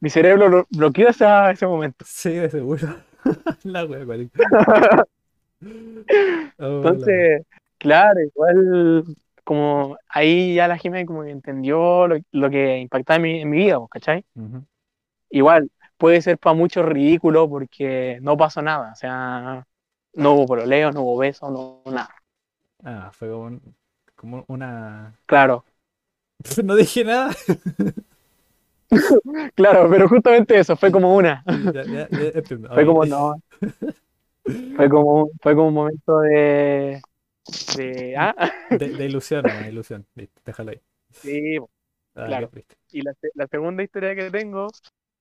Mi 0.00 0.10
cerebro 0.10 0.48
lo- 0.48 0.66
bloqueó 0.70 1.08
esa- 1.08 1.50
ese 1.50 1.66
momento. 1.66 2.04
Sí, 2.06 2.30
de 2.32 2.50
seguro. 2.50 2.88
La 3.64 3.84
wea, 3.84 4.00
Oh, 4.02 4.06
la- 4.08 5.06
Entonces, 6.58 7.42
claro, 7.78 8.20
igual 8.20 9.04
como 9.50 9.98
ahí 10.08 10.54
ya 10.54 10.68
la 10.68 10.78
Jimena 10.78 11.04
como 11.06 11.24
que 11.24 11.30
entendió 11.30 12.06
lo, 12.06 12.16
lo 12.30 12.50
que 12.50 12.78
impactaba 12.78 13.16
en 13.16 13.22
mi, 13.22 13.40
en 13.42 13.50
mi 13.50 13.56
vida, 13.58 13.78
pues, 13.78 13.90
¿cachai? 13.90 14.24
Igual 15.30 15.70
puede 15.96 16.22
ser 16.22 16.38
para 16.38 16.54
muchos 16.54 16.84
ridículo 16.86 17.48
porque 17.48 18.18
no 18.22 18.36
pasó 18.36 18.62
nada, 18.62 18.92
o 18.92 18.96
sea, 18.96 19.66
no 20.14 20.32
hubo 20.34 20.46
pololeo, 20.46 20.92
no 20.92 21.02
hubo 21.02 21.18
beso, 21.18 21.50
no 21.50 21.58
hubo 21.84 21.90
nada. 21.90 22.14
Ah, 22.84 23.10
fue 23.12 23.28
como, 23.30 23.44
un- 23.44 23.76
como 24.16 24.44
una. 24.48 25.18
Claro, 25.26 25.64
No 26.64 26.76
dije 26.76 27.04
nada. 27.04 27.34
claro, 29.54 29.88
pero 29.90 30.08
justamente 30.08 30.58
eso, 30.58 30.76
fue 30.76 30.90
como 30.90 31.14
una. 31.16 31.44
Ya, 31.72 31.84
ya, 31.86 32.08
ya 32.10 32.28
entiendo. 32.34 32.68
Fue 32.74 32.86
como, 32.86 33.04
no. 33.06 33.36
Fue 34.74 34.88
como, 34.88 35.30
fue 35.40 35.54
como 35.54 35.68
un 35.68 35.74
momento 35.74 36.20
de. 36.20 37.00
De 37.76 38.14
ah, 38.16 38.34
De, 38.70 38.88
de 38.90 39.04
ilusión, 39.06 39.42
de 39.42 39.68
ilusión. 39.68 40.06
Listo, 40.14 40.40
déjalo 40.44 40.70
ahí. 40.72 40.80
sí. 41.10 41.58
Ah, 42.14 42.26
Claro. 42.26 42.50
Y 42.90 43.02
la, 43.02 43.14
la 43.34 43.46
segunda 43.46 43.82
historia 43.82 44.14
que 44.14 44.30
tengo, 44.30 44.68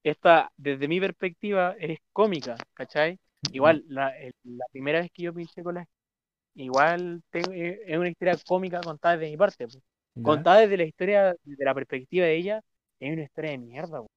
esta, 0.04 0.52
desde 0.58 0.88
mi 0.88 1.00
perspectiva, 1.00 1.76
es 1.80 2.00
cómica, 2.12 2.56
¿cachai? 2.74 3.20
Igual, 3.52 3.84
la, 3.88 4.12
la 4.44 4.66
primera 4.72 5.00
vez 5.02 5.12
que 5.14 5.24
yo 5.24 5.34
pinché 5.34 5.64
con 5.64 5.76
la. 5.76 5.86
Igual 6.56 7.22
tengo- 7.30 7.52
es 7.54 7.80
es 7.86 7.98
una 7.98 8.10
historia 8.10 8.38
cómica 8.48 8.82
contada 8.82 9.18
desde 9.18 9.32
mi 9.32 9.38
parte. 9.38 9.68
pues. 9.68 9.80
Contada 10.22 10.60
desde 10.62 10.78
la 10.78 10.84
historia, 10.84 11.36
desde 11.44 11.64
la 11.66 11.74
perspectiva 11.74 12.26
de 12.26 12.36
ella, 12.36 12.62
es 13.00 13.14
una 13.14 13.24
historia 13.24 13.52
de 13.52 13.58
mierda. 13.60 14.00
pues. 14.00 14.10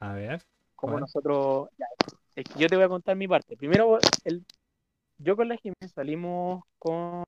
A 0.00 0.12
ver. 0.14 0.42
como 0.74 0.98
nosotros. 1.00 1.68
ya, 1.78 1.86
es 2.34 2.44
que 2.44 2.58
yo 2.58 2.68
te 2.68 2.76
voy 2.76 2.84
a 2.84 2.88
contar 2.88 3.16
mi 3.16 3.28
parte. 3.28 3.56
Primero, 3.56 3.98
el, 4.24 4.44
yo 5.18 5.36
con 5.36 5.48
la 5.48 5.56
Jiménez 5.56 5.92
salimos 5.94 6.62
con 6.78 7.24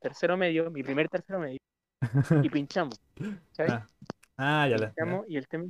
tercero 0.00 0.36
medio, 0.36 0.70
mi 0.70 0.82
primer 0.82 1.08
tercero 1.08 1.38
medio, 1.38 1.58
y 2.00 2.00
pinchamos. 2.50 3.00
¿sabes? 3.52 3.72
Ah, 3.72 3.86
ah, 4.36 4.68
ya. 4.68 4.76
Pinchamos 4.76 5.26
y 5.28 5.36
el 5.36 5.48
tema. 5.48 5.64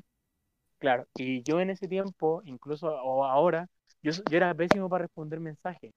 Claro, 0.78 1.06
y 1.16 1.42
yo 1.42 1.60
en 1.60 1.70
ese 1.70 1.88
tiempo, 1.88 2.42
incluso 2.44 2.88
o 2.88 3.24
ahora, 3.24 3.68
yo, 4.02 4.12
yo 4.12 4.36
era 4.36 4.54
pésimo 4.54 4.88
para 4.88 5.04
responder 5.04 5.40
mensajes. 5.40 5.92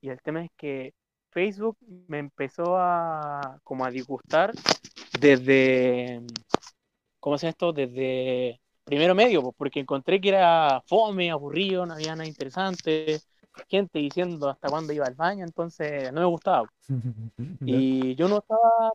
Y 0.00 0.08
el 0.08 0.20
tema 0.22 0.44
es 0.44 0.50
que 0.56 0.94
Facebook 1.30 1.76
me 2.08 2.18
empezó 2.18 2.76
a 2.78 3.58
como 3.62 3.84
a 3.84 3.90
disgustar 3.90 4.52
desde, 5.20 6.22
¿cómo 7.18 7.36
se 7.36 7.46
llama 7.46 7.50
esto? 7.50 7.72
Desde 7.72 8.60
primero 8.84 9.14
medio, 9.14 9.52
porque 9.52 9.80
encontré 9.80 10.20
que 10.20 10.30
era 10.30 10.82
fome, 10.86 11.30
aburrido, 11.30 11.86
no 11.86 11.94
había 11.94 12.16
nada 12.16 12.26
interesante, 12.26 13.20
gente 13.68 13.98
diciendo 13.98 14.48
hasta 14.48 14.70
cuándo 14.70 14.92
iba 14.92 15.06
al 15.06 15.14
baño, 15.14 15.44
entonces 15.44 16.12
no 16.12 16.20
me 16.20 16.26
gustaba. 16.26 16.68
Y 17.64 18.14
yo 18.16 18.28
no 18.28 18.38
estaba. 18.38 18.92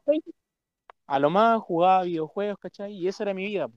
A 1.08 1.20
lo 1.20 1.30
más 1.30 1.62
jugaba 1.62 2.04
videojuegos, 2.04 2.58
¿cachai? 2.60 2.94
Y 2.94 3.08
esa 3.08 3.24
era 3.24 3.34
mi 3.34 3.46
vida. 3.46 3.68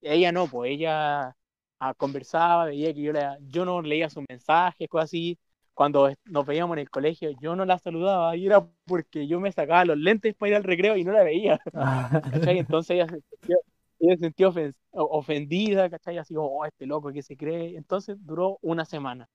Ella 0.00 0.32
no, 0.32 0.48
pues 0.48 0.70
ella 0.72 1.34
ah, 1.78 1.94
conversaba, 1.94 2.66
veía 2.66 2.94
que 2.94 3.02
yo, 3.02 3.12
la, 3.12 3.38
yo 3.42 3.64
no 3.64 3.82
leía 3.82 4.08
sus 4.10 4.24
mensajes, 4.28 4.88
cosas 4.88 5.06
así. 5.10 5.38
Cuando 5.74 6.10
nos 6.24 6.46
veíamos 6.46 6.74
en 6.76 6.80
el 6.80 6.90
colegio, 6.90 7.30
yo 7.40 7.54
no 7.54 7.64
la 7.64 7.78
saludaba 7.78 8.36
y 8.36 8.46
era 8.46 8.66
porque 8.86 9.26
yo 9.28 9.38
me 9.40 9.52
sacaba 9.52 9.84
los 9.84 9.96
lentes 9.98 10.34
para 10.34 10.50
ir 10.50 10.56
al 10.56 10.64
recreo 10.64 10.96
y 10.96 11.04
no 11.04 11.12
la 11.12 11.22
veía. 11.24 11.60
¿cachai? 12.28 12.58
Entonces 12.58 12.90
ella 12.96 13.08
se 13.08 13.20
sintió, 13.20 13.58
ella 14.00 14.16
se 14.16 14.24
sintió 14.26 14.52
ofen- 14.52 14.74
o- 14.90 15.18
ofendida, 15.18 15.90
¿cachai? 15.90 16.18
Así 16.18 16.34
como, 16.34 16.48
oh, 16.58 16.64
este 16.66 16.86
loco 16.86 17.12
que 17.12 17.22
se 17.22 17.36
cree. 17.36 17.76
Entonces 17.76 18.16
duró 18.24 18.58
una 18.62 18.84
semana. 18.84 19.28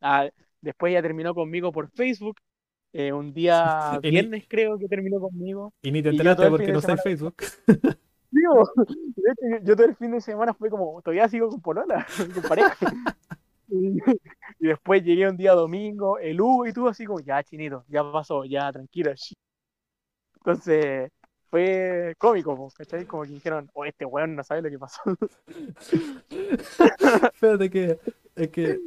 Ah, 0.00 0.28
después 0.60 0.90
ella 0.92 1.02
terminó 1.02 1.34
conmigo 1.34 1.72
por 1.72 1.90
Facebook. 1.90 2.36
eh, 2.92 3.12
un 3.12 3.32
día 3.32 3.98
viernes 4.02 4.44
creo 4.48 4.78
que 4.78 4.88
terminó 4.88 5.20
conmigo. 5.20 5.72
Y 5.82 5.92
ni 5.92 6.02
te 6.02 6.10
enteraste 6.10 6.48
porque 6.48 6.72
no 6.72 6.80
está 6.80 6.92
en 6.92 6.98
Facebook. 6.98 7.36
Yo, 8.32 9.76
todo 9.76 9.84
el 9.86 9.96
fin 9.96 10.12
de 10.12 10.20
semana 10.20 10.54
fue 10.54 10.70
como, 10.70 11.02
todavía 11.02 11.28
sigo 11.28 11.48
con 11.48 11.60
polola, 11.60 12.06
con 12.34 12.42
pareja. 12.44 12.76
Y, 13.72 13.98
y 14.58 14.66
después 14.68 15.04
llegué 15.04 15.28
un 15.28 15.36
día 15.36 15.52
domingo, 15.52 16.18
el 16.18 16.40
Hugo 16.40 16.66
y 16.66 16.72
tú 16.72 16.88
así 16.88 17.04
como, 17.04 17.20
ya 17.20 17.40
chinito, 17.44 17.84
ya 17.88 18.02
pasó, 18.12 18.44
ya 18.44 18.72
tranquilo. 18.72 19.12
shi". 19.14 19.36
Entonces 20.36 21.10
fue 21.50 22.14
cómico, 22.18 22.68
¿cachai? 22.76 23.06
Como 23.06 23.22
que 23.24 23.30
dijeron, 23.30 23.70
oh, 23.74 23.84
este 23.84 24.04
weón 24.04 24.34
no 24.36 24.44
sabe 24.44 24.62
lo 24.62 24.70
que 24.70 24.78
pasó. 24.78 25.02
Espérate 27.34 27.70
que. 27.70 27.98
Es 28.36 28.48
que. 28.48 28.80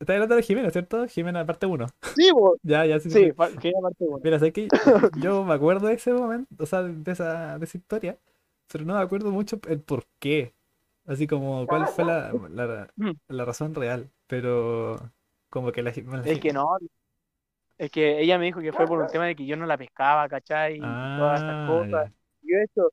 Estás 0.00 0.14
hablando 0.14 0.36
de 0.36 0.42
Jimena, 0.42 0.70
¿cierto? 0.70 1.06
Jimena, 1.08 1.46
parte 1.46 1.66
1. 1.66 1.86
Sí, 2.14 2.30
bo. 2.32 2.56
Ya, 2.62 2.86
ya, 2.86 3.00
sí. 3.00 3.10
sí, 3.10 3.18
sí. 3.18 3.32
pa- 3.32 3.50
que 3.56 3.72
aparte, 3.78 4.04
bueno. 4.06 4.24
Mira, 4.24 4.38
sé 4.38 4.52
que 4.52 4.72
yo 5.12 5.44
me 5.44 5.54
acuerdo 5.54 5.88
de 5.88 5.94
ese 5.94 6.12
momento, 6.14 6.64
o 6.64 6.66
sea, 6.66 6.82
de 6.82 7.12
esa, 7.12 7.58
de 7.58 7.64
esa 7.66 7.78
historia, 7.78 8.18
pero 8.72 8.84
no 8.84 8.94
me 8.96 9.00
acuerdo 9.02 9.30
mucho 9.32 9.60
el 9.68 9.80
por 9.82 10.06
qué. 10.20 10.54
Así 11.06 11.26
como 11.26 11.66
cuál 11.68 11.88
fue 11.88 12.04
la, 12.04 12.32
la, 12.50 12.94
la 13.28 13.44
razón 13.44 13.74
real. 13.74 14.10
Pero 14.28 15.12
como 15.50 15.72
que 15.72 15.82
la, 15.82 15.92
la 15.92 16.22
Es 16.22 16.38
que 16.38 16.52
no. 16.52 16.78
Es 17.78 17.90
que 17.90 18.20
ella 18.20 18.38
me 18.38 18.46
dijo 18.46 18.60
que 18.60 18.72
fue 18.72 18.86
por 18.86 19.00
un 19.00 19.08
tema 19.08 19.26
de 19.26 19.34
que 19.36 19.46
yo 19.46 19.56
no 19.56 19.66
la 19.66 19.76
pescaba, 19.78 20.28
¿cachai? 20.28 20.78
Y 20.78 21.00
todas 21.14 21.42
esas 21.42 21.56
Ah, 21.56 21.62
cosas. 21.62 22.10
Yo, 22.42 22.56
de 22.58 22.64
hecho, 22.64 22.90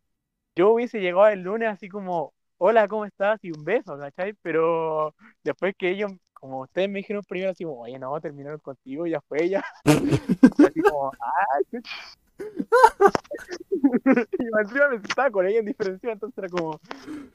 yo 0.55 0.71
hubiese 0.71 0.99
llegado 1.01 1.27
el 1.29 1.41
lunes 1.43 1.69
así 1.69 1.89
como, 1.89 2.33
hola, 2.57 2.87
¿cómo 2.87 3.05
estás? 3.05 3.39
Y 3.43 3.51
un 3.51 3.63
beso, 3.65 3.97
¿cachai? 3.99 4.33
Pero 4.41 5.15
después 5.43 5.75
que 5.77 5.91
ellos, 5.91 6.11
como 6.39 6.61
ustedes 6.61 6.89
me 6.89 6.99
dijeron 6.99 7.23
primero, 7.27 7.51
así 7.51 7.63
como, 7.63 7.81
oye, 7.81 7.99
no, 7.99 8.19
terminaron 8.21 8.59
contigo, 8.59 9.07
ya 9.07 9.21
fue 9.21 9.43
ella. 9.43 9.63
Y 10.57 10.65
así 10.65 10.81
como, 10.81 11.11
ah, 11.19 11.59
chucha". 11.71 11.91
Y 14.39 14.45
encima 14.61 14.89
me 14.89 14.95
estaba 14.97 15.31
con 15.31 15.47
ella 15.47 15.59
en 15.59 15.65
diferencia, 15.65 16.11
entonces 16.11 16.37
era 16.37 16.49
como, 16.49 16.79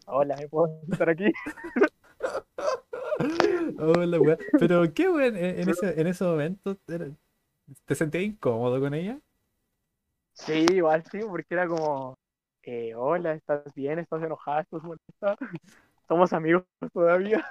hola, 0.07 0.37
¿me 0.37 0.49
puedo 0.49 0.81
estar 0.91 1.09
aquí? 1.09 1.33
Oh, 3.79 4.05
la 4.05 4.21
wea. 4.21 4.39
Pero 4.59 4.93
qué 4.93 5.09
weón, 5.09 5.37
en, 5.37 5.61
en 5.61 5.69
ese, 5.69 6.01
en 6.01 6.07
ese 6.07 6.25
momento 6.25 6.77
¿te 7.87 7.95
sentías 7.95 8.25
incómodo 8.25 8.81
con 8.81 8.95
ella? 8.95 9.19
Sí, 10.33 10.67
igual 10.73 11.03
sí, 11.11 11.21
porque 11.21 11.55
era 11.55 11.67
como, 11.67 12.19
eh, 12.63 12.95
hola, 12.95 13.35
¿estás 13.35 13.73
bien? 13.75 13.99
¿Estás 13.99 14.23
enojada? 14.23 14.63
¿Estás 14.63 14.83
molesta? 14.83 15.37
¿Somos 16.09 16.33
amigos 16.33 16.65
todavía? 16.93 17.45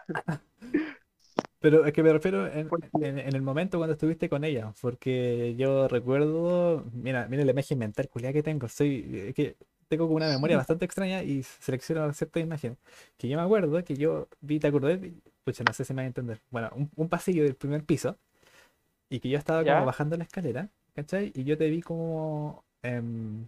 Pero 1.63 1.85
es 1.85 1.93
que 1.93 2.03
me 2.03 2.11
refiero 2.13 2.47
en, 2.47 2.75
en- 2.99 3.19
en 3.19 3.35
el 3.35 3.41
momento 3.41 3.77
cuando 3.77 3.93
estuviste 3.93 4.29
con 4.29 4.43
ella, 4.43 4.73
porque 4.81 5.55
yo 5.57 5.87
recuerdo, 5.87 6.85
mira, 6.93 7.27
mira 7.29 7.45
la 7.45 7.51
imagen 7.51 7.79
mental 7.79 8.09
culiada 8.09 8.33
que 8.33 8.43
tengo, 8.43 8.67
soy, 8.69 9.27
es 9.29 9.35
que 9.35 9.57
tengo 9.87 10.05
como 10.05 10.17
una 10.17 10.27
memoria 10.29 10.57
bastante 10.57 10.85
extraña 10.85 11.23
y 11.23 11.43
selecciono 11.43 12.11
ciertas 12.13 12.43
imágenes, 12.43 12.77
que 13.17 13.29
yo 13.29 13.37
me 13.37 13.43
acuerdo 13.43 13.83
que 13.85 13.95
yo 13.95 14.27
vi, 14.41 14.59
te 14.59 14.67
acordé, 14.67 15.13
pucha, 15.45 15.63
no 15.63 15.73
sé 15.73 15.85
si 15.85 15.93
me 15.93 16.01
va 16.01 16.03
a 16.05 16.07
entender, 16.07 16.41
bueno, 16.51 16.69
un, 16.75 16.91
un 16.95 17.09
pasillo 17.09 17.43
del 17.43 17.55
primer 17.55 17.85
piso, 17.85 18.17
y 19.09 19.19
que 19.21 19.29
yo 19.29 19.37
estaba 19.39 19.65
¿Ya? 19.65 19.65
como 19.65 19.85
bajando 19.85 20.17
la 20.17 20.23
escalera, 20.25 20.69
¿cachai? 20.95 21.31
Y 21.35 21.43
yo 21.45 21.57
te 21.57 21.69
vi 21.69 21.81
como, 21.81 22.65
em, 22.83 23.47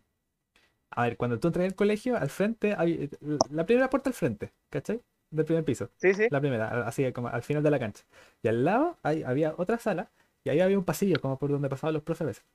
a 0.92 1.04
ver, 1.04 1.18
cuando 1.18 1.40
tú 1.40 1.48
entras 1.50 1.66
al 1.68 1.76
colegio, 1.76 2.18
al 2.18 2.30
frente, 2.32 2.76
hay, 2.78 3.10
la 3.52 3.66
primera 3.68 3.90
puerta 3.92 4.10
al 4.12 4.16
frente, 4.16 4.54
¿cachai? 4.72 5.02
Del 5.32 5.46
primer 5.46 5.66
piso. 5.66 5.90
Sí, 5.98 6.14
sí. 6.14 6.28
La 6.30 6.40
primera, 6.40 6.88
así 6.88 7.12
como 7.14 7.28
al 7.30 7.44
final 7.44 7.64
de 7.64 7.72
la 7.72 7.80
cancha. 7.80 8.04
Y 8.42 8.48
al 8.48 8.64
lado 8.66 8.98
ahí 9.04 9.24
había 9.24 9.54
otra 9.58 9.78
sala 9.80 10.12
y 10.44 10.50
ahí 10.50 10.60
había 10.62 10.78
un 10.78 10.86
pasillo 10.86 11.20
como 11.22 11.38
por 11.40 11.52
donde 11.52 11.70
pasaban 11.70 11.94
los 11.94 12.04
profes. 12.04 12.22
a 12.22 12.26
veces. 12.26 12.46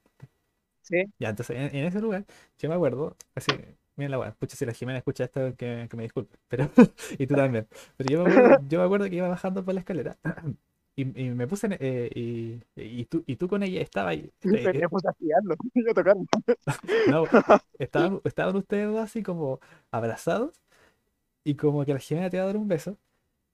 Sí. 0.83 1.05
Ya, 1.19 1.29
entonces 1.31 1.57
en, 1.57 1.77
en 1.77 1.85
ese 1.85 2.01
lugar, 2.01 2.25
yo 2.59 2.69
me 2.69 2.75
acuerdo, 2.75 3.17
así, 3.35 3.53
miren 3.97 4.11
la 4.11 4.19
weá, 4.19 4.33
pucha, 4.35 4.57
si 4.57 4.65
la 4.65 4.73
Jimena 4.73 4.99
escucha 4.99 5.25
esto, 5.25 5.55
que, 5.57 5.87
que 5.91 5.97
me 5.97 6.03
disculpe, 6.05 6.39
pero, 6.49 6.71
y 7.19 7.27
tú 7.27 7.35
también. 7.35 7.69
Pero 7.97 8.11
yo 8.11 8.19
me 8.25 8.27
acuerdo, 8.31 8.59
yo 8.69 8.79
me 8.81 8.85
acuerdo 8.87 9.11
que 9.11 9.17
iba 9.17 9.29
bajando 9.29 9.65
por 9.65 9.75
la 9.75 9.81
escalera 9.81 10.19
y, 10.97 11.03
y 11.27 11.31
me 11.31 11.47
puse, 11.47 11.67
en- 11.67 11.77
eh, 11.81 12.11
y, 12.15 12.63
y, 12.77 13.05
tú, 13.07 13.23
y 13.27 13.37
tú 13.37 13.49
con 13.49 13.63
ella 13.63 13.81
estaba 13.83 14.11
ahí. 14.11 14.33
eh, 14.51 14.73
Me, 14.75 14.89
puse 14.89 15.09
a 15.09 15.13
pillarlo, 15.13 15.57
yo 15.75 15.91
a 15.91 15.95
tocar. 15.95 16.17
no, 17.05 17.31
estaban, 17.79 18.21
estaban 18.25 18.57
ustedes 18.57 18.87
dos 18.89 19.01
así 19.01 19.23
como 19.23 19.61
abrazados 19.91 20.61
y 21.45 21.57
como 21.57 21.85
que 21.85 21.95
la 21.95 22.01
Jimena 22.01 22.31
te 22.31 22.37
iba 22.37 22.45
a 22.45 22.47
dar 22.49 22.57
un 22.57 22.69
beso 22.69 22.99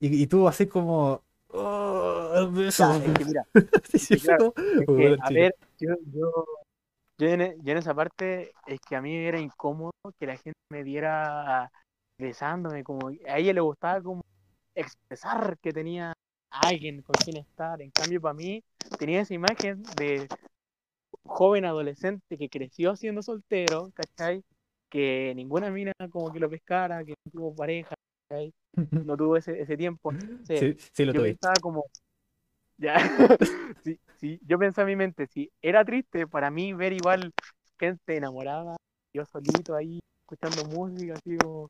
y, 0.00 0.22
y 0.22 0.26
tú 0.28 0.48
así 0.48 0.66
como... 0.68 1.24
Oh, 1.48 2.50
beso. 2.52 3.02
Es 3.02 3.14
que 3.14 3.24
mira, 3.24 3.42
Sí, 3.94 4.20
claro, 4.20 4.54
es 4.76 4.90
que, 4.94 4.94
"Bueno, 5.00 5.16
a 5.20 5.30
chico". 5.30 5.32
ver, 5.32 5.54
yo, 5.78 5.90
yo, 6.12 6.32
yo, 7.18 7.28
en, 7.28 7.40
e- 7.42 7.56
yo 7.62 7.72
en 7.72 7.78
esa 7.78 7.94
parte 7.94 8.52
es 8.66 8.80
que 8.88 8.96
a 8.96 9.02
mí 9.02 9.10
me 9.12 9.28
era 9.28 9.40
incómodo 9.40 9.92
que 10.18 10.26
la 10.26 10.36
gente 10.38 10.58
me 10.70 10.82
viera 10.84 11.70
besándome, 12.18 12.84
como 12.84 13.08
a 13.08 13.38
ella 13.38 13.52
le 13.54 13.60
gustaba 13.60 14.02
como 14.02 14.22
expresar 14.74 15.58
que 15.60 15.72
tenía 15.72 16.12
a 16.50 16.66
alguien 16.68 17.02
con 17.02 17.18
quien 17.18 17.38
estar. 17.38 17.82
En 17.82 17.90
cambio, 17.92 18.20
para 18.20 18.34
mí 18.34 18.64
tenía 18.98 19.20
esa 19.22 19.34
imagen 19.34 19.82
de 19.96 20.30
joven 21.24 21.64
adolescente 21.64 22.38
que 22.38 22.48
creció 22.48 22.96
siendo 22.96 23.22
soltero, 23.22 23.90
¿cachai? 23.94 24.44
Que 24.96 25.34
ninguna 25.36 25.70
mina 25.70 25.92
como 26.10 26.32
que 26.32 26.40
lo 26.40 26.48
pescara, 26.48 27.04
que 27.04 27.12
no 27.26 27.30
tuvo 27.30 27.54
pareja, 27.54 27.94
¿cachai? 28.30 28.50
No 29.06 29.14
tuvo 29.14 29.36
ese, 29.36 29.60
ese 29.60 29.76
tiempo. 29.76 30.10
Entonces, 30.10 30.58
Sí, 30.58 30.90
sí 30.94 31.04
lo 31.04 31.12
yo 31.12 31.20
tuviste. 31.20 31.38
pensaba 31.38 31.54
como, 31.60 31.84
ya, 32.78 32.96
sí, 33.84 33.98
sí, 34.16 34.40
yo 34.46 34.58
pensaba 34.58 34.88
en 34.90 34.96
mi 34.98 35.04
mente, 35.04 35.26
si 35.26 35.50
era 35.60 35.84
triste 35.84 36.26
para 36.26 36.50
mí 36.50 36.72
ver 36.72 36.94
igual 36.94 37.30
gente 37.78 38.16
enamorada, 38.16 38.76
yo 39.12 39.26
solito 39.26 39.74
ahí 39.74 40.00
escuchando 40.22 40.64
música, 40.74 41.12
así 41.12 41.36
como, 41.36 41.68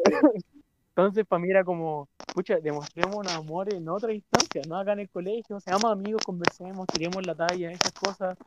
entonces 0.89 1.26
para 1.26 1.39
mí 1.41 1.49
era 1.49 1.63
como, 1.63 2.07
pucha, 2.35 2.59
demostremos 2.59 3.15
un 3.15 3.27
amor 3.30 3.73
en 3.73 3.89
otra 3.89 4.13
instancia, 4.13 4.61
no 4.67 4.77
acá 4.77 4.93
en 4.93 4.99
el 4.99 5.09
colegio, 5.09 5.59
seamos 5.59 5.91
amigos, 5.91 6.21
conversemos, 6.23 6.85
tiremos 6.88 7.26
la 7.26 7.34
talla, 7.34 7.71
esas 7.71 7.93
cosas, 7.93 8.38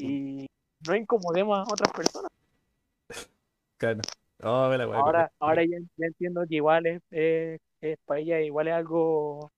y 0.00 0.46
no 0.86 0.96
incomodemos 0.96 1.58
a 1.58 1.72
otras 1.72 1.92
personas. 1.92 2.30
Claro. 3.78 4.00
La 4.38 4.86
Ahora, 4.92 5.30
ahora 5.38 5.62
ya, 5.64 5.78
ya 5.96 6.06
entiendo 6.06 6.42
que 6.48 6.56
igual 6.56 6.86
es, 6.86 7.02
es- 7.10 7.60
es 7.80 7.98
para 8.04 8.20
ella 8.20 8.40
igual 8.40 8.68
es 8.68 8.74
algo 8.74 9.50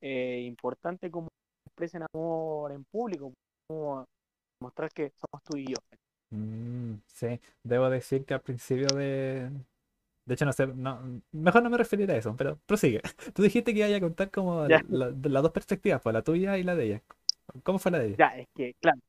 eh, 0.00 0.42
importante 0.46 1.10
como 1.10 1.28
expresen 1.66 2.04
amor 2.14 2.72
en 2.72 2.84
público, 2.84 3.32
como 3.68 4.04
mostrar 4.62 4.90
que 4.92 5.12
somos 5.16 5.42
tú 5.44 5.56
y 5.58 5.66
yo. 5.72 5.78
Mm, 6.30 6.94
sí, 7.06 7.40
debo 7.62 7.90
decir 7.90 8.24
que 8.24 8.34
al 8.34 8.40
principio 8.42 8.94
de... 8.94 9.50
De 10.26 10.34
hecho, 10.34 10.44
no 10.46 10.52
sé, 10.52 10.66
no, 10.68 11.22
mejor 11.32 11.62
no 11.64 11.70
me 11.70 11.78
referiré 11.78 12.14
a 12.14 12.16
eso, 12.18 12.36
pero 12.36 12.58
prosigue. 12.66 13.02
Tú 13.34 13.42
dijiste 13.42 13.74
que 13.74 13.88
iba 13.88 13.96
a 13.96 14.00
contar 14.00 14.30
como 14.30 14.68
la- 14.68 14.84
las 14.90 15.42
dos 15.42 15.52
perspectivas, 15.52 16.02
pues 16.02 16.14
la 16.14 16.22
tuya 16.22 16.58
y 16.58 16.64
la 16.64 16.74
de 16.76 16.84
ella. 16.86 17.02
¿Cómo 17.64 17.78
fue 17.80 17.92
la 17.92 18.00
de 18.00 18.08
ella? 18.08 18.18
Ya, 18.18 18.28
es 18.36 18.46
que, 18.54 18.74
claro, 18.80 19.00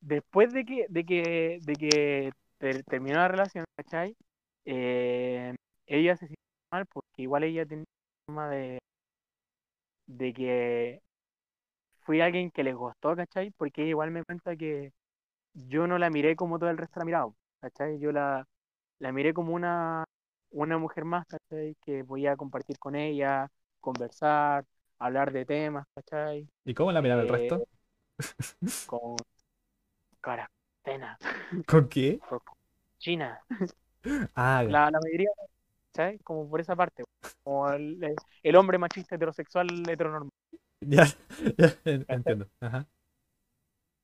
después 0.00 0.52
de 0.52 0.64
que, 0.64 0.86
de 0.88 1.04
que, 1.04 1.58
de 1.62 1.76
que 1.76 2.32
ter- 2.58 2.84
terminó 2.84 3.16
la 3.18 3.28
relación, 3.28 3.64
¿cachai? 3.76 4.16
Eh, 4.64 5.54
ella 5.86 6.16
se 6.16 6.26
sintió 6.26 6.42
mal 6.72 6.86
porque 6.86 7.22
igual 7.22 7.44
ella 7.44 7.66
tenía 7.66 7.84
un 8.28 8.36
de, 8.50 8.78
de 10.06 10.32
que 10.32 11.00
fui 12.02 12.20
alguien 12.20 12.50
que 12.50 12.64
le 12.64 12.74
gustó, 12.74 13.14
¿cachai? 13.16 13.50
Porque 13.52 13.82
ella 13.82 13.90
igual 13.90 14.10
me 14.10 14.24
cuenta 14.24 14.56
que 14.56 14.92
yo 15.54 15.86
no 15.86 15.98
la 15.98 16.10
miré 16.10 16.36
como 16.36 16.58
todo 16.58 16.70
el 16.70 16.78
resto 16.78 17.00
la 17.00 17.06
miraba, 17.06 17.32
¿cachai? 17.60 17.98
Yo 18.00 18.12
la, 18.12 18.46
la 19.00 19.12
miré 19.12 19.34
como 19.34 19.54
una, 19.54 20.04
una 20.50 20.78
mujer 20.78 21.04
más, 21.06 21.26
¿cachai? 21.26 21.76
Que 21.82 22.04
podía 22.04 22.36
compartir 22.36 22.78
con 22.80 22.96
ella, 22.96 23.48
conversar, 23.80 24.64
hablar 24.98 25.32
de 25.32 25.46
temas, 25.46 25.86
¿cachai? 25.94 26.48
¿Y 26.64 26.74
cómo 26.74 26.92
la 26.92 27.02
miraba 27.02 27.22
el 27.22 27.28
Eh, 27.28 27.28
resto? 27.28 27.64
Con 28.84 29.16
cuarentena, 30.36 31.18
¿Con 31.66 31.88
qué? 31.88 32.20
China, 32.98 33.40
Ah, 34.34 34.62
la, 34.64 34.90
la 34.90 35.00
mayoría, 35.00 35.30
¿cachai? 35.92 36.18
Como 36.20 36.48
por 36.48 36.60
esa 36.60 36.76
parte, 36.76 37.04
como 37.42 37.70
el, 37.70 38.56
hombre 38.56 38.78
machista 38.78 39.16
heterosexual 39.16 39.88
heteronormal. 39.88 40.30
Ya, 40.80 41.06
ya, 41.58 41.76
en- 41.84 42.06
entiendo. 42.08 42.46
Ajá. 42.60 42.86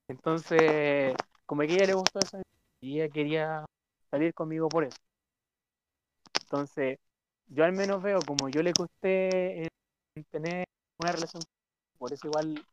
Entonces, 0.08 1.14
como 1.46 1.62
que 1.62 1.74
ella 1.74 1.86
le 1.86 1.94
gustó 1.94 2.18
eso 2.20 2.42
y 2.80 3.00
ella 3.00 3.08
quería 3.12 3.64
salir 4.10 4.34
conmigo 4.34 4.68
por 4.68 4.84
eso. 4.84 4.98
Entonces, 6.42 6.98
yo 7.48 7.64
al 7.64 7.72
menos 7.72 8.02
veo 8.02 8.20
como 8.26 8.48
yo 8.48 8.62
le 8.62 8.72
costé 8.72 9.62
en, 9.62 9.68
en 10.16 10.24
tener 10.30 10.64
una 10.98 11.12
relación, 11.12 11.42
por 11.98 12.12
eso 12.12 12.26
igual 12.26 12.64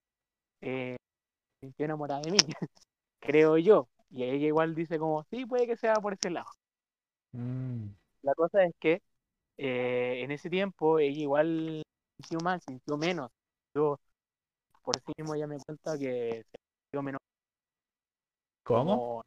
eh, 0.61 0.97
sintió 1.61 1.85
enamorada 1.85 2.21
de 2.21 2.31
mí, 2.31 2.37
creo 3.21 3.57
yo. 3.59 3.89
Y 4.11 4.25
ella 4.25 4.47
igual 4.47 4.75
dice 4.75 4.99
como, 4.99 5.25
sí, 5.31 5.45
puede 5.47 5.67
que 5.67 5.77
sea 5.77 6.01
por 6.01 6.13
ese 6.15 6.31
lado. 6.31 6.47
Mm, 7.35 7.95
La 8.21 8.33
cosa 8.35 8.63
es 8.65 8.73
que 8.79 9.01
eh, 9.57 10.21
en 10.23 10.31
ese 10.31 10.49
tiempo 10.49 10.99
ella 10.99 11.21
igual 11.21 11.83
sintió 12.19 12.39
mal, 12.41 12.61
sintió 12.61 12.97
menos. 12.97 13.31
Yo, 13.75 13.99
por 14.83 14.97
sí 15.01 15.13
mismo 15.17 15.35
ya 15.35 15.47
me 15.47 15.59
cuenta 15.59 15.97
que 15.99 16.43
se 16.51 16.59
sintió 16.91 17.03
menos 17.03 17.21
¿Cómo? 18.63 19.03
como 19.03 19.23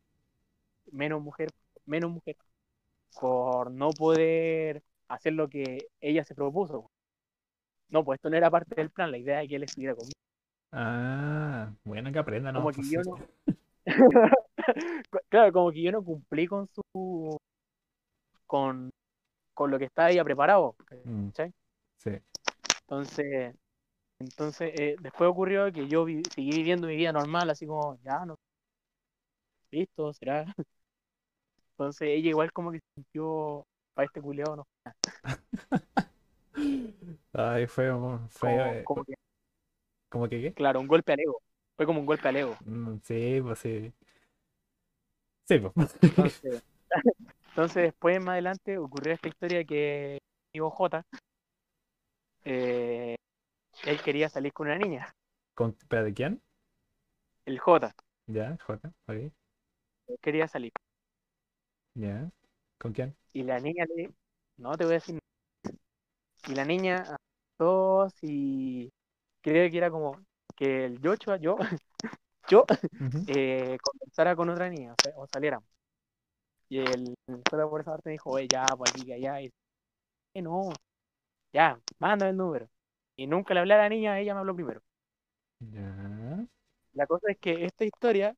menos 0.92 1.22
mujer, 1.22 1.50
menos 1.86 2.10
mujer, 2.12 2.36
por 3.20 3.70
no 3.72 3.90
poder 3.90 4.82
hacer 5.08 5.34
lo 5.34 5.48
que 5.48 5.88
ella 6.00 6.24
se 6.24 6.34
propuso. 6.36 6.90
No, 7.88 8.04
pues 8.04 8.18
esto 8.18 8.28
no 8.28 8.36
era 8.36 8.50
parte 8.50 8.74
del 8.74 8.90
plan, 8.90 9.10
la 9.10 9.16
idea 9.18 9.38
de 9.38 9.48
que 9.48 9.56
él 9.56 9.62
estuviera 9.62 9.94
conmigo. 9.94 10.12
Ah, 10.72 11.72
bueno, 11.84 12.12
que 12.12 12.18
aprenda, 12.18 12.52
¿no? 12.52 12.62
Como 12.62 12.72
que 12.72 12.82
Pues 12.82 12.88
yo 12.88 13.02
no. 13.04 13.20
claro, 15.28 15.52
como 15.52 15.72
que 15.72 15.82
yo 15.82 15.92
no 15.92 16.02
cumplí 16.04 16.46
con 16.46 16.68
su. 16.74 17.38
con, 18.46 18.90
con 19.54 19.70
lo 19.72 19.78
que 19.80 19.86
estaba 19.86 20.10
ella 20.10 20.24
preparado. 20.24 20.76
Mm, 21.06 21.30
sí. 21.98 22.20
Entonces, 22.88 23.54
entonces 24.20 24.70
eh, 24.74 24.96
después 25.00 25.30
ocurrió 25.30 25.72
que 25.72 25.88
yo 25.88 26.04
vi- 26.06 26.24
seguí 26.34 26.52
viviendo 26.52 26.88
mi 26.88 26.96
vida 26.96 27.12
normal, 27.12 27.50
así 27.50 27.66
como, 27.66 27.98
ya, 28.04 28.24
no. 28.26 28.36
Listo, 29.72 30.12
será. 30.14 30.44
Entonces 31.72 32.08
ella 32.08 32.30
igual 32.30 32.52
como 32.52 32.72
que 32.72 32.80
sintió, 32.94 33.66
para 33.94 34.06
este 34.06 34.20
culiao, 34.20 34.56
¿no? 34.56 34.64
Ay, 37.32 37.66
fue, 37.66 37.90
fue, 38.30 38.54
Como, 38.54 38.80
eh, 38.82 38.84
como 38.84 39.04
que, 39.04 39.14
¿cómo 40.08 40.28
que 40.28 40.40
qué? 40.42 40.54
claro, 40.54 40.80
un 40.80 40.86
golpe 40.88 41.12
al 41.12 41.20
ego. 41.20 41.40
Fue 41.76 41.86
como 41.86 42.00
un 42.00 42.06
golpe 42.06 42.26
al 42.28 42.36
ego. 42.36 42.58
Mm, 42.64 42.98
Sí, 43.04 43.40
pues 43.42 43.58
sí. 43.60 43.92
Sí, 45.48 45.58
pues. 45.58 45.94
Entonces, 46.00 46.62
entonces 47.54 47.82
después 47.84 48.20
más 48.20 48.34
adelante 48.34 48.78
ocurrió 48.78 49.14
esta 49.14 49.28
historia 49.28 49.64
que 49.64 50.18
mi 50.54 50.60
amigo 50.60 50.70
J, 50.70 51.02
eh, 52.44 53.16
él 53.84 54.02
quería 54.02 54.28
salir 54.28 54.52
con 54.52 54.68
una 54.68 54.78
niña, 54.78 55.12
¿Con, 55.54 55.76
¿pero 55.88 56.04
de 56.04 56.14
quién? 56.14 56.42
el 57.46 57.58
J, 57.58 57.94
Ya, 58.26 58.56
J, 58.66 58.92
ok. 59.06 59.32
él 60.08 60.16
quería 60.22 60.48
salir. 60.48 60.72
Ya. 61.94 62.30
¿Con 62.78 62.92
quién? 62.92 63.16
Y 63.34 63.42
la 63.42 63.60
niña 63.60 63.84
le, 63.94 64.14
no 64.56 64.76
te 64.78 64.84
voy 64.84 64.92
a 64.94 64.96
decir 64.96 65.14
nada. 65.16 65.20
Y 66.46 66.54
la 66.54 66.64
niña 66.64 67.02
aceptó 67.02 68.08
y 68.22 68.90
creo 69.42 69.70
que 69.70 69.78
era 69.78 69.90
como 69.90 70.24
que 70.56 70.86
el 70.86 71.00
Joshua, 71.02 71.36
yo, 71.38 71.56
yo, 72.50 72.64
Ujú. 73.00 73.26
eh, 73.26 73.78
conversara 73.82 74.36
con 74.36 74.50
otra 74.50 74.70
niña, 74.70 74.94
o, 75.16 75.26
saliéramos. 75.28 75.68
Y 76.68 76.78
él, 76.80 77.14
solo 77.50 77.70
por 77.70 77.80
esa 77.80 77.92
parte 77.92 78.10
me 78.10 78.12
dijo, 78.12 78.30
oye, 78.30 78.48
ya, 78.48 78.74
pues 78.76 78.90
aquí, 78.90 79.04
que 79.04 79.14
allá. 79.14 79.40
Y 79.42 79.52
"Eh, 80.34 80.42
no, 80.42 80.70
ya, 81.52 81.80
mándame 82.00 82.32
el 82.32 82.36
número. 82.38 82.68
Y 83.16 83.26
nunca 83.28 83.54
le 83.54 83.60
hablé 83.60 83.74
a 83.74 83.78
la 83.78 83.88
niña, 83.90 84.20
ella 84.20 84.34
me 84.34 84.40
habló 84.40 84.54
primero. 84.56 84.82
Ya. 85.72 86.46
La 86.94 87.06
cosa 87.06 87.30
es 87.30 87.38
que 87.38 87.64
esta 87.66 87.84
historia, 87.84 88.34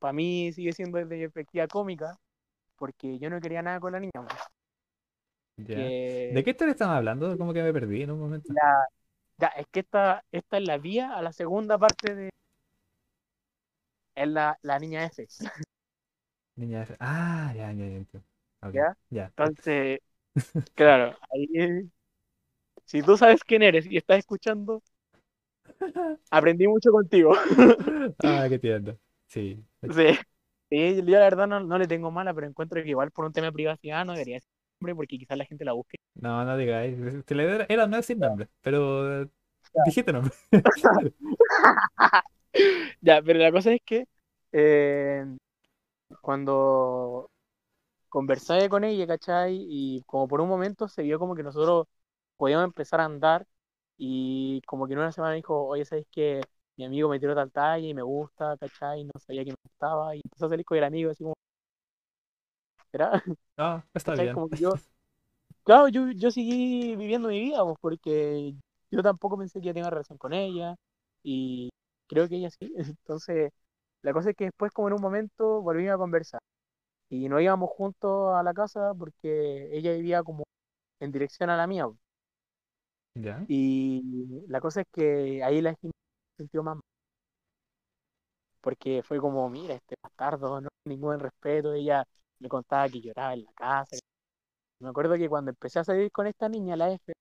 para 0.00 0.12
mí, 0.14 0.52
sigue 0.52 0.72
siendo 0.74 0.98
desde 0.98 1.18
perspectiva 1.30 1.68
cómica, 1.68 2.18
porque 2.76 3.18
yo 3.18 3.30
no 3.30 3.40
quería 3.40 3.62
nada 3.62 3.80
con 3.80 3.92
la 3.92 4.00
niña. 4.00 4.12
pues. 4.14 4.34
Ya. 5.56 5.94
Que 6.28 6.28
¿De 6.28 6.44
qué 6.44 6.50
historia 6.50 6.72
estamos 6.72 6.96
hablando? 6.96 7.36
Como 7.38 7.52
que 7.52 7.62
me 7.62 7.72
perdí 7.72 8.02
en 8.02 8.10
un 8.10 8.20
momento. 8.20 8.54
la- 8.54 8.86
ya, 9.38 9.48
es 9.48 9.66
que 9.68 9.80
esta, 9.80 10.24
esta 10.32 10.58
es 10.58 10.66
la 10.66 10.78
vía 10.78 11.14
a 11.14 11.22
la 11.22 11.32
segunda 11.32 11.78
parte 11.78 12.14
de. 12.14 12.30
Es 14.16 14.26
la, 14.28 14.58
la 14.62 14.78
niña 14.80 15.04
F. 15.06 15.26
Niña 16.56 16.82
F. 16.82 16.96
Ah, 17.00 17.52
ya, 17.54 17.72
ya, 17.72 17.86
ya. 17.86 17.96
entiendo. 17.96 18.26
Ok, 18.62 18.74
¿Ya? 18.74 18.96
Ya. 19.10 19.32
Entonces, 19.36 20.00
claro, 20.74 21.18
ahí. 21.32 21.90
Si 22.86 23.02
tú 23.02 23.16
sabes 23.18 23.44
quién 23.44 23.62
eres 23.62 23.86
y 23.86 23.96
estás 23.98 24.18
escuchando, 24.18 24.82
aprendí 26.30 26.66
mucho 26.68 26.90
contigo. 26.90 27.32
Ah, 28.22 28.46
qué 28.48 28.58
tierno. 28.58 28.98
Sí. 29.28 29.64
Sí. 29.82 30.18
Sí, 30.68 30.96
yo 30.96 31.02
la 31.04 31.20
verdad 31.20 31.46
no, 31.46 31.60
no 31.60 31.78
le 31.78 31.86
tengo 31.86 32.10
mala, 32.10 32.34
pero 32.34 32.46
encuentro 32.48 32.82
que 32.82 32.88
igual 32.88 33.12
por 33.12 33.24
un 33.24 33.32
tema 33.32 33.46
de 33.48 33.52
privacidad 33.52 34.04
no 34.04 34.12
debería 34.14 34.40
ser 34.40 34.50
nombre 34.80 34.96
porque 34.96 35.16
quizás 35.18 35.38
la 35.38 35.44
gente 35.44 35.64
la 35.64 35.72
busque. 35.74 35.95
No, 36.20 36.44
no 36.44 36.56
digáis. 36.56 36.96
Era, 37.28 37.66
era 37.68 37.86
no 37.86 37.96
decir 37.96 38.18
nombre, 38.18 38.48
pero 38.62 39.22
eh, 39.22 39.28
dijiste 39.84 40.12
nombre. 40.12 40.32
Ya, 43.00 43.22
pero 43.22 43.38
la 43.38 43.52
cosa 43.52 43.72
es 43.72 43.80
que 43.84 44.06
eh, 44.52 45.24
cuando 46.20 47.30
conversé 48.10 48.68
con 48.70 48.84
ella, 48.84 49.06
¿cachai? 49.06 49.58
Y 49.68 50.02
como 50.04 50.28
por 50.28 50.40
un 50.42 50.48
momento 50.50 50.88
se 50.88 51.02
vio 51.02 51.18
como 51.18 51.34
que 51.36 51.42
nosotros 51.44 51.86
podíamos 52.36 52.64
empezar 52.66 53.00
a 53.00 53.06
andar 53.06 53.46
y 53.98 54.62
como 54.66 54.86
que 54.86 54.94
en 54.94 55.00
una 55.00 55.12
semana 55.12 55.32
me 55.32 55.36
dijo, 55.38 55.66
oye, 55.66 55.84
¿sabes 55.84 56.06
que 56.12 56.42
Mi 56.76 56.84
amigo 56.86 57.08
me 57.08 57.20
tiró 57.20 57.34
tal 57.34 57.52
talla 57.52 57.86
y 57.88 57.94
me 57.94 58.02
gusta, 58.02 58.56
¿cachai? 58.58 59.04
No 59.04 59.12
sabía 59.20 59.44
que 59.44 59.52
me 59.52 59.58
gustaba 59.64 60.16
y 60.16 60.22
empezó 60.24 60.46
a 60.46 60.50
salir 60.50 60.64
con 60.66 60.78
el 60.78 60.84
amigo 60.84 61.10
así 61.12 61.24
como, 61.24 61.36
¿será? 62.90 63.22
No, 63.58 63.84
está 63.94 64.14
¿Cachai? 64.14 64.28
bien. 64.28 64.30
Como 64.30 64.48
que 64.50 64.56
yo, 64.58 64.72
claro, 65.66 65.88
yo, 65.88 66.10
yo 66.12 66.32
seguí 66.32 66.96
viviendo 66.96 67.28
mi 67.30 67.40
vida, 67.40 67.64
pues, 67.64 67.76
porque 67.82 68.54
yo 68.92 69.02
tampoco 69.02 69.38
pensé 69.38 69.60
que 69.60 69.66
iba 69.68 69.72
a 69.72 69.74
tener 69.74 69.90
relación 69.92 70.18
con 70.18 70.34
ella 70.34 70.76
y 71.24 71.70
creo 72.08 72.28
que 72.28 72.36
ella 72.36 72.50
sí. 72.50 72.72
Entonces, 72.98 73.52
la 74.02 74.14
cosa 74.14 74.30
es 74.30 74.36
que 74.36 74.46
después, 74.46 74.72
como 74.72 74.88
en 74.88 74.94
un 74.94 75.02
momento, 75.02 75.62
volvimos 75.62 75.94
a 75.94 75.98
conversar 75.98 76.40
y 77.10 77.28
no 77.30 77.40
íbamos 77.40 77.70
juntos 77.70 78.34
a 78.36 78.42
la 78.44 78.54
casa 78.54 78.94
porque 78.98 79.68
ella 79.76 79.92
vivía 79.94 80.24
como 80.24 80.44
en 81.00 81.12
dirección 81.12 81.50
a 81.50 81.58
la 81.58 81.66
mía. 81.68 81.86
pues. 81.88 81.98
Ya. 83.16 83.46
Y 83.48 84.44
la 84.48 84.60
cosa 84.60 84.82
es 84.82 84.86
que 84.92 85.42
ahí 85.44 85.60
la 85.60 85.74
Jimena 85.74 85.92
se 86.36 86.44
sintió 86.44 86.62
más 86.62 86.76
mal, 86.76 86.82
porque 88.60 89.02
fue 89.02 89.18
como, 89.20 89.48
mira, 89.50 89.74
este 89.74 89.94
bastardo, 90.02 90.60
no 90.60 90.68
ningún 90.84 91.18
respeto. 91.20 91.72
Ella 91.72 92.04
me 92.38 92.48
contaba 92.48 92.88
que 92.88 93.00
lloraba 93.00 93.34
en 93.34 93.44
la 93.44 93.52
casa. 93.52 93.96
Me 94.80 94.88
acuerdo 94.90 95.16
que 95.16 95.28
cuando 95.28 95.50
empecé 95.50 95.78
a 95.78 95.84
salir 95.84 96.10
con 96.12 96.26
esta 96.26 96.48
niña, 96.48 96.76
la 96.76 96.90
F, 96.92 97.12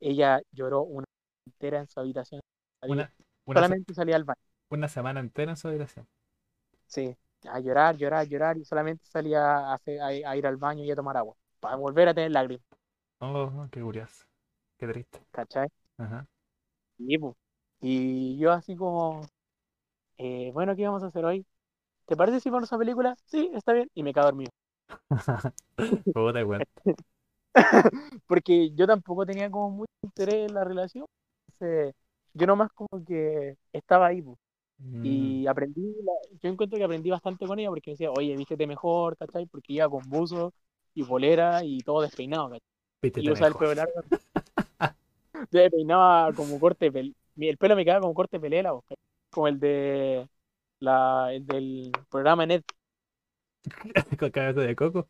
ella 0.00 0.40
lloró 0.52 0.82
una 0.82 1.06
entera 1.46 1.80
en 1.80 1.88
su 1.88 2.00
habitación. 2.00 2.40
Una, 2.86 3.12
una, 3.44 3.64
solamente 3.64 3.94
salía 3.94 4.16
al 4.16 4.24
baño. 4.24 4.40
una 4.70 4.88
semana 4.88 5.20
entera 5.20 5.50
en 5.52 5.56
su 5.56 5.68
habitación. 5.68 6.06
Sí, 6.86 7.16
a 7.48 7.60
llorar, 7.60 7.96
llorar, 7.96 8.26
llorar, 8.28 8.56
y 8.58 8.64
solamente 8.64 9.04
salía 9.06 9.40
a, 9.58 9.74
hacer- 9.74 10.00
a- 10.00 10.06
a 10.30 10.36
ir 10.36 10.46
al 10.46 10.56
baño 10.56 10.84
y 10.84 10.90
a 10.90 10.96
tomar 10.96 11.16
agua, 11.16 11.36
para 11.60 11.76
volver 11.76 12.08
a 12.08 12.14
tener 12.14 12.30
lágrimas, 12.32 12.64
Oh, 13.20 13.68
qué 13.70 13.80
curioso. 13.82 14.24
Qué 14.78 14.86
triste. 14.88 15.20
¿cachai? 15.30 15.68
Ajá. 15.98 16.26
Y, 16.98 18.38
yo 18.38 18.52
así 18.52 18.76
como, 18.76 19.22
eh, 20.18 20.50
bueno, 20.54 20.76
¿qué 20.76 20.86
vamos 20.86 21.02
a 21.02 21.08
hacer 21.08 21.24
hoy? 21.24 21.46
¿Te 22.06 22.16
parece 22.16 22.40
si 22.40 22.50
vamos 22.50 22.72
a 22.72 22.78
película? 22.78 23.16
Sí, 23.26 23.50
está 23.54 23.74
bien. 23.74 23.90
Y 23.94 24.02
me 24.04 24.12
quedo 24.14 24.24
dormido. 24.26 24.52
Puta. 26.14 26.64
Porque 28.26 28.70
yo 28.74 28.86
tampoco 28.86 29.26
tenía 29.26 29.50
como 29.50 29.70
mucho 29.70 29.92
interés 30.02 30.48
en 30.48 30.54
la 30.54 30.64
relación. 30.64 31.06
Entonces, 31.48 31.94
yo 32.34 32.46
nomás 32.46 32.70
como 32.72 33.04
que 33.06 33.56
estaba 33.72 34.06
ahí. 34.08 34.22
Mm, 34.80 35.42
Y 35.42 35.46
aprendí, 35.48 35.94
la- 36.04 36.12
yo 36.42 36.50
encuentro 36.50 36.78
que 36.78 36.84
aprendí 36.84 37.10
bastante 37.10 37.46
con 37.46 37.58
ella 37.58 37.70
porque 37.70 37.90
me 37.90 37.94
decía, 37.94 38.10
oye, 38.12 38.36
vístete 38.36 38.66
mejor, 38.66 39.16
¿cachai? 39.18 39.46
Porque 39.46 39.74
iba 39.74 39.88
con 39.90 40.08
buzo 40.08 40.54
y 40.94 41.04
polera 41.04 41.64
y 41.64 41.82
todo 41.82 42.02
despeinado, 42.02 42.46
¿cachai? 42.50 42.62
Vístete 43.02 43.22
Y 43.24 43.32
usaba 43.32 43.48
el 43.50 43.56
pelo 43.56 43.74
largo. 43.74 43.94
Yo 45.50 45.60
me 45.60 45.70
peinaba 45.70 46.32
como 46.34 46.58
corte 46.60 46.90
pel... 46.92 47.14
El 47.36 47.58
pelo 47.58 47.76
me 47.76 47.84
quedaba 47.84 48.00
como 48.00 48.14
corte 48.14 48.40
pelela, 48.40 48.72
como 49.30 49.48
el 49.48 49.60
de 49.60 50.28
la, 50.80 51.32
el 51.34 51.46
del 51.46 51.92
programa 52.10 52.46
Net. 52.46 52.64
Con 54.18 54.30
cabeza 54.30 54.60
de 54.60 54.76
coco. 54.76 55.08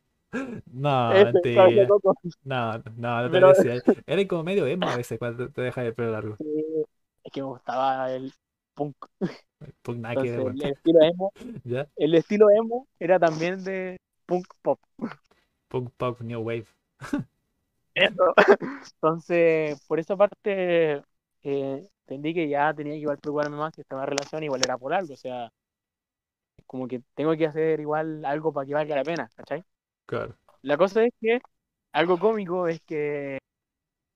No, 0.73 1.11
de 1.11 1.25
mentira. 1.33 1.89
coco. 1.89 2.15
No, 2.45 2.79
no, 2.97 3.23
no 3.23 3.25
te 3.25 3.31
Pero- 3.31 3.53
parecía. 3.53 3.83
Era 4.07 4.27
como 4.29 4.43
medio 4.45 4.67
emo 4.67 4.89
a 4.89 4.97
veces 4.97 5.19
cuando 5.19 5.49
te 5.51 5.63
dejas 5.63 5.85
el 5.87 5.95
pelo 5.95 6.13
largo. 6.13 6.37
Es 7.25 7.33
que 7.33 7.41
me 7.41 7.49
gustaba 7.49 8.13
el 8.13 8.33
punk. 8.75 8.95
Nada 9.97 10.23
que 10.23 10.33
Entonces, 10.33 10.45
ver, 10.45 10.55
el 10.55 10.73
estilo 10.73 11.01
emo, 11.03 11.33
el 11.97 12.15
estilo 12.15 12.51
emo 12.51 12.87
era 13.01 13.19
también 13.19 13.65
de 13.65 14.01
punk 14.27 14.47
pop. 14.63 14.79
Punk 15.67 15.91
pop, 15.97 16.21
new 16.21 16.41
wave. 16.41 16.67
Eso. 17.95 18.33
Entonces, 18.95 19.81
por 19.89 19.99
esa 19.99 20.17
parte, 20.17 21.03
eh, 21.43 21.89
entendí 22.07 22.33
que 22.35 22.49
ya 22.49 22.73
tenía 22.75 22.93
que 22.93 23.01
igual 23.01 23.19
preocuparme 23.19 23.57
más 23.57 23.75
que 23.75 23.81
esta 23.81 24.07
relación 24.07 24.45
igual 24.45 24.61
era 24.65 24.79
por 24.79 24.93
algo. 24.95 25.15
O 25.15 25.17
sea, 25.17 25.51
como 26.67 26.89
que 26.89 27.03
tengo 27.15 27.37
que 27.37 27.47
hacer 27.47 27.81
igual 27.81 28.25
algo 28.25 28.53
para 28.53 28.67
que 28.67 28.75
valga 28.75 28.97
la 28.97 29.05
pena, 29.05 29.31
¿cachai? 29.37 29.65
Claro. 30.07 30.37
La 30.63 30.77
cosa 30.77 31.05
es 31.05 31.13
que 31.21 31.41
algo 31.93 32.19
cómico 32.19 32.69
es 32.69 32.81
que, 32.83 33.39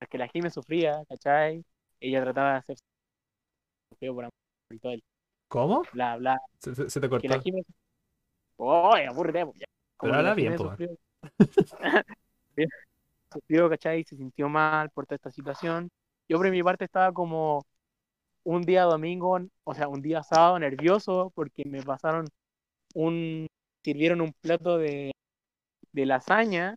es 0.00 0.08
que 0.08 0.18
la 0.18 0.28
Jimmy 0.28 0.50
sufría, 0.50 1.04
¿cachai? 1.08 1.64
Ella 2.00 2.22
trataba 2.22 2.52
de 2.52 2.58
hacer 2.58 2.76
sufrió 3.90 4.14
por 4.14 4.24
amor 4.24 4.32
y 4.70 4.78
todo 4.78 4.92
el 4.92 5.02
¿Cómo? 5.48 5.82
bla 5.92 6.16
bla. 6.18 6.38
Se, 6.58 6.74
se- 6.74 6.90
se 6.90 7.00
te 7.00 7.08
Que 7.18 7.28
cortó. 7.28 7.28
la 7.28 7.38
Jimmy. 7.40 7.62
¡Oye. 8.58 9.08
Como 9.96 10.12
Pero 10.12 10.14
que 10.14 10.22
habla 10.22 10.30
la 10.30 10.34
bien, 12.56 12.66
sufrió, 13.32 13.68
¿cachai? 13.68 14.04
Se 14.04 14.16
sintió 14.16 14.48
mal 14.48 14.90
por 14.90 15.06
toda 15.06 15.16
esta 15.16 15.30
situación. 15.30 15.90
Yo 16.28 16.38
por 16.38 16.50
mi 16.50 16.62
parte 16.62 16.84
estaba 16.84 17.12
como 17.12 17.64
un 18.44 18.62
día 18.62 18.84
domingo, 18.84 19.38
o 19.64 19.74
sea, 19.74 19.88
un 19.88 20.02
día 20.02 20.22
sábado 20.22 20.58
nervioso 20.58 21.32
porque 21.34 21.64
me 21.66 21.82
pasaron 21.82 22.26
un, 22.94 23.46
sirvieron 23.84 24.20
un 24.20 24.32
plato 24.40 24.78
de, 24.78 25.12
de 25.92 26.06
lasaña 26.06 26.76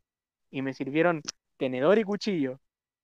y 0.52 0.62
me 0.62 0.74
sirvieron 0.74 1.22
tenedor 1.58 1.98
y 2.00 2.04
cuchillo. 2.04 2.60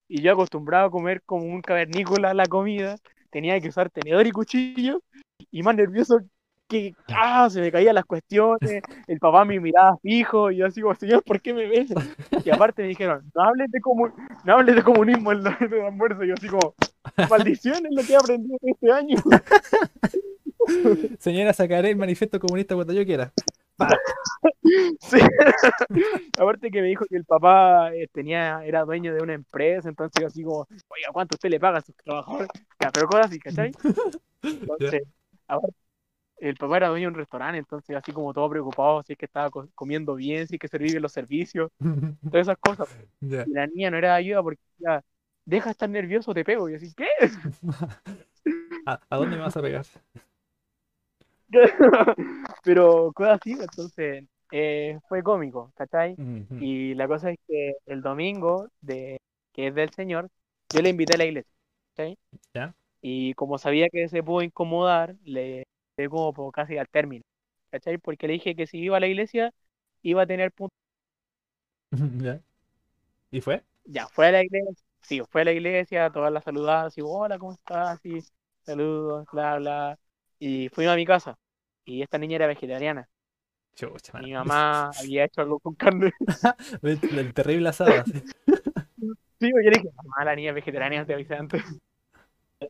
Y 0.08 0.22
yo 0.22 0.34
acostumbrado 0.34 0.88
a 0.88 0.92
comer 0.92 1.22
como 1.24 1.46
un 1.46 1.62
cavernícola 1.62 2.34
la 2.34 2.46
comida, 2.48 2.98
tenía 3.32 3.60
que 3.60 3.70
usar 3.70 3.90
tenedor 3.90 4.26
y 4.28 4.32
cuchillo 4.32 5.02
y 5.52 5.64
más 5.64 5.76
nervioso 5.76 6.20
que 6.68 6.94
ah, 7.08 7.50
se 7.50 7.62
me 7.62 7.72
caían 7.72 7.96
las 7.96 8.06
cuestiones, 8.06 8.84
el 9.08 9.20
papá 9.20 9.44
me 9.44 9.60
miraba 9.60 9.98
fijo 9.98 10.52
y 10.52 10.58
yo 10.58 10.68
así 10.68 10.82
como, 10.82 10.94
señor, 10.94 11.24
¿por 11.24 11.42
qué 11.42 11.52
me 11.54 11.68
ves? 11.68 11.92
Y 12.46 12.50
aparte 12.52 12.84
me 12.84 12.90
dijeron, 12.90 13.30
no 13.34 13.44
hables 13.44 13.72
de, 13.72 13.82
comu 13.82 14.10
no 14.46 14.54
hables 14.54 14.76
de 14.76 14.84
comunismo 14.84 15.32
en 15.32 15.44
de 15.44 15.86
almuerzo. 15.86 16.24
Y 16.24 16.28
yo 16.28 16.36
así 16.36 16.48
como, 16.48 16.76
maldición 17.28 17.86
es 17.88 17.92
lo 17.92 18.04
que 18.04 18.14
he 18.14 18.16
aprendido 18.16 18.58
este 18.62 18.92
año. 18.92 19.18
Señora, 21.20 21.54
sacaré 21.54 21.92
el 21.92 21.98
manifiesto 21.98 22.40
comunista 22.40 22.76
cuando 22.76 22.94
yo 22.94 23.06
quiera. 23.06 23.34
Sí. 25.00 25.18
Aparte 26.38 26.70
que 26.72 26.82
me 26.82 26.88
dijo 26.88 27.06
que 27.06 27.16
el 27.18 27.26
papá 27.26 27.94
eh, 27.94 28.08
tenía, 28.12 28.64
era 28.66 28.84
dueño 28.84 29.14
de 29.14 29.22
una 29.22 29.34
empresa, 29.34 29.90
entonces 29.90 30.22
yo 30.22 30.28
así 30.28 30.44
como, 30.44 30.60
oiga, 30.88 31.10
¿cuánto 31.12 31.36
usted 31.36 31.50
le 31.50 31.60
paga 31.60 31.80
a 31.80 31.82
sus 31.82 31.96
trabajadores? 31.96 32.50
Pero 32.94 33.08
cosas 33.08 33.28
así, 33.28 33.40
¿cachai? 33.40 33.74
Entonces, 34.62 35.04
aparte, 35.48 35.76
el 36.40 36.56
papá 36.58 36.78
era 36.78 36.90
dueño 36.90 37.08
de 37.10 37.14
un 37.14 37.20
restaurante, 37.20 37.60
entonces 37.60 37.96
así 37.96 38.12
como 38.14 38.34
todo 38.34 38.50
preocupado, 38.50 39.04
si 39.04 39.14
es 39.14 39.20
que 39.20 39.26
estaba 39.26 39.50
co- 39.52 39.70
comiendo 39.76 40.16
bien, 40.16 40.48
si 40.48 40.56
es 40.56 40.60
que 40.62 40.68
servía 40.68 40.92
bien 40.92 41.04
los 41.04 41.14
servicios, 41.14 41.72
todas 42.30 42.48
esas 42.48 42.58
cosas. 42.60 42.90
Y 43.46 43.52
la 43.54 43.68
niña 43.68 43.92
no 43.92 43.98
era 43.98 44.10
de 44.10 44.16
ayuda 44.16 44.44
porque 44.44 44.62
ya, 44.80 45.04
deja 45.46 45.66
de 45.68 45.72
estar 45.72 45.90
nervioso, 45.90 46.34
te 46.34 46.46
pego. 46.46 46.70
Y 46.70 46.74
yo 46.74 46.78
así, 46.78 46.94
¿qué? 46.96 47.08
¿A, 48.86 49.00
a 49.10 49.18
dónde 49.18 49.36
me 49.38 49.42
vas 49.44 49.58
a 49.58 49.62
pegar? 49.62 49.86
Pero 52.64 53.12
cosas 53.14 53.40
así, 53.42 53.52
entonces 53.54 54.26
eh, 54.52 55.00
fue 55.08 55.24
cómico, 55.24 55.72
¿cachai? 55.76 56.16
Y 56.60 56.94
la 56.96 57.08
cosa 57.08 57.32
es 57.32 57.38
que 57.48 57.74
el 57.86 58.02
domingo, 58.02 58.68
de, 58.82 59.20
que 59.54 59.68
es 59.68 59.76
del 59.76 59.92
Señor, 59.92 60.30
yo 60.74 60.82
le 60.82 60.90
invité 60.90 61.16
a 61.16 61.18
la 61.18 61.26
iglesia, 61.26 61.52
¿cachai? 61.96 62.18
Ya. 62.54 62.76
Y 63.02 63.34
como 63.36 63.58
sabía 63.58 63.90
que 63.90 64.10
se 64.10 64.24
pudo 64.24 64.42
incomodar, 64.44 65.16
le 65.24 65.66
llevé 65.98 66.10
como 66.10 66.34
por 66.34 66.52
casi 66.52 66.78
al 66.78 66.90
término, 66.90 67.24
¿cachai? 67.72 67.98
Porque 67.98 68.28
le 68.28 68.34
dije 68.34 68.56
que 68.56 68.68
si 68.68 68.80
iba 68.80 68.98
a 68.98 69.00
la 69.00 69.08
iglesia, 69.08 69.54
iba 70.04 70.24
a 70.24 70.28
tener 70.28 70.52
punto. 70.52 70.74
¿Ya? 72.22 72.42
¿Y 73.32 73.42
fue? 73.42 73.64
Ya, 73.86 74.08
fue 74.08 74.28
a 74.28 74.32
la 74.32 74.44
iglesia, 74.44 74.74
sí, 75.02 75.22
fue 75.30 75.42
a 75.42 75.46
la 75.46 75.52
iglesia, 75.52 76.10
todas 76.12 76.32
las 76.32 76.44
saludadas, 76.44 76.88
así, 76.88 77.02
hola, 77.04 77.40
¿cómo 77.40 77.54
estás? 77.54 77.98
Así, 78.00 78.20
saludos, 78.64 79.26
bla, 79.32 79.58
bla. 79.58 80.00
Y 80.40 80.70
fuimos 80.70 80.94
a 80.94 80.98
mi 80.98 81.06
casa, 81.06 81.38
y 81.86 82.02
esta 82.02 82.18
niña 82.18 82.38
era 82.38 82.48
vegetariana. 82.48 83.08
Chucha, 83.76 84.20
Mi 84.20 84.34
mamá 84.34 84.90
había 85.00 85.26
hecho 85.26 85.42
algo 85.42 85.60
con 85.60 85.76
carne. 85.76 86.12
El, 86.82 87.00
el 87.18 87.34
terrible 87.34 87.70
asado. 87.70 87.92
así. 88.02 88.14
Sí, 89.40 89.50
yo 89.50 89.58
le 89.58 89.70
dije, 89.70 89.90
mamá, 89.96 90.26
la 90.26 90.36
niña 90.36 90.52
vegetariana, 90.52 91.06
te 91.06 91.14
avisé 91.14 91.36
antes. 91.36 91.64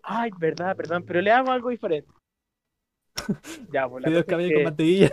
Ay, 0.03 0.29
verdad, 0.37 0.75
perdón, 0.75 1.03
pero 1.03 1.21
le 1.21 1.31
hago 1.31 1.51
algo 1.51 1.69
diferente. 1.69 2.11
Ya, 3.73 3.87
pues 3.87 4.03
la 4.03 4.09
cosa 4.09 4.19
es 4.19 4.25
que- 4.47 4.53
con 4.53 4.63
mantequilla. 4.63 5.11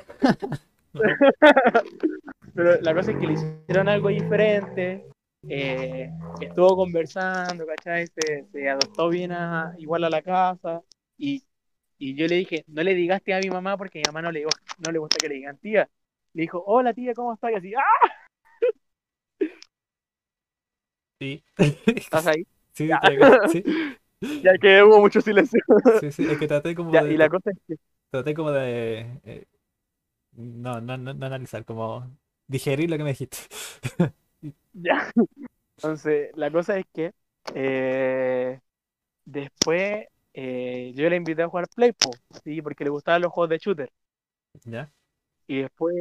Pero 2.54 2.80
la 2.80 2.94
cosa 2.94 3.10
es 3.12 3.18
que 3.18 3.26
le 3.26 3.32
hicieron 3.34 3.88
algo 3.88 4.08
diferente. 4.08 5.06
eh, 5.48 6.10
estuvo 6.40 6.76
conversando, 6.76 7.66
¿cachai? 7.66 8.06
Se, 8.08 8.46
se 8.50 8.68
adoptó 8.68 9.08
bien 9.08 9.32
a, 9.32 9.74
igual 9.78 10.04
a 10.04 10.10
la 10.10 10.22
casa. 10.22 10.82
Y, 11.18 11.42
y 11.98 12.14
yo 12.14 12.26
le 12.26 12.36
dije, 12.36 12.64
no 12.68 12.82
le 12.82 12.94
digas 12.94 13.22
tía 13.22 13.36
a 13.38 13.40
mi 13.40 13.50
mamá 13.50 13.76
porque 13.76 13.98
a 13.98 14.10
mi 14.10 14.14
mamá 14.14 14.22
no 14.22 14.32
le, 14.32 14.44
no 14.44 14.92
le 14.92 14.98
gusta 14.98 15.16
que 15.18 15.28
le 15.28 15.36
digan 15.36 15.58
tía. 15.58 15.88
Le 16.34 16.42
dijo, 16.42 16.62
hola 16.66 16.92
tía, 16.92 17.14
¿cómo 17.14 17.32
estás? 17.34 17.52
Y 17.52 17.54
así, 17.54 17.74
¡ah! 17.74 18.26
Sí. 21.20 21.42
¿Estás 21.86 22.26
ahí? 22.26 22.46
Sí, 22.76 22.88
Ya. 22.88 23.00
sí, 23.50 23.64
Ya 24.42 24.58
que 24.60 24.82
hubo 24.82 25.00
mucho 25.00 25.20
silencio. 25.22 25.60
sí, 26.00 26.12
sí, 26.12 26.24
es 26.30 26.38
que 26.38 26.46
traté 26.46 26.74
como 26.74 26.92
Ya, 26.92 27.02
de, 27.02 27.14
y 27.14 27.16
la 27.16 27.28
cosa 27.28 27.50
es 27.50 27.58
que, 27.66 27.76
traté 28.10 28.34
como 28.34 28.50
de 28.50 29.20
eh, 29.24 29.46
no, 30.32 30.80
no, 30.80 30.96
no, 30.98 31.14
no 31.14 31.26
analizar, 31.26 31.64
como 31.64 32.10
digerir 32.46 32.90
lo 32.90 32.98
que 32.98 33.04
me 33.04 33.10
dijiste. 33.10 33.38
ya. 34.74 35.10
Entonces, 35.76 36.30
la 36.34 36.50
cosa 36.50 36.78
es 36.78 36.86
que 36.92 37.12
eh, 37.54 38.60
después 39.24 40.06
eh, 40.38 40.92
yo 40.94 41.08
le 41.08 41.16
invité 41.16 41.42
a 41.42 41.48
jugar 41.48 41.66
Playpo, 41.74 42.10
¿sí? 42.44 42.60
Porque 42.60 42.84
le 42.84 42.90
gustaban 42.90 43.22
los 43.22 43.32
juegos 43.32 43.48
de 43.48 43.58
shooter. 43.58 43.90
¿Ya? 44.64 44.90
Y 45.46 45.62
después 45.62 45.94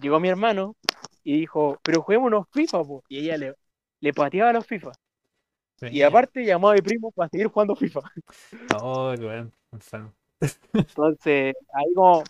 llegó 0.00 0.20
mi 0.20 0.28
hermano 0.28 0.76
y 1.24 1.40
dijo, 1.40 1.80
pero 1.82 2.00
juguemos 2.00 2.28
unos 2.28 2.46
FIFA, 2.52 2.84
po. 2.84 3.02
Y 3.08 3.18
ella 3.18 3.36
le, 3.36 3.54
le 3.98 4.12
pateaba 4.12 4.50
a 4.50 4.52
los 4.52 4.64
FIFA. 4.64 4.92
Y 5.90 6.02
aparte 6.02 6.44
llamó 6.44 6.68
a 6.70 6.74
mi 6.74 6.82
primo 6.82 7.10
para 7.10 7.28
seguir 7.28 7.48
jugando 7.48 7.74
FIFA. 7.74 8.00
Oh, 8.80 9.12
bueno. 9.16 9.50
Entonces, 10.72 11.56
ahí 11.74 11.94
como... 11.94 12.22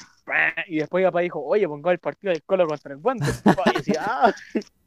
Y 0.68 0.78
después 0.78 1.02
mi 1.02 1.08
papá 1.08 1.20
dijo, 1.20 1.44
oye, 1.44 1.68
pongo 1.68 1.90
el 1.90 1.98
partido 1.98 2.32
del 2.32 2.42
Colo 2.42 2.66
contra 2.66 2.94
el 2.94 3.00
Guante. 3.00 3.26
Y 3.66 3.76
decía, 3.76 4.02
ah, 4.06 4.34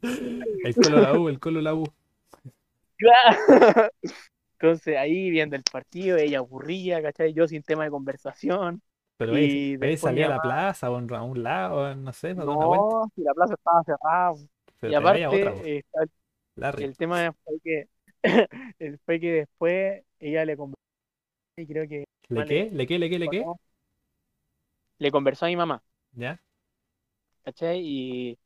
El 0.02 0.74
colo 0.74 1.00
la 1.00 1.16
U, 1.16 1.28
el 1.28 1.38
colo 1.38 1.60
la 1.60 1.74
U. 1.74 1.84
claro. 2.96 3.90
Entonces 4.60 4.96
ahí 4.96 5.30
viendo 5.30 5.56
el 5.56 5.62
partido, 5.70 6.16
ella 6.16 6.38
aburría, 6.38 7.02
¿cachai? 7.02 7.32
Yo 7.32 7.46
sin 7.48 7.62
tema 7.62 7.84
de 7.84 7.90
conversación. 7.90 8.82
Pero 9.16 9.36
Y 9.36 9.76
salía 9.96 10.26
a 10.26 10.28
la 10.28 10.40
plaza 10.40 10.90
o 10.90 10.96
a 10.96 11.22
un, 11.22 11.42
lado, 11.42 11.94
no 11.96 12.12
sé, 12.12 12.34
vuelta. 12.34 12.96
No, 12.96 13.10
si 13.14 13.22
la 13.22 13.34
plaza 13.34 13.54
estaba 13.54 13.82
cerrada. 13.84 14.34
Pero 14.80 14.92
y 14.92 14.94
aparte, 14.94 15.26
otra, 15.26 15.54
eh, 15.76 15.82
el- 16.76 16.96
tema 16.96 17.32
fue 17.44 17.60
que, 17.62 17.88
fue 19.06 19.20
que 19.20 19.32
después 19.32 20.04
ella 20.20 20.44
le 20.44 20.56
conversó, 20.56 20.82
y 21.58 21.66
creo 21.66 21.88
que 21.88 22.04
¿Le 22.30 22.44
qué? 22.46 22.70
¿Le 22.72 22.86
qué? 22.86 22.98
¿Le 22.98 23.10
qué? 23.10 23.18
¿Le 23.18 23.28
qué? 23.30 23.50
le 24.98 25.10
conversó 25.10 25.46
a 25.46 25.48
mi 25.48 25.56
mamá, 25.56 25.82
¿Ya? 26.14 26.38
¿cachai? 27.44 27.80
Y 27.82 28.38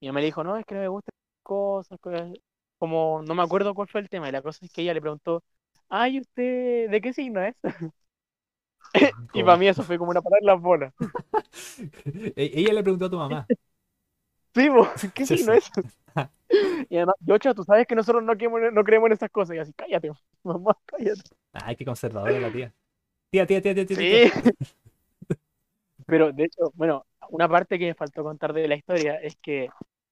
mi 0.00 0.08
mamá 0.08 0.20
le 0.20 0.26
dijo, 0.26 0.44
no, 0.44 0.56
es 0.56 0.64
que 0.66 0.74
no 0.74 0.80
me 0.82 0.88
gustan 0.88 1.12
cosas, 1.42 1.98
cosas", 2.00 2.32
como 2.78 3.22
no 3.22 3.34
me 3.34 3.42
acuerdo 3.42 3.74
cuál 3.74 3.88
fue 3.88 4.00
el 4.00 4.08
tema, 4.08 4.28
y 4.28 4.32
la 4.32 4.42
cosa 4.42 4.64
es 4.64 4.72
que 4.72 4.82
ella 4.82 4.94
le 4.94 5.00
preguntó, 5.00 5.42
ay, 5.90 6.20
¿usted 6.20 6.90
de 6.90 7.00
qué 7.02 7.12
signo 7.12 7.42
es? 7.42 7.56
Y 9.32 9.42
para 9.44 9.56
mí 9.56 9.68
eso 9.68 9.82
fue 9.84 9.98
como 9.98 10.10
una 10.10 10.22
patada 10.22 10.38
en 10.40 10.46
las 10.46 10.60
bolas. 10.60 10.92
E- 12.36 12.50
Ella 12.54 12.72
le 12.74 12.82
preguntó 12.82 13.06
a 13.06 13.10
tu 13.10 13.16
mamá. 13.18 13.50
Sí, 14.54 14.68
¿qué 15.14 15.26
Sí, 15.26 15.36
signo 15.36 15.52
sí. 15.52 15.54
es? 15.54 15.70
Y 16.88 16.96
además, 16.96 17.14
Yocha, 17.20 17.54
tú 17.54 17.64
sabes 17.64 17.86
que 17.86 17.94
nosotros 17.94 18.22
no 18.24 18.36
creemos, 18.36 18.60
no 18.72 18.84
creemos 18.84 19.06
en 19.08 19.12
estas 19.12 19.30
cosas. 19.30 19.56
Y 19.56 19.58
así, 19.60 19.72
cállate, 19.74 20.10
mamá, 20.42 20.76
cállate. 20.86 21.30
Ay, 21.52 21.76
qué 21.76 21.84
conservadora 21.84 22.40
la 22.40 22.50
tía. 22.52 22.74
Tía, 23.30 23.46
tía, 23.46 23.62
tía, 23.62 23.74
tía, 23.74 23.86
tía. 23.86 23.96
Sí. 23.96 24.04
tía. 24.08 24.32
Pero 26.06 26.32
de 26.32 26.44
hecho, 26.44 26.70
bueno, 26.74 27.06
una 27.30 27.48
parte 27.48 27.78
que 27.78 27.86
me 27.86 27.94
faltó 27.94 28.22
contar 28.24 28.52
de 28.52 28.66
la 28.68 28.74
historia 28.76 29.16
es 29.16 29.36
que 29.36 29.68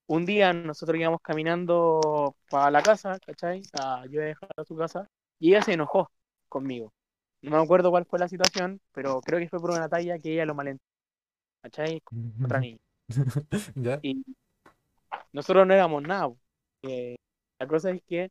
un 0.07 0.25
día 0.27 0.53
nosotros 0.53 0.99
íbamos 0.99 1.21
caminando 1.23 2.37
para 2.51 2.71
la 2.71 2.83
casa, 2.83 3.19
¿cachai? 3.27 3.61
O 3.61 3.65
sea, 3.65 4.07
yo 4.07 4.21
he 4.23 4.27
dejado 4.27 4.53
a 4.57 4.65
su 4.65 4.77
casa 4.77 5.09
y 5.39 5.51
ella 5.51 5.63
se 5.63 5.73
enojó 5.75 6.11
conmigo. 6.49 6.93
No 7.43 7.53
me 7.53 7.63
acuerdo 7.63 7.91
cuál 7.91 8.05
fue 8.05 8.19
la 8.19 8.29
situación, 8.29 8.81
pero 8.93 9.21
creo 9.21 9.39
que 9.39 9.49
fue 9.49 9.61
por 9.61 9.71
una 9.71 9.89
talla 9.89 10.19
que 10.19 10.33
ella 10.33 10.45
lo 10.45 10.55
malentendió, 10.55 10.87
¿cachai? 11.63 12.01
Con 12.01 12.35
otra 12.45 12.61
niña. 12.61 12.79
¿Ya? 13.77 14.01
Y, 14.03 14.25
nosotros 15.33 15.67
no 15.67 15.75
éramos 15.75 16.03
nada. 16.03 16.33
Eh, 16.83 17.17
la 17.59 17.67
cosa 17.67 17.91
es 17.91 18.03
que 18.03 18.31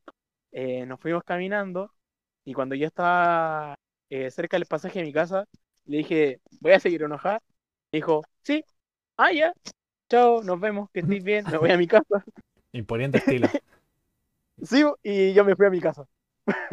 eh, 0.51 0.85
nos 0.85 0.99
fuimos 0.99 1.23
caminando 1.23 1.91
y 2.45 2.53
cuando 2.53 2.75
yo 2.75 2.87
estaba 2.87 3.75
eh, 4.09 4.31
cerca 4.31 4.57
del 4.57 4.65
pasaje 4.65 4.99
de 4.99 5.05
mi 5.05 5.13
casa, 5.13 5.45
le 5.85 5.97
dije, 5.97 6.41
voy 6.59 6.73
a 6.73 6.79
seguir 6.79 7.03
enojada. 7.03 7.41
Dijo, 7.91 8.23
sí, 8.41 8.63
ah, 9.17 9.31
ya, 9.31 9.53
chao, 10.09 10.43
nos 10.43 10.59
vemos, 10.59 10.89
que 10.91 11.01
estés 11.01 11.23
bien, 11.23 11.45
me 11.49 11.57
voy 11.57 11.71
a 11.71 11.77
mi 11.77 11.87
casa. 11.87 12.05
Imponiendo 12.71 13.17
estilo. 13.17 13.47
sí, 14.61 14.83
y 15.03 15.33
yo 15.33 15.45
me 15.45 15.55
fui 15.55 15.65
a 15.65 15.69
mi 15.69 15.79
casa. 15.79 16.07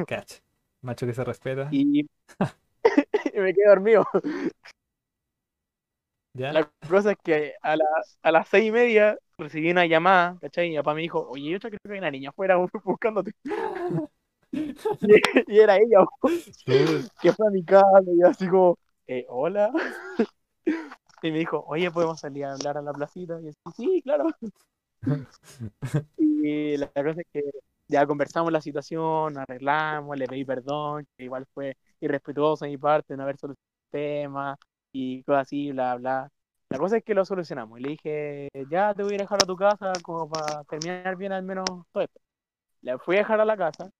Catch. 0.07 0.41
Macho 0.83 1.07
que 1.07 1.15
se 1.15 1.25
respeta. 1.25 1.69
Y, 1.71 2.01
y 2.01 2.07
me 3.35 3.55
quedé 3.55 3.69
dormido. 3.69 4.07
¿Ya? 6.35 6.53
La 6.53 6.71
cosa 6.89 7.13
es 7.13 7.19
que 7.23 7.55
a, 7.63 7.77
la, 7.77 7.85
a 8.23 8.33
las 8.33 8.49
seis 8.49 8.67
y 8.69 8.73
media 8.73 9.17
recibí 9.39 9.71
una 9.71 9.87
llamada, 9.87 10.37
¿cachai? 10.41 10.67
Y 10.67 10.71
mi 10.71 10.77
papá 10.77 10.95
me 10.95 11.03
dijo, 11.03 11.27
oye, 11.29 11.51
yo 11.51 11.61
creo 11.61 11.73
que 11.73 11.93
hay 11.93 11.99
una 11.99 12.11
niña 12.11 12.31
afuera 12.31 12.57
buscándote. 12.85 13.33
y, 14.53 14.75
y 15.47 15.59
era 15.61 15.77
ella, 15.77 16.05
que 17.21 17.33
fue 17.33 17.47
a 17.47 17.51
mi 17.51 17.65
casa 17.65 18.01
y 18.07 18.21
yo 18.21 18.29
así 18.29 18.49
como, 18.49 18.79
eh, 19.07 19.27
hola. 19.29 19.73
y 21.23 21.31
me 21.31 21.39
dijo, 21.39 21.65
oye, 21.69 21.91
¿podemos 21.91 22.21
salir 22.21 22.45
a 22.45 22.53
hablar 22.55 22.79
a 22.79 22.83
la 22.83 22.93
placita? 22.93 23.41
Y 23.41 23.45
yo, 23.47 23.51
sí, 23.77 24.03
claro. 24.03 24.27
y 26.19 26.77
la 26.77 26.89
cosa 26.89 27.21
es 27.21 27.27
que 27.33 27.43
ya 27.89 28.06
conversamos 28.06 28.52
la 28.52 28.61
situación, 28.61 29.36
arreglamos, 29.39 30.16
le 30.16 30.27
pedí 30.27 30.44
perdón, 30.44 31.06
que 31.16 31.24
igual 31.24 31.47
fue 31.55 31.77
irrespetuoso 32.01 32.65
de 32.65 32.70
mi 32.73 32.78
parte 32.78 33.16
no 33.16 33.23
haber 33.24 33.36
solucionado 33.39 33.69
el 33.86 33.90
tema 33.90 34.56
y 34.93 35.23
cosas 35.24 35.43
así, 35.43 35.73
bla, 35.73 35.97
bla. 35.97 36.28
La 36.70 36.78
cosa 36.78 36.97
es 36.97 37.05
que 37.05 37.15
lo 37.15 37.24
solucionamos 37.24 37.78
y 37.78 37.82
le 37.82 37.89
dije, 37.90 38.48
ya 38.70 38.94
te 38.94 39.02
voy 39.02 39.15
a 39.16 39.19
dejar 39.19 39.43
a 39.43 39.47
tu 39.47 39.56
casa 39.56 39.93
como 40.02 40.28
para 40.28 40.65
terminar 40.65 41.16
bien 41.16 41.32
al 41.32 41.43
menos 41.44 41.65
todo 41.93 42.02
esto. 42.05 42.20
Le 42.82 42.98
fui 42.98 43.16
a 43.16 43.20
dejar 43.20 43.40
a 43.40 43.44
la 43.44 43.56
casa 43.56 43.90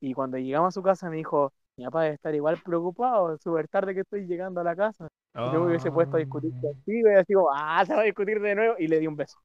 y 0.00 0.14
cuando 0.14 0.38
llegamos 0.38 0.68
a 0.68 0.72
su 0.72 0.82
casa 0.82 1.08
me 1.10 1.16
dijo, 1.16 1.52
mi 1.76 1.84
papá 1.84 2.02
debe 2.02 2.14
estar 2.16 2.34
igual 2.34 2.58
preocupado, 2.64 3.38
súper 3.38 3.68
tarde 3.68 3.94
que 3.94 4.00
estoy 4.00 4.26
llegando 4.26 4.60
a 4.60 4.64
la 4.64 4.76
casa. 4.76 5.08
Yo 5.44 5.60
me 5.60 5.66
hubiese 5.68 5.90
puesto 5.92 6.16
a 6.16 6.20
discutir 6.20 6.52
Oh. 6.52 6.60
contigo 6.60 7.10
y 7.10 7.14
así 7.14 7.34
como, 7.34 7.50
ah, 7.54 7.84
se 7.86 7.94
va 7.94 8.00
a 8.02 8.04
discutir 8.04 8.40
de 8.40 8.54
nuevo 8.54 8.74
y 8.78 8.88
le 8.88 8.98
di 9.00 9.06
un 9.06 9.16
beso. 9.16 9.38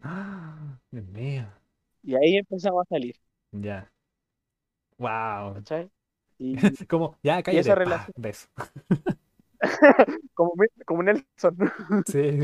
Dios 0.90 1.06
mío. 1.06 1.46
Y 2.02 2.14
ahí 2.16 2.36
empezamos 2.36 2.82
a 2.82 2.88
salir, 2.88 3.16
Ya. 3.52 3.90
Wow. 4.98 5.54
¿cachai? 5.54 5.90
Y 6.38 6.56
Como, 6.88 7.16
ya, 7.22 7.42
cállate. 7.42 7.60
esa 7.60 7.74
pa, 7.74 7.74
relación- 7.76 8.14
beso. 8.16 8.48
como, 10.34 10.52
como 10.86 11.02
Nelson. 11.02 11.56
Sí. 12.06 12.40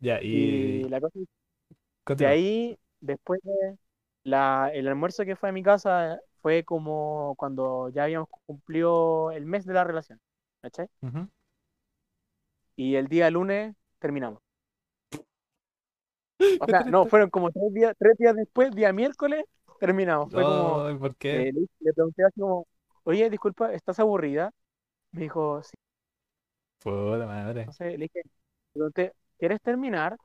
Ya, 0.00 0.20
Y 0.22 0.82
y. 0.82 0.88
la 0.88 1.00
cosa 1.00 1.18
es 1.18 1.26
De 2.18 2.26
ahí, 2.26 2.78
después 3.00 3.40
de 3.42 3.78
la, 4.24 4.70
el 4.74 4.88
almuerzo 4.88 5.24
que 5.24 5.36
fue 5.36 5.48
a 5.50 5.52
mi 5.52 5.62
casa, 5.62 6.20
fue 6.42 6.64
como 6.64 7.34
cuando 7.38 7.88
ya 7.90 8.04
habíamos 8.04 8.28
cumplido 8.46 9.30
el 9.32 9.46
mes 9.46 9.64
de 9.66 9.74
la 9.74 9.84
relación, 9.84 10.20
¿cachai? 10.62 10.88
Y 12.76 12.94
el 12.96 13.08
día 13.08 13.30
lunes 13.30 13.74
terminamos. 13.98 14.40
O 16.58 16.66
Qué 16.66 16.74
sea, 16.74 16.84
no, 16.86 17.06
fueron 17.06 17.30
como 17.30 17.50
tres 17.50 17.72
días, 17.72 17.94
tres 17.98 18.16
días 18.18 18.34
después, 18.36 18.70
día 18.74 18.92
miércoles, 18.92 19.44
terminamos. 19.78 20.32
Fue 20.32 20.44
como, 20.44 20.84
¿por 20.98 21.16
qué? 21.16 21.46
eh, 21.46 21.52
le, 21.52 21.66
le 21.80 21.92
pregunté 21.92 22.24
así 22.24 22.40
como, 22.40 22.66
oye, 23.04 23.30
disculpa, 23.30 23.72
¿estás 23.72 23.98
aburrida? 24.00 24.50
Me 25.12 25.22
dijo, 25.22 25.62
sí, 25.62 25.74
Puta 26.78 27.26
madre. 27.26 27.72
le 27.80 27.96
dije, 27.98 28.20
le 28.24 28.30
pregunté, 28.72 29.12
¿quieres 29.38 29.60
terminar? 29.62 30.16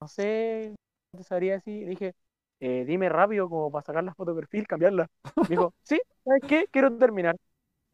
No 0.00 0.08
sé, 0.08 0.74
¿qué 1.12 1.18
te 1.18 1.24
sabría 1.24 1.54
decir? 1.54 1.84
Le 1.84 1.90
dije, 1.90 2.14
"Eh, 2.60 2.84
dime 2.86 3.08
rápido 3.08 3.48
como 3.48 3.70
para 3.70 3.84
sacar 3.84 4.04
la 4.04 4.14
foto 4.14 4.32
de 4.34 4.40
perfil, 4.40 4.66
cambiarla. 4.66 5.08
Me 5.46 5.54
dijo, 5.54 5.74
sí, 5.82 6.00
¿sabes 6.24 6.42
qué? 6.46 6.66
Quiero 6.70 6.96
terminar. 6.98 7.36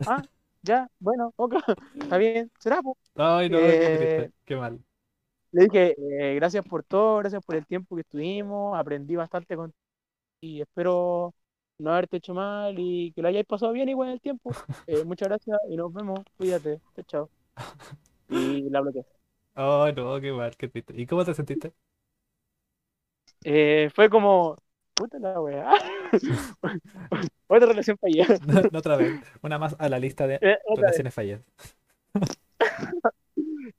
Ah, 0.05 0.24
ya, 0.62 0.89
bueno, 1.01 1.33
ok, 1.37 1.55
está 2.05 2.19
bien, 2.19 2.53
será. 2.61 2.81
Ay, 3.16 3.49
no, 3.51 3.78
qué 3.78 3.91
Eh, 3.91 3.91
triste. 3.91 4.33
Qué 4.45 4.57
mal. 4.57 4.83
Le 5.57 5.65
dije, 5.65 5.95
"Eh, 5.99 6.35
gracias 6.35 6.65
por 6.66 6.85
todo, 6.85 7.19
gracias 7.19 7.43
por 7.45 7.57
el 7.57 7.66
tiempo 7.66 7.97
que 7.97 8.03
estuvimos, 8.03 8.77
aprendí 8.78 9.16
bastante 9.16 9.57
contigo 9.57 9.78
y 10.41 10.61
espero 10.62 11.35
no 11.78 11.93
haberte 11.93 12.19
hecho 12.19 12.35
mal 12.35 12.74
y 12.78 13.12
que 13.15 13.23
lo 13.23 13.28
hayáis 13.28 13.47
pasado 13.47 13.73
bien 13.73 13.89
igual 13.89 14.11
el 14.11 14.20
tiempo. 14.20 14.51
Eh, 14.89 15.05
muchas 15.05 15.28
gracias 15.28 15.59
y 15.70 15.77
nos 15.77 15.93
vemos, 15.93 16.20
cuídate, 16.37 16.81
chao. 17.09 17.31
Y 18.31 18.69
la 18.70 18.81
bloqueé. 18.83 19.07
Ay, 19.55 19.93
no, 19.95 20.20
qué 20.20 20.33
mal, 20.33 20.57
qué 20.57 20.69
triste. 20.69 20.95
¿Y 21.01 21.07
cómo 21.07 21.24
te 21.24 21.35
sentiste? 21.35 21.73
Eh, 23.45 23.91
fue 23.95 24.11
como, 24.11 24.57
puta 24.95 25.19
la 25.19 25.41
weá. 25.41 25.70
Otra 27.49 27.69
relación 27.69 27.97
fallida. 27.99 28.27
No, 28.47 28.62
no 28.70 28.78
otra 28.78 28.97
vez. 28.97 29.20
Una 29.43 29.59
más 29.59 29.77
a 29.78 29.89
la 29.89 29.99
lista 29.99 30.27
de 30.27 30.37
Eh, 30.41 30.59
otra 30.65 30.91
vez. 30.93 31.07
relaciones 31.07 31.15
fallidas. 31.15 31.43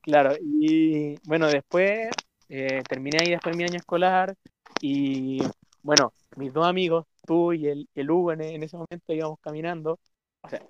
Claro, 0.07 0.35
y 0.41 1.15
bueno, 1.27 1.47
después 1.49 2.09
eh, 2.49 2.81
terminé 2.87 3.19
ahí 3.19 3.31
después 3.31 3.57
mi 3.57 3.65
año 3.65 3.77
escolar 3.77 4.35
y 4.81 5.39
bueno, 5.83 6.13
mis 6.37 6.53
dos 6.53 6.65
amigos, 6.65 7.05
tú 7.25 7.51
y 7.51 7.67
el, 7.67 7.89
el 7.93 8.09
Hugo 8.11 8.31
en, 8.31 8.41
en 8.41 8.63
ese 8.63 8.77
momento 8.77 9.13
íbamos 9.13 9.37
caminando. 9.41 9.99
O 10.43 10.49
sea, 10.49 10.61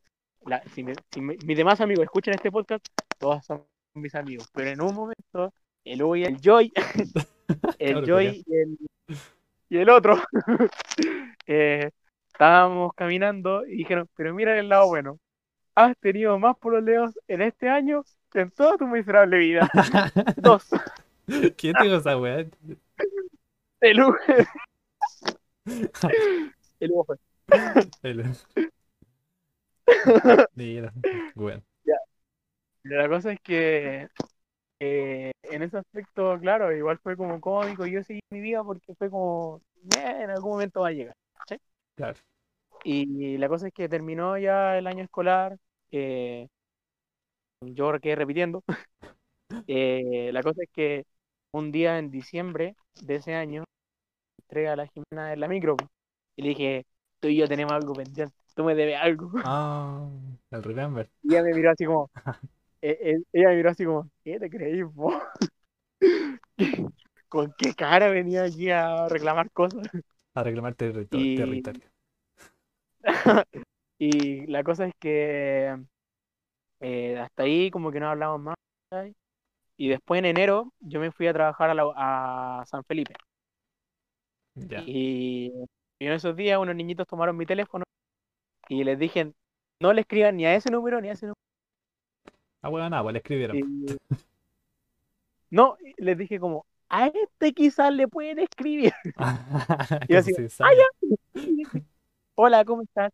la- 0.45 0.63
si, 0.73 0.83
me- 0.83 0.95
si 1.11 1.21
me- 1.21 1.37
mis 1.45 1.55
demás 1.57 1.81
amigos 1.81 2.05
escuchan 2.05 2.33
este 2.33 2.51
podcast, 2.51 2.83
todos 3.19 3.45
son 3.45 3.63
mis 3.93 4.15
amigos, 4.15 4.47
pero 4.53 4.71
en 4.71 4.81
un 4.81 4.95
momento 4.95 5.53
el 5.83 6.01
Hugo 6.01 6.15
y 6.15 6.25
el 6.25 6.39
Joy, 6.41 6.73
el 7.77 7.93
Claro, 7.93 8.05
Joy 8.05 8.43
y 8.47 8.55
el, 8.55 8.77
y 9.69 9.77
el 9.77 9.89
otro, 9.89 10.17
eh, 11.47 11.91
estábamos 12.31 12.93
caminando 12.95 13.65
y 13.65 13.77
dijeron, 13.77 14.07
pero 14.15 14.33
mira 14.33 14.57
el 14.59 14.69
lado 14.69 14.87
bueno, 14.87 15.19
has 15.77 15.95
tenido 15.99 16.39
más 16.39 16.57
problemas 16.57 17.13
en 17.27 17.41
este 17.43 17.69
año 17.69 18.03
que 18.31 18.41
en 18.41 18.51
toda 18.51 18.77
tu 18.77 18.87
miserable 18.87 19.37
vida. 19.37 19.69
Dos. 20.37 20.67
¿Quién 21.57 21.73
dijo 21.81 21.95
esa 21.97 22.17
weá? 22.17 22.45
El 23.81 24.01
Hugo. 24.01 24.15
El 26.79 26.91
Hugo 26.91 27.05
fue. 27.05 27.17
El- 28.01 28.25
Mira, 30.55 30.91
bueno. 31.35 31.61
Pero 32.81 33.01
La 33.01 33.09
cosa 33.09 33.33
es 33.33 33.39
que 33.41 34.07
eh, 34.79 35.31
en 35.43 35.63
ese 35.63 35.77
aspecto, 35.77 36.39
claro, 36.39 36.75
igual 36.75 36.97
fue 36.99 37.17
como 37.17 37.39
cómico. 37.41 37.85
Yo 37.85 38.03
seguí 38.03 38.21
mi 38.31 38.41
vida 38.41 38.63
porque 38.63 38.95
fue 38.95 39.09
como, 39.09 39.61
"Eh, 39.97 40.23
en 40.23 40.29
algún 40.31 40.51
momento 40.53 40.81
va 40.81 40.89
a 40.89 40.91
llegar. 40.91 41.15
¿cachai? 41.33 41.59
Claro. 41.95 42.17
Y 42.83 43.37
la 43.37 43.49
cosa 43.49 43.67
es 43.67 43.73
que 43.73 43.89
terminó 43.89 44.37
ya 44.37 44.77
el 44.77 44.87
año 44.87 45.03
escolar. 45.03 45.57
Eh, 45.91 46.47
yo 47.61 47.91
quedé 48.01 48.15
repitiendo. 48.15 48.63
Eh, 49.67 50.29
la 50.33 50.43
cosa 50.43 50.63
es 50.63 50.69
que 50.73 51.05
un 51.51 51.71
día 51.71 51.99
en 51.99 52.11
diciembre 52.11 52.75
de 53.01 53.15
ese 53.15 53.35
año, 53.35 53.63
entrega 54.39 54.73
a 54.73 54.77
la 54.77 54.87
Jimena 54.87 55.33
en 55.33 55.39
la 55.41 55.47
micro 55.49 55.77
y 56.35 56.43
le 56.43 56.49
dije, 56.49 56.85
tú 57.19 57.29
y 57.29 57.37
yo 57.37 57.47
tenemos 57.47 57.73
algo 57.73 57.93
pendiente, 57.95 58.35
tú 58.55 58.63
me 58.65 58.75
debes 58.75 58.97
algo. 58.99 59.31
Ah, 59.43 60.07
el 60.51 60.63
Remember. 60.63 61.09
Y 61.23 61.33
ella 61.33 61.43
me 61.43 61.53
miró 61.53 61.71
así 61.71 61.85
como, 61.85 62.09
eh, 62.81 62.97
eh, 63.01 63.17
ella 63.33 63.49
me 63.49 63.55
miró 63.57 63.71
así 63.71 63.85
como, 63.85 64.09
¿qué 64.23 64.39
te 64.39 64.49
creí, 64.49 64.83
vos? 64.83 65.15
¿Con 67.29 67.53
qué 67.57 67.73
cara 67.73 68.09
venía 68.09 68.43
aquí 68.43 68.69
a 68.71 69.07
reclamar 69.09 69.51
cosas? 69.51 69.87
A 70.35 70.43
reclamar 70.43 70.73
territo- 70.75 71.17
Y- 71.17 71.35
territorio. 71.35 71.87
Y 73.99 74.45
la 74.47 74.63
cosa 74.63 74.85
es 74.85 74.93
que 74.99 75.75
eh, 76.79 77.17
hasta 77.19 77.43
ahí 77.43 77.71
como 77.71 77.91
que 77.91 77.99
no 77.99 78.09
hablamos 78.09 78.41
más. 78.41 78.55
Y 79.77 79.89
después 79.89 80.19
en 80.19 80.25
enero 80.25 80.71
yo 80.79 80.99
me 80.99 81.11
fui 81.11 81.27
a 81.27 81.33
trabajar 81.33 81.69
a, 81.69 81.73
la- 81.73 81.93
a 82.61 82.65
San 82.65 82.83
Felipe. 82.83 83.13
Ya. 84.55 84.81
Y, 84.85 85.51
y 85.99 86.05
en 86.05 86.13
esos 86.13 86.35
días 86.35 86.59
unos 86.59 86.75
niñitos 86.75 87.07
tomaron 87.07 87.37
mi 87.37 87.45
teléfono 87.45 87.83
y 88.69 88.83
les 88.83 88.97
dije, 88.97 89.31
no 89.79 89.93
le 89.93 90.01
escriban 90.01 90.35
ni 90.37 90.45
a 90.45 90.55
ese 90.55 90.71
número 90.71 90.99
ni 90.99 91.09
a 91.09 91.13
ese 91.13 91.27
número. 91.27 91.35
Ah, 92.61 92.69
bueno, 92.69 92.89
nada, 92.89 93.03
pues 93.03 93.13
le 93.13 93.19
escribieron. 93.19 93.57
Y- 93.57 93.97
No, 95.49 95.77
les 95.97 96.17
dije 96.17 96.39
como, 96.41 96.65
a 96.89 97.07
este 97.07 97.53
quizás 97.53 97.93
le 97.93 98.07
pueden 98.09 98.39
escribir. 98.39 98.91
Que 100.07 100.17
así, 100.17 100.33
sabe. 100.49 100.75
Hola, 102.35 102.65
¿cómo 102.65 102.81
estás? 102.83 103.11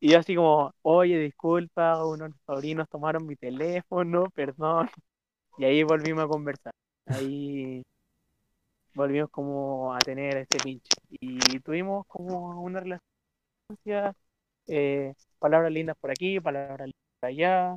Y 0.00 0.10
yo 0.12 0.18
así 0.18 0.34
como, 0.34 0.72
oye, 0.82 1.18
disculpa, 1.18 2.04
unos 2.06 2.32
sobrinos 2.46 2.88
tomaron 2.88 3.26
mi 3.26 3.36
teléfono, 3.36 4.30
perdón. 4.34 4.88
Y 5.58 5.64
ahí 5.66 5.82
volvimos 5.84 6.24
a 6.24 6.28
conversar. 6.28 6.72
Ahí 7.06 7.82
volvimos 8.94 9.30
como 9.30 9.94
a 9.94 10.02
tener 10.02 10.36
este 10.38 10.60
pinche. 10.60 10.92
Y 11.08 11.60
tuvimos 11.60 12.06
como 12.06 12.60
una 12.62 12.80
relación, 12.80 13.00
eh, 14.66 15.14
palabras 15.38 15.72
lindas 15.72 15.96
por 16.00 16.10
aquí, 16.10 16.40
palabras 16.40 16.80
lindas 16.88 16.94
por 17.20 17.28
allá. 17.28 17.76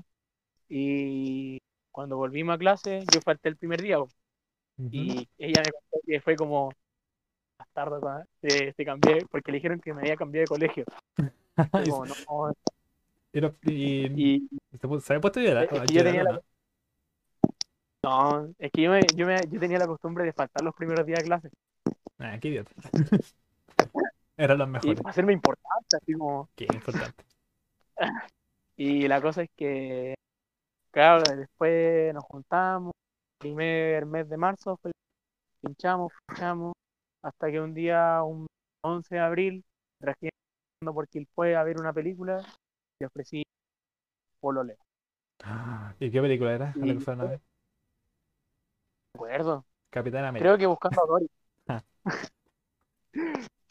Y 0.70 1.60
cuando 1.92 2.18
volvimos 2.18 2.56
a 2.56 2.60
clase, 2.60 3.06
yo 3.10 3.22
falté 3.22 3.50
el 3.50 3.58
primer 3.58 3.82
día. 3.82 3.98
y 4.92 5.28
ella 5.38 5.64
me 5.64 5.72
contó 5.72 6.00
que 6.08 6.22
fue 6.22 6.38
como 6.38 6.72
bastardo, 7.60 8.02
se, 8.42 8.74
se 8.74 8.86
cambié, 8.86 9.26
porque 9.32 9.52
le 9.52 9.58
dijeron 9.58 9.80
que 9.82 9.94
me 9.94 10.02
había 10.02 10.18
cambiado 10.18 10.44
de 10.44 10.48
colegio. 10.50 10.86
como, 12.26 12.48
no, 13.34 13.56
y, 13.64 14.38
y, 14.38 14.50
¿Se 14.80 15.14
había 15.14 15.22
puesto 15.22 15.40
llorar? 15.40 15.64
Es 15.72 15.82
que 15.82 15.94
yo 15.94 16.04
tenía 16.04 16.24
la... 16.24 16.42
No, 18.04 18.54
es 18.60 18.72
que 18.72 18.82
yo, 18.82 18.92
me, 18.92 19.02
yo, 19.16 19.26
me, 19.26 19.38
yo 19.50 19.60
tenía 19.60 19.80
la 19.80 19.88
costumbre 19.88 20.26
de 20.26 20.34
faltar 20.34 20.64
los 20.64 20.76
primeros 20.76 21.06
días 21.06 21.20
de 21.20 21.26
clase. 21.26 21.50
Ah, 22.20 22.38
qué 22.40 22.50
idiota. 22.50 22.72
Eran 24.38 24.58
los 24.58 24.68
mejores. 24.68 25.00
Y 25.00 25.08
hacerme 25.08 25.34
importante, 25.34 25.98
así 26.02 26.14
como. 26.14 26.50
Qué 26.56 26.68
importante. 26.72 27.24
y 28.78 29.08
la 29.08 29.22
cosa 29.22 29.44
es 29.44 29.50
que, 29.56 30.16
claro, 30.92 31.24
después 31.36 32.14
nos 32.14 32.24
juntamos. 32.26 32.92
Primer 33.40 34.06
mes 34.06 34.30
de 34.30 34.38
marzo, 34.38 34.80
pinchamos, 35.62 36.12
pinchamos. 36.28 36.74
Hasta 37.22 37.50
que 37.52 37.60
un 37.60 37.74
día, 37.74 38.22
un 38.24 38.48
11 38.84 39.16
de 39.16 39.22
abril, 39.22 39.66
trajimos 40.00 40.43
por 40.92 41.08
fue 41.36 41.56
a 41.56 41.64
ver 41.64 41.80
una 41.80 41.94
película 41.94 42.42
y 43.00 43.06
ofrecí 43.06 43.44
pololeo. 44.40 44.78
¿Y 46.00 46.10
qué 46.10 46.22
película 46.22 46.54
era? 46.54 46.70
¿A 46.70 46.74
que 46.74 47.12
a 47.12 47.26
ver? 47.26 47.42
acuerdo. 49.14 49.66
Capitán 49.90 50.26
América. 50.26 50.50
Creo 50.50 50.58
que 50.58 50.66
buscando 50.66 51.04
a 51.04 51.08
Dory. 51.08 51.30
Ah. 51.66 51.82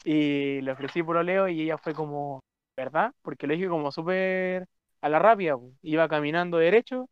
y 0.03 0.61
le 0.61 0.71
ofrecí 0.71 1.03
pololeo 1.03 1.47
y 1.47 1.61
ella 1.61 1.77
fue 1.77 1.93
como, 1.93 2.39
¿verdad? 2.75 3.13
Porque 3.21 3.45
lo 3.45 3.53
dije 3.53 3.67
como 3.67 3.91
súper 3.91 4.67
a 5.01 5.09
la 5.09 5.19
rápida. 5.19 5.57
Iba 5.83 6.07
caminando 6.07 6.57
derecho 6.57 7.07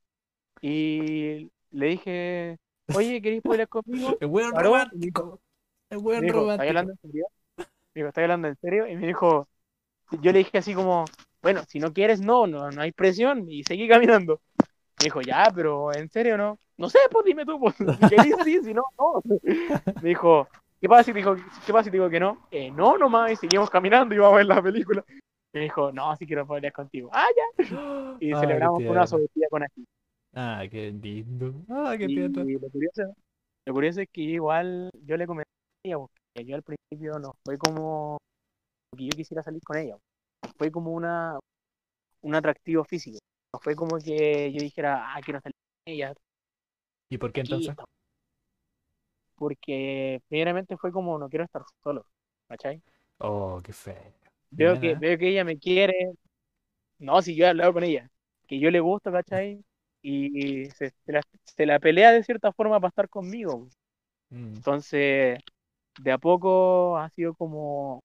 y 0.60 1.52
le 1.70 1.86
dije, 1.86 2.58
oye, 2.96 3.22
¿queréis 3.22 3.44
poder 3.44 3.68
conmigo? 3.68 4.18
El 4.20 4.28
buen 4.28 4.52
romántico. 4.56 5.40
El 5.92 6.00
buen 6.00 6.28
romántico. 6.28 6.52
¿Estás 6.52 6.68
hablando 6.70 6.92
en 6.94 6.98
serio? 6.98 7.26
Digo, 7.94 8.08
¿estás 8.08 8.22
hablando 8.24 8.48
en 8.48 8.56
serio? 8.56 8.88
Y 8.88 8.96
me 8.96 9.06
dijo, 9.06 9.48
yo 10.22 10.32
le 10.32 10.40
dije 10.40 10.58
así 10.58 10.74
como, 10.74 11.06
bueno, 11.42 11.62
si 11.68 11.80
no 11.80 11.94
quieres, 11.94 12.22
no, 12.22 12.48
no, 12.48 12.70
no 12.70 12.82
hay 12.82 12.92
presión, 12.92 13.50
y 13.50 13.64
seguí 13.64 13.88
caminando. 13.88 14.42
Me 14.58 15.06
dijo, 15.06 15.22
ya, 15.22 15.52
pero 15.54 15.94
¿en 15.94 16.10
serio 16.10 16.38
no? 16.38 16.60
No 16.78 16.90
sé, 16.90 17.00
pues 17.12 17.26
dime 17.26 17.46
tú, 17.46 17.60
pues, 17.60 17.76
sí, 18.46 18.60
si 18.64 18.74
no, 18.74 18.84
no. 18.98 19.22
Me 20.02 20.10
dijo, 20.10 20.48
¿qué 20.80 20.88
pasa 20.88 21.04
si 21.04 21.14
dijo, 21.14 21.36
qué 21.36 21.74
pasa 21.74 21.86
si 21.86 21.90
digo 21.90 22.10
que 22.10 22.20
no? 22.20 22.48
Eh, 22.52 22.72
no, 22.72 22.98
nomás, 22.98 23.32
y 23.32 23.36
seguimos 23.36 23.70
caminando 23.70 24.14
y 24.14 24.18
vamos 24.18 24.34
a 24.34 24.38
ver 24.38 24.46
la 24.46 24.62
película. 24.62 25.04
Me 25.54 25.62
dijo, 25.62 25.92
no, 25.92 26.16
sí 26.16 26.26
quiero 26.26 26.48
poder 26.48 26.72
contigo. 26.72 27.10
Ah, 27.12 27.28
ya. 27.36 28.18
Y 28.20 28.34
celebramos 28.34 28.84
una 28.84 29.06
sobretía 29.06 29.48
con 29.50 29.64
aquí. 29.64 29.86
Ah, 30.34 30.64
qué 30.70 30.92
lindo. 30.92 31.54
Ah, 31.70 31.96
qué 31.98 32.08
tierno. 32.08 32.44
Lo 32.44 32.70
curioso, 32.70 33.16
lo 33.66 33.74
curioso 33.74 34.02
es 34.02 34.10
que 34.12 34.22
igual 34.22 34.90
yo 35.04 35.18
le 35.18 35.28
comenté 35.28 35.50
a 35.84 35.88
ella, 35.88 35.98
porque 35.98 36.46
yo 36.46 36.56
al 36.56 36.64
principio 36.64 37.20
no 37.20 37.36
fue 37.44 37.58
como 37.58 38.18
que 38.98 39.06
yo 39.06 39.12
quisiera 39.12 39.42
salir 39.42 39.62
con 39.64 39.78
ella 39.78 39.98
fue 40.58 40.72
como 40.72 40.92
una 40.92 41.40
un 42.22 42.36
atractivo 42.36 42.84
físico. 42.84 43.20
No 43.54 43.60
fue 43.60 43.76
como 43.76 43.98
que 43.98 44.52
yo 44.54 44.62
dijera, 44.62 45.14
ah, 45.14 45.20
quiero 45.24 45.42
salir 45.42 45.56
con 45.56 45.94
ella. 45.94 46.14
¿Y 47.10 47.18
por 47.18 47.32
qué 47.32 47.42
entonces? 47.42 47.76
Porque 49.36 50.22
primeramente 50.28 50.78
fue 50.78 50.92
como, 50.92 51.18
no 51.18 51.30
quiero 51.30 51.46
estar 51.46 51.64
solo, 51.84 52.06
¿cachai? 52.48 52.82
Oh, 53.18 53.60
qué 53.64 53.74
feo. 53.74 54.14
Veo 54.52 54.80
que, 54.80 54.96
veo 54.96 55.18
que 55.18 55.30
ella 55.30 55.44
me 55.44 55.58
quiere. 55.58 56.14
No, 57.00 57.22
si 57.22 57.36
yo 57.36 57.46
he 57.46 57.50
hablado 57.50 57.74
con 57.74 57.84
ella. 57.84 58.10
Que 58.48 58.60
yo 58.60 58.70
le 58.70 58.80
gusto, 58.80 59.12
¿cachai? 59.12 59.64
Y 60.04 60.66
se, 60.72 60.92
la, 61.66 61.80
pelea 61.80 62.12
de 62.12 62.24
cierta 62.24 62.52
forma 62.52 62.80
para 62.80 62.90
estar 62.90 63.08
conmigo. 63.08 63.68
Mm. 64.32 64.56
Entonces, 64.56 65.38
de 66.00 66.12
a 66.12 66.18
poco 66.18 66.98
ha 66.98 67.08
sido 67.10 67.36
como 67.36 68.02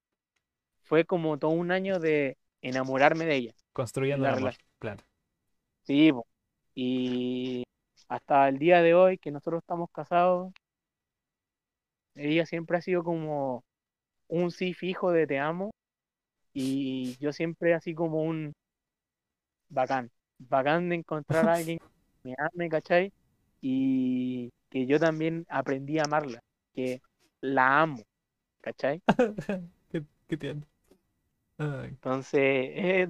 fue 0.87 1.05
como 1.05 1.37
todo 1.37 1.51
un 1.51 1.71
año 1.71 1.99
de 1.99 2.37
enamorarme 2.61 3.25
de 3.25 3.35
ella. 3.35 3.53
Construyendo 3.73 4.25
la 4.25 4.35
relación. 4.35 4.65
Claro. 4.79 5.03
Sí, 5.83 6.11
y 6.73 7.63
hasta 8.07 8.47
el 8.49 8.57
día 8.57 8.81
de 8.81 8.93
hoy 8.93 9.17
que 9.17 9.31
nosotros 9.31 9.61
estamos 9.63 9.89
casados, 9.91 10.53
ella 12.15 12.45
siempre 12.45 12.77
ha 12.77 12.81
sido 12.81 13.03
como 13.03 13.63
un 14.27 14.51
sí 14.51 14.73
fijo 14.73 15.11
de 15.11 15.27
te 15.27 15.39
amo 15.39 15.71
y 16.53 17.17
yo 17.19 17.31
siempre 17.31 17.73
así 17.73 17.93
como 17.93 18.23
un 18.23 18.53
bacán, 19.69 20.11
bacán 20.39 20.89
de 20.89 20.95
encontrar 20.95 21.47
a 21.47 21.53
alguien 21.53 21.79
que 22.23 22.29
me 22.29 22.35
ame, 22.37 22.69
¿cachai? 22.69 23.13
Y 23.61 24.49
que 24.69 24.85
yo 24.85 24.99
también 24.99 25.45
aprendí 25.49 25.99
a 25.99 26.03
amarla, 26.03 26.39
que 26.73 27.01
la 27.41 27.81
amo, 27.81 28.03
¿cachai? 28.61 29.01
qué, 29.89 30.03
qué 30.27 30.37
entonces, 31.59 32.71
es, 32.75 33.09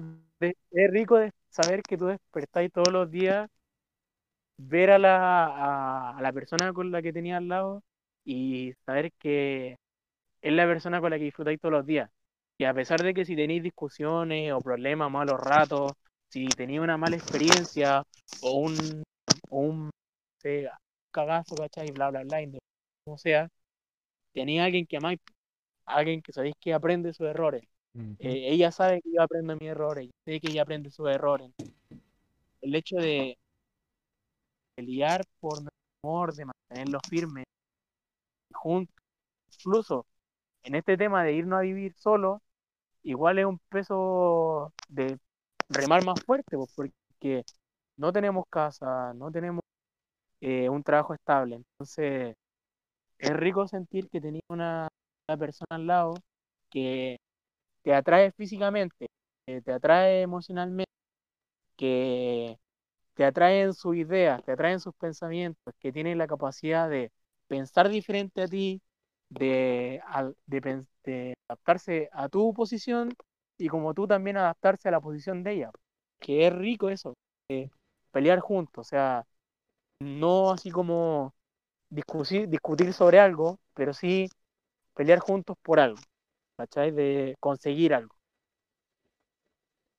rico 0.90 1.18
de 1.18 1.32
saber 1.50 1.82
que 1.82 1.96
tú 1.98 2.06
despertáis 2.06 2.72
todos 2.72 2.92
los 2.92 3.10
días, 3.10 3.48
ver 4.56 4.90
a 4.90 4.98
la, 4.98 6.16
a, 6.16 6.22
la 6.22 6.32
persona 6.32 6.72
con 6.72 6.90
la 6.90 7.02
que 7.02 7.12
tenías 7.12 7.38
al 7.38 7.48
lado 7.48 7.82
y 8.24 8.74
saber 8.86 9.12
que 9.12 9.76
es 10.42 10.52
la 10.52 10.66
persona 10.66 11.00
con 11.00 11.10
la 11.10 11.18
que 11.18 11.24
disfrutáis 11.24 11.60
todos 11.60 11.72
los 11.72 11.86
días. 11.86 12.10
Y 12.58 12.64
a 12.64 12.74
pesar 12.74 13.02
de 13.02 13.14
que 13.14 13.24
si 13.24 13.36
tenéis 13.36 13.62
discusiones 13.62 14.52
o 14.52 14.60
problemas, 14.60 15.10
malos 15.10 15.40
ratos, 15.40 15.92
si 16.28 16.46
tenéis 16.48 16.80
una 16.80 16.96
mala 16.98 17.16
experiencia 17.16 18.04
o 18.42 18.60
un, 18.60 19.04
un 19.50 19.90
cagazo, 21.10 21.56
¿cachai? 21.56 21.90
Bla, 21.92 22.10
bla, 22.10 22.22
bla, 22.24 22.38
como 23.04 23.18
sea, 23.18 23.48
tenéis 24.32 24.62
alguien 24.62 24.86
que 24.86 24.96
amáis, 24.98 25.20
alguien 25.86 26.22
que 26.22 26.32
sabéis 26.32 26.54
que 26.60 26.74
aprende 26.74 27.12
sus 27.12 27.28
errores 27.28 27.64
eh, 27.94 28.50
ella 28.52 28.70
sabe 28.72 29.00
que 29.02 29.10
yo 29.12 29.22
aprendo 29.22 29.54
mis 29.56 29.68
errores, 29.70 30.10
sé 30.24 30.40
que 30.40 30.48
ella 30.50 30.62
aprende 30.62 30.90
sus 30.90 31.08
errores. 31.08 31.50
El 32.60 32.74
hecho 32.76 32.96
de 32.96 33.36
pelear 34.74 35.24
por 35.40 35.54
nuestro 35.60 35.70
amor, 36.02 36.34
de 36.34 36.44
mantenerlo 36.46 37.00
firme, 37.08 37.44
juntos, 38.52 38.94
incluso 39.58 40.06
en 40.64 40.74
este 40.76 40.96
tema 40.96 41.24
de 41.24 41.34
irnos 41.34 41.58
a 41.60 41.62
vivir 41.62 41.94
solo, 41.96 42.42
igual 43.04 43.38
es 43.38 43.46
un 43.46 43.58
peso 43.70 44.72
de 44.88 45.18
remar 45.70 46.04
más 46.04 46.20
fuerte, 46.24 46.56
pues, 46.56 46.72
porque 46.76 47.44
no 47.96 48.12
tenemos 48.12 48.44
casa, 48.50 49.14
no 49.14 49.30
tenemos 49.32 49.62
eh, 50.40 50.68
un 50.68 50.82
trabajo 50.82 51.14
estable. 51.14 51.56
Entonces, 51.56 52.36
es 53.18 53.30
rico 53.36 53.68
sentir 53.68 54.08
que 54.10 54.20
tenía 54.20 54.42
una, 54.48 54.88
una 55.28 55.38
persona 55.38 55.68
al 55.70 55.86
lado 55.86 56.14
que 56.70 57.18
te 57.82 57.94
atrae 57.94 58.32
físicamente, 58.32 59.08
que 59.46 59.62
te 59.62 59.72
atrae 59.72 60.22
emocionalmente, 60.22 60.90
que 61.76 62.58
te 63.14 63.24
atraen 63.24 63.74
sus 63.74 63.96
ideas, 63.96 64.42
te 64.44 64.52
atraen 64.52 64.80
sus 64.80 64.94
pensamientos, 64.94 65.74
que 65.80 65.92
tienen 65.92 66.18
la 66.18 66.26
capacidad 66.26 66.88
de 66.90 67.12
pensar 67.48 67.88
diferente 67.88 68.42
a 68.42 68.48
ti, 68.48 68.82
de, 69.30 70.02
de, 70.46 71.34
adaptarse 71.48 72.10
a 72.12 72.28
tu 72.28 72.54
posición 72.54 73.14
y 73.58 73.68
como 73.68 73.94
tú 73.94 74.06
también 74.06 74.36
adaptarse 74.36 74.88
a 74.88 74.92
la 74.92 75.00
posición 75.00 75.42
de 75.42 75.52
ella. 75.54 75.70
Que 76.20 76.46
es 76.46 76.52
rico 76.54 76.90
eso, 76.90 77.14
pelear 78.12 78.40
juntos, 78.40 78.86
o 78.86 78.88
sea, 78.88 79.26
no 80.00 80.52
así 80.52 80.70
como 80.70 81.34
discutir, 81.90 82.48
discutir 82.48 82.92
sobre 82.92 83.20
algo, 83.20 83.58
pero 83.74 83.94
sí 83.94 84.28
pelear 84.94 85.20
juntos 85.20 85.56
por 85.62 85.80
algo. 85.80 86.00
¿Cachai? 86.58 86.90
De 86.90 87.36
conseguir 87.38 87.94
algo. 87.94 88.14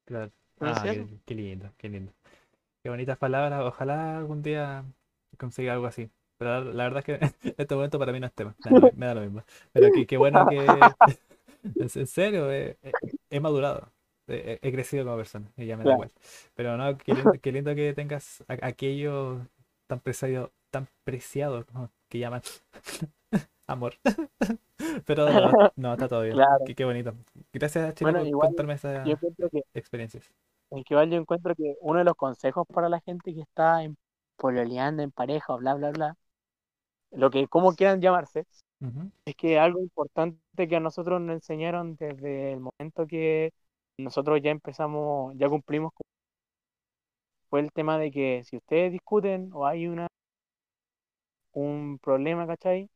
Claro. 0.06 0.32
Ah, 0.60 0.84
qué, 1.26 1.36
lindo, 1.36 1.72
qué 1.78 1.88
lindo. 1.88 2.12
Qué 2.84 2.90
bonitas 2.90 3.18
palabras. 3.18 3.62
Ojalá 3.64 4.18
algún 4.18 4.42
día 4.42 4.84
consiga 5.38 5.74
algo 5.74 5.86
así. 5.86 6.10
Pero 6.38 6.66
la, 6.74 6.84
verdad 6.84 7.00
es 7.00 7.06
que 7.06 7.14
en 7.14 7.56
este 7.58 7.76
momento 7.76 7.98
para 7.98 8.12
mí 8.12 8.20
no 8.20 8.28
es 8.28 8.34
tema. 8.34 8.56
Me 8.96 9.06
da 9.06 9.16
lo 9.16 9.22
mismo. 9.22 9.44
Pero 9.72 9.90
qué, 10.06 10.18
bueno 10.18 10.46
que. 10.50 10.66
en 11.80 12.08
serio, 12.08 12.52
he, 12.52 13.40
madurado. 13.40 13.90
He, 14.28 14.72
crecido 14.72 15.06
como 15.06 15.16
persona. 15.16 15.50
Y 15.56 15.66
ya 15.66 15.78
me 15.78 15.86
da 15.86 15.94
igual. 15.94 16.12
Pero 16.56 16.76
no, 16.76 16.98
qué 16.98 17.14
lindo, 17.14 17.32
qué 17.42 17.52
lindo 17.54 17.74
que 17.74 17.94
tengas 17.94 18.44
aquello 18.48 19.48
tan 19.88 20.02
preciado, 20.02 20.52
tan 20.72 20.88
preciado 21.06 21.66
que 22.10 22.20
llaman 22.20 22.42
amor. 23.70 23.96
Pero 25.06 25.28
no, 25.76 25.94
está 25.94 26.08
todo 26.08 26.24
bien. 26.24 26.38
Qué, 26.76 26.86
bonito. 26.86 27.14
Gracias, 27.54 27.94
Chile, 27.96 28.14
por 28.32 28.48
contarme 28.48 28.74
esas 28.74 29.08
experiencias. 29.74 30.30
En 30.72 30.84
que 30.84 30.94
igual 30.94 31.10
yo 31.10 31.18
encuentro 31.18 31.56
que 31.56 31.76
uno 31.82 32.00
de 32.00 32.06
los 32.06 32.16
consejos 32.16 32.66
para 32.68 32.90
la 32.90 33.00
gente 33.02 33.34
que 33.34 33.42
está 33.42 33.84
en 33.84 33.98
pololeando, 34.36 35.04
en 35.04 35.12
pareja 35.12 35.56
bla, 35.56 35.74
bla, 35.74 35.92
bla, 35.92 36.18
lo 37.12 37.30
que 37.30 37.48
como 37.48 37.74
quieran 37.74 38.02
llamarse, 38.02 38.46
es 39.26 39.36
que 39.36 39.60
algo 39.60 39.80
importante 39.82 40.68
que 40.70 40.76
a 40.76 40.80
nosotros 40.80 41.20
nos 41.20 41.36
enseñaron 41.36 41.96
desde 41.96 42.54
el 42.54 42.62
momento 42.62 43.08
que 43.08 43.52
nosotros 43.98 44.40
ya 44.42 44.52
empezamos, 44.52 45.36
ya 45.38 45.50
cumplimos, 45.50 45.92
fue 47.50 47.60
el 47.60 47.72
tema 47.74 47.98
de 47.98 48.12
que 48.12 48.44
si 48.46 48.58
ustedes 48.58 48.92
discuten 48.92 49.50
o 49.54 49.66
hay 49.66 49.88
una 49.88 50.08
un 51.54 52.00
problema, 52.02 52.48
¿cachai? 52.48 52.90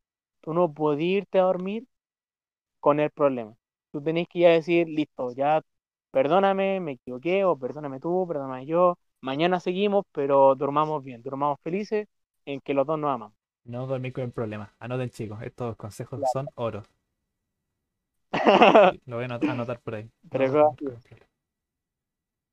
Tú 0.43 0.53
no 0.53 0.73
podés 0.73 1.01
irte 1.01 1.39
a 1.39 1.43
dormir 1.43 1.87
con 2.81 2.99
el 2.99 3.09
problema. 3.11 3.55
Tú 3.91 4.01
tenés 4.03 4.27
que 4.27 4.39
ya 4.39 4.49
decir, 4.49 4.89
listo, 4.89 5.31
ya 5.33 5.61
perdóname, 6.11 6.81
me 6.81 6.93
equivoqué, 6.93 7.45
o 7.45 7.57
perdóname 7.57 8.01
tú, 8.01 8.25
perdóname 8.27 8.65
yo, 8.65 8.97
mañana 9.21 9.61
seguimos, 9.61 10.03
pero 10.11 10.53
durmamos 10.55 11.01
bien, 11.01 11.23
durmamos 11.23 11.59
felices 11.61 12.07
en 12.45 12.59
que 12.59 12.73
los 12.73 12.85
dos 12.85 12.99
nos 12.99 13.11
amamos. 13.11 13.37
No 13.63 13.87
dormir 13.87 14.11
con 14.11 14.25
el 14.25 14.31
problema. 14.31 14.73
Anoten, 14.79 15.09
chicos, 15.09 15.41
estos 15.43 15.77
consejos 15.77 16.19
son 16.33 16.47
oro. 16.55 16.83
Lo 19.05 19.15
voy 19.15 19.25
a 19.25 19.51
anotar 19.51 19.79
por 19.79 19.95
ahí. 19.95 20.09
Pero 20.29 20.75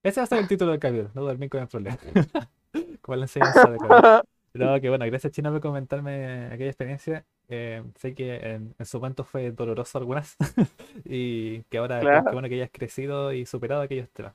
Ese 0.05 0.21
va 0.21 0.25
a 0.25 0.27
ser 0.29 0.39
el 0.39 0.47
título 0.47 0.71
del 0.71 0.81
capítulo, 0.81 1.11
no 1.15 1.23
dormir 1.23 1.51
con 1.51 1.61
el 1.61 1.67
problema. 1.67 1.99
Como 3.03 3.17
la 3.17 3.25
enseñanza 3.25 3.69
de 3.69 3.79
Pero 4.53 4.81
que 4.81 4.89
bueno, 4.89 5.07
gracias 5.07 5.33
China 5.33 5.51
por 5.51 5.61
comentarme 5.61 6.47
aquella 6.47 6.71
experiencia. 6.71 7.27
Eh, 7.53 7.83
sé 7.97 8.15
que 8.15 8.37
en, 8.37 8.75
su 8.87 8.99
momento 9.01 9.25
fue 9.25 9.51
doloroso 9.51 9.99
algunas 9.99 10.37
y 11.05 11.65
que 11.65 11.79
ahora 11.79 11.99
que 11.99 12.33
bueno 12.33 12.49
que 12.49 12.55
hayas 12.55 12.71
crecido 12.71 13.33
y 13.33 13.45
superado 13.45 13.83
aquellos 13.83 14.09
temas. 14.11 14.35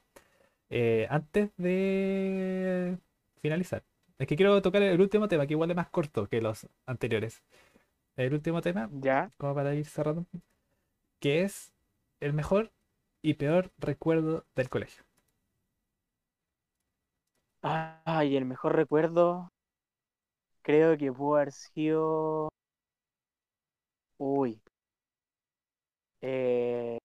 Eh, 0.70 1.08
antes 1.10 1.52
de 1.56 2.98
finalizar, 3.42 3.84
es 4.18 4.28
que 4.28 4.36
quiero 4.36 4.62
tocar 4.62 4.82
el 4.82 5.00
último 5.00 5.30
tema, 5.30 5.48
que 5.48 5.54
igual 5.54 5.72
es 5.72 5.78
más 5.78 5.90
corto 5.90 6.28
que 6.28 6.42
los 6.42 6.68
anteriores. 6.86 7.42
El 8.18 8.34
último 8.34 8.62
tema, 8.62 8.90
ya, 8.92 9.30
como 9.38 9.56
para 9.56 9.74
ir 9.76 9.86
cerrando, 9.86 10.26
que 11.22 11.44
es 11.44 11.72
el 12.20 12.34
mejor 12.34 12.74
y 13.22 13.36
peor 13.36 13.72
recuerdo 13.78 14.46
del 14.56 14.70
colegio. 14.70 15.06
Ay, 17.62 18.36
el 18.36 18.46
mejor 18.46 18.76
recuerdo 18.76 19.54
creo 20.66 20.98
que 20.98 21.14
pudo 21.14 21.38
haber 21.38 21.52
sido... 21.54 22.50
Uy. 24.18 24.60
Eh... 26.22 26.98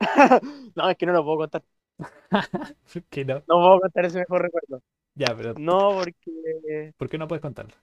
no, 0.76 0.90
es 0.90 0.96
que 0.96 1.06
no 1.06 1.12
lo 1.12 1.24
puedo 1.24 1.38
contar. 1.38 1.64
¿Qué 3.10 3.24
no? 3.24 3.36
No 3.48 3.56
puedo 3.60 3.80
contar 3.80 4.04
ese 4.04 4.18
mejor 4.20 4.42
recuerdo. 4.42 4.82
Ya, 5.14 5.34
pero. 5.36 5.54
No, 5.58 5.90
porque. 5.94 6.92
¿Por 6.96 7.08
qué 7.08 7.18
no 7.18 7.28
puedes 7.28 7.42
contarlo? 7.42 7.74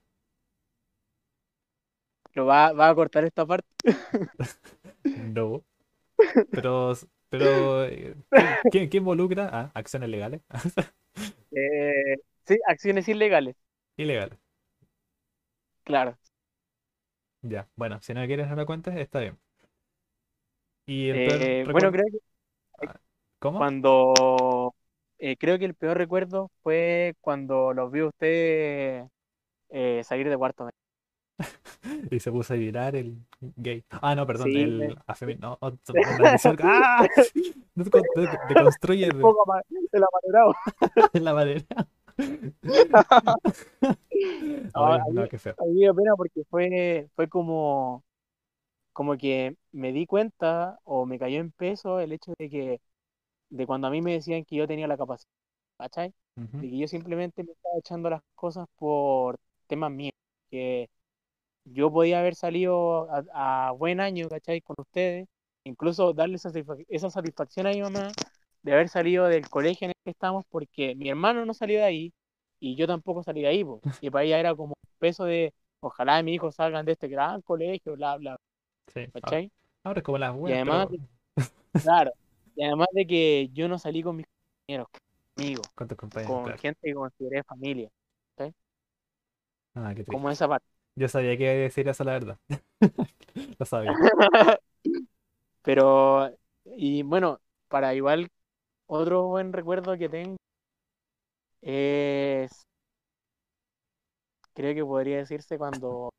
¿Lo 2.34 2.46
va, 2.46 2.72
va 2.74 2.90
a 2.90 2.96
cortar 2.96 3.24
esta 3.26 3.46
parte? 3.46 3.68
no. 5.34 5.64
Pero. 6.52 6.94
Pero. 7.30 7.88
¿Qué, 8.72 8.90
qué 8.90 8.98
involucra? 8.98 9.50
Ah, 9.52 9.72
acciones 9.74 10.10
legales. 10.10 10.42
eh, 11.52 12.16
sí, 12.46 12.58
acciones 12.68 13.08
ilegales. 13.08 13.56
Ilegales. 13.98 14.40
Claro. 15.84 16.18
Ya, 17.48 17.68
bueno, 17.76 18.02
si 18.02 18.14
no 18.14 18.26
quieres 18.26 18.50
no 18.50 18.56
lo 18.56 18.66
cuentes, 18.66 18.96
está 18.96 19.20
bien. 19.20 19.38
Y 20.88 21.10
el 21.10 21.72
bueno, 21.72 21.92
creo 21.92 22.06
que 22.80 22.88
¿Cómo? 23.40 23.60
Cuando 23.60 24.74
eh, 25.20 25.38
creo 25.38 25.60
que 25.60 25.66
el 25.66 25.76
peor 25.76 25.98
recuerdo 25.98 26.50
fue 26.64 27.16
cuando 27.22 27.74
los 27.74 27.92
vi 27.92 28.00
a 28.00 28.08
ustedes 28.08 29.08
eh, 29.70 30.02
salir 30.04 30.30
de 30.30 30.38
cuarto. 30.38 30.70
y 32.12 32.20
se 32.20 32.32
puso 32.32 32.54
a 32.54 32.58
virar 32.58 32.96
el 32.96 33.18
gay. 33.40 33.84
Ah, 33.90 34.16
no, 34.16 34.26
perdón, 34.26 34.50
el 34.50 34.98
afeminado. 35.06 35.60
No, 35.62 35.78
¡Ah! 36.64 37.08
Deconstruye. 37.76 39.06
El 39.06 39.20
poco 39.20 39.44
de 39.92 40.00
la 40.00 40.08
madera. 40.12 40.46
De 41.14 41.20
la 41.20 41.34
madera. 41.34 41.66
no. 44.76 44.86
A 44.86 45.00
mí 45.10 45.14
me 45.14 45.28
dio 45.74 45.96
pena 45.96 46.16
porque 46.16 46.44
fue, 46.50 47.10
fue 47.16 47.28
como, 47.30 48.04
como 48.94 49.18
que 49.18 49.56
me 49.72 49.92
di 49.92 50.06
cuenta 50.06 50.80
o 50.84 51.06
me 51.06 51.20
cayó 51.20 51.40
en 51.40 51.52
peso 51.52 52.00
el 52.00 52.14
hecho 52.14 52.34
de 52.40 52.50
que 52.50 52.82
de 53.50 53.68
cuando 53.68 53.88
a 53.88 53.92
mí 53.92 54.02
me 54.02 54.14
decían 54.14 54.46
que 54.46 54.56
yo 54.56 54.68
tenía 54.68 54.88
la 54.88 54.98
capacidad, 54.98 55.30
¿cachai? 55.78 56.14
De 56.36 56.70
que 56.70 56.78
yo 56.78 56.88
simplemente 56.88 57.44
me 57.44 57.54
estaba 57.54 57.78
echando 57.80 58.10
las 58.10 58.22
cosas 58.36 58.68
por 58.76 59.38
temas 59.68 59.92
míos, 59.92 60.14
que 60.50 60.90
yo 61.66 61.92
podía 61.92 62.20
haber 62.20 62.36
salido 62.36 63.08
a, 63.34 63.72
buen 63.78 64.00
año, 64.00 64.30
¿cachai? 64.30 64.62
Con 64.62 64.76
ustedes, 64.80 65.28
incluso 65.64 66.14
darle 66.14 66.38
esa, 66.90 67.10
satisfacción 67.10 67.68
a 67.68 67.72
mi 67.72 67.82
mamá 67.82 68.12
de 68.66 68.74
haber 68.74 68.90
salido 68.90 69.28
del 69.28 69.48
colegio 69.48 69.86
en 69.86 69.92
el 69.92 70.04
que 70.04 70.10
estamos, 70.10 70.44
porque 70.50 70.96
mi 70.96 71.08
hermano 71.08 71.46
no 71.46 71.54
salió 71.54 71.78
de 71.78 71.86
ahí 71.86 72.14
y 72.60 72.76
yo 72.76 72.88
tampoco 72.88 73.22
salí 73.22 73.42
de 73.42 73.48
ahí, 73.48 73.64
y 74.02 74.10
para 74.10 74.24
ella 74.24 74.40
era 74.40 74.56
como 74.56 74.70
un 74.70 74.98
peso 74.98 75.26
de 75.26 75.54
ojalá 75.80 76.22
mis 76.24 76.36
hijos 76.36 76.56
salgan 76.56 76.84
de 76.84 76.94
este 76.94 77.08
gran 77.08 77.44
colegio, 77.44 77.94
bla, 77.96 78.18
bla. 78.18 78.40
Sí. 78.92 79.06
¿cachai? 79.14 79.52
Ahora 79.84 80.00
es 80.00 80.04
como 80.04 80.18
las 80.18 80.36
Y 80.36 80.54
además, 80.54 80.88
claro, 81.84 82.12
y 82.56 82.64
además 82.64 82.88
de 82.92 83.06
que 83.06 83.50
yo 83.54 83.68
no 83.68 83.78
salí 83.78 84.02
con 84.02 84.16
mis 84.16 84.26
compañeros, 84.66 84.88
amigos, 85.38 85.68
con 86.26 86.58
gente 86.58 86.80
que 86.82 86.94
consideré 86.96 87.44
familia. 87.44 87.90
¿sí? 88.40 88.52
Ah, 89.76 89.94
qué 89.96 90.06
Como 90.06 90.32
esa 90.32 90.48
parte. 90.48 90.66
Yo 90.96 91.08
sabía 91.08 91.38
que 91.38 91.44
iba 91.44 91.52
a 91.52 91.56
decir 91.56 91.88
eso, 91.88 92.04
la 92.04 92.14
verdad. 92.14 92.40
Lo 93.60 93.66
sabía. 93.66 93.94
Pero, 95.62 96.32
y 96.78 97.04
bueno, 97.04 97.40
para 97.68 97.94
igual, 97.94 98.32
otro 98.88 99.28
buen 99.28 99.54
recuerdo 99.54 99.98
que 99.98 100.10
tengo 100.10 100.38
es, 101.62 102.66
creo 104.54 104.74
que 104.74 104.84
podría 104.84 105.18
decirse 105.18 105.58
cuando, 105.58 106.10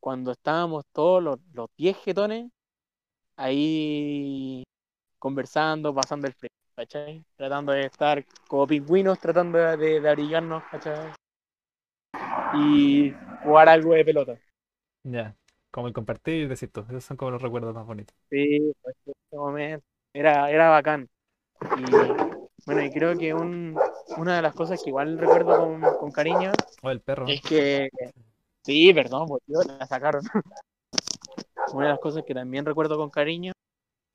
cuando 0.00 0.32
estábamos 0.32 0.84
todos 0.92 1.22
los, 1.22 1.38
los 1.52 1.68
10 1.76 1.96
jetones 1.98 2.50
ahí 3.36 4.64
conversando, 5.18 5.94
pasando 5.94 6.26
el 6.26 6.34
frío, 6.34 6.50
¿cachai? 6.76 7.24
Tratando 7.36 7.72
de 7.72 7.86
estar 7.86 8.24
como 8.48 8.66
pingüinos, 8.66 9.18
tratando 9.18 9.58
de, 9.58 10.00
de 10.00 10.08
abrigarnos, 10.08 10.62
¿cachai? 10.70 11.12
Y 12.54 13.14
jugar 13.42 13.68
algo 13.68 13.94
de 13.94 14.04
pelota. 14.04 14.38
Ya, 15.04 15.36
como 15.70 15.88
el 15.88 15.94
compartir 15.94 16.42
y 16.42 16.46
decir 16.48 16.70
esos 16.74 17.04
son 17.04 17.16
como 17.16 17.30
los 17.30 17.42
recuerdos 17.42 17.74
más 17.74 17.86
bonitos. 17.86 18.16
Sí, 18.30 18.72
pues 18.82 18.96
ese 19.06 19.36
momento 19.36 19.86
era, 20.16 20.50
era 20.50 20.70
bacán. 20.70 21.08
Y 21.60 21.90
bueno, 22.64 22.82
y 22.82 22.90
creo 22.90 23.16
que 23.16 23.34
un, 23.34 23.78
una 24.16 24.36
de 24.36 24.42
las 24.42 24.54
cosas 24.54 24.82
que 24.82 24.90
igual 24.90 25.18
recuerdo 25.18 25.58
con, 25.58 25.80
con 25.80 26.10
cariño 26.10 26.52
o 26.82 26.90
el 26.90 27.00
perro. 27.00 27.26
es 27.28 27.40
que 27.42 27.88
sí, 28.62 28.92
perdón, 28.92 29.28
pues 29.28 29.42
la 29.46 29.86
sacaron. 29.86 30.22
una 31.72 31.86
de 31.86 31.92
las 31.92 32.00
cosas 32.00 32.24
que 32.24 32.34
también 32.34 32.64
recuerdo 32.64 32.96
con 32.96 33.10
cariño 33.10 33.52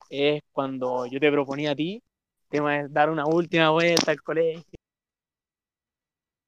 es 0.09 0.41
cuando 0.51 1.05
yo 1.05 1.19
te 1.19 1.31
proponía 1.31 1.71
a 1.71 1.75
ti, 1.75 2.01
tema 2.49 2.79
es 2.79 2.91
dar 2.91 3.09
una 3.09 3.25
última 3.25 3.69
vuelta 3.69 4.11
al 4.11 4.21
colegio. 4.21 4.63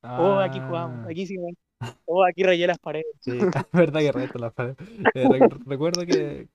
Oh, 0.02 0.40
aquí 0.40 0.60
jugamos, 0.60 1.06
ah. 1.06 1.10
aquí 1.10 1.26
sí, 1.26 1.38
oh, 2.06 2.26
aquí 2.26 2.44
rayé 2.44 2.68
las 2.68 2.80
paredes. 2.80 3.06
Sí, 3.22 3.32
es 3.40 3.72
verdad 3.72 4.02
que 4.02 4.12
rayé 4.12 4.30
las 4.34 4.54
paredes. 4.54 4.78
Eh, 5.14 5.40
recuerdo 5.66 6.06
que, 6.06 6.50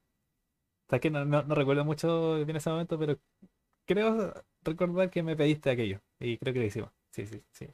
o 0.90 1.00
que 1.00 1.10
no, 1.10 1.24
no, 1.24 1.54
recuerdo 1.54 1.84
mucho 1.84 2.38
en 2.38 2.56
ese 2.56 2.70
momento, 2.70 2.98
pero 2.98 3.18
creo 3.86 4.32
recordar 4.62 5.10
que 5.10 5.22
me 5.22 5.36
pediste 5.36 5.70
aquello 5.70 6.00
y 6.18 6.38
creo 6.38 6.54
que 6.54 6.60
lo 6.60 6.66
hicimos. 6.66 6.90
Sí, 7.10 7.26
sí, 7.26 7.42
sí. 7.52 7.68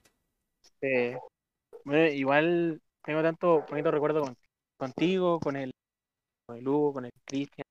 Bueno, 1.85 2.07
igual 2.13 2.81
tengo 3.03 3.23
tanto 3.23 3.65
bonito 3.69 3.91
recuerdo 3.91 4.23
con, 4.23 4.37
contigo, 4.77 5.41
con 5.41 5.57
el 5.57 5.71
con 6.47 6.59
el 6.59 6.69
Hugo, 6.69 6.93
con 6.93 7.05
el 7.07 7.13
Cristian. 7.25 7.67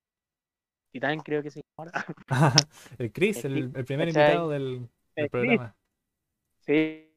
Titán 0.92 1.20
creo 1.20 1.42
que 1.42 1.50
se 1.50 1.62
llama 1.78 1.92
el 3.00 3.12
Chris, 3.12 3.44
el, 3.46 3.72
primer 3.86 4.10
invitado 4.10 4.50
del, 4.50 4.88
programa. 5.32 5.76
Sí. 6.60 7.10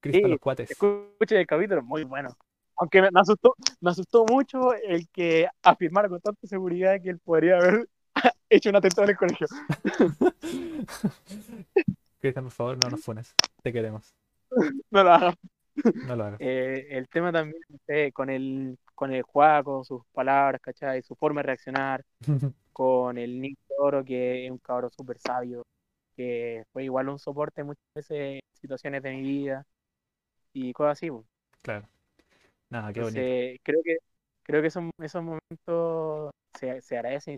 Chris 0.00 0.16
para 0.16 0.28
los 0.28 0.40
cuates. 0.40 0.70
Escuche 0.70 1.40
el 1.40 1.46
capítulo, 1.46 1.82
muy 1.82 2.04
bueno. 2.04 2.36
Aunque 2.76 3.02
me, 3.02 3.08
asustó, 3.14 3.54
me 3.80 3.90
asustó 3.90 4.24
mucho 4.26 4.74
el 4.74 5.08
que 5.08 5.48
afirmara 5.62 6.08
con 6.08 6.20
tanta 6.20 6.46
seguridad 6.46 7.00
que 7.00 7.10
él 7.10 7.18
podría 7.18 7.58
haber 7.58 7.88
hecho 8.50 8.70
un 8.70 8.76
atentado 8.76 9.04
en 9.04 9.10
el 9.10 9.16
colegio. 9.16 9.46
Cristian, 12.20 12.44
por 12.44 12.52
favor, 12.52 12.78
no 12.82 12.90
nos 12.90 13.02
funes. 13.02 13.34
Te 13.62 13.72
queremos. 13.72 14.14
No 14.90 15.02
lo 15.02 15.12
hagas. 15.12 15.34
No 16.06 16.14
lo 16.14 16.24
hagas. 16.24 16.40
Eh, 16.40 16.86
el 16.90 17.08
tema 17.08 17.32
también, 17.32 17.60
con 18.12 18.30
el 18.30 18.78
con 18.94 19.12
el 19.12 19.22
juego, 19.22 19.84
sus 19.84 20.02
palabras, 20.12 20.60
¿cachai? 20.60 21.02
Su 21.02 21.14
forma 21.16 21.40
de 21.40 21.46
reaccionar, 21.46 22.04
con 22.72 23.18
el 23.18 23.40
Nick 23.40 23.58
Oro, 23.78 24.04
que 24.04 24.46
es 24.46 24.50
un 24.50 24.58
cabrón 24.58 24.90
súper 24.92 25.18
sabio, 25.18 25.66
que 26.16 26.64
fue 26.72 26.84
igual 26.84 27.08
un 27.08 27.18
soporte 27.18 27.64
muchas 27.64 27.84
veces 27.94 28.18
en 28.18 28.40
situaciones 28.52 29.02
de 29.02 29.10
mi 29.10 29.22
vida 29.22 29.66
y 30.52 30.72
cosas 30.72 30.98
así. 30.98 31.10
Claro. 31.62 31.88
Nada, 32.74 32.92
qué 32.92 33.02
bonito. 33.02 33.32
Creo 33.62 33.82
que, 33.82 33.98
creo 34.42 34.60
que 34.62 34.68
esos, 34.68 34.84
esos 35.00 35.22
momentos 35.22 36.30
se, 36.58 36.80
se 36.82 36.96
agradecen 36.96 37.36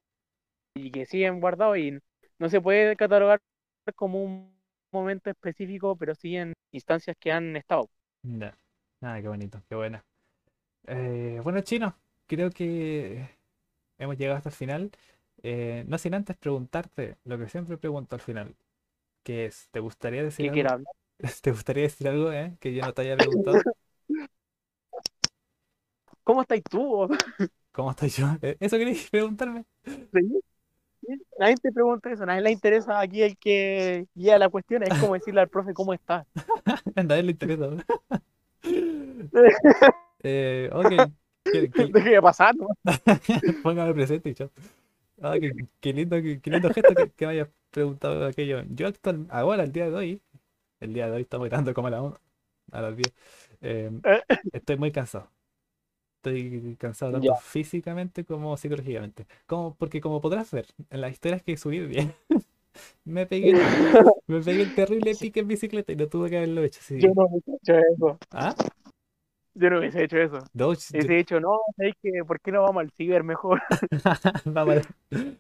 y 0.76 0.90
que 0.92 1.06
siguen 1.06 1.40
guardados 1.40 1.78
y 1.78 1.98
no 2.38 2.48
se 2.50 2.60
puede 2.60 2.96
catalogar 2.96 3.40
como 3.96 4.24
un 4.24 4.58
momento 4.92 5.30
específico, 5.30 5.96
pero 5.96 6.14
sí 6.14 6.36
en 6.36 6.54
instancias 6.72 7.16
que 7.20 7.32
han 7.32 7.56
estado. 7.56 7.88
No, 8.22 8.52
Ah, 9.02 9.18
qué 9.20 9.28
bonito, 9.28 9.62
qué 9.68 9.74
buena. 9.74 10.04
Eh, 10.86 11.40
bueno, 11.44 11.60
chino, 11.62 11.98
creo 12.26 12.50
que 12.50 13.28
hemos 13.98 14.18
llegado 14.18 14.38
hasta 14.38 14.50
el 14.50 14.54
final. 14.56 14.92
Eh, 15.42 15.84
no 15.88 15.98
sin 15.98 16.14
antes 16.14 16.36
preguntarte 16.36 17.18
lo 17.24 17.38
que 17.38 17.48
siempre 17.48 17.78
pregunto 17.78 18.16
al 18.16 18.22
final, 18.22 18.56
que 19.24 19.46
es, 19.46 19.68
¿te 19.72 19.80
gustaría 19.80 20.22
decir 20.24 20.50
¿Qué 20.50 20.50
algo? 20.50 20.70
¿Te 21.42 21.52
gustaría 21.52 21.84
decir 21.84 22.08
algo, 22.08 22.32
eh, 22.32 22.56
que 22.60 22.74
yo 22.74 22.84
no 22.84 22.94
te 22.94 23.02
haya 23.02 23.16
preguntado? 23.18 23.64
¿Cómo 26.26 26.42
estáis 26.42 26.62
tú? 26.70 27.08
¿Cómo 27.72 27.90
estoy 27.90 28.08
yo? 28.10 28.26
Eh, 28.42 28.56
¿Eso 28.60 28.78
queréis 28.78 29.08
preguntarme? 29.10 29.64
¿Sí? 30.12 30.40
Nadie 31.38 31.56
te 31.58 31.72
pregunta 31.72 32.10
eso, 32.12 32.26
nadie 32.26 32.42
le 32.42 32.52
interesa 32.52 33.00
aquí 33.00 33.22
el 33.22 33.36
que 33.38 34.06
guía 34.14 34.38
la 34.38 34.48
cuestión, 34.48 34.82
es 34.84 34.96
como 34.96 35.14
decirle 35.14 35.40
al 35.40 35.48
profe 35.48 35.74
cómo 35.74 35.94
está. 35.94 36.26
A 36.96 37.02
nadie 37.02 37.22
le 37.22 37.30
interesa. 37.32 37.66
Eh, 40.22 40.70
ok, 40.72 40.88
qué, 41.50 41.72
qué- 41.72 41.92
Deje 41.92 42.10
de 42.10 42.22
pasar, 42.22 42.54
¿no? 42.56 42.66
póngame 43.62 43.94
presente 43.94 44.30
y 44.30 44.34
chao. 44.34 44.50
Ah, 45.22 45.36
qué, 45.40 45.52
qué 45.80 45.92
lindo, 45.92 46.16
qué, 46.22 46.40
lindo 46.50 46.70
gesto 46.72 46.96
que, 46.96 47.10
que 47.12 47.26
me 47.26 47.32
hayas 47.34 47.48
preguntado 47.70 48.26
aquello. 48.26 48.62
Yo 48.70 48.88
actual, 48.88 49.26
ahora, 49.30 49.64
el 49.64 49.72
día 49.72 49.86
de 49.90 49.94
hoy, 49.96 50.22
el 50.80 50.94
día 50.94 51.06
de 51.08 51.12
hoy 51.14 51.22
estamos 51.22 51.48
grabando 51.48 51.74
como 51.74 51.88
a 51.88 51.92
la 51.92 52.02
una- 52.02 52.20
a 52.72 52.82
las 52.82 52.96
10. 52.96 53.14
eh, 53.62 53.92
estoy 54.52 54.76
muy 54.78 54.92
cansado. 54.92 55.30
Estoy 56.30 56.76
cansado 56.78 57.12
tanto 57.12 57.34
físicamente 57.34 58.24
como 58.24 58.56
psicológicamente. 58.56 59.26
Como, 59.46 59.74
porque 59.76 60.00
como 60.00 60.20
podrás 60.20 60.50
ver, 60.52 60.66
en 60.90 61.00
las 61.00 61.12
historias 61.12 61.42
que 61.42 61.56
subí 61.56 61.80
bien, 61.80 62.14
me 63.04 63.26
pegué, 63.26 63.54
me 64.28 64.40
pegué 64.42 64.62
el 64.62 64.74
terrible 64.74 65.14
pique 65.16 65.40
en 65.40 65.48
bicicleta 65.48 65.92
y 65.92 65.96
no 65.96 66.08
tuve 66.08 66.30
que 66.30 66.38
haberlo 66.38 66.64
hecho. 66.64 66.80
sí. 66.82 67.00
Yo 67.00 67.10
no 67.14 67.26
hubiese 67.26 67.52
hecho 67.62 67.74
eso. 67.94 68.18
¿Ah? 68.32 68.54
Yo 69.54 69.70
no 69.70 69.78
hubiese 69.78 70.04
hecho 70.04 70.18
eso. 70.18 70.38
Yo- 70.54 70.72
Hubiese 70.92 71.12
dicho, 71.14 71.40
no, 71.40 71.58
¿sabes 71.76 71.94
qué? 72.02 72.22
¿Por 72.26 72.40
qué 72.40 72.52
no 72.52 72.62
vamos 72.62 72.82
al 72.82 72.90
ciber 72.92 73.24
mejor? 73.24 73.60
Vamos 74.44 74.78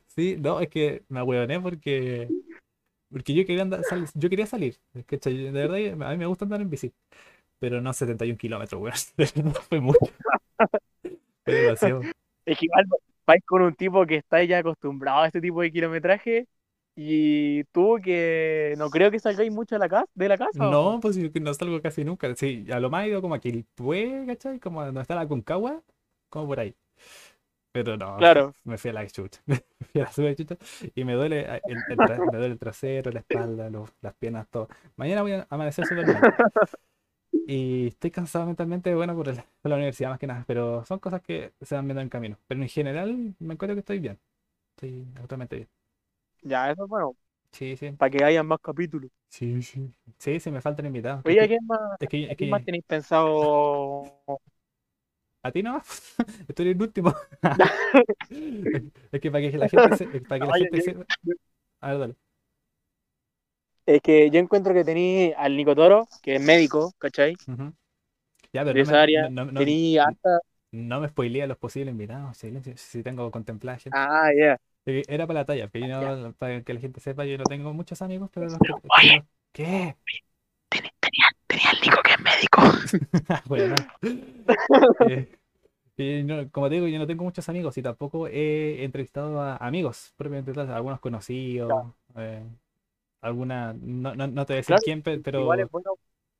Sí, 0.08 0.36
no, 0.38 0.60
es 0.60 0.68
que 0.68 1.04
me 1.08 1.20
ahueoné 1.20 1.60
porque 1.60 2.28
porque 3.10 3.34
yo 3.34 3.46
quería 3.46 3.62
andar, 3.62 3.84
sal- 3.84 4.06
yo 4.14 4.30
quería 4.30 4.46
salir, 4.46 4.78
¿cachai? 5.06 5.36
De 5.36 5.50
verdad, 5.52 5.78
a 6.08 6.12
mí 6.12 6.18
me 6.18 6.26
gusta 6.26 6.44
andar 6.46 6.60
en 6.62 6.70
bici, 6.70 6.92
pero 7.60 7.80
no 7.82 7.92
71 7.94 8.38
kilómetros, 8.38 8.82
weón, 8.82 8.96
fue 9.70 9.80
mucho. 9.80 10.00
Es 11.46 12.58
que 12.58 12.66
igual 12.66 12.86
vais 13.26 13.42
con 13.44 13.62
un 13.62 13.74
tipo 13.74 14.06
que 14.06 14.16
está 14.16 14.42
ya 14.44 14.58
acostumbrado 14.58 15.22
a 15.22 15.26
este 15.26 15.40
tipo 15.40 15.60
de 15.62 15.72
kilometraje 15.72 16.46
y 16.94 17.64
tú 17.64 17.98
que 18.02 18.74
no 18.78 18.88
creo 18.88 19.10
que 19.10 19.18
salgáis 19.18 19.52
mucho 19.52 19.74
de 19.74 19.80
la 19.80 19.88
casa, 19.88 20.06
de 20.14 20.28
la 20.28 20.38
casa. 20.38 20.68
¿o? 20.68 20.92
No, 20.94 21.00
pues 21.00 21.18
no 21.18 21.54
salgo 21.54 21.80
casi 21.82 22.04
nunca. 22.04 22.34
Sí, 22.36 22.66
a 22.72 22.80
lo 22.80 22.88
más 22.90 23.04
he 23.04 23.08
ido 23.08 23.20
como 23.20 23.34
a 23.34 23.38
Quilpué, 23.38 24.24
¿cachai? 24.26 24.58
Como 24.60 24.84
donde 24.84 25.02
está 25.02 25.14
la 25.14 25.28
Concagua, 25.28 25.82
como 26.30 26.46
por 26.46 26.60
ahí. 26.60 26.74
Pero 27.72 27.96
no, 27.98 28.16
Claro. 28.16 28.54
me 28.64 28.78
fui 28.78 28.90
a 28.90 28.94
la 28.94 29.06
chucha. 29.06 29.40
Me 29.46 30.06
fui 30.06 30.24
a 30.24 30.30
la 30.30 30.34
chucha 30.34 30.56
y 30.94 31.04
me 31.04 31.12
duele 31.14 31.40
eh, 31.42 31.60
el, 31.66 31.76
me 31.98 32.38
duele 32.38 32.46
el 32.54 32.58
trasero, 32.58 33.10
la 33.10 33.20
espalda, 33.20 33.68
los- 33.70 33.92
las 34.00 34.14
piernas, 34.14 34.48
todo. 34.48 34.68
Mañana 34.96 35.22
voy 35.22 35.32
a 35.32 35.46
amanecer 35.50 35.84
súper. 35.86 36.06
Y 37.44 37.88
estoy 37.88 38.10
cansado 38.10 38.46
mentalmente, 38.46 38.94
bueno, 38.94 39.14
por, 39.16 39.28
el- 39.28 39.36
por 39.62 39.70
la 39.70 39.76
universidad 39.76 40.10
más 40.10 40.18
que 40.18 40.26
nada, 40.26 40.44
pero 40.46 40.84
son 40.84 40.98
cosas 40.98 41.22
que 41.22 41.52
se 41.62 41.74
van 41.74 41.86
viendo 41.86 42.00
en 42.02 42.08
camino. 42.08 42.38
Pero 42.46 42.62
en 42.62 42.68
general 42.68 43.34
me 43.38 43.54
encuentro 43.54 43.74
que 43.74 43.80
estoy 43.80 43.98
bien. 44.00 44.18
Estoy 44.76 45.06
actualmente 45.20 45.56
bien. 45.56 45.68
Ya, 46.42 46.70
eso 46.70 46.84
es 46.84 46.88
bueno, 46.88 47.16
Sí, 47.52 47.76
sí. 47.76 47.98
para 47.98 48.10
que 48.10 48.24
hayan 48.24 48.46
más 48.46 48.60
capítulos. 48.62 49.10
Sí, 49.28 49.62
sí. 49.62 49.92
Sí, 50.18 50.40
sí, 50.40 50.50
me 50.50 50.60
faltan 50.60 50.86
invitados. 50.86 51.24
que- 51.24 51.32
Oye, 51.32 51.40
¿a 51.42 51.46
que- 51.46 51.48
quién 51.48 51.66
más, 51.66 51.78
es 51.98 52.08
que, 52.08 52.24
es 52.30 52.36
quién 52.36 52.50
más 52.50 52.60
que 52.60 52.66
tenéis 52.66 52.84
pensado? 52.86 54.04
a 55.42 55.52
ti 55.52 55.62
no, 55.62 55.82
estoy 56.48 56.68
el 56.70 56.82
último. 56.82 57.14
Es 59.12 59.20
que 59.20 59.30
para 59.30 59.50
que 59.50 59.56
la 59.58 59.68
gente 59.68 59.92
se, 59.92 60.08
para 60.22 60.40
que 60.40 60.46
la 60.46 60.54
gente 60.54 60.80
sepa. 60.80 61.06
A 61.80 61.90
ver, 61.92 61.98
dale. 62.00 62.16
Es 63.86 64.00
que 64.02 64.30
yo 64.30 64.38
encuentro 64.40 64.74
que 64.74 64.84
tenéis 64.84 65.34
al 65.36 65.56
Nico 65.56 65.74
Toro, 65.74 66.08
que 66.22 66.36
es 66.36 66.40
médico, 66.40 66.92
¿cachai? 66.98 67.36
Ujú. 67.46 67.72
Ya, 68.52 68.64
pero 68.64 68.74
De 68.74 68.80
no 68.80 68.82
esa 68.82 68.96
me, 68.96 69.02
área. 69.02 69.28
no, 69.30 69.44
no, 69.46 69.62
no, 70.72 71.00
me 71.00 71.08
spoileé 71.08 71.42
a 71.44 71.46
los 71.46 71.58
posibles 71.58 71.92
invitados. 71.92 72.36
Silencio, 72.38 72.74
si 72.76 73.02
tengo 73.02 73.30
contemplada 73.30 73.78
gente. 73.78 73.98
Ah, 73.98 74.30
ya. 74.32 74.58
Eh, 74.86 75.02
Era 75.08 75.26
para 75.26 75.40
la 75.40 75.46
talla, 75.46 75.66
porque 75.68 75.88
yo 75.88 76.16
no- 76.16 76.34
para 76.34 76.62
que 76.62 76.74
la 76.74 76.80
gente 76.80 77.00
sepa, 77.00 77.24
yo 77.26 77.38
no 77.38 77.48
tengo 77.48 77.72
muchos 77.74 78.02
amigos, 78.02 78.30
pero 78.32 78.48
los 78.48 78.60
que 78.62 78.72
Oye. 78.98 79.24
¿Qué? 79.52 79.96
Tenía 81.48 81.70
al 81.70 81.80
Nico 81.80 82.02
que 82.02 82.12
es 82.12 82.20
médico. 82.20 82.62
Bueno, 83.46 83.76
eh, 85.96 86.22
no- 86.24 86.50
como 86.50 86.68
te 86.68 86.76
digo, 86.76 86.86
yo 86.88 86.98
no 86.98 87.06
tengo 87.06 87.24
muchos 87.24 87.48
amigos 87.48 87.76
y 87.78 87.82
tampoco 87.82 88.28
he 88.28 88.84
entrevistado 88.84 89.40
a 89.40 89.56
amigos, 89.56 90.12
propiamente 90.16 90.52
tal, 90.52 90.70
algunos 90.72 91.00
conocidos, 91.00 91.94
eh, 92.16 92.44
alguna, 93.20 93.74
no, 93.74 94.14
no, 94.14 94.26
no 94.26 94.46
te 94.46 94.52
voy 94.54 94.56
a 94.58 94.60
decir 94.62 94.80
Claro, 94.80 94.82
quién, 94.82 95.02
pe- 95.02 95.18
pero 95.20 95.42
Igual 95.42 95.60
es 95.60 95.70
bueno. 95.70 95.92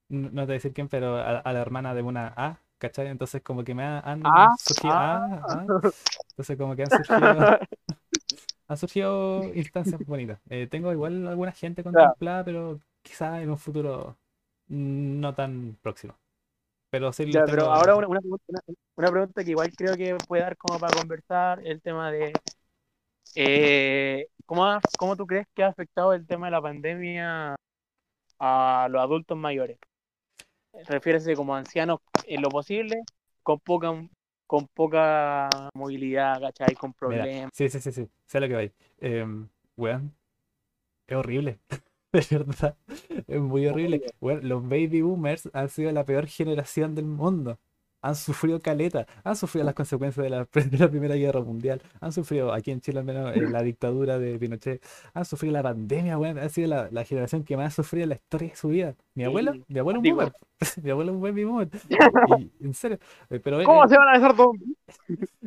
no 0.09 0.31
te 0.31 0.35
voy 0.47 0.53
a 0.53 0.55
decir 0.55 0.73
quién, 0.74 0.89
pero 0.89 1.16
a, 1.16 1.39
a 1.40 1.53
la 1.53 1.61
hermana 1.61 1.94
de 1.94 2.03
una 2.03 2.35
A, 2.36 2.62
¿cachai? 2.78 3.09
Entonces 3.09 3.43
como 3.43 3.65
que 3.65 3.74
me 3.74 3.85
ha- 3.85 4.01
han 4.01 4.51
Ah, 4.51 4.55
surgido, 4.57 4.97
ah. 4.98 5.23
ah, 5.43 5.47
ah. 5.48 5.66
entonces 6.31 6.57
como 6.59 6.77
que 6.77 6.85
han 6.85 6.90
surgido, 6.90 7.39
han 8.69 8.77
surgido 8.77 9.53
instancias 9.55 10.05
bonitas. 10.05 10.40
Eh, 10.48 10.66
tengo 10.66 10.93
igual 10.93 11.27
alguna 11.28 11.53
gente 11.53 11.82
contemplada, 11.85 12.44
pero 12.44 12.81
quizá 13.03 13.43
en 13.43 13.51
un 13.51 13.59
futuro 13.59 14.19
no 14.69 15.35
tan 15.35 15.78
próximo. 15.82 16.19
Pero 16.90 17.12
sí 17.12 17.27
Ya, 17.32 17.48
pero 17.48 17.70
ahora 17.73 17.97
una, 17.97 18.07
una- 18.09 18.20
una 18.97 19.11
pregunta 19.11 19.44
que 19.44 19.51
igual 19.51 19.73
creo 19.74 19.97
que 19.97 20.16
puede 20.27 20.43
dar 20.43 20.57
como 20.57 20.78
para 20.78 20.93
conversar 20.93 21.61
el 21.66 21.81
tema 21.82 22.11
de 22.12 22.32
eh, 23.37 24.29
¿cómo, 24.47 24.67
ha- 24.67 24.81
¿cómo 24.99 25.17
tú 25.17 25.27
crees 25.27 25.47
que 25.55 25.65
ha 25.65 25.69
afectado 25.69 26.13
el 26.15 26.27
tema 26.27 26.49
de 26.49 26.53
la 26.53 26.63
pandemia 26.63 27.57
a 28.41 28.89
los 28.91 29.03
adultos 29.03 29.39
mayores? 29.39 29.79
Refiérese 30.87 31.35
como 31.37 31.55
ancianos 31.57 31.99
en 32.25 32.43
lo 32.43 32.51
posible, 32.51 33.03
con 33.43 33.59
poca 33.61 33.93
con 34.47 34.69
poca 34.69 35.71
movilidad, 35.75 36.41
¿cachai? 36.41 36.77
Con 36.77 36.93
Mira, 37.05 37.25
problemas. 37.25 37.51
sí, 37.53 37.69
sí, 37.69 37.81
sí, 37.81 37.93
sí, 37.93 38.09
sé 38.27 38.41
lo 38.41 38.49
que 38.49 38.55
vais. 38.55 38.73
Em, 38.99 39.49
weón, 39.77 40.17
es 41.07 41.17
horrible. 41.17 41.61
De 42.13 42.27
verdad, 42.39 42.79
es 43.29 43.41
muy 43.41 43.67
horrible. 43.69 44.03
Weón, 44.21 44.49
los 44.49 44.63
baby 44.65 45.03
boomers 45.03 45.51
han 45.55 45.69
sido 45.71 45.93
la 45.93 46.05
peor 46.07 46.27
generación 46.29 46.95
del 46.95 47.07
mundo. 47.07 47.61
Han 48.02 48.14
sufrido 48.14 48.60
caleta, 48.60 49.06
han 49.24 49.35
sufrido 49.36 49.64
las 49.66 49.74
consecuencias 49.74 50.23
de 50.23 50.31
la, 50.31 50.44
de 50.52 50.78
la 50.78 50.89
Primera 50.89 51.16
Guerra 51.16 51.40
Mundial, 51.40 51.82
han 52.01 52.12
sufrido 52.12 52.52
aquí 52.52 52.70
en 52.70 52.81
Chile 52.81 53.01
al 53.01 53.05
menos 53.05 53.35
eh, 53.36 53.40
la 53.51 53.62
dictadura 53.62 54.18
de 54.18 54.39
Pinochet, 54.39 54.85
han 55.14 55.24
sufrido 55.24 55.52
la 55.55 55.62
pandemia, 55.62 56.16
weón, 56.18 56.39
ha 56.39 56.48
sido 56.48 56.68
la, 56.68 56.89
la 56.93 57.05
generación 57.05 57.43
que 57.43 57.56
más 57.56 57.73
ha 57.73 57.82
sufrido 57.82 58.05
en 58.05 58.10
la 58.10 58.14
historia 58.16 58.51
de 58.51 58.56
su 58.56 58.68
vida. 58.68 58.94
Mi 59.14 59.24
abuelo, 59.24 59.52
Sí, 59.55 59.64
mi 59.68 59.78
abuelo 59.81 60.01
es 60.02 60.10
boomer, 60.10 60.32
mi 60.82 60.90
abuelo 60.90 61.10
es 61.12 61.16
un 61.16 61.23
baby 61.23 61.44
boomer. 61.47 61.68
Y, 62.39 62.51
en 62.64 62.74
serio, 62.74 62.98
eh, 63.31 63.40
pero 63.43 63.64
¿Cómo 63.64 63.89
se 63.89 63.97
van 63.98 64.09
a 64.09 64.12
besar 64.12 64.36
todos? 64.36 64.56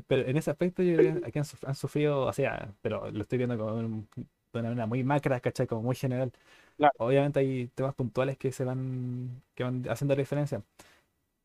pero 0.07 0.27
en 0.27 0.37
ese 0.37 0.51
aspecto 0.51 0.83
yo 0.83 0.95
creo 0.97 1.21
que 1.21 1.27
aquí 1.27 1.39
han, 1.39 1.45
han 1.65 1.75
sufrido, 1.75 2.21
o 2.25 2.33
sea, 2.33 2.73
pero 2.81 3.09
lo 3.11 3.21
estoy 3.21 3.37
viendo 3.37 3.57
como 3.57 3.75
un- 3.75 4.07
de 4.51 4.59
una 4.59 4.69
manera 4.69 4.87
muy 4.87 5.03
macra, 5.03 5.39
¿cachai? 5.39 5.67
Como 5.67 5.83
muy 5.83 5.95
general. 5.95 6.31
Claro. 6.77 6.93
Obviamente 6.97 7.39
hay 7.39 7.67
temas 7.75 7.93
puntuales 7.93 8.37
que 8.37 8.51
se 8.51 8.63
van, 8.63 9.43
que 9.53 9.63
van 9.63 9.85
haciendo 9.89 10.15
la 10.15 10.19
diferencia. 10.21 10.63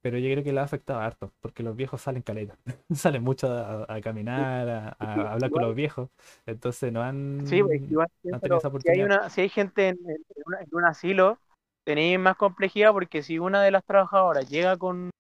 Pero 0.05 0.18
yo 0.18 0.31
creo 0.32 0.44
que 0.44 0.52
le 0.52 0.60
ha 0.60 0.64
afectado 0.64 1.01
harto, 1.01 1.32
porque 1.40 1.62
los 1.62 1.74
viejos 1.76 2.02
salen 2.02 2.22
caleta. 2.22 2.59
Salen 2.94 3.22
mucho 3.24 3.48
a, 3.51 3.86
a 3.89 4.01
caminar, 4.02 4.68
a, 4.68 4.97
a 4.98 5.32
hablar 5.32 5.51
con 5.51 5.62
los 5.62 5.74
viejos. 5.74 6.10
Entonces 6.44 6.93
no 6.93 7.02
han... 7.02 7.47
Sí, 7.48 7.62
pues, 7.62 7.81
igual, 7.90 8.09
han 8.31 8.40
tenido 8.43 8.59
esa 8.59 8.68
si 8.78 8.90
hay, 8.90 8.98
oportunidad. 8.98 9.05
una, 9.05 9.31
si 9.31 9.40
hay 9.43 9.48
gente 9.48 9.89
en, 9.89 9.98
en 10.09 10.16
una- 10.47 10.60
en 10.60 10.68
un 10.72 10.85
asilo, 10.85 11.39
tenéis 11.85 12.18
más 12.18 12.36
complejidad 12.36 12.93
porque 12.93 13.22
si 13.22 13.39
una 13.39 13.62
de 13.62 13.70
las 13.70 13.85
trabajadoras 13.85 14.48
llega 14.48 14.76
con, 14.76 15.10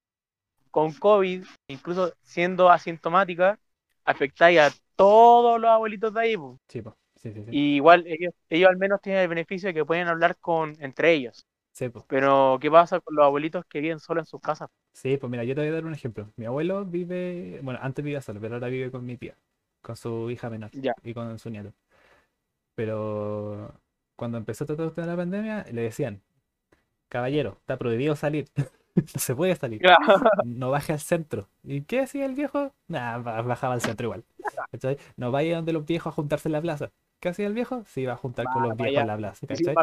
con 0.70 0.92
COVID, 0.94 1.44
incluso 1.68 2.14
siendo 2.22 2.70
asintomática, 2.70 3.58
afectáis 4.04 4.60
a 4.60 4.70
todos 4.96 5.60
los 5.60 5.70
abuelitos 5.70 6.14
de 6.14 6.20
ahí. 6.20 6.36
pues. 6.36 6.58
Sí, 6.68 7.32
sí. 7.32 7.56
Y 7.56 7.76
igual 7.76 8.04
ellos, 8.06 8.34
ellos 8.50 8.70
al 8.70 8.76
menos 8.78 9.00
tienen 9.00 9.22
el 9.22 9.28
beneficio 9.28 9.68
de 9.68 9.74
que 9.74 9.84
pueden 9.84 10.08
hablar 10.08 10.36
con 10.38 10.76
entre 10.80 11.12
ellos. 11.14 11.46
Sí. 11.74 11.90
Pero, 12.08 12.58
¿qué 12.60 12.70
pasa 12.70 13.00
con 13.00 13.16
los 13.16 13.24
abuelitos 13.26 13.64
que 13.66 13.80
viven 13.80 14.00
solo 14.00 14.20
en 14.20 14.26
sus 14.26 14.40
casas? 14.40 14.70
Sí, 14.92 15.16
pues 15.18 15.30
mira, 15.30 15.44
yo 15.44 15.54
te 15.54 15.60
voy 15.60 15.68
a 15.70 15.72
dar 15.74 15.84
un 15.84 15.92
ejemplo. 15.94 16.30
Mi 16.36 16.46
abuelo 16.46 16.84
vive, 16.84 17.60
bueno, 17.62 17.80
antes 17.82 18.04
vivía 18.04 18.22
solo, 18.22 18.40
pero 18.40 18.54
ahora 18.54 18.68
vive 18.68 18.90
con 18.92 19.04
mi 19.04 19.16
tía, 19.16 19.36
con 19.82 19.96
su 19.96 20.30
hija 20.30 20.48
menor 20.50 20.70
Ya. 20.72 20.94
y 21.02 21.12
con 21.14 21.38
su 21.38 21.50
nieto. 21.50 21.72
Pero 22.74 23.72
cuando 24.16 24.38
empezó 24.38 24.66
todo 24.66 24.86
esto 24.88 25.00
de 25.00 25.06
la 25.06 25.16
pandemia, 25.16 25.64
le 25.72 25.82
decían, 25.82 26.22
caballero, 27.08 27.58
está 27.60 27.78
prohibido 27.78 28.16
salir, 28.16 28.48
no 28.96 29.20
se 29.20 29.34
puede 29.36 29.56
salir, 29.56 29.82
no 30.44 30.70
baje 30.70 30.92
al 30.94 31.00
centro. 31.00 31.48
¿Y 31.64 31.82
qué 31.82 32.00
hacía 32.00 32.26
el 32.26 32.34
viejo? 32.34 32.74
Nah, 32.88 33.18
ba- 33.18 33.42
bajaba 33.42 33.74
al 33.74 33.82
centro 33.82 34.06
igual. 34.06 34.24
¿Cachai? 34.72 34.98
No 35.16 35.30
vaya 35.32 35.56
donde 35.56 35.72
los 35.72 35.86
viejos 35.86 36.12
a 36.12 36.16
juntarse 36.16 36.48
en 36.48 36.54
la 36.54 36.62
plaza. 36.62 36.92
¿Qué 37.24 37.30
hacía 37.30 37.46
el 37.46 37.54
viejo? 37.54 37.82
Se 37.86 38.02
iba 38.02 38.12
a 38.12 38.16
juntar 38.16 38.44
con 38.52 38.62
Va 38.62 38.66
los 38.66 38.76
viejos 38.76 39.00
en 39.00 39.06
la 39.06 39.16
plaza, 39.16 39.46
¿cachai? 39.46 39.74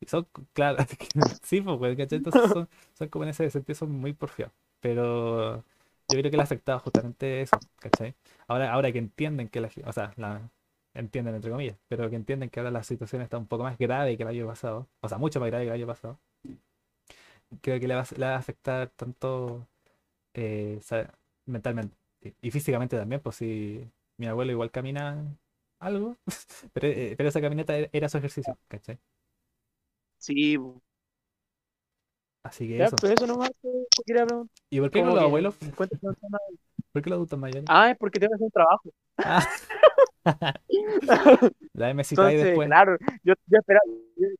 Y 0.00 0.06
son, 0.06 0.26
claro, 0.52 0.84
sí, 1.42 1.62
pues, 1.62 1.96
¿cachai? 1.96 2.18
Entonces 2.18 2.42
son, 2.50 2.68
son 2.92 3.08
como 3.08 3.24
en 3.24 3.30
ese 3.30 3.48
sentido, 3.48 3.74
son 3.74 3.90
muy 3.90 4.12
porfiados. 4.12 4.52
pero 4.80 5.64
yo 6.10 6.18
creo 6.18 6.30
que 6.30 6.36
le 6.36 6.42
ha 6.42 6.44
afectado 6.44 6.80
justamente 6.80 7.40
eso, 7.40 7.56
¿cachai? 7.78 8.14
Ahora, 8.48 8.70
ahora 8.70 8.92
que 8.92 8.98
entienden 8.98 9.48
que 9.48 9.62
la, 9.62 9.70
o 9.86 9.92
sea, 9.94 10.12
la, 10.18 10.42
entienden 10.92 11.34
entre 11.34 11.50
comillas, 11.50 11.78
pero 11.88 12.10
que 12.10 12.16
entienden 12.16 12.50
que 12.50 12.60
ahora 12.60 12.70
la 12.70 12.82
situación 12.82 13.22
está 13.22 13.38
un 13.38 13.46
poco 13.46 13.62
más 13.62 13.78
grave 13.78 14.18
que 14.18 14.22
el 14.22 14.28
año 14.28 14.46
pasado, 14.46 14.86
o 15.00 15.08
sea, 15.08 15.16
mucho 15.16 15.40
más 15.40 15.46
grave 15.46 15.64
que 15.64 15.70
el 15.70 15.76
año 15.76 15.86
pasado, 15.86 16.18
creo 17.62 17.80
que 17.80 17.88
le 17.88 17.94
va, 17.94 18.04
le 18.14 18.26
va 18.26 18.34
a 18.34 18.38
afectar 18.38 18.88
tanto 18.90 19.66
eh, 20.34 20.80
mentalmente 21.46 21.96
y 22.42 22.50
físicamente 22.50 22.98
también, 22.98 23.22
pues 23.22 23.36
si 23.36 23.90
mi 24.18 24.26
abuelo 24.26 24.52
igual 24.52 24.70
camina 24.70 25.24
algo, 25.78 26.16
pero, 26.72 26.88
eh, 26.88 27.14
pero 27.16 27.28
esa 27.28 27.40
caminata 27.40 27.78
e-, 27.78 27.90
era 27.92 28.08
su 28.08 28.18
ejercicio, 28.18 28.58
¿cachai? 28.68 28.98
Sí. 30.18 30.56
Así 32.42 32.68
que 32.68 32.82
eso. 32.82 32.96
Pues 32.96 33.12
eso 33.12 33.26
nomás 33.26 33.50
te, 33.60 33.68
quería 34.06 34.26
preguntar. 34.26 34.54
¿Y 34.70 34.80
por 34.80 34.90
qué 34.90 35.02
los 35.02 35.18
abuelos? 35.18 35.54
¿Por 35.76 35.88
qué 37.02 37.10
los 37.10 37.16
adultos 37.16 37.38
mayores? 37.38 37.64
Ah, 37.68 37.90
es 37.90 37.98
porque 37.98 38.20
tengo 38.20 38.30
que 38.30 38.34
hacer 38.34 38.44
un 38.44 38.50
trabajo. 38.50 38.90
Ah. 39.18 39.46
La 41.74 41.92
después. 41.92 42.68
Claro, 42.68 42.96
yo, 43.22 43.34
yo 43.46 43.58
esperaba, 43.58 43.82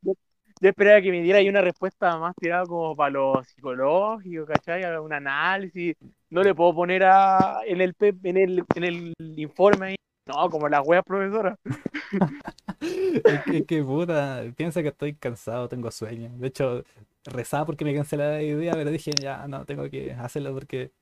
yo, 0.03 0.13
esperaba 0.61 1.03
que 1.03 1.11
me 1.11 1.21
diera 1.21 1.39
ahí 1.39 1.49
una 1.49 1.61
respuesta 1.61 2.17
más 2.19 2.35
tirada 2.37 2.65
como 2.65 2.97
para 2.97 3.11
lo 3.11 3.43
psicológico, 3.45 4.47
¿cachai? 4.47 4.85
Un 4.99 5.13
análisis. 5.13 5.97
No 6.31 6.43
le 6.43 6.55
puedo 6.55 6.75
poner 6.75 7.05
a, 7.05 7.61
en, 7.67 7.81
el, 7.81 7.95
en, 8.01 8.37
el, 8.37 8.65
en 8.75 8.85
el 8.85 9.15
informe 9.37 9.87
ahí 9.87 9.97
no, 10.27 10.51
como 10.51 10.69
las 10.69 10.87
weas 10.87 11.05
profesora. 11.05 11.59
es, 12.81 13.67
que, 13.67 13.83
puta, 13.83 14.43
piensa 14.57 14.83
que 14.83 14.89
estoy 14.89 15.15
cansado, 15.15 15.69
tengo 15.69 15.91
sueño. 15.91 16.31
De 16.37 16.49
hecho, 16.49 16.85
rezaba 17.25 17.67
porque 17.67 17.85
me 17.85 17.95
cancelé 17.95 18.25
la 18.25 18.43
idea, 18.43 18.73
pero 18.73 18.91
dije, 18.91 19.13
ya, 19.21 19.47
no, 19.49 19.65
tengo 19.65 19.89
que 19.91 20.13
hacerlo 20.13 20.53
porque 20.55 20.93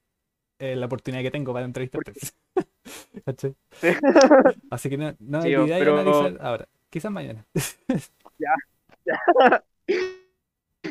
es 0.59 0.77
la 0.77 0.87
oportunidad 0.87 1.23
que 1.23 1.31
tengo 1.31 1.53
para 1.53 1.65
entrevistarte. 1.65 2.13
Así 4.71 4.91
que 4.91 4.97
no, 4.97 5.15
no 5.21 5.47
idea 5.47 5.79
pero... 5.79 5.99
analizar 5.99 6.39
ahora. 6.41 6.69
Quizás 6.91 7.11
mañana. 7.11 7.47
ya, 8.39 8.55
ya. 9.05 9.65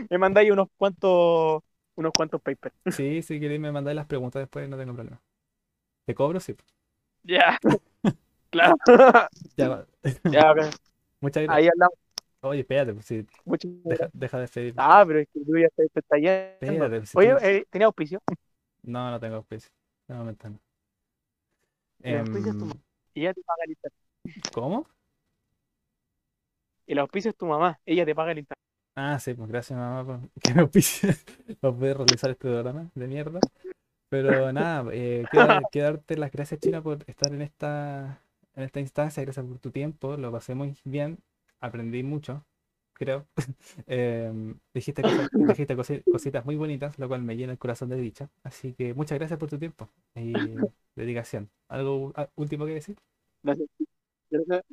Me 0.09 0.17
mandáis 0.17 0.51
unos 0.51 0.67
cuantos 0.77 1.61
unos 1.95 2.11
cuantos 2.13 2.41
papers. 2.41 2.73
Sí, 2.91 3.21
si 3.21 3.39
queréis 3.39 3.59
me 3.59 3.71
mandáis 3.71 3.95
las 3.95 4.07
preguntas 4.07 4.41
después, 4.41 4.67
no 4.67 4.77
tengo 4.77 4.93
problema. 4.93 5.21
¿Te 6.05 6.15
cobro? 6.15 6.39
Sí. 6.39 6.55
Ya. 7.23 7.59
Claro. 8.51 8.75
Ya, 9.57 9.85
ya 10.23 10.53
Muchas 11.21 11.43
gracias. 11.43 11.49
Ahí 11.49 11.67
hablamos. 11.67 11.97
Oye, 12.43 12.61
espérate, 12.61 12.93
pues, 12.93 13.05
si 13.05 13.27
deja, 13.83 14.09
deja, 14.13 14.39
de 14.39 14.47
pedir. 14.47 14.73
Ah, 14.77 15.03
pero 15.05 15.19
es 15.19 15.27
que 15.31 15.41
tú 15.41 15.57
ya 15.57 15.67
estás 15.67 15.85
está 15.93 16.17
Espérate, 16.17 17.05
si 17.05 17.17
Oye, 17.17 17.35
eh, 17.41 17.65
¿tenía 17.69 17.85
auspicio? 17.85 18.19
No, 18.81 19.11
no 19.11 19.19
tengo 19.19 19.35
auspicio. 19.35 19.69
De 20.07 20.15
momento 20.15 20.49
no. 20.49 20.59
El 22.01 22.17
auspicio 22.17 22.51
es 22.51 22.57
tu 22.57 22.63
em, 22.63 22.69
mamá. 22.69 22.81
Ella 23.13 23.33
te 23.33 23.41
paga 23.43 23.63
el 23.63 23.71
internet. 23.71 24.51
¿Cómo? 24.53 24.87
El 26.87 26.99
auspicio 26.99 27.29
es 27.29 27.37
tu 27.37 27.45
mamá. 27.45 27.79
Ella 27.85 28.05
te 28.05 28.15
paga 28.15 28.31
el 28.31 28.39
internet. 28.39 28.57
Ah, 28.95 29.19
sí, 29.19 29.35
pues 29.35 29.47
gracias 29.47 29.77
mamá 29.77 30.03
por 30.03 30.29
que 30.41 30.53
me 30.55 30.61
auspicie 30.61 31.15
para 31.59 31.75
poder 31.75 31.97
realizar 31.97 32.31
este 32.31 32.41
programa 32.41 32.89
de 32.95 33.07
mierda. 33.07 33.39
Pero 34.09 34.51
nada, 34.51 34.89
eh, 34.91 35.25
quiero, 35.31 35.61
darte 35.73 36.17
las 36.17 36.31
gracias, 36.31 36.59
China, 36.59 36.81
por 36.81 36.99
estar 37.07 37.31
en 37.31 37.43
esta 37.43 38.21
en 38.55 38.63
esta 38.63 38.79
instancia, 38.79 39.23
gracias 39.23 39.45
por 39.45 39.59
tu 39.59 39.71
tiempo, 39.71 40.17
lo 40.17 40.31
pasé 40.31 40.55
muy 40.55 40.75
bien, 40.83 41.19
aprendí 41.59 42.03
mucho, 42.03 42.45
creo. 42.93 43.27
Em, 43.87 44.59
dijiste, 44.73 45.01
dijiste 45.33 45.75
cositas 45.75 46.45
muy 46.45 46.55
bonitas, 46.55 46.97
lo 46.99 47.07
cual 47.07 47.23
me 47.23 47.35
llena 47.35 47.53
el 47.53 47.57
corazón 47.57 47.89
de 47.89 47.97
dicha. 47.97 48.29
Así 48.43 48.73
que 48.73 48.93
muchas 48.93 49.17
gracias 49.17 49.39
por 49.39 49.49
tu 49.49 49.57
tiempo 49.57 49.89
y 50.15 50.33
dedicación. 50.95 51.49
¿Algo 51.67 52.13
último 52.35 52.65
que 52.65 52.73
decir? 52.73 52.95
Gracias. 53.43 53.67
Gracias, 54.29 54.63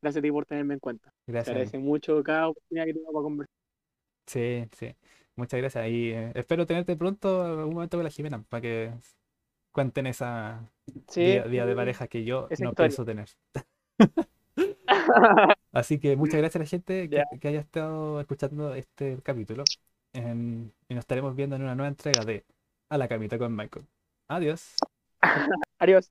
gracias, 0.00 0.16
a 0.16 0.22
ti 0.22 0.30
por 0.30 0.46
tenerme 0.46 0.74
en 0.74 0.80
cuenta. 0.80 1.12
Gracias. 1.26 1.46
Te 1.46 1.50
agradece 1.50 1.78
mucho 1.78 2.22
cada 2.22 2.48
oportunidad 2.48 2.86
que 2.86 2.94
tengo 2.94 3.12
para 3.12 3.22
conversar. 3.22 3.56
Sí, 4.26 4.64
sí. 4.72 4.94
Muchas 5.36 5.58
gracias. 5.58 5.88
Y 5.88 6.10
eh, 6.12 6.32
espero 6.34 6.64
tenerte 6.64 6.96
pronto 6.96 7.44
en 7.44 7.58
algún 7.58 7.74
momento 7.74 7.96
con 7.96 8.04
la 8.04 8.10
Jimena 8.10 8.44
para 8.48 8.60
que 8.60 8.92
cuenten 9.74 10.06
esa 10.06 10.70
día, 11.14 11.66
de 11.66 11.74
pareja 11.74 12.06
que 12.06 12.24
yo 12.24 12.48
no 12.60 12.72
pienso 12.72 13.04
tener. 13.04 13.28
Así 15.72 15.98
que 15.98 16.16
muchas 16.16 16.38
gracias 16.38 16.56
a 16.56 16.58
la 16.60 16.66
gente 16.66 17.10
que, 17.10 17.48
haya 17.48 17.60
estado 17.60 18.20
escuchando 18.20 18.74
este 18.74 19.18
capítulo. 19.22 19.64
Y 20.14 20.20
nos 20.20 21.00
estaremos 21.00 21.34
viendo 21.34 21.56
en 21.56 21.62
una 21.62 21.74
nueva 21.74 21.88
entrega 21.88 22.24
de 22.24 22.44
A 22.88 22.96
la 22.96 23.08
camita 23.08 23.36
con 23.36 23.54
Michael. 23.54 23.84
Adiós. 24.28 24.76
Adiós. 25.80 26.08